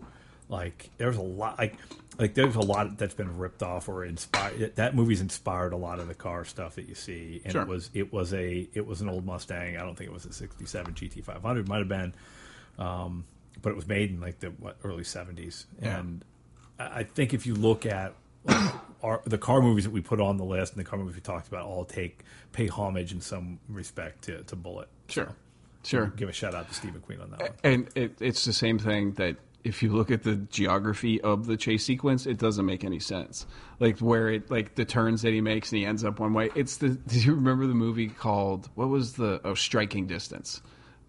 like 0.50 0.90
there's 0.98 1.18
a 1.18 1.22
lot 1.22 1.60
like 1.60 1.76
like 2.22 2.36
there's 2.36 2.56
a 2.56 2.62
lot 2.62 2.98
that's 2.98 3.14
been 3.16 3.38
ripped 3.38 3.62
off 3.64 3.90
or 3.90 4.06
inspired. 4.06 4.76
That 4.78 4.96
movie's 4.96 5.20
inspired 5.20 5.74
a 5.74 5.78
lot 5.78 6.00
of 6.00 6.08
the 6.08 6.14
car 6.16 6.46
stuff 6.46 6.76
that 6.76 6.88
you 6.88 6.96
see, 6.96 7.42
and 7.44 7.52
Sure. 7.52 7.64
it 7.64 7.68
was 7.68 7.90
it 7.94 8.14
was 8.14 8.34
a 8.34 8.70
it 8.74 8.86
was 8.88 9.02
an 9.02 9.10
old 9.10 9.26
Mustang. 9.26 9.76
I 9.76 9.82
don't 9.82 9.98
think 9.98 10.10
it 10.10 10.14
was 10.14 10.26
a 10.26 10.32
'67 10.32 10.94
GT500. 10.94 11.68
Might 11.68 11.80
have 11.80 11.88
been, 11.90 12.14
um, 12.80 13.26
but 13.62 13.72
it 13.72 13.76
was 13.76 13.88
made 13.88 14.12
in 14.12 14.22
like 14.22 14.40
the 14.40 14.48
what, 14.52 14.78
early 14.86 15.04
'70s, 15.04 15.66
Yeah. 15.82 15.98
and 16.00 16.24
I 16.80 17.00
I 17.00 17.04
think 17.04 17.34
if 17.34 17.46
you 17.46 17.56
look 17.56 17.86
at 17.86 18.14
like, 18.46 18.74
our, 19.04 19.22
the 19.26 19.38
car 19.38 19.62
movies 19.62 19.84
that 19.84 19.92
we 19.92 20.02
put 20.02 20.20
on 20.22 20.38
the 20.38 20.44
list 20.46 20.74
and 20.74 20.80
the 20.84 20.90
car 20.90 20.98
movies 20.98 21.16
we 21.16 21.22
talked 21.22 21.48
about, 21.48 21.66
all 21.66 21.86
take 21.86 22.24
pay 22.54 22.68
homage 22.68 23.12
in 23.12 23.22
some 23.22 23.60
respect 23.70 24.24
to, 24.24 24.44
to 24.44 24.56
Bullitt. 24.56 24.88
Sure. 25.10 25.36
So, 25.84 25.98
Sure. 25.98 26.08
give 26.16 26.30
a 26.30 26.32
shout 26.32 26.54
out 26.54 26.68
to 26.70 26.74
Steve 26.76 26.94
McQueen 26.94 27.22
on 27.24 27.32
that 27.32 27.40
one. 27.42 27.50
And 27.64 27.90
it, 27.96 28.16
it's 28.20 28.46
the 28.46 28.54
same 28.54 28.78
thing 28.78 29.14
that 29.14 29.36
if 29.64 29.84
you 29.84 29.92
look 29.92 30.12
at 30.12 30.24
the 30.24 30.36
geography 30.36 31.22
of 31.22 31.46
the 31.46 31.58
chase 31.58 31.86
sequence, 31.86 32.26
it 32.26 32.38
doesn't 32.38 32.66
make 32.66 32.84
any 32.84 33.00
sense. 33.00 33.46
Like 33.80 34.00
where 34.00 34.30
it 34.30 34.50
like 34.50 34.76
the 34.76 34.86
turns 34.86 35.22
that 35.22 35.34
he 35.34 35.42
makes 35.42 35.72
and 35.72 35.80
he 35.80 35.86
ends 35.86 36.04
up 36.04 36.20
one 36.20 36.34
way. 36.34 36.50
It's 36.56 36.78
the. 36.78 36.90
Do 37.08 37.20
you 37.20 37.34
remember 37.34 37.68
the 37.68 37.76
movie 37.76 38.08
called 38.08 38.70
what 38.76 38.90
was 38.90 39.14
the 39.14 39.42
oh 39.44 39.54
Striking 39.54 40.08
Distance, 40.08 40.62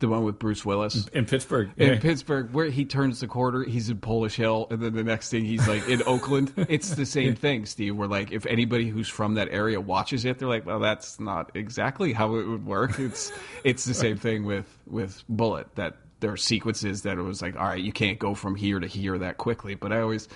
the 0.02 0.08
one 0.08 0.24
with 0.24 0.38
Bruce 0.38 0.64
Willis. 0.64 1.06
In 1.08 1.24
Pittsburgh, 1.24 1.70
in 1.76 1.94
yeah. 1.94 1.98
Pittsburgh, 1.98 2.52
where 2.52 2.66
he 2.66 2.84
turns 2.84 3.20
the 3.20 3.26
corner, 3.26 3.64
he's 3.64 3.88
in 3.88 3.98
Polish 3.98 4.36
Hill, 4.36 4.66
and 4.70 4.82
then 4.82 4.94
the 4.94 5.04
next 5.04 5.30
thing 5.30 5.44
he's 5.44 5.66
like 5.66 5.88
in 5.88 6.02
Oakland. 6.06 6.52
It's 6.68 6.94
the 6.94 7.06
same 7.06 7.34
thing, 7.34 7.64
Steve. 7.66 7.96
Where 7.96 8.08
like 8.08 8.32
if 8.32 8.44
anybody 8.46 8.88
who's 8.88 9.08
from 9.08 9.34
that 9.34 9.48
area 9.50 9.80
watches 9.80 10.24
it, 10.24 10.38
they're 10.38 10.48
like, 10.48 10.66
"Well, 10.66 10.80
that's 10.80 11.18
not 11.18 11.52
exactly 11.54 12.12
how 12.12 12.36
it 12.36 12.46
would 12.46 12.66
work." 12.66 12.98
It's 12.98 13.32
it's 13.64 13.84
the 13.86 13.94
same 13.94 14.18
thing 14.18 14.44
with 14.44 14.66
with 14.86 15.24
Bullitt. 15.28 15.74
That 15.76 15.96
there 16.22 16.32
are 16.32 16.38
sequences 16.38 17.02
that 17.02 17.18
it 17.18 17.22
was 17.22 17.42
like, 17.42 17.56
"All 17.56 17.66
right, 17.66 17.82
you 17.82 17.92
can't 17.92 18.18
go 18.18 18.34
from 18.34 18.54
here 18.54 18.80
to 18.80 18.86
here 18.86 19.18
that 19.18 19.36
quickly." 19.36 19.74
But 19.74 19.92
I 19.92 20.00
always 20.00 20.28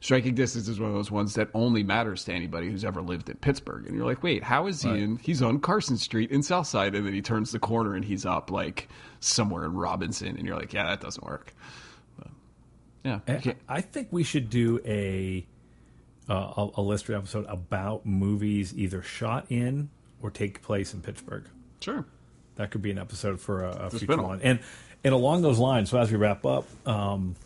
striking 0.00 0.34
distance 0.34 0.68
is 0.68 0.78
one 0.78 0.90
of 0.90 0.94
those 0.94 1.10
ones 1.10 1.34
that 1.34 1.48
only 1.54 1.82
matters 1.82 2.24
to 2.24 2.34
anybody 2.34 2.68
who's 2.70 2.84
ever 2.84 3.00
lived 3.00 3.30
in 3.30 3.36
Pittsburgh. 3.36 3.86
And 3.86 3.96
you're 3.96 4.04
like, 4.04 4.22
"Wait, 4.22 4.42
how 4.42 4.66
is 4.66 4.82
he 4.82 4.90
in? 4.90 5.16
He's 5.16 5.40
on 5.40 5.60
Carson 5.60 5.96
Street 5.96 6.30
in 6.30 6.42
Southside, 6.42 6.94
and 6.94 7.06
then 7.06 7.14
he 7.14 7.22
turns 7.22 7.52
the 7.52 7.58
corner 7.58 7.94
and 7.94 8.04
he's 8.04 8.26
up 8.26 8.50
like 8.50 8.88
somewhere 9.20 9.64
in 9.64 9.72
Robinson." 9.72 10.36
And 10.36 10.46
you're 10.46 10.58
like, 10.58 10.74
"Yeah, 10.74 10.84
that 10.84 11.00
doesn't 11.00 11.24
work." 11.24 11.54
But, 12.18 12.28
yeah, 13.04 13.20
I 13.68 13.80
think 13.80 14.08
we 14.10 14.24
should 14.24 14.50
do 14.50 14.80
a 14.84 15.46
uh, 16.28 16.52
a, 16.56 16.70
a 16.76 16.82
listener 16.82 17.16
episode 17.16 17.46
about 17.48 18.04
movies 18.04 18.76
either 18.76 19.02
shot 19.02 19.46
in 19.48 19.88
or 20.20 20.30
take 20.30 20.60
place 20.62 20.92
in 20.92 21.00
Pittsburgh. 21.00 21.46
sure. 21.80 22.04
That 22.56 22.72
could 22.72 22.82
be 22.82 22.90
an 22.90 22.98
episode 22.98 23.40
for 23.40 23.64
a, 23.64 23.86
a 23.86 23.90
future 23.90 24.20
one. 24.20 24.40
And 24.42 24.58
and 25.04 25.14
along 25.14 25.42
those 25.42 25.58
lines, 25.58 25.90
so 25.90 25.98
as 25.98 26.10
we 26.10 26.16
wrap 26.16 26.44
up, 26.44 26.66
um, 26.86 27.36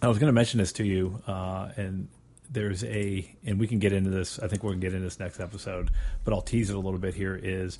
I 0.00 0.08
was 0.08 0.18
going 0.18 0.28
to 0.28 0.32
mention 0.32 0.58
this 0.58 0.72
to 0.74 0.84
you, 0.84 1.20
uh, 1.26 1.70
and 1.76 2.08
there's 2.50 2.84
a, 2.84 3.28
and 3.44 3.58
we 3.58 3.66
can 3.66 3.78
get 3.78 3.92
into 3.92 4.10
this. 4.10 4.38
I 4.38 4.48
think 4.48 4.62
we're 4.62 4.70
going 4.70 4.80
to 4.80 4.86
get 4.86 4.94
into 4.94 5.04
this 5.04 5.18
next 5.18 5.40
episode, 5.40 5.90
but 6.24 6.32
I'll 6.32 6.42
tease 6.42 6.70
it 6.70 6.76
a 6.76 6.78
little 6.78 6.98
bit. 6.98 7.14
Here 7.14 7.38
is, 7.40 7.78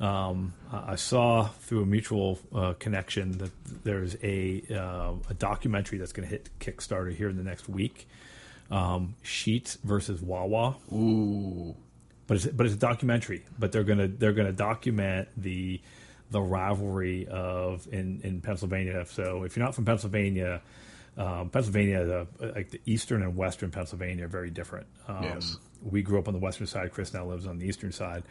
um, 0.00 0.54
I 0.72 0.96
saw 0.96 1.48
through 1.48 1.82
a 1.82 1.86
mutual 1.86 2.38
uh, 2.54 2.74
connection 2.78 3.38
that 3.38 3.50
there's 3.84 4.16
a 4.22 4.62
uh, 4.70 5.12
a 5.28 5.34
documentary 5.34 5.98
that's 5.98 6.12
going 6.12 6.28
to 6.28 6.30
hit 6.30 6.48
Kickstarter 6.60 7.14
here 7.14 7.28
in 7.28 7.36
the 7.36 7.44
next 7.44 7.68
week. 7.68 8.08
Um, 8.70 9.14
Sheetz 9.24 9.78
versus 9.80 10.20
Wawa 10.20 10.76
Ooh, 10.92 11.74
but 12.26 12.36
it's 12.36 12.46
but 12.46 12.66
it's 12.66 12.74
a 12.74 12.78
documentary. 12.78 13.44
But 13.58 13.72
they're 13.72 13.84
gonna 13.84 14.08
they're 14.08 14.32
gonna 14.32 14.52
document 14.52 15.28
the 15.36 15.80
the 16.30 16.40
rivalry 16.40 17.26
of 17.28 17.88
in 17.92 18.20
in 18.22 18.40
Pennsylvania. 18.40 19.04
So 19.06 19.44
if 19.44 19.56
you're 19.56 19.64
not 19.64 19.74
from 19.74 19.84
Pennsylvania, 19.84 20.60
um, 21.16 21.50
Pennsylvania, 21.50 22.04
the, 22.04 22.52
like 22.54 22.70
the 22.70 22.80
eastern 22.86 23.22
and 23.22 23.36
western 23.36 23.70
Pennsylvania, 23.70 24.24
are 24.26 24.28
very 24.28 24.50
different. 24.50 24.86
Um, 25.06 25.24
Yes. 25.24 25.58
We 25.80 26.02
grew 26.02 26.18
up 26.18 26.26
on 26.26 26.34
the 26.34 26.40
western 26.40 26.66
side. 26.66 26.90
Chris 26.92 27.14
now 27.14 27.24
lives 27.24 27.46
on 27.46 27.58
the 27.60 27.66
eastern 27.66 27.92
side, 27.92 28.24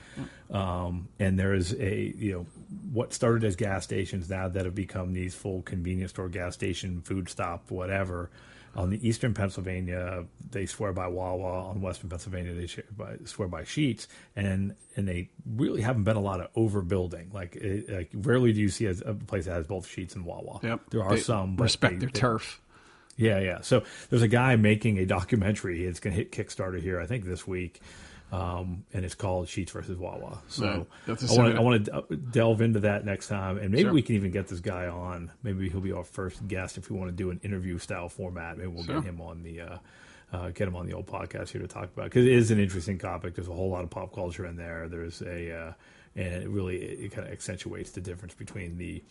um, 0.51 1.07
and 1.17 1.39
there 1.39 1.53
is 1.53 1.73
a 1.79 2.13
you 2.17 2.33
know 2.33 2.45
what 2.91 3.13
started 3.13 3.45
as 3.45 3.55
gas 3.55 3.85
stations 3.85 4.29
now 4.29 4.49
that 4.49 4.65
have 4.65 4.75
become 4.75 5.13
these 5.13 5.33
full 5.33 5.61
convenience 5.61 6.11
store, 6.11 6.27
gas 6.27 6.55
station, 6.55 6.99
food 7.01 7.29
stop, 7.29 7.71
whatever. 7.71 8.29
On 8.75 8.89
the 8.91 9.07
eastern 9.07 9.33
Pennsylvania, 9.33 10.25
they 10.51 10.65
swear 10.67 10.93
by 10.93 11.07
Wawa. 11.07 11.69
On 11.69 11.81
western 11.81 12.09
Pennsylvania, 12.09 12.53
they 12.53 12.67
sh- 12.67 12.79
by, 12.95 13.15
swear 13.25 13.47
by 13.47 13.63
Sheetz, 13.63 14.05
and 14.35 14.75
and 14.95 15.07
they 15.07 15.29
really 15.45 15.81
haven't 15.81 16.03
been 16.03 16.15
a 16.17 16.21
lot 16.21 16.39
of 16.41 16.53
overbuilding. 16.53 17.33
Like, 17.33 17.55
it, 17.55 17.89
like 17.89 18.09
rarely 18.13 18.53
do 18.53 18.59
you 18.61 18.69
see 18.69 18.85
a, 18.85 18.91
a 19.05 19.15
place 19.15 19.45
that 19.45 19.53
has 19.53 19.65
both 19.67 19.87
Sheetz 19.87 20.15
and 20.15 20.25
Wawa. 20.25 20.59
yep. 20.61 20.81
there 20.91 21.03
are 21.03 21.15
They 21.15 21.19
some. 21.21 21.55
But 21.55 21.63
respect 21.63 21.95
they- 21.95 21.99
their 22.01 22.09
they- 22.09 22.19
turf. 22.19 22.61
yeah, 23.15 23.39
yeah. 23.39 23.61
So 23.61 23.83
there's 24.11 24.21
a 24.21 24.27
guy 24.27 24.55
making 24.57 24.99
a 24.99 25.05
documentary. 25.07 25.83
It's 25.85 25.99
going 25.99 26.15
to 26.15 26.17
hit 26.23 26.31
Kickstarter 26.31 26.79
here, 26.79 26.99
I 26.99 27.07
think, 27.07 27.25
this 27.25 27.47
week, 27.47 27.81
um, 28.31 28.83
and 28.93 29.05
it's 29.05 29.15
called 29.15 29.47
Sheetz 29.47 29.69
versus 29.71 29.97
Wawa. 29.97 30.39
So 30.49 30.87
Right. 31.07 31.21
I 31.55 31.59
want 31.61 31.85
to 31.85 31.93
I 31.93 31.95
want 31.97 32.09
to 32.09 32.15
delve 32.17 32.61
into 32.61 32.81
that 32.81 33.05
next 33.05 33.27
time, 33.29 33.57
and 33.57 33.69
maybe 33.71 33.83
Sure. 33.83 33.93
we 33.93 34.01
can 34.01 34.15
even 34.15 34.31
get 34.31 34.47
this 34.47 34.59
guy 34.59 34.87
on. 34.87 35.31
Maybe 35.43 35.69
he'll 35.69 35.79
be 35.81 35.93
our 35.93 36.03
first 36.03 36.45
guest 36.47 36.77
if 36.77 36.89
we 36.89 36.97
want 36.97 37.09
to 37.09 37.15
do 37.15 37.29
an 37.29 37.39
interview 37.43 37.77
style 37.77 38.09
format. 38.09 38.57
Maybe 38.57 38.67
we'll 38.69 38.83
Sure. 38.83 38.95
get 38.95 39.03
him 39.05 39.21
on 39.21 39.43
the. 39.43 39.61
Uh, 39.61 39.77
uh, 40.33 40.49
get 40.49 40.67
him 40.67 40.75
on 40.75 40.85
the 40.85 40.91
old 40.93 41.05
podcast 41.07 41.47
here 41.51 41.61
to 41.61 41.69
talk 41.69 41.85
about 41.85 42.03
because 42.03 42.25
it 42.25 42.33
is 42.33 42.51
an 42.51 42.59
interesting 42.59 42.97
topic. 42.97 43.33
There's 43.33 43.47
a 43.47 43.53
whole 43.53 43.69
lot 43.69 43.85
of 43.85 43.89
pop 43.89 44.13
culture 44.13 44.45
in 44.45 44.57
there. 44.57 44.89
There's 44.89 45.21
a 45.21 45.55
uh, 45.57 45.73
and 46.17 46.43
it 46.43 46.49
really 46.49 46.75
it, 46.75 46.99
it 47.05 47.11
kind 47.13 47.25
of 47.25 47.31
accentuates 47.31 47.91
the 47.91 48.01
difference 48.01 48.33
between 48.33 48.77
the 48.77 49.01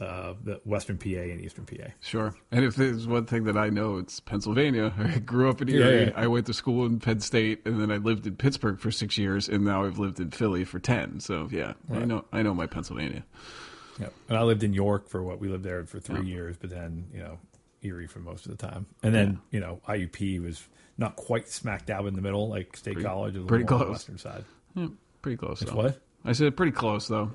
uh, 0.00 0.34
the 0.42 0.60
Western 0.64 0.98
PA 0.98 1.08
and 1.08 1.40
Eastern 1.40 1.66
PA. 1.66 1.88
Sure. 2.00 2.34
And 2.50 2.64
if 2.64 2.76
there's 2.76 3.06
one 3.06 3.26
thing 3.26 3.44
that 3.44 3.56
I 3.56 3.68
know, 3.68 3.98
it's 3.98 4.20
Pennsylvania. 4.20 4.92
I 4.98 5.18
grew 5.18 5.50
up 5.50 5.60
in 5.60 5.68
Erie. 5.68 6.04
yeah. 6.04 6.12
I 6.16 6.26
went 6.26 6.46
to 6.46 6.54
school 6.54 6.86
in 6.86 7.00
Penn 7.00 7.20
State, 7.20 7.62
and 7.64 7.80
then 7.80 7.90
I 7.90 7.96
lived 7.96 8.26
in 8.26 8.36
Pittsburgh 8.36 8.80
for 8.80 8.90
six 8.90 9.18
years, 9.18 9.48
and 9.48 9.64
now 9.64 9.84
I've 9.84 9.98
lived 9.98 10.20
in 10.20 10.30
Philly 10.30 10.64
for 10.64 10.78
ten. 10.78 11.20
So 11.20 11.48
yeah, 11.50 11.74
I 11.92 12.04
know 12.04 12.24
I 12.32 12.42
know 12.42 12.54
my 12.54 12.66
Pennsylvania. 12.66 13.24
Yeah, 13.98 14.08
and 14.28 14.38
I 14.38 14.42
lived 14.42 14.62
in 14.62 14.72
York 14.72 15.08
for 15.08 15.22
what 15.22 15.40
we 15.40 15.48
lived 15.48 15.64
there 15.64 15.84
for 15.84 16.00
three 16.00 16.26
years, 16.26 16.56
but 16.56 16.70
then 16.70 17.06
you 17.12 17.20
know 17.20 17.38
Erie 17.82 18.06
for 18.06 18.20
most 18.20 18.46
of 18.46 18.56
the 18.56 18.66
time, 18.66 18.86
and 19.02 19.14
then 19.14 19.40
you 19.50 19.60
know 19.60 19.80
IUP 19.86 20.42
was 20.42 20.66
not 20.96 21.16
quite 21.16 21.48
smack 21.48 21.86
dab 21.86 22.06
in 22.06 22.14
the 22.14 22.22
middle, 22.22 22.48
like 22.48 22.76
State 22.76 23.02
College, 23.02 23.34
pretty 23.46 23.64
on 23.64 23.78
the 23.78 23.84
close. 23.84 23.90
western 23.90 24.18
side. 24.18 24.44
Yeah, 24.74 24.88
pretty 25.22 25.36
close. 25.36 25.62
It's 25.62 25.70
though. 25.70 25.76
what? 25.76 26.00
I 26.24 26.32
said 26.32 26.56
pretty 26.56 26.72
close 26.72 27.08
though. 27.08 27.32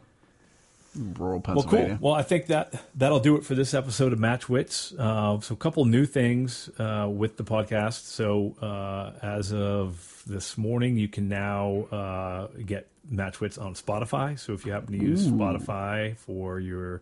Rural 0.96 1.42
Well, 1.46 1.64
cool. 1.64 1.98
Well, 2.00 2.14
I 2.14 2.22
think 2.24 2.48
that 2.48 2.74
that'll 2.96 3.20
do 3.20 3.36
it 3.38 3.44
for 3.44 3.56
this 3.56 3.74
episode 3.74 4.14
of 4.14 4.20
Match 4.20 4.48
Wits. 4.50 4.94
Uh, 4.98 5.40
so, 5.42 5.54
a 5.54 5.58
couple 5.58 5.86
new 5.86 6.06
things 6.06 6.70
uh, 6.80 7.10
with 7.12 7.38
the 7.38 7.44
podcast. 7.44 8.04
So, 8.06 8.56
uh, 8.62 9.12
as 9.26 9.54
of 9.54 10.24
this 10.26 10.58
morning, 10.58 10.98
you 10.98 11.08
can 11.08 11.28
now 11.28 11.86
uh, 11.92 12.48
get 12.66 12.88
Match 13.10 13.40
Wits 13.42 13.58
on 13.58 13.74
Spotify. 13.76 14.38
So, 14.40 14.54
if 14.54 14.66
you 14.66 14.72
happen 14.72 14.98
to 14.98 15.04
use 15.06 15.28
Spotify 15.28 16.16
for 16.18 16.60
your 16.60 17.02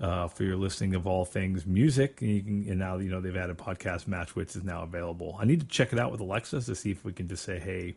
uh, 0.00 0.28
for 0.28 0.42
your 0.44 0.56
listening 0.56 0.94
of 0.94 1.06
all 1.06 1.24
things 1.24 1.64
music, 1.64 2.20
and, 2.22 2.30
you 2.30 2.42
can, 2.42 2.66
and 2.68 2.78
now 2.78 2.98
you 2.98 3.10
know 3.10 3.20
they've 3.20 3.36
added 3.36 3.56
podcast. 3.58 4.06
Match 4.06 4.34
Wits 4.36 4.56
is 4.56 4.64
now 4.64 4.82
available. 4.82 5.36
I 5.38 5.44
need 5.44 5.60
to 5.60 5.66
check 5.66 5.92
it 5.92 5.98
out 5.98 6.10
with 6.10 6.20
Alexa 6.20 6.60
to 6.62 6.74
see 6.74 6.90
if 6.90 7.04
we 7.04 7.12
can 7.12 7.28
just 7.28 7.44
say, 7.44 7.58
"Hey, 7.58 7.94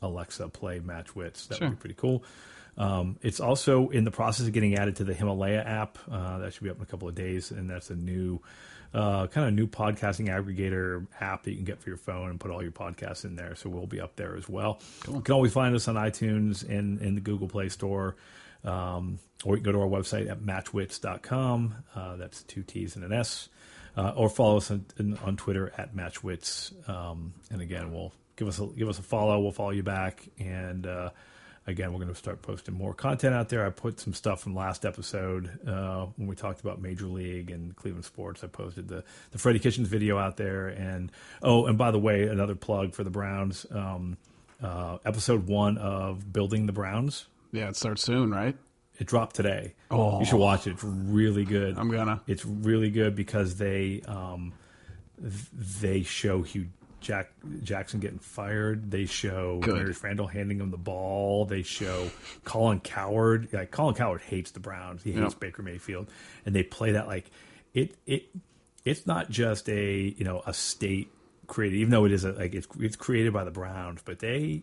Alexa, 0.00 0.48
play 0.48 0.78
Match 0.80 1.14
Wits." 1.16 1.46
That 1.46 1.58
Sure. 1.58 1.68
would 1.68 1.76
be 1.78 1.80
pretty 1.80 1.96
cool. 1.98 2.22
Um, 2.78 3.18
it's 3.22 3.40
also 3.40 3.88
in 3.88 4.04
the 4.04 4.10
process 4.10 4.46
of 4.46 4.52
getting 4.52 4.76
added 4.76 4.96
to 4.96 5.04
the 5.04 5.12
Himalaya 5.12 5.62
app. 5.62 5.98
Uh, 6.10 6.38
that 6.38 6.54
should 6.54 6.62
be 6.62 6.70
up 6.70 6.76
in 6.76 6.82
a 6.82 6.86
couple 6.86 7.08
of 7.08 7.14
days, 7.14 7.50
and 7.50 7.68
that's 7.68 7.90
a 7.90 7.96
new 7.96 8.40
uh, 8.94 9.26
kind 9.26 9.46
of 9.46 9.54
new 9.54 9.66
podcasting 9.66 10.28
aggregator 10.28 11.06
app 11.20 11.42
that 11.42 11.50
you 11.50 11.56
can 11.56 11.64
get 11.64 11.80
for 11.80 11.90
your 11.90 11.98
phone 11.98 12.30
and 12.30 12.40
put 12.40 12.50
all 12.50 12.62
your 12.62 12.72
podcasts 12.72 13.24
in 13.24 13.36
there. 13.36 13.54
So 13.54 13.68
we'll 13.68 13.86
be 13.86 14.00
up 14.00 14.16
there 14.16 14.36
as 14.36 14.48
well. 14.48 14.80
You 15.06 15.20
can 15.20 15.34
always 15.34 15.52
find 15.52 15.74
us 15.74 15.88
on 15.88 15.96
iTunes 15.96 16.66
and 16.66 17.00
in 17.02 17.14
the 17.14 17.20
Google 17.20 17.48
Play 17.48 17.68
Store. 17.68 18.16
Um, 18.64 19.18
or 19.44 19.56
you 19.56 19.62
can 19.62 19.72
go 19.72 19.78
to 19.78 19.82
our 19.82 19.88
website 19.88 20.30
at 20.30 20.40
matchwits.com. 20.40 21.74
Uh, 21.94 22.16
that's 22.16 22.42
two 22.44 22.62
T's 22.62 22.96
and 22.96 23.04
an 23.04 23.12
S. 23.12 23.48
Uh, 23.96 24.12
or 24.16 24.28
follow 24.28 24.58
us 24.58 24.70
on, 24.70 24.86
on 25.24 25.36
Twitter 25.36 25.72
at 25.76 25.94
matchwits. 25.94 26.72
Um, 26.88 27.34
and 27.50 27.60
again, 27.60 27.92
we'll 27.92 28.12
give 28.36 28.48
us 28.48 28.58
a, 28.58 28.66
give 28.66 28.88
us 28.88 28.98
a 28.98 29.02
follow. 29.02 29.40
We'll 29.40 29.52
follow 29.52 29.70
you 29.70 29.82
back. 29.82 30.28
And 30.38 30.86
uh, 30.86 31.10
again, 31.68 31.92
we're 31.92 31.98
going 31.98 32.08
to 32.08 32.14
start 32.14 32.42
posting 32.42 32.74
more 32.74 32.94
content 32.94 33.34
out 33.34 33.50
there. 33.50 33.64
I 33.64 33.70
put 33.70 34.00
some 34.00 34.14
stuff 34.14 34.40
from 34.40 34.54
last 34.54 34.84
episode 34.84 35.50
uh, 35.68 36.06
when 36.16 36.26
we 36.26 36.34
talked 36.34 36.60
about 36.60 36.80
Major 36.80 37.06
League 37.06 37.50
and 37.50 37.76
Cleveland 37.76 38.04
sports. 38.04 38.42
I 38.42 38.48
posted 38.48 38.88
the 38.88 39.04
the 39.30 39.38
Freddie 39.38 39.58
Kitchens 39.58 39.86
video 39.86 40.18
out 40.18 40.36
there. 40.36 40.68
And 40.68 41.12
oh, 41.42 41.66
and 41.66 41.78
by 41.78 41.90
the 41.90 41.98
way, 41.98 42.22
another 42.26 42.54
plug 42.54 42.94
for 42.94 43.04
the 43.04 43.10
Browns. 43.10 43.66
Um, 43.70 44.16
uh, 44.62 44.98
episode 45.04 45.46
one 45.46 45.78
of 45.78 46.32
Building 46.32 46.66
the 46.66 46.72
Browns. 46.72 47.26
yeah, 47.52 47.68
it 47.68 47.76
starts 47.76 48.02
soon, 48.02 48.30
right? 48.30 48.56
It 48.98 49.06
dropped 49.06 49.36
today. 49.36 49.74
Oh. 49.92 50.18
you 50.18 50.26
should 50.26 50.40
watch 50.40 50.66
it. 50.66 50.72
It's 50.72 50.84
really 50.84 51.44
good. 51.44 51.78
I'm 51.78 51.90
gonna. 51.90 52.20
It's 52.26 52.44
really 52.44 52.90
good 52.90 53.14
because 53.14 53.56
they 53.56 54.02
um, 54.08 54.52
they 55.20 56.02
show 56.02 56.42
Hugh 56.42 56.68
Jack 57.00 57.30
Jackson 57.62 58.00
getting 58.00 58.18
fired. 58.18 58.90
They 58.90 59.04
show 59.06 59.58
Good. 59.60 59.74
Mary 59.76 59.94
Randall 60.02 60.26
handing 60.26 60.60
him 60.60 60.70
the 60.70 60.76
ball. 60.76 61.44
They 61.44 61.62
show 61.62 62.10
Colin 62.44 62.80
Cowherd. 62.80 63.48
Like 63.52 63.70
Colin 63.70 63.94
Cowherd 63.94 64.20
hates 64.22 64.50
the 64.50 64.60
Browns. 64.60 65.02
He 65.02 65.12
hates 65.12 65.34
Yep. 65.34 65.40
Baker 65.40 65.62
Mayfield, 65.62 66.08
and 66.46 66.54
they 66.54 66.62
play 66.62 66.92
that 66.92 67.06
like 67.06 67.30
it 67.74 67.94
it. 68.06 68.28
It's 68.84 69.06
not 69.06 69.30
just 69.30 69.68
a 69.68 70.14
you 70.16 70.24
know 70.24 70.42
a 70.46 70.54
state 70.54 71.10
created, 71.46 71.76
even 71.78 71.90
though 71.90 72.04
it 72.04 72.12
is 72.12 72.24
a, 72.24 72.32
like 72.32 72.54
it's 72.54 72.66
it's 72.80 72.96
created 72.96 73.32
by 73.32 73.44
the 73.44 73.50
Browns, 73.50 74.00
but 74.04 74.18
they 74.18 74.62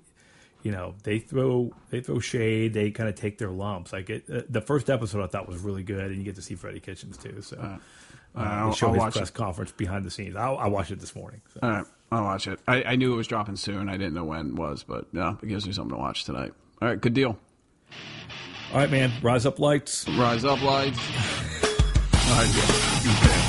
you 0.63 0.71
know 0.71 0.95
they 1.03 1.19
throw 1.19 1.71
they 1.91 2.01
throw 2.01 2.17
shade 2.19 2.73
they 2.73 2.89
kind 2.89 3.07
of 3.07 3.13
take 3.13 3.37
their 3.37 3.51
lumps 3.51 3.93
like 3.93 4.09
it 4.09 4.23
uh, 4.33 4.41
the 4.49 4.61
first 4.61 4.89
episode 4.89 5.23
i 5.23 5.27
thought 5.27 5.47
was 5.47 5.59
really 5.61 5.83
good 5.83 6.05
and 6.09 6.17
you 6.17 6.23
get 6.23 6.33
to 6.33 6.41
see 6.41 6.55
freddie 6.55 6.79
kitchens 6.79 7.17
too 7.17 7.39
so 7.43 7.55
uh, 7.57 7.77
I'll, 8.35 8.73
show 8.73 8.87
I'll 8.87 8.93
his 8.93 8.99
watch 8.99 9.13
press 9.13 9.29
it. 9.29 9.35
conference 9.35 9.71
behind 9.73 10.03
the 10.05 10.09
scenes 10.09 10.35
i, 10.35 10.47
I 10.49 10.65
watched 10.67 10.89
it 10.89 10.99
this 10.99 11.15
morning 11.15 11.41
so. 11.53 11.59
All 11.61 11.69
right, 11.69 11.85
I'll 12.11 12.23
watch 12.23 12.47
it. 12.47 12.59
I, 12.67 12.83
I 12.83 12.95
knew 12.95 13.13
it 13.13 13.17
was 13.17 13.27
dropping 13.27 13.55
soon. 13.55 13.89
I 13.89 13.97
didn't 13.97 14.13
know 14.13 14.23
when 14.23 14.47
it 14.49 14.55
was, 14.55 14.83
but 14.83 15.07
yeah, 15.11 15.35
it 15.41 15.47
gives 15.47 15.65
me 15.65 15.73
something 15.73 15.95
to 15.95 15.99
watch 15.99 16.23
tonight. 16.23 16.53
All 16.81 16.87
right, 16.87 16.99
good 16.99 17.13
deal. 17.13 17.37
all 18.71 18.79
right 18.79 18.91
man 18.91 19.11
rise 19.21 19.45
up 19.45 19.59
lights 19.59 20.07
Rise 20.09 20.43
up, 20.45 20.61
lights. 20.61 20.99
All 22.27 22.31
right, 22.37 23.03
deal. 23.03 23.41